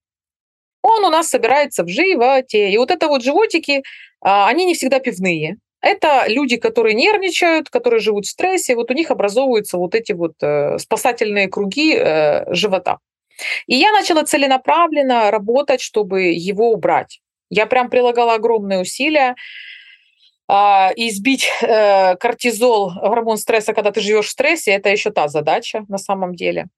Он 0.82 1.06
у 1.06 1.10
нас 1.10 1.28
собирается 1.28 1.84
в 1.84 1.90
животе. 1.90 2.72
И 2.72 2.78
вот 2.78 2.92
это 2.92 3.08
вот 3.08 3.24
животики, 3.24 3.84
а, 4.22 4.48
они 4.48 4.66
не 4.66 4.76
всегда 4.76 5.00
пивные. 5.00 5.58
Это 5.82 6.26
люди, 6.28 6.58
которые 6.58 6.94
нервничают, 6.94 7.70
которые 7.70 8.00
живут 8.00 8.26
в 8.26 8.30
стрессе, 8.30 8.76
вот 8.76 8.92
у 8.92 8.94
них 8.94 9.12
образовываются 9.12 9.78
вот 9.78 9.96
эти 9.96 10.12
вот 10.12 10.34
э, 10.42 10.78
спасательные 10.78 11.48
круги 11.48 11.96
э, 11.96 12.54
живота. 12.54 12.98
И 13.66 13.76
я 13.76 13.94
начала 13.94 14.24
целенаправленно 14.24 15.32
работать, 15.32 15.80
чтобы 15.80 16.24
его 16.24 16.72
убрать. 16.72 17.22
Я 17.50 17.66
прям 17.66 17.90
прилагала 17.90 18.34
огромные 18.34 18.82
усилия 18.82 19.36
а, 20.52 20.92
избить 20.96 21.48
э, 21.62 22.16
кортизол, 22.16 22.92
гормон 22.92 23.38
стресса, 23.38 23.74
когда 23.74 23.92
ты 23.92 24.02
живешь 24.02 24.26
в 24.26 24.32
стрессе, 24.32 24.72
это 24.72 24.90
еще 24.90 25.12
та 25.12 25.28
задача 25.28 25.86
на 25.88 26.00
самом 26.00 26.34
деле. 26.34 26.70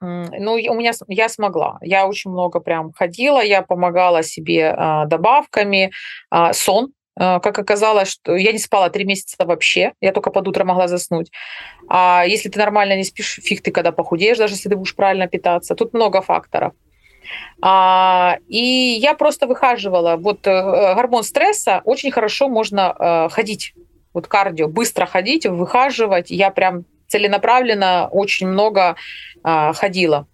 Ну, 0.00 0.54
у 0.54 0.74
меня 0.74 0.92
я 1.08 1.28
смогла. 1.28 1.78
Я 1.82 2.06
очень 2.06 2.30
много 2.30 2.60
прям 2.60 2.92
ходила, 2.92 3.42
я 3.42 3.60
помогала 3.62 4.22
себе 4.22 4.74
а, 4.76 5.04
добавками, 5.04 5.92
а, 6.30 6.54
сон. 6.54 6.92
А, 7.18 7.40
как 7.40 7.58
оказалось, 7.58 8.08
что 8.08 8.34
я 8.34 8.52
не 8.52 8.58
спала 8.58 8.88
три 8.88 9.04
месяца 9.04 9.36
вообще, 9.44 9.92
я 10.00 10.12
только 10.12 10.30
под 10.30 10.48
утро 10.48 10.64
могла 10.64 10.88
заснуть. 10.88 11.30
А 11.88 12.24
если 12.26 12.48
ты 12.48 12.58
нормально 12.58 12.96
не 12.96 13.04
спишь, 13.04 13.40
фиг 13.42 13.62
ты 13.62 13.72
когда 13.72 13.92
похудеешь, 13.92 14.38
даже 14.38 14.54
если 14.54 14.70
ты 14.70 14.76
будешь 14.76 14.94
правильно 14.94 15.26
питаться. 15.26 15.74
Тут 15.74 15.92
много 15.92 16.22
факторов. 16.22 16.72
А, 17.60 18.38
и 18.48 18.98
я 19.00 19.14
просто 19.14 19.46
выхаживала. 19.46 20.16
Вот 20.16 20.46
э, 20.46 20.94
гормон 20.94 21.22
стресса 21.22 21.82
очень 21.84 22.10
хорошо 22.10 22.48
можно 22.48 22.94
э, 22.98 23.28
ходить. 23.30 23.74
Вот 24.12 24.28
кардио, 24.28 24.68
быстро 24.68 25.06
ходить, 25.06 25.46
выхаживать. 25.46 26.30
Я 26.30 26.50
прям 26.50 26.84
целенаправленно 27.08 28.08
очень 28.10 28.48
много 28.48 28.96
а, 29.42 29.72
ходила. 29.72 30.26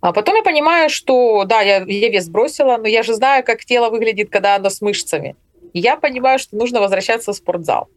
А 0.00 0.12
потом 0.12 0.36
я 0.36 0.42
понимаю, 0.42 0.88
что 0.88 1.44
да, 1.44 1.60
я, 1.60 1.84
я 1.86 2.08
вес 2.08 2.28
бросила, 2.28 2.78
но 2.78 2.88
я 2.88 3.02
же 3.02 3.14
знаю, 3.14 3.44
как 3.44 3.64
тело 3.64 3.90
выглядит, 3.90 4.30
когда 4.30 4.56
оно 4.56 4.70
с 4.70 4.80
мышцами. 4.80 5.36
И 5.72 5.80
я 5.80 5.96
понимаю, 5.96 6.38
что 6.38 6.56
нужно 6.56 6.80
возвращаться 6.80 7.32
в 7.32 7.36
спортзал. 7.36 7.88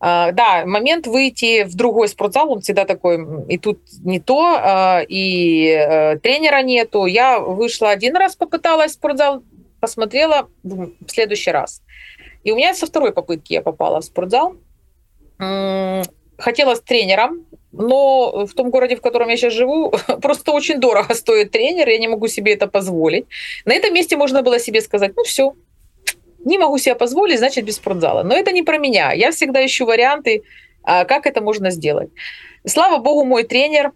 Uh, 0.00 0.30
да, 0.30 0.64
момент 0.64 1.08
выйти 1.08 1.64
в 1.64 1.74
другой 1.74 2.08
спортзал, 2.08 2.52
он 2.52 2.60
всегда 2.60 2.84
такой, 2.84 3.18
и 3.48 3.58
тут 3.58 3.80
не 4.04 4.20
то, 4.20 4.56
uh, 4.56 5.04
и 5.04 5.72
uh, 5.72 6.18
тренера 6.20 6.62
нету. 6.62 7.06
Я 7.06 7.40
вышла 7.40 7.90
один 7.90 8.14
раз, 8.14 8.36
попыталась 8.36 8.92
в 8.92 8.94
спортзал, 8.94 9.42
посмотрела 9.80 10.48
в 10.62 11.08
следующий 11.08 11.50
раз. 11.50 11.82
И 12.44 12.52
у 12.52 12.56
меня 12.56 12.74
со 12.74 12.86
второй 12.86 13.12
попытки 13.12 13.54
я 13.54 13.62
попала 13.62 14.00
в 14.00 14.04
спортзал 14.04 14.54
хотела 16.38 16.74
с 16.74 16.80
тренером, 16.80 17.46
но 17.72 18.46
в 18.46 18.54
том 18.54 18.70
городе, 18.70 18.96
в 18.96 19.02
котором 19.02 19.28
я 19.28 19.36
сейчас 19.36 19.52
живу, 19.52 19.92
просто 20.22 20.52
очень 20.52 20.80
дорого 20.80 21.14
стоит 21.14 21.50
тренер, 21.50 21.88
я 21.88 21.98
не 21.98 22.08
могу 22.08 22.28
себе 22.28 22.54
это 22.54 22.68
позволить. 22.68 23.26
На 23.64 23.74
этом 23.74 23.92
месте 23.92 24.16
можно 24.16 24.42
было 24.42 24.58
себе 24.58 24.80
сказать, 24.80 25.12
ну 25.16 25.24
все, 25.24 25.54
не 26.44 26.58
могу 26.58 26.78
себе 26.78 26.94
позволить, 26.94 27.38
значит 27.38 27.64
без 27.64 27.76
спортзала. 27.76 28.22
Но 28.22 28.34
это 28.34 28.52
не 28.52 28.62
про 28.62 28.78
меня. 28.78 29.12
Я 29.12 29.30
всегда 29.30 29.64
ищу 29.64 29.86
варианты, 29.86 30.42
а, 30.82 31.04
как 31.04 31.26
это 31.26 31.40
можно 31.40 31.70
сделать. 31.70 32.10
Слава 32.66 32.98
богу, 32.98 33.24
мой 33.24 33.44
тренер, 33.44 33.92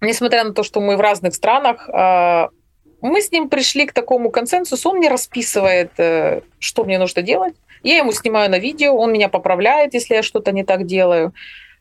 несмотря 0.00 0.44
на 0.44 0.52
то, 0.52 0.62
что 0.62 0.80
мы 0.80 0.96
в 0.96 1.00
разных 1.00 1.34
странах, 1.34 1.88
а, 1.88 2.50
мы 3.00 3.20
с 3.20 3.30
ним 3.32 3.48
пришли 3.48 3.86
к 3.86 3.92
такому 3.92 4.30
консенсусу, 4.30 4.90
он 4.90 4.96
мне 4.96 5.10
расписывает, 5.10 5.90
э, 5.98 6.40
что 6.58 6.84
мне 6.84 6.98
нужно 6.98 7.20
делать. 7.20 7.54
Я 7.82 7.98
ему 7.98 8.12
снимаю 8.12 8.50
на 8.50 8.58
видео, 8.58 8.96
он 8.96 9.12
меня 9.12 9.28
поправляет, 9.28 9.92
если 9.92 10.14
я 10.14 10.22
что-то 10.22 10.52
не 10.52 10.64
так 10.64 10.86
делаю. 10.86 11.34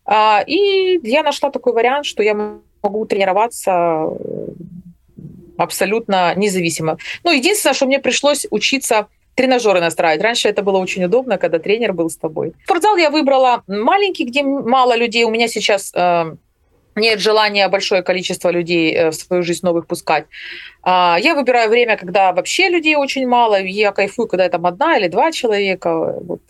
А, 0.05 0.43
и 0.45 0.99
я 1.03 1.23
нашла 1.23 1.49
такой 1.49 1.71
вариант, 1.71 2.05
что 2.05 2.23
я 2.23 2.59
могу 2.81 3.05
тренироваться 3.05 3.71
э, 3.71 4.47
абсолютно 5.57 6.35
независимо. 6.35 6.97
Ну, 7.23 7.31
единственное, 7.31 7.73
что 7.73 7.85
мне 7.85 7.99
пришлось 7.99 8.45
учиться 8.51 9.07
тренажеры 9.35 9.79
настраивать. 9.79 10.21
Раньше 10.23 10.49
это 10.49 10.61
было 10.61 10.77
очень 10.77 11.03
удобно, 11.03 11.37
когда 11.37 11.59
тренер 11.59 11.93
был 11.93 12.09
с 12.09 12.17
тобой. 12.17 12.53
Спортзал 12.65 12.97
я 12.97 13.09
выбрала 13.09 13.63
маленький, 13.67 14.25
где 14.25 14.43
мало 14.43 14.95
людей. 14.95 15.23
У 15.23 15.29
меня 15.29 15.47
сейчас 15.47 15.91
э, 15.95 16.35
нет 16.95 17.19
желания 17.19 17.67
большое 17.69 18.03
количество 18.03 18.49
людей 18.49 18.93
э, 18.93 19.09
в 19.09 19.13
свою 19.13 19.43
жизнь 19.43 19.65
новых 19.65 19.87
пускать. 19.87 20.25
А, 20.83 21.17
я 21.19 21.33
выбираю 21.33 21.69
время, 21.69 21.97
когда 21.97 22.33
вообще 22.33 22.69
людей 22.69 22.95
очень 22.95 23.27
мало. 23.27 23.59
Я 23.61 23.91
кайфую, 23.91 24.27
когда 24.27 24.49
там 24.49 24.65
одна 24.65 24.97
или 24.97 25.07
два 25.07 25.31
человека. 25.31 26.19
Вот. 26.21 26.41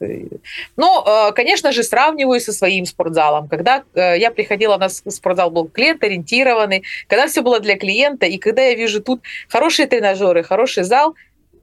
Но, 0.76 1.30
э, 1.30 1.34
конечно 1.34 1.72
же, 1.72 1.84
сравниваю 1.84 2.42
со 2.42 2.52
своим 2.52 2.86
спортзалом. 2.86 3.48
Когда 3.48 3.84
э, 3.94 4.18
я 4.20 4.32
приходила, 4.32 4.76
у 4.76 4.80
нас 4.80 5.04
спортзал 5.08 5.52
был 5.52 5.68
клиент-ориентированный, 5.70 6.84
когда 7.08 7.28
все 7.28 7.42
было 7.42 7.60
для 7.60 7.78
клиента, 7.78 8.26
и 8.26 8.38
когда 8.38 8.64
я 8.64 8.76
вижу 8.76 9.02
тут 9.02 9.22
хорошие 9.50 9.88
тренажеры, 9.88 10.44
хороший 10.44 10.84
зал, 10.84 11.16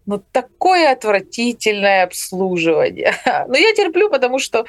ну, 0.06 0.20
такое 0.32 0.92
отвратительное 0.92 2.04
обслуживание. 2.04 3.14
Но 3.48 3.56
я 3.56 3.74
терплю, 3.74 4.10
потому 4.10 4.38
что 4.38 4.64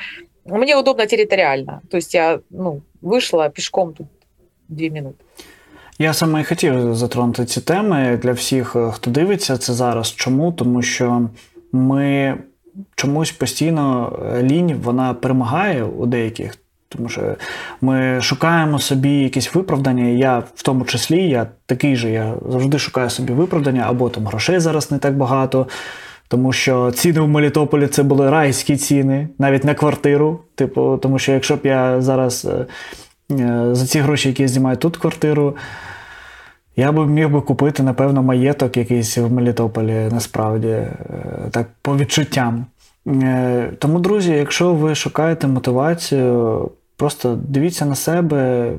мне 0.46 0.76
удобно 0.76 1.06
территориально. 1.06 1.82
То 1.90 1.98
есть 1.98 2.14
я 2.14 2.40
ну, 2.50 2.82
вийшла 3.02 3.50
пішком 3.50 3.94
тут 3.94 4.08
дві 4.70 4.92
минути. 4.92 5.24
Я 6.00 6.14
саме 6.14 6.42
і 6.42 6.44
хотів 6.44 6.96
затронути 6.96 7.46
ці 7.46 7.62
теми 7.62 8.20
для 8.24 8.32
всіх, 8.32 8.76
е, 8.76 8.92
хто 8.92 9.12
дивиться 9.12 9.58
це 9.58 9.74
зараз. 9.74 10.12
Чому? 10.12 10.52
Тому 10.52 10.82
що 10.82 11.30
ми 11.72 12.38
чомусь 12.96 13.32
постійно 13.32 14.14
е, 14.36 14.44
лінь 14.44 14.74
вона 14.84 15.14
перемагає 15.14 15.84
у 15.84 16.06
деяких. 16.06 16.58
Тому 16.96 17.10
що 17.10 17.36
ми 17.82 18.22
шукаємо 18.22 18.80
собі 18.80 19.10
якісь 19.10 19.56
виправдання. 19.56 20.06
Я 20.06 20.44
в 20.56 20.64
тому 20.64 20.86
числі, 20.86 21.30
я 21.30 21.48
такий 21.66 21.96
же, 21.96 22.12
я 22.12 22.34
завжди 22.50 22.80
шукаю 22.80 23.10
собі 23.10 23.34
виправдання, 23.34 23.86
або 23.88 24.10
там 24.10 24.28
грошей 24.28 24.60
зараз 24.60 24.92
не 24.92 24.98
так 24.98 25.18
багато. 25.18 25.68
Тому 26.32 26.54
що 26.54 26.92
ціни 26.92 27.20
в 27.20 27.28
Мелітополі 27.28 27.88
це 27.88 28.04
були 28.04 28.30
райські 28.30 28.78
ціни, 28.78 29.28
навіть 29.40 29.64
на 29.64 29.74
квартиру. 29.74 30.40
Типу, 30.56 31.00
тому 31.02 31.20
що 31.20 31.32
якщо 31.32 31.56
б 31.56 31.60
я 31.64 32.02
зараз 32.02 32.46
е, 32.46 32.66
е, 33.36 33.70
за 33.72 33.86
ці 33.86 34.00
гроші, 34.00 34.30
які 34.30 34.42
я 34.42 34.48
знімаю 34.48 34.78
тут 34.78 34.98
квартиру, 34.98 35.56
я 36.76 36.92
б 36.92 37.08
міг 37.08 37.30
би 37.30 37.42
купити, 37.42 37.84
напевно, 37.84 38.24
маєток 38.24 38.78
якийсь 38.78 39.18
в 39.18 39.32
Мелітополі, 39.32 40.10
насправді, 40.12 40.68
е, 40.68 40.90
так, 41.52 41.68
по 41.82 41.98
відчуттям. 41.98 42.66
Тому, 43.80 44.00
друзі, 44.00 44.32
якщо 44.32 44.74
ви 44.74 44.96
шукаєте 44.96 45.48
мотивацію, 45.48 46.70
просто 47.02 47.40
дивіться 47.48 47.86
на 47.86 47.96
себе, 47.96 48.72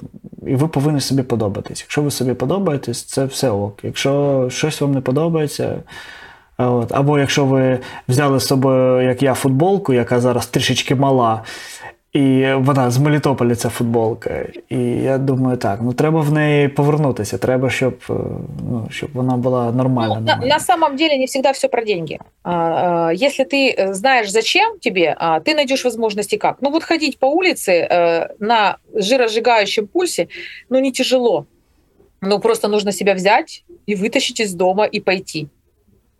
і 0.46 0.54
ви 0.54 0.68
повинні 0.68 1.00
собі 1.00 1.22
подобатись. 1.22 1.80
Якщо 1.80 2.02
ви 2.02 2.10
собі 2.10 2.34
подобаєтесь, 2.34 3.02
це 3.02 3.24
все 3.24 3.50
ок. 3.50 3.78
Якщо 3.82 4.46
щось 4.50 4.80
вам 4.80 4.92
не 4.92 5.00
подобається. 5.00 5.76
От. 6.58 6.92
Або 6.92 7.18
якщо 7.18 7.44
ви 7.44 7.78
взяли 8.08 8.40
з 8.40 8.46
собою, 8.46 9.02
як 9.02 9.22
я, 9.22 9.34
футболку, 9.34 9.92
яка 9.92 10.20
зараз 10.20 10.46
трішечки 10.46 10.94
мала, 10.94 11.42
і 12.13 12.53
вона 12.53 12.91
з 12.91 12.97
Мелітополя 12.97 13.55
ця 13.55 13.69
футболка. 13.69 14.45
І 14.69 14.77
я 14.85 15.17
думаю, 15.17 15.57
так, 15.57 15.79
ну 15.83 15.93
треба 15.93 16.21
в 16.21 16.31
неї 16.31 16.67
повернутися. 16.67 17.37
Треба, 17.37 17.69
щоб 17.69 17.93
е, 18.09 18.13
ну, 18.71 18.87
щоб 18.91 19.09
вона 19.13 19.37
була 19.37 19.71
нормальна. 19.71 20.15
Ну, 20.19 20.25
на, 20.25 20.47
на 20.47 20.59
самом 20.59 20.95
деле 20.95 21.17
не 21.17 21.25
всегда 21.25 21.51
все 21.51 21.67
про 21.67 21.83
деньги. 21.83 22.19
А, 22.43 22.53
а, 22.53 23.13
если 23.13 23.45
ты 23.45 23.93
знаешь, 23.93 24.31
зачем 24.31 24.79
тебе, 24.79 25.15
а, 25.17 25.39
ты 25.39 25.55
найдешь 25.55 25.85
возможности 25.85 26.37
как. 26.37 26.57
Ну 26.61 26.69
вот 26.69 26.83
ходить 26.83 27.19
по 27.19 27.27
улице 27.27 27.87
а, 27.91 28.29
на 28.39 28.77
жиросжигающем 28.93 29.87
пульсе, 29.87 30.27
ну 30.69 30.79
не 30.79 30.91
тяжело. 30.91 31.45
Ну 32.21 32.39
просто 32.39 32.67
нужно 32.67 32.91
себя 32.91 33.13
взять 33.13 33.63
и 33.89 33.95
вытащить 33.95 34.39
из 34.39 34.53
дома 34.53 34.85
и 34.85 34.99
пойти. 34.99 35.47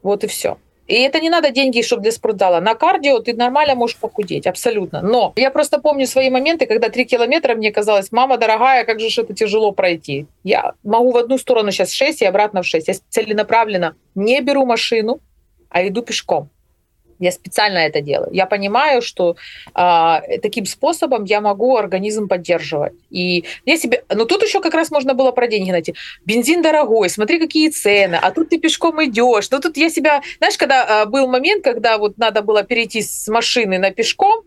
Вот 0.04 0.24
и 0.24 0.28
все. 0.28 0.58
И 0.87 0.95
это 0.95 1.21
не 1.21 1.31
надо 1.31 1.51
деньги, 1.51 1.83
чтобы 1.83 2.03
для 2.03 2.13
спортзала. 2.13 2.61
На 2.61 2.75
кардио 2.75 3.21
ты 3.21 3.35
нормально 3.35 3.75
можешь 3.75 3.97
похудеть, 3.97 4.47
абсолютно. 4.47 5.01
Но 5.01 5.33
я 5.37 5.51
просто 5.51 5.79
помню 5.81 6.07
свои 6.07 6.31
моменты, 6.31 6.67
когда 6.67 6.89
три 6.89 7.05
километра 7.05 7.55
мне 7.55 7.71
казалось, 7.71 8.13
мама 8.13 8.37
дорогая, 8.37 8.85
как 8.85 9.01
же 9.01 9.21
это 9.21 9.35
тяжело 9.35 9.73
пройти. 9.73 10.27
Я 10.45 10.73
могу 10.83 11.13
в 11.13 11.17
одну 11.17 11.39
сторону 11.39 11.71
сейчас 11.71 11.93
6 11.93 12.23
и 12.23 12.25
обратно 12.25 12.63
в 12.63 12.67
6. 12.67 12.89
Я 12.89 12.95
целенаправленно 13.09 13.95
не 14.15 14.41
беру 14.41 14.67
машину, 14.67 15.21
а 15.71 15.87
иду 15.87 16.03
пешком. 16.03 16.51
Я 17.23 17.31
специально 17.31 17.79
это 17.79 18.01
делаю. 18.01 18.31
Я 18.33 18.47
понимаю, 18.47 19.01
что 19.01 19.37
э, 19.75 20.39
таким 20.43 20.67
способом 20.67 21.23
я 21.23 21.41
могу 21.41 21.77
организм 21.77 22.27
поддерживать. 22.27 22.95
И 23.11 23.45
я 23.65 23.77
себе... 23.77 24.03
Ну, 24.13 24.25
тут 24.25 24.43
еще 24.43 24.61
как 24.61 24.75
раз 24.75 24.91
можно 24.91 25.15
было 25.15 25.31
про 25.31 25.47
деньги 25.47 25.71
найти. 25.71 25.95
Бензин 26.27 26.63
дорогой, 26.63 27.09
смотри, 27.09 27.39
какие 27.39 27.69
цены, 27.69 28.17
а 28.21 28.33
тут 28.33 28.49
ты 28.49 28.59
пешком 28.59 29.05
идешь. 29.05 29.51
Ну, 29.53 29.61
тут 29.61 29.77
я 29.77 29.89
себя... 29.89 30.23
Знаешь, 30.39 30.59
когда 30.59 31.05
э, 31.05 31.07
был 31.07 31.29
момент, 31.29 31.63
когда 31.63 31.97
вот 31.97 32.19
надо 32.19 32.43
было 32.43 32.65
перейти 32.65 33.03
с 33.03 33.29
машины 33.29 33.79
на 33.79 33.93
пешком, 33.93 34.43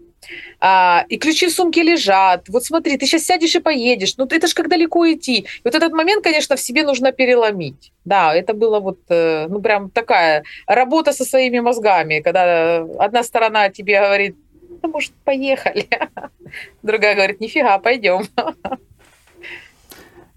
а, 0.59 1.05
и 1.09 1.17
ключи 1.17 1.47
в 1.47 1.51
сумке 1.51 1.83
лежат. 1.83 2.49
Вот 2.49 2.63
смотри, 2.63 2.97
ты 2.97 3.05
сейчас 3.05 3.23
сядешь 3.23 3.55
и 3.55 3.59
поедешь. 3.59 4.17
Ну, 4.17 4.25
это 4.25 4.47
ж 4.47 4.53
как 4.53 4.69
далеко 4.69 5.11
идти. 5.11 5.39
И 5.39 5.47
вот 5.63 5.75
этот 5.75 5.93
момент, 5.93 6.23
конечно, 6.23 6.55
в 6.55 6.59
себе 6.59 6.83
нужно 6.83 7.11
переломить. 7.11 7.91
Да, 8.05 8.35
это 8.35 8.53
было 8.53 8.79
вот, 8.79 8.99
э, 9.09 9.47
ну, 9.49 9.61
прям 9.61 9.89
такая 9.89 10.43
работа 10.67 11.13
со 11.13 11.25
своими 11.25 11.59
мозгами, 11.59 12.19
когда 12.19 12.85
одна 12.99 13.23
сторона 13.23 13.69
тебе 13.69 13.99
говорит, 13.99 14.35
да, 14.81 14.87
может, 14.87 15.13
поехали. 15.23 15.87
Другая 16.83 17.15
говорит, 17.15 17.41
нифига, 17.41 17.77
пойдем. 17.79 18.23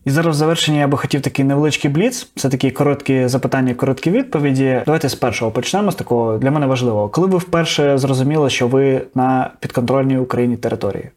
І 0.08 0.10
зараз 0.10 0.36
в 0.36 0.40
завершення 0.40 0.80
я 0.80 0.88
би 0.88 0.98
хотів 0.98 1.22
такий 1.22 1.46
невеличкий 1.46 1.92
бліц. 1.92 2.32
Це 2.36 2.50
такі 2.50 2.72
короткі 2.72 3.28
запитання, 3.28 3.74
короткі 3.74 4.12
відповіді. 4.12 4.82
Давайте 4.86 5.10
з 5.10 5.16
першого 5.16 5.52
почнемо 5.52 5.92
з 5.92 5.96
такого 5.96 6.38
для 6.38 6.52
мене 6.52 6.66
важливого. 6.66 7.10
Коли 7.10 7.28
ви 7.28 7.38
вперше 7.38 7.98
зрозуміли, 7.98 8.50
що 8.50 8.68
ви 8.68 9.02
на 9.16 9.52
підконтрольній 9.60 10.18
Україні 10.18 10.58
території? 10.58 11.10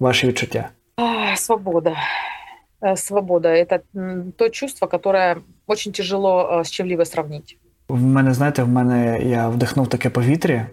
Ваші 0.00 0.26
відчуття? 0.26 0.68
А, 0.96 1.36
свобода. 1.36 1.94
Э, 2.82 2.96
Свобода – 2.96 3.48
это 3.48 3.80
м, 3.96 4.32
то 4.36 4.48
чувство, 4.48 4.88
которое 4.88 5.36
очень 5.66 5.92
тяжело 5.92 6.50
э, 6.52 6.60
с 6.60 6.70
чем-либо 6.70 7.04
сравнить. 7.04 7.58
В 7.88 8.02
мене, 8.02 8.34
знаєте, 8.34 8.62
в 8.62 8.68
мене 8.68 9.20
я 9.22 9.48
вдихнув 9.48 9.86
таке 9.88 10.10
повітря. 10.10 10.66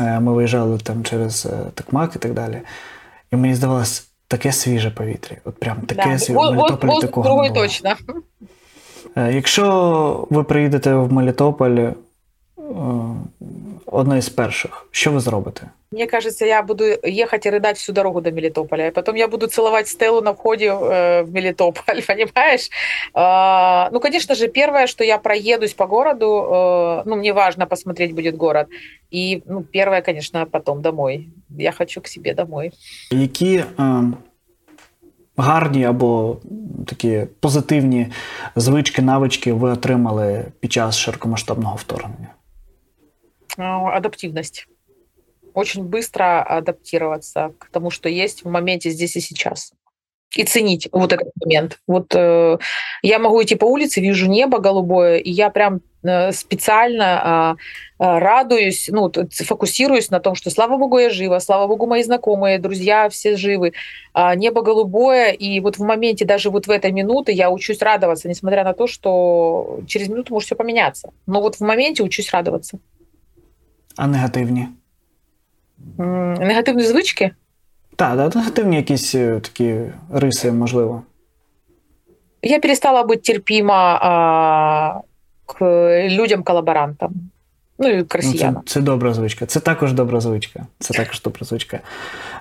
Е, 0.00 0.20
Ми 0.20 0.32
виїжджали 0.32 0.78
там 0.78 1.04
через 1.04 1.46
е, 1.46 1.70
Токмак 1.74 2.16
і 2.16 2.18
так 2.18 2.34
далі. 2.34 2.60
І 3.32 3.36
мені 3.36 3.54
здавалось 3.54 4.08
таке 4.28 4.52
свіже 4.52 4.90
повітря. 4.90 5.36
От 5.44 5.58
прям 5.58 5.76
таке 5.80 6.10
Да. 6.12 6.18
свіже. 6.18 6.32
В 6.32 6.36
Вот, 6.36 6.46
вот, 6.54 6.56
Мелітополі 6.56 6.90
вот 6.90 7.00
такого 7.00 7.24
не 7.24 7.28
другой 7.30 7.48
було. 7.48 7.60
точно. 7.62 7.94
Е, 9.16 9.32
Якщо 9.32 10.26
ви 10.30 10.44
приїдете 10.44 10.94
в 10.94 11.12
Мелітополь 11.12 11.88
е, 12.64 12.64
одне 13.86 14.18
із 14.18 14.28
перших, 14.28 14.88
що 14.90 15.12
ви 15.12 15.20
зробите? 15.20 15.70
Мне 15.92 16.06
кажется, 16.06 16.46
я 16.46 16.62
буду 16.62 16.84
ехать 17.02 17.46
и 17.46 17.50
рыдать 17.50 17.76
всю 17.76 17.92
дорогу 17.92 18.20
до 18.20 18.30
Мелитополя. 18.30 18.86
И 18.86 18.90
потом 18.92 19.16
я 19.16 19.26
буду 19.26 19.48
целовать 19.48 19.88
Стеллу 19.88 20.20
на 20.20 20.32
входе 20.32 20.66
э, 20.66 21.24
в 21.24 21.32
Мелитополь, 21.32 22.02
понимаешь? 22.06 22.70
А, 23.12 23.90
ну, 23.92 23.98
конечно 23.98 24.36
же, 24.36 24.46
первое, 24.46 24.86
что 24.86 25.02
я 25.02 25.18
проедусь 25.18 25.74
по 25.74 25.86
городу, 25.86 26.26
э, 26.26 27.02
ну, 27.06 27.16
мне 27.16 27.32
важно 27.32 27.66
посмотреть 27.66 28.14
будет 28.14 28.36
город. 28.36 28.68
И, 29.10 29.42
ну, 29.46 29.62
первое, 29.62 30.00
конечно, 30.00 30.46
потом 30.46 30.80
домой. 30.80 31.28
Я 31.48 31.72
хочу 31.72 32.00
к 32.00 32.06
себе 32.06 32.34
домой. 32.34 32.70
Які 33.10 33.56
е, 33.56 33.64
гарні 35.36 35.84
або 35.84 36.36
такі 36.86 37.26
позитивні 37.40 38.06
звички, 38.56 39.02
навички 39.02 39.52
ви 39.52 39.70
отримали 39.70 40.44
під 40.60 40.72
час 40.72 40.96
широкомасштабного 40.96 41.76
вторгнення? 41.76 42.28
А, 43.57 43.95
Адаптивность. 43.95 44.67
Очень 45.53 45.83
быстро 45.83 46.43
адаптироваться 46.43 47.53
к 47.57 47.69
тому, 47.69 47.89
что 47.89 48.09
есть 48.09 48.43
в 48.43 48.49
моменте 48.49 48.89
здесь 48.89 49.15
и 49.15 49.21
сейчас. 49.21 49.71
И 50.35 50.43
ценить 50.43 50.89
вот 50.91 51.13
этот 51.13 51.31
момент. 51.41 51.79
Вот 51.87 52.13
э, 52.13 52.57
я 53.01 53.19
могу 53.19 53.41
идти 53.41 53.55
по 53.55 53.63
улице, 53.63 54.01
вижу 54.01 54.27
небо 54.27 54.59
голубое, 54.59 55.17
и 55.17 55.31
я 55.31 55.49
прям 55.49 55.79
э, 56.03 56.33
специально 56.33 57.55
э, 57.99 58.03
э, 58.03 58.19
радуюсь, 58.19 58.89
ну, 58.91 59.09
фокусируюсь 59.31 60.09
на 60.09 60.19
том, 60.19 60.35
что 60.35 60.49
слава 60.49 60.75
богу, 60.75 60.99
я 60.99 61.09
жива, 61.09 61.39
слава 61.39 61.67
богу, 61.67 61.87
мои 61.87 62.03
знакомые, 62.03 62.59
друзья 62.59 63.07
все 63.07 63.37
живы, 63.37 63.71
а, 64.11 64.35
небо 64.35 64.61
голубое, 64.61 65.31
и 65.31 65.61
вот 65.61 65.77
в 65.77 65.83
моменте, 65.83 66.25
даже 66.25 66.49
вот 66.49 66.67
в 66.67 66.69
этой 66.69 66.91
минуты 66.91 67.31
я 67.31 67.49
учусь 67.49 67.81
радоваться, 67.81 68.27
несмотря 68.27 68.65
на 68.65 68.73
то, 68.73 68.87
что 68.87 69.79
через 69.87 70.09
минуту 70.09 70.33
может 70.33 70.47
все 70.47 70.55
поменяться. 70.57 71.13
Но 71.27 71.39
вот 71.39 71.55
в 71.55 71.61
моменте 71.61 72.03
учусь 72.03 72.33
радоваться. 72.33 72.77
А 73.97 74.07
негативні? 74.07 74.67
Негативні 75.97 76.83
звички? 76.83 77.31
Так, 77.95 78.17
да, 78.17 78.39
негативні 78.39 78.75
якісь 78.75 79.15
е, 79.15 79.39
такі 79.39 79.79
риси, 80.13 80.51
можливо. 80.51 81.03
Я 82.41 82.59
перестала 82.59 83.03
быть 83.03 83.21
терпима 83.21 83.99
а, 84.01 85.01
к 85.45 85.65
людям-коллаборантам. 86.09 87.13
Ну 87.79 87.87
и 87.89 88.03
к 88.03 88.19
Ну, 88.23 88.33
це, 88.33 88.53
це 88.65 88.81
добра 88.81 89.13
звичка. 89.13 89.45
Це 89.45 89.59
також 89.59 89.93
добра 89.93 90.19
звичка. 90.19 90.65
Це 90.79 90.93
також 90.93 91.21
добра 91.21 91.45
звичка. 91.45 91.79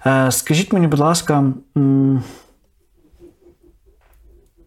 Е, 0.07 0.31
скажіть 0.31 0.73
мені, 0.73 0.87
будь 0.87 0.99
ласка, 0.99 1.45
м, 1.77 2.23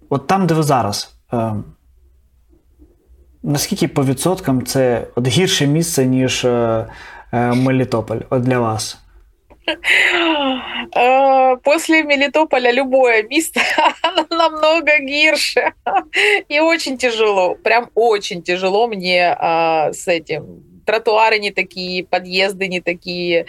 от 0.10 0.28
там, 0.28 0.48
де 0.48 0.54
ви 0.54 0.64
зараз, 0.64 1.16
е, 1.34 1.54
наскільки 3.43 3.89
по 3.89 4.05
відсоткам 4.05 4.67
це 4.67 5.07
от 5.15 5.27
гірше 5.27 5.67
місце, 5.67 6.07
ніж 6.07 6.45
е, 6.45 6.87
е, 7.33 7.53
Мелітополь 7.53 8.21
от 8.31 8.43
для 8.43 8.59
вас? 8.59 8.99
А, 10.95 11.57
После 11.57 12.03
Мелитополя 12.03 12.73
любое 12.73 13.23
место 13.31 13.61
оно 14.03 14.27
намного 14.31 15.07
гирше. 15.07 15.73
И 16.49 16.61
очень 16.61 16.99
тяжело, 16.99 17.55
прям 17.55 17.89
очень 17.95 18.43
тяжело 18.43 18.89
мне 18.89 19.37
а, 19.39 19.93
с 19.93 20.09
этим. 20.09 20.66
Тротуары 20.88 21.38
не 21.38 21.52
такие, 21.52 22.06
подъезды 22.06 22.70
не 22.70 22.80
такие, 22.80 23.46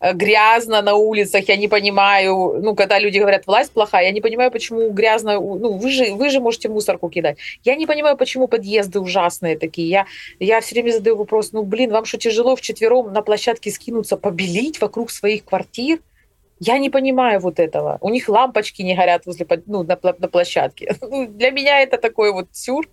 э, 0.00 0.12
грязно 0.12 0.82
на 0.82 0.94
улицах, 0.94 1.48
я 1.48 1.56
не 1.56 1.66
понимаю, 1.66 2.60
ну, 2.62 2.76
когда 2.76 3.00
люди 3.00 3.18
говорят, 3.18 3.46
власть 3.48 3.72
плохая, 3.72 4.04
я 4.04 4.12
не 4.12 4.20
понимаю, 4.20 4.52
почему 4.52 4.90
грязно, 4.90 5.32
ну, 5.40 5.72
вы 5.72 5.90
же, 5.90 6.14
вы 6.14 6.30
же 6.30 6.38
можете 6.38 6.68
мусорку 6.68 7.08
кидать. 7.08 7.38
Я 7.64 7.74
не 7.74 7.86
понимаю, 7.86 8.16
почему 8.16 8.46
подъезды 8.46 9.00
ужасные 9.00 9.58
такие. 9.58 9.88
Я, 9.88 10.06
я 10.38 10.60
все 10.60 10.76
время 10.76 10.92
задаю 10.92 11.16
вопрос, 11.16 11.50
ну, 11.50 11.64
блин, 11.64 11.90
вам 11.90 12.04
что, 12.04 12.18
тяжело 12.18 12.54
вчетвером 12.54 13.12
на 13.12 13.22
площадке 13.22 13.72
скинуться, 13.72 14.16
побелить 14.16 14.80
вокруг 14.80 15.10
своих 15.10 15.44
квартир? 15.44 15.98
Я 16.60 16.78
не 16.78 16.88
понимаю 16.88 17.40
вот 17.40 17.58
этого. 17.58 17.98
У 18.00 18.10
них 18.10 18.28
лампочки 18.28 18.82
не 18.82 18.94
горят 18.94 19.26
возле, 19.26 19.44
ну, 19.66 19.82
на, 19.82 19.98
на 20.02 20.28
площадке. 20.28 20.94
Ну, 21.00 21.26
для 21.26 21.50
меня 21.50 21.80
это 21.80 21.98
такой 21.98 22.32
вот 22.32 22.46
сюр 22.52 22.86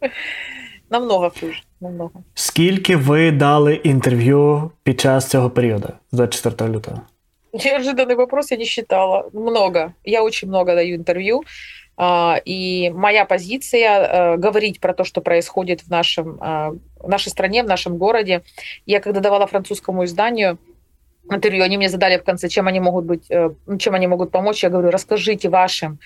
Намного 0.92 1.30
хуже, 1.40 1.62
намного. 1.80 2.22
Скільки 2.34 2.96
ви 2.96 3.30
дали 3.30 3.74
інтерв'ю 3.74 4.70
під 4.82 5.00
час 5.00 5.30
цього 5.30 5.50
періоду 5.50 5.88
з 6.12 6.16
24 6.16 6.70
лютого? 6.70 7.00
Неожиданный 7.52 8.14
вопрос, 8.14 8.52
я 8.52 8.58
не 8.58 8.64
считала. 8.64 9.24
Много. 9.32 9.92
Я 10.04 10.22
очень 10.22 10.48
много 10.48 10.74
даю 10.74 10.94
интервью. 10.94 11.42
А, 11.96 12.40
И 12.44 12.90
моя 12.94 13.24
позиция 13.24 14.00
э, 14.00 14.36
говорить 14.36 14.80
про 14.80 14.92
то, 14.92 15.04
что 15.04 15.20
происходит 15.20 15.82
в, 15.82 15.90
нашем, 15.90 16.38
а, 16.40 16.70
в 17.00 17.08
нашей 17.08 17.30
стране, 17.30 17.62
в 17.62 17.66
нашем 17.66 17.96
городе. 17.96 18.42
Я 18.86 19.00
когда 19.00 19.20
давала 19.20 19.46
французскому 19.46 20.04
изданию 20.04 20.58
интервью, 21.30 21.64
они 21.64 21.76
мне 21.76 21.88
задали 21.88 22.16
в 22.18 22.24
конце, 22.24 22.48
чем 22.48 22.66
они 22.68 22.80
могут 22.80 23.04
быть, 23.04 23.30
э, 23.30 23.50
ну, 23.66 23.78
чем 23.78 23.94
они 23.94 24.06
могут 24.06 24.30
помочь. 24.30 24.62
Я 24.62 24.70
говорю, 24.70 24.90
расскажите 24.90 25.48
вашим 25.48 25.98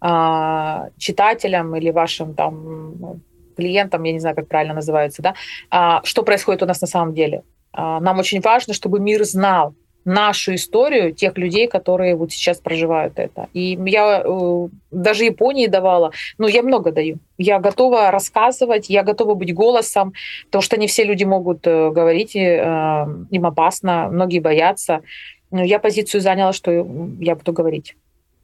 а, 0.00 0.88
читателям 0.98 1.74
или 1.76 1.90
вашим 1.90 2.34
там 2.34 2.54
ну, 3.00 3.20
клиентам, 3.55 4.03
я 4.03 4.13
не 4.13 4.19
знаю, 4.19 4.35
как 4.35 4.47
правильно 4.47 4.73
называется, 4.73 5.21
да, 5.21 5.35
а, 5.69 6.01
что 6.03 6.23
происходит 6.23 6.63
у 6.63 6.65
нас 6.65 6.81
на 6.81 6.87
самом 6.87 7.13
деле. 7.13 7.43
А, 7.73 7.99
Нам 7.99 8.19
очень 8.19 8.41
важно, 8.41 8.73
чтобы 8.73 8.99
мир 8.99 9.23
знал 9.23 9.73
нашу 10.05 10.53
историю 10.53 11.13
тех 11.13 11.37
людей, 11.37 11.67
которые 11.67 12.15
вот 12.15 12.31
сейчас 12.31 12.59
проживают 12.59 13.13
это. 13.17 13.49
И 13.53 13.77
я 13.87 14.21
э, 14.23 14.67
даже 14.91 15.25
Японии 15.25 15.65
давала, 15.65 16.11
ну, 16.37 16.47
я 16.47 16.61
много 16.61 16.91
даю. 16.91 17.17
Я 17.39 17.59
готова 17.59 18.11
рассказывать, 18.11 18.87
я 18.89 19.01
готова 19.01 19.33
быть 19.33 19.53
голосом, 19.53 20.13
потому 20.45 20.61
что 20.61 20.77
не 20.77 20.85
все 20.87 21.03
люди 21.03 21.23
могут 21.23 21.65
э, 21.65 21.89
говорить, 21.89 22.35
э, 22.35 23.07
им 23.31 23.45
опасно, 23.45 24.07
многие 24.11 24.39
боятся. 24.39 25.01
Но 25.49 25.63
я 25.63 25.79
позицию 25.79 26.21
заняла, 26.21 26.53
что 26.53 26.71
я 27.19 27.35
буду 27.35 27.51
говорить. 27.51 27.95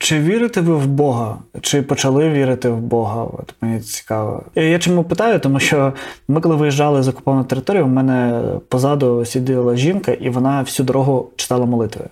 Чи 0.01 0.19
вірите 0.19 0.61
ви 0.61 0.75
в 0.75 0.87
Бога? 0.87 1.37
Чи 1.61 1.81
почали 1.81 2.29
вірити 2.29 2.69
в 2.69 2.77
Бога? 2.77 3.23
От 3.23 3.53
мені 3.61 3.79
цікаво. 3.79 4.43
Я, 4.55 4.79
чому 4.79 5.03
питаю, 5.03 5.39
тому 5.39 5.59
що 5.59 5.93
ми, 6.27 6.41
коли 6.41 6.55
виїжджали 6.55 7.03
з 7.03 7.07
окуповану 7.07 7.43
територію, 7.43 7.85
в 7.85 7.89
мене 7.89 8.43
позаду 8.69 9.25
сиділа 9.25 9.75
жінка, 9.75 10.11
і 10.11 10.29
вона 10.29 10.61
всю 10.61 10.85
дорогу 10.85 11.29
читала 11.35 11.65
молитви. 11.65 12.05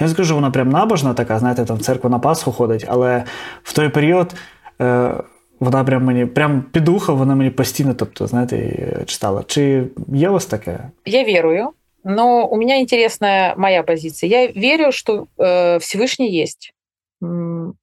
Я 0.00 0.06
не 0.06 0.12
скажу, 0.12 0.26
що 0.26 0.34
вона 0.34 0.50
прям 0.50 0.70
набожна 0.70 1.14
така, 1.14 1.38
знаєте, 1.38 1.64
там 1.64 1.76
в 1.76 1.80
церкву 1.80 2.10
на 2.10 2.18
Пасху 2.18 2.52
ходить, 2.52 2.84
але 2.88 3.24
в 3.62 3.72
той 3.72 3.88
період 3.88 4.34
е, 4.80 5.14
вона 5.60 5.84
прям 5.84 6.04
мені 6.04 6.26
прям 6.26 6.64
під 6.72 6.88
ухо, 6.88 7.14
вона 7.14 7.34
мені 7.34 7.50
постійно, 7.50 7.94
тобто, 7.94 8.26
знаєте, 8.26 8.86
читала. 9.06 9.44
Чи 9.46 9.84
є 10.08 10.28
у 10.28 10.32
вас 10.32 10.46
таке? 10.46 10.78
Я 11.06 11.24
верую, 11.24 11.70
но 12.04 12.46
у 12.46 12.56
меня 12.56 12.80
интересная 12.80 13.54
моя 13.56 13.82
позиция. 13.82 14.28
Я 14.28 14.46
верю, 14.46 14.92
что 14.92 15.26
э, 15.38 15.78
Всевышний 15.78 16.42
есть. 16.42 16.73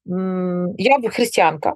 Я 0.04 1.10
христианка. 1.10 1.74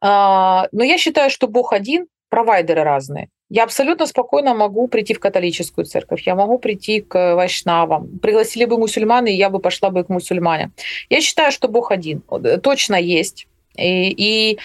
А, 0.00 0.66
Но 0.72 0.84
я 0.84 0.98
считаю, 0.98 1.30
что 1.30 1.48
Бог 1.48 1.72
один, 1.72 2.06
провайдеры 2.28 2.82
разные. 2.82 3.28
Я 3.50 3.64
абсолютно 3.64 4.06
спокойно 4.06 4.54
могу 4.54 4.88
прийти 4.88 5.12
в 5.14 5.20
католическую 5.20 5.84
церковь, 5.84 6.26
я 6.26 6.34
могу 6.34 6.58
прийти 6.58 7.02
к 7.02 7.34
вайшнавам. 7.34 8.18
Пригласили 8.18 8.64
бы 8.64 8.78
мусульманы, 8.78 9.28
и 9.32 9.36
я 9.36 9.50
бы 9.50 9.58
пошла 9.58 9.90
бы 9.90 10.02
к 10.04 10.08
мусульманам. 10.08 10.72
Я 11.10 11.20
считаю, 11.20 11.52
что 11.52 11.68
Бог 11.68 11.92
один, 11.92 12.22
э, 12.30 12.58
точно 12.58 12.96
есть. 12.96 13.46
И, 13.76 14.08
и 14.10 14.58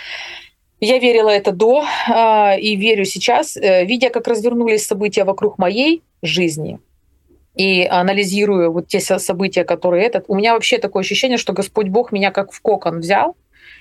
я 0.79 0.99
верила 0.99 1.29
это 1.29 1.51
до 1.51 1.83
а, 2.09 2.55
и 2.57 2.77
верю 2.77 3.03
сейчас, 3.03 3.57
э, 3.57 3.85
видя, 3.85 4.09
как 4.09 4.27
развернулись 4.27 4.87
события 4.87 5.25
вокруг 5.25 5.57
моей 5.57 6.01
жизни 6.21 6.79
и 7.56 7.84
анализирую 7.84 8.72
вот 8.72 8.88
те 8.88 9.00
со- 9.00 9.18
события, 9.18 9.64
которые 9.64 10.06
этот, 10.06 10.24
у 10.28 10.34
меня 10.34 10.54
вообще 10.54 10.78
такое 10.78 11.02
ощущение, 11.02 11.38
что 11.38 11.52
Господь 11.52 11.88
Бог 11.88 12.12
меня 12.12 12.30
как 12.30 12.52
в 12.52 12.60
кокон 12.60 13.00
взял 13.00 13.36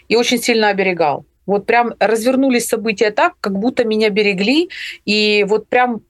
и 0.07 0.15
очень 0.15 0.41
сильно 0.41 0.69
оберегал. 0.69 1.25
Вот 1.45 1.65
прям 1.65 1.93
развернулись 1.99 2.67
события 2.67 3.11
так, 3.11 3.33
как 3.41 3.57
будто 3.57 3.83
меня 3.83 4.09
берегли, 4.09 4.69
и 5.05 5.45
вот 5.47 5.67
прям 5.67 6.01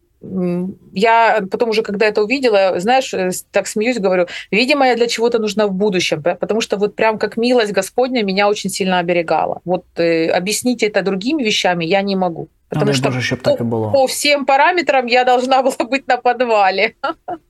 я 0.93 1.41
потом 1.49 1.69
уже, 1.69 1.81
когда 1.81 2.05
это 2.05 2.21
увидела, 2.21 2.79
знаешь, 2.79 3.13
э, 3.13 3.31
так 3.51 3.67
смеюсь, 3.67 3.97
говорю, 3.97 4.27
видимо, 4.51 4.85
я 4.85 4.95
для 4.95 5.07
чего-то 5.07 5.39
нужна 5.39 5.65
в 5.65 5.71
будущем, 5.71 6.21
потому 6.21 6.61
что 6.61 6.77
вот 6.77 6.95
прям 6.95 7.17
как 7.17 7.37
милость 7.37 7.71
Господня 7.71 8.23
меня 8.23 8.47
очень 8.47 8.69
сильно 8.69 8.99
оберегала. 8.99 9.61
Вот 9.65 9.85
э, 9.95 10.27
объяснить 10.27 10.83
это 10.83 11.01
другими 11.01 11.43
вещами 11.43 11.85
я 11.85 12.03
не 12.03 12.15
могу. 12.15 12.49
Потому 12.69 12.91
ну, 12.91 12.93
что 12.93 13.09
Боже, 13.09 13.21
щоб 13.21 13.41
так 13.41 13.59
і 13.59 13.63
було. 13.63 13.91
по 13.91 14.05
всім 14.05 14.45
параметрам 14.45 15.07
я 15.07 15.23
должна 15.23 15.61
була 15.61 15.75
бути 15.79 16.03
на 16.07 16.17
підвалі. 16.17 16.93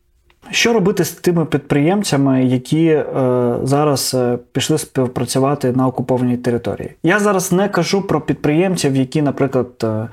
Що 0.51 0.73
робити 0.73 1.05
з 1.05 1.13
тими 1.13 1.45
підприємцями, 1.45 2.45
які 2.45 2.87
е, 2.87 3.05
зараз 3.63 4.15
е, 4.15 4.39
пішли 4.53 4.79
співпрацювати 4.79 5.73
на 5.73 5.87
окупованій 5.87 6.37
території? 6.37 6.91
Я 7.03 7.19
зараз 7.19 7.53
не 7.53 7.69
кажу 7.69 8.03
про 8.03 8.21
підприємців, 8.21 8.97
які, 8.97 9.23
наприклад, 9.23 9.69
е, 9.83 9.87
е 9.87 10.09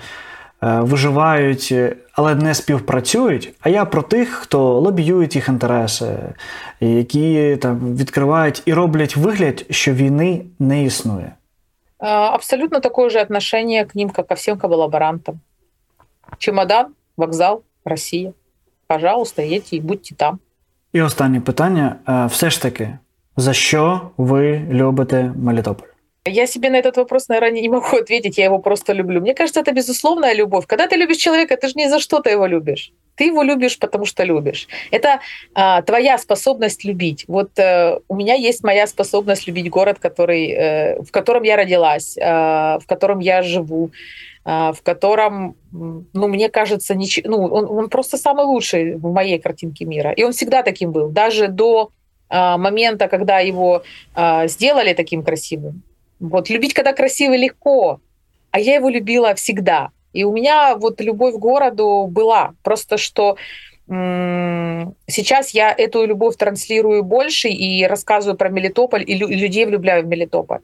виживають, 0.61 1.73
але 2.13 2.35
не 2.35 2.53
співпрацюють. 2.53 3.53
А 3.61 3.69
я 3.69 3.85
про 3.85 4.01
тих, 4.01 4.29
хто 4.29 4.79
лобіюють 4.79 5.35
їх 5.35 5.47
інтереси, 5.49 6.15
які 6.79 7.57
там 7.61 7.95
відкривають 7.95 8.63
і 8.65 8.73
роблять 8.73 9.17
вигляд, 9.17 9.65
що 9.69 9.93
війни 9.93 10.45
не 10.59 10.83
існує. 10.83 11.31
Абсолютно 11.99 12.79
такое 12.79 13.09
же 13.09 13.21
отношение 13.21 13.85
к 13.85 13.91
ним, 13.95 14.09
как 14.09 14.27
ко 14.27 14.35
всем 14.35 14.57
коллаборантам. 14.57 15.39
Чемодан, 16.37 16.87
вокзал, 17.17 17.61
Росія 17.85 18.33
пожалуйста, 18.86 19.42
едьте 19.42 19.76
і 19.76 19.80
будьте 19.80 20.14
там. 20.14 20.38
І 20.92 21.02
останнє 21.02 21.40
питання: 21.40 21.96
е, 22.08 22.26
все 22.26 22.50
ж 22.50 22.62
таки, 22.62 22.98
за 23.36 23.52
що 23.52 24.10
ви 24.16 24.62
любите 24.70 25.32
Мелітополь? 25.36 25.88
Я 26.28 26.46
себе 26.46 26.70
на 26.70 26.78
этот 26.78 26.96
вопрос, 26.96 27.28
наверное, 27.28 27.62
не 27.62 27.68
могу 27.68 27.96
ответить, 27.96 28.38
я 28.38 28.46
его 28.46 28.58
просто 28.58 28.94
люблю. 28.94 29.20
Мне 29.20 29.34
кажется, 29.34 29.60
это 29.60 29.72
безусловная 29.72 30.34
любовь. 30.34 30.66
Когда 30.66 30.86
ты 30.86 30.96
любишь 30.96 31.16
человека, 31.16 31.56
ты 31.56 31.68
же 31.68 31.74
не 31.76 31.88
за 31.88 32.00
что-то 32.00 32.30
его 32.30 32.46
любишь. 32.46 32.92
Ты 33.14 33.24
его 33.24 33.42
любишь, 33.42 33.78
потому 33.78 34.04
что 34.04 34.24
любишь. 34.24 34.68
Это 34.92 35.20
а, 35.54 35.82
твоя 35.82 36.18
способность 36.18 36.84
любить. 36.84 37.24
Вот 37.28 37.58
э, 37.58 37.98
у 38.08 38.16
меня 38.16 38.34
есть 38.34 38.64
моя 38.64 38.86
способность 38.86 39.48
любить 39.48 39.68
город, 39.70 39.98
который, 39.98 40.50
э, 40.50 41.02
в 41.02 41.10
котором 41.10 41.42
я 41.42 41.56
родилась, 41.56 42.16
э, 42.16 42.22
в 42.78 42.84
котором 42.86 43.20
я 43.20 43.42
живу. 43.42 43.90
а, 44.45 44.73
в 44.73 44.81
котором, 44.81 45.55
ну, 45.71 46.27
мне 46.27 46.49
кажется, 46.49 46.95
нич... 46.95 47.21
ну, 47.23 47.45
он, 47.45 47.65
он 47.65 47.89
просто 47.89 48.17
самый 48.17 48.45
лучший 48.45 48.95
в 48.95 49.13
моей 49.13 49.39
картинке 49.39 49.85
мира. 49.85 50.11
И 50.11 50.23
он 50.23 50.33
всегда 50.33 50.63
таким 50.63 50.91
был, 50.91 51.09
даже 51.09 51.47
до 51.47 51.91
а, 52.29 52.57
момента, 52.57 53.07
когда 53.07 53.39
его 53.39 53.83
а, 54.15 54.47
сделали 54.47 54.93
таким 54.93 55.23
красивым. 55.23 55.81
Вот 56.19 56.49
любить, 56.49 56.73
когда 56.73 56.91
красиво, 56.91 57.33
легко, 57.35 58.01
а 58.51 58.59
я 58.59 58.75
его 58.75 58.89
любила 58.89 59.33
всегда. 59.35 59.91
И 60.11 60.25
у 60.25 60.33
меня 60.33 60.75
вот 60.75 60.99
любовь 60.99 61.35
к 61.35 61.39
городу 61.39 62.07
была, 62.09 62.53
просто 62.63 62.97
что 62.97 63.37
сейчас 63.85 65.49
я 65.49 65.75
эту 65.77 66.05
любовь 66.05 66.37
транслирую 66.37 67.03
больше 67.03 67.49
и 67.49 67.85
рассказываю 67.85 68.37
про 68.37 68.47
Мелитополь, 68.47 69.03
и 69.05 69.13
людей 69.13 69.65
влюбляю 69.65 70.03
в 70.03 70.07
Мелитополь. 70.07 70.61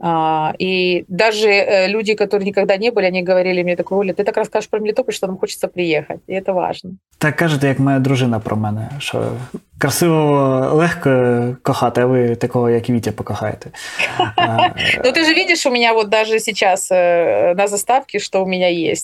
А, 0.00 0.52
и 0.58 1.04
даже 1.08 1.48
э, 1.48 1.88
люди, 1.88 2.14
которые 2.14 2.46
никогда 2.46 2.76
не 2.76 2.90
были, 2.90 3.06
они 3.06 3.22
говорили 3.22 3.62
мне 3.62 3.76
такую, 3.76 4.00
Оля, 4.00 4.12
ты 4.12 4.24
так 4.24 4.36
расскажешь 4.36 4.68
про 4.68 4.80
Мелітополь, 4.80 5.12
що 5.12 5.26
нам 5.26 5.36
хочеться 5.36 5.68
приїхати. 5.68 6.20
І 6.26 6.40
це 6.40 6.52
важно. 6.52 6.90
Так 7.18 7.36
кажете, 7.36 7.68
як 7.68 7.78
моя 7.78 7.98
дружина 7.98 8.40
про 8.40 8.56
мене, 8.56 8.90
що 8.98 9.32
красиво 9.78 10.70
легко 10.72 11.56
кохати, 11.62 12.00
а 12.00 12.06
ви 12.06 12.36
такого, 12.36 12.70
як 12.70 12.90
Вітя, 12.90 13.12
покохаєте. 13.12 13.70
Ну 15.04 15.12
ти 15.12 15.24
ж 15.24 15.34
бачиш, 15.34 15.66
у 15.66 15.70
мене 15.70 15.92
вот 15.92 16.08
даже 16.08 16.40
сейчас 16.40 16.92
э, 16.92 17.54
на 17.54 17.66
заставці, 17.66 18.20
що 18.20 18.42
у 18.42 18.46
мене 18.46 18.72
є. 18.72 18.94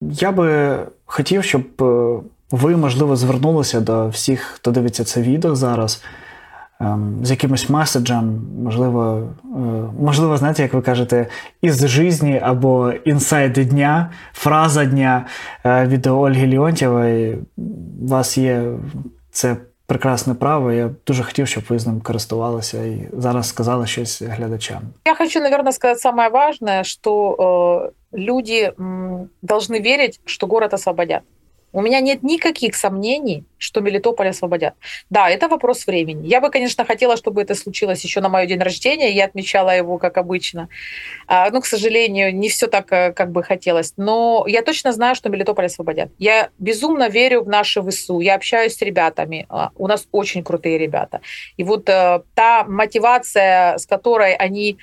Я 0.00 0.32
би 0.32 0.78
хотів, 1.04 1.44
щоб 1.44 1.82
е, 1.82 2.20
ви, 2.50 2.76
можливо, 2.76 3.16
звернулися 3.16 3.80
до 3.80 4.08
всіх, 4.08 4.40
хто 4.40 4.70
дивиться 4.70 5.04
це 5.04 5.22
відео 5.22 5.54
зараз. 5.54 6.02
Ем, 6.81 7.19
з 7.23 7.31
якимось 7.31 7.69
меседжем, 7.69 8.41
можливо, 8.63 9.27
е, 9.43 9.47
можливо, 9.99 10.37
знаєте, 10.37 10.61
як 10.61 10.73
ви 10.73 10.81
кажете, 10.81 11.27
із 11.61 11.87
житті 11.87 12.41
або 12.43 12.91
інсайд 12.91 13.53
дня, 13.53 14.11
фраза 14.33 14.85
дня 14.85 15.25
е, 15.65 15.85
від 15.87 16.07
Ольги 16.07 16.47
Леонтьєвої. 16.57 17.37
У 18.01 18.07
вас 18.07 18.37
є 18.37 18.63
це 19.31 19.57
прекрасне 19.87 20.33
право. 20.33 20.71
Я 20.71 20.89
дуже 21.07 21.23
хотів, 21.23 21.47
щоб 21.47 21.63
ви 21.69 21.79
з 21.79 21.87
ним 21.87 22.01
користувалися 22.01 22.83
і 22.83 23.09
зараз 23.17 23.47
сказали 23.47 23.87
щось 23.87 24.21
глядачам. 24.21 24.81
Я 25.05 25.15
хочу, 25.15 25.39
наверное, 25.39 25.71
сказать 25.71 25.99
самое 25.99 26.29
важное, 26.29 26.83
что 26.83 27.35
э, 28.13 28.17
люди 28.17 28.73
должны 29.41 29.79
верить, 29.79 30.19
что 30.25 30.47
город 30.47 30.73
освободят. 30.73 31.21
У 31.75 31.81
меня 31.81 31.99
нет 31.99 32.23
никаких 32.23 32.73
сомнений, 32.73 33.43
что 33.57 33.81
Мелитополь 33.81 34.29
освободят. 34.29 34.75
Да, 35.09 35.29
это 35.29 35.49
вопрос 35.49 35.85
времени. 35.85 36.25
Я 36.25 36.39
бы, 36.39 36.49
конечно, 36.49 36.85
хотела, 36.85 37.17
чтобы 37.17 37.41
это 37.41 37.53
случилось 37.53 38.01
еще 38.01 38.21
на 38.21 38.29
мой 38.29 38.47
день 38.47 38.61
рождения. 38.61 39.11
Я 39.11 39.25
отмечала 39.25 39.75
его, 39.75 39.97
как 39.97 40.17
обычно. 40.17 40.69
А, 41.27 41.49
ну, 41.51 41.59
к 41.59 41.65
сожалению, 41.65 42.33
не 42.33 42.47
все 42.47 42.67
так, 42.67 42.93
э, 42.93 43.11
как 43.11 43.33
бы 43.33 43.43
хотелось. 43.43 43.93
Но 43.97 44.45
я 44.47 44.61
точно 44.61 44.93
знаю, 44.93 45.15
что 45.15 45.27
Мелитополь 45.27 45.65
освободят. 45.65 46.11
Я 46.17 46.49
безумно 46.59 47.09
верю 47.09 47.43
в 47.43 47.49
наши 47.49 47.81
ВСУ. 47.81 48.21
Я 48.21 48.35
общаюсь 48.35 48.77
с 48.77 48.81
ребятами. 48.81 49.45
А, 49.49 49.71
у 49.75 49.87
нас 49.89 50.07
очень 50.13 50.45
крутые 50.45 50.77
ребята. 50.77 51.19
И 51.57 51.65
вот 51.65 51.89
э, 51.89 52.21
та 52.35 52.63
мотивация, 52.63 53.77
с 53.77 53.85
которой 53.85 54.33
они 54.33 54.77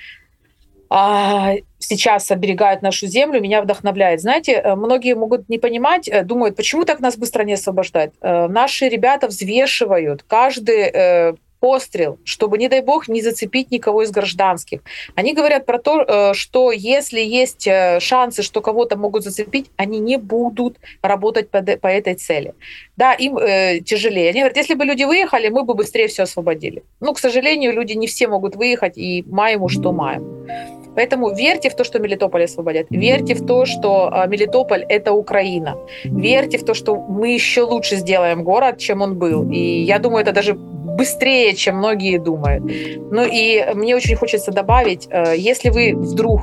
сейчас 1.83 2.31
оберегают 2.31 2.81
нашу 2.81 3.07
землю, 3.07 3.41
меня 3.41 3.61
вдохновляет. 3.61 4.21
Знаете, 4.21 4.53
э, 4.53 4.75
многие 4.75 5.15
могут 5.15 5.49
не 5.49 5.57
понимать, 5.57 6.07
э, 6.07 6.23
думают, 6.23 6.55
почему 6.55 6.85
так 6.85 6.99
нас 6.99 7.17
быстро 7.17 7.43
не 7.43 7.53
освобождают. 7.53 8.13
Э, 8.21 8.47
наши 8.47 8.89
ребята 8.89 9.27
взвешивают 9.27 10.23
каждый 10.23 11.33
пострел, 11.59 12.19
чтобы, 12.25 12.57
не 12.57 12.67
дай 12.67 12.81
бог, 12.81 13.07
не 13.07 13.21
зацепить 13.21 13.71
никого 13.71 14.03
из 14.03 14.11
гражданских. 14.11 14.81
Они 15.15 15.33
говорят 15.33 15.65
про 15.65 15.79
то, 15.79 16.33
что 16.33 16.73
если 16.73 17.21
есть 17.21 17.69
шансы, 17.99 18.43
что 18.43 18.61
кого-то 18.61 18.97
могут 18.97 19.23
зацепить, 19.23 19.71
они 19.77 19.99
не 19.99 20.17
будут 20.17 20.77
работать 21.01 21.49
по, 21.49 21.87
этой 21.87 22.15
цели. 22.15 22.53
Да, 22.97 23.13
им 23.13 23.37
э, 23.37 23.79
тяжелее. 23.79 24.31
Они 24.31 24.39
говорят, 24.39 24.57
если 24.57 24.73
бы 24.73 24.83
люди 24.83 25.05
выехали, 25.05 25.47
мы 25.47 25.63
бы 25.63 25.73
быстрее 25.73 26.07
все 26.07 26.23
освободили. 26.23 26.83
Ну, 26.99 27.13
к 27.13 27.19
сожалению, 27.19 27.71
люди 27.71 27.93
не 27.93 28.07
все 28.07 28.27
могут 28.27 28.57
выехать, 28.57 28.97
и 28.97 29.23
маем, 29.25 29.69
что 29.69 29.93
маем. 29.93 30.72
Поэтому 30.95 31.33
верьте 31.33 31.69
в 31.69 31.75
то, 31.75 31.83
что 31.83 31.99
Мелитополь 31.99 32.43
освободят. 32.43 32.87
Верьте 32.89 33.33
в 33.33 33.45
то, 33.45 33.65
что 33.65 34.09
а, 34.11 34.27
Мелитополь— 34.27 34.85
это 34.89 35.13
Украина. 35.13 35.75
Верьте 36.03 36.57
в 36.57 36.65
то, 36.65 36.73
что 36.73 36.95
мы 36.95 37.33
еще 37.33 37.61
лучше 37.61 37.95
сделаем 37.95 38.43
город, 38.43 38.77
чем 38.77 39.01
он 39.01 39.17
был. 39.17 39.49
И 39.51 39.83
я 39.83 39.99
думаю, 39.99 40.23
это 40.23 40.31
даже 40.31 40.53
быстрее, 40.53 41.53
чем 41.53 41.77
многие 41.77 42.19
думают. 42.19 42.63
Ну 42.63 43.25
и 43.25 43.73
мне 43.73 43.95
очень 43.95 44.15
хочется 44.15 44.51
добавить, 44.51 45.07
э, 45.09 45.35
если 45.37 45.69
вы 45.69 45.93
вдруг 45.95 46.41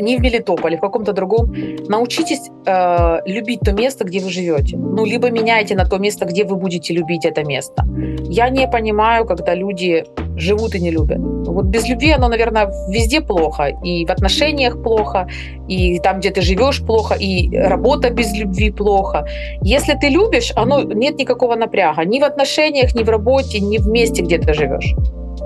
не 0.00 0.16
в 0.16 0.20
Мелитополе, 0.20 0.76
в 0.76 0.80
каком-то 0.80 1.12
другом, 1.12 1.54
научитесь 1.88 2.50
э, 2.66 3.18
любить 3.26 3.60
то 3.60 3.72
место, 3.72 4.04
где 4.04 4.20
вы 4.20 4.30
живете. 4.30 4.76
Ну, 4.76 5.04
либо 5.04 5.30
меняйте 5.30 5.74
на 5.74 5.84
то 5.84 5.98
место, 5.98 6.24
где 6.24 6.44
вы 6.44 6.56
будете 6.56 6.94
любить 6.94 7.24
это 7.24 7.44
место. 7.44 7.84
Я 8.28 8.50
не 8.50 8.68
понимаю, 8.68 9.26
когда 9.26 9.54
люди 9.54 10.04
живут 10.36 10.74
и 10.74 10.80
не 10.80 10.90
любят. 10.90 11.18
Вот 11.18 11.66
без 11.66 11.88
любви 11.88 12.10
оно, 12.10 12.28
наверное, 12.28 12.70
везде 12.88 13.20
плохо. 13.20 13.68
И 13.84 14.04
в 14.04 14.10
отношениях 14.10 14.82
плохо, 14.82 15.26
и 15.68 15.98
там, 16.00 16.18
где 16.18 16.30
ты 16.30 16.42
живешь, 16.42 16.82
плохо, 16.84 17.14
и 17.14 17.56
работа 17.56 18.10
без 18.10 18.32
любви 18.34 18.70
плохо. 18.70 19.26
Если 19.62 19.94
ты 19.94 20.08
любишь, 20.08 20.52
оно 20.56 20.82
нет 20.82 21.18
никакого 21.18 21.56
напряга 21.56 22.04
ни 22.04 22.20
в 22.20 22.24
отношениях, 22.24 22.94
ни 22.94 23.02
в 23.02 23.08
работе, 23.08 23.60
ни 23.60 23.78
в 23.78 23.88
месте, 23.88 24.22
где 24.22 24.38
ты 24.38 24.54
живешь. 24.54 24.94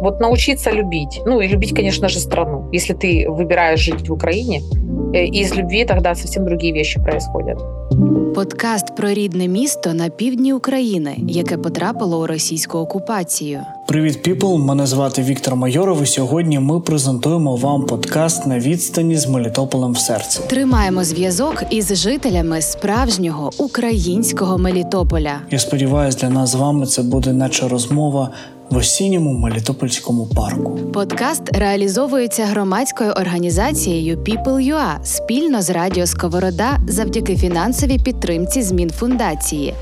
Вот 0.01 0.19
научиться 0.19 0.71
любить. 0.71 1.21
Ну 1.25 1.41
и 1.41 1.47
любить, 1.47 1.73
конечно 1.73 2.09
же, 2.09 2.19
страну. 2.19 2.69
Если 2.73 2.93
ты 2.93 3.29
выбираешь 3.29 3.79
жить 3.79 4.09
в 4.09 4.13
Украине, 4.13 4.61
э, 5.13 5.25
из 5.25 5.55
любви 5.55 5.85
тогда 5.85 6.15
совсем 6.15 6.45
другие 6.45 6.73
вещи 6.73 6.99
происходят. 6.99 7.57
Подкаст 8.35 8.95
про 8.95 9.09
рідне 9.09 9.47
місто 9.47 9.93
на 9.93 10.09
півдні 10.09 10.53
України, 10.53 11.15
яке 11.27 11.57
потрапило 11.57 12.21
у 12.21 12.27
російську 12.27 12.77
окупацію. 12.77 13.59
Привіт, 13.87 14.21
піпл! 14.23 14.55
Мене 14.57 14.85
звати 14.85 15.21
Віктор 15.21 15.55
Майоров. 15.55 16.03
і 16.03 16.05
Сьогодні 16.05 16.59
ми 16.59 16.79
презентуємо 16.79 17.55
вам 17.55 17.85
подкаст 17.85 18.47
на 18.47 18.59
відстані 18.59 19.15
з 19.15 19.27
Мелітополем 19.27 19.91
в 19.91 19.97
серці. 19.97 20.39
Тримаємо 20.47 21.03
зв'язок 21.03 21.63
із 21.69 21.95
жителями 21.95 22.61
справжнього 22.61 23.51
українського 23.57 24.57
Мелітополя. 24.57 25.39
Я 25.51 25.59
сподіваюся, 25.59 26.17
для 26.17 26.29
нас 26.29 26.49
з 26.49 26.55
вами 26.55 26.85
це 26.85 27.03
буде 27.03 27.33
наче 27.33 27.67
розмова 27.67 28.31
в 28.70 28.76
осінньому 28.76 29.32
Мелітопольському 29.32 30.26
парку. 30.26 30.78
Подкаст 30.92 31.56
реалізовується 31.56 32.44
громадською 32.44 33.10
організацією 33.10 34.16
People.ua 34.16 35.04
спільно 35.04 35.62
з 35.62 35.70
Радіо 35.70 36.06
Сковорода 36.06 36.78
завдяки 36.88 37.36
фінансовій 37.36 37.98
підтримці 37.98 38.62
змін 38.62 38.90
фундації. 38.90 39.74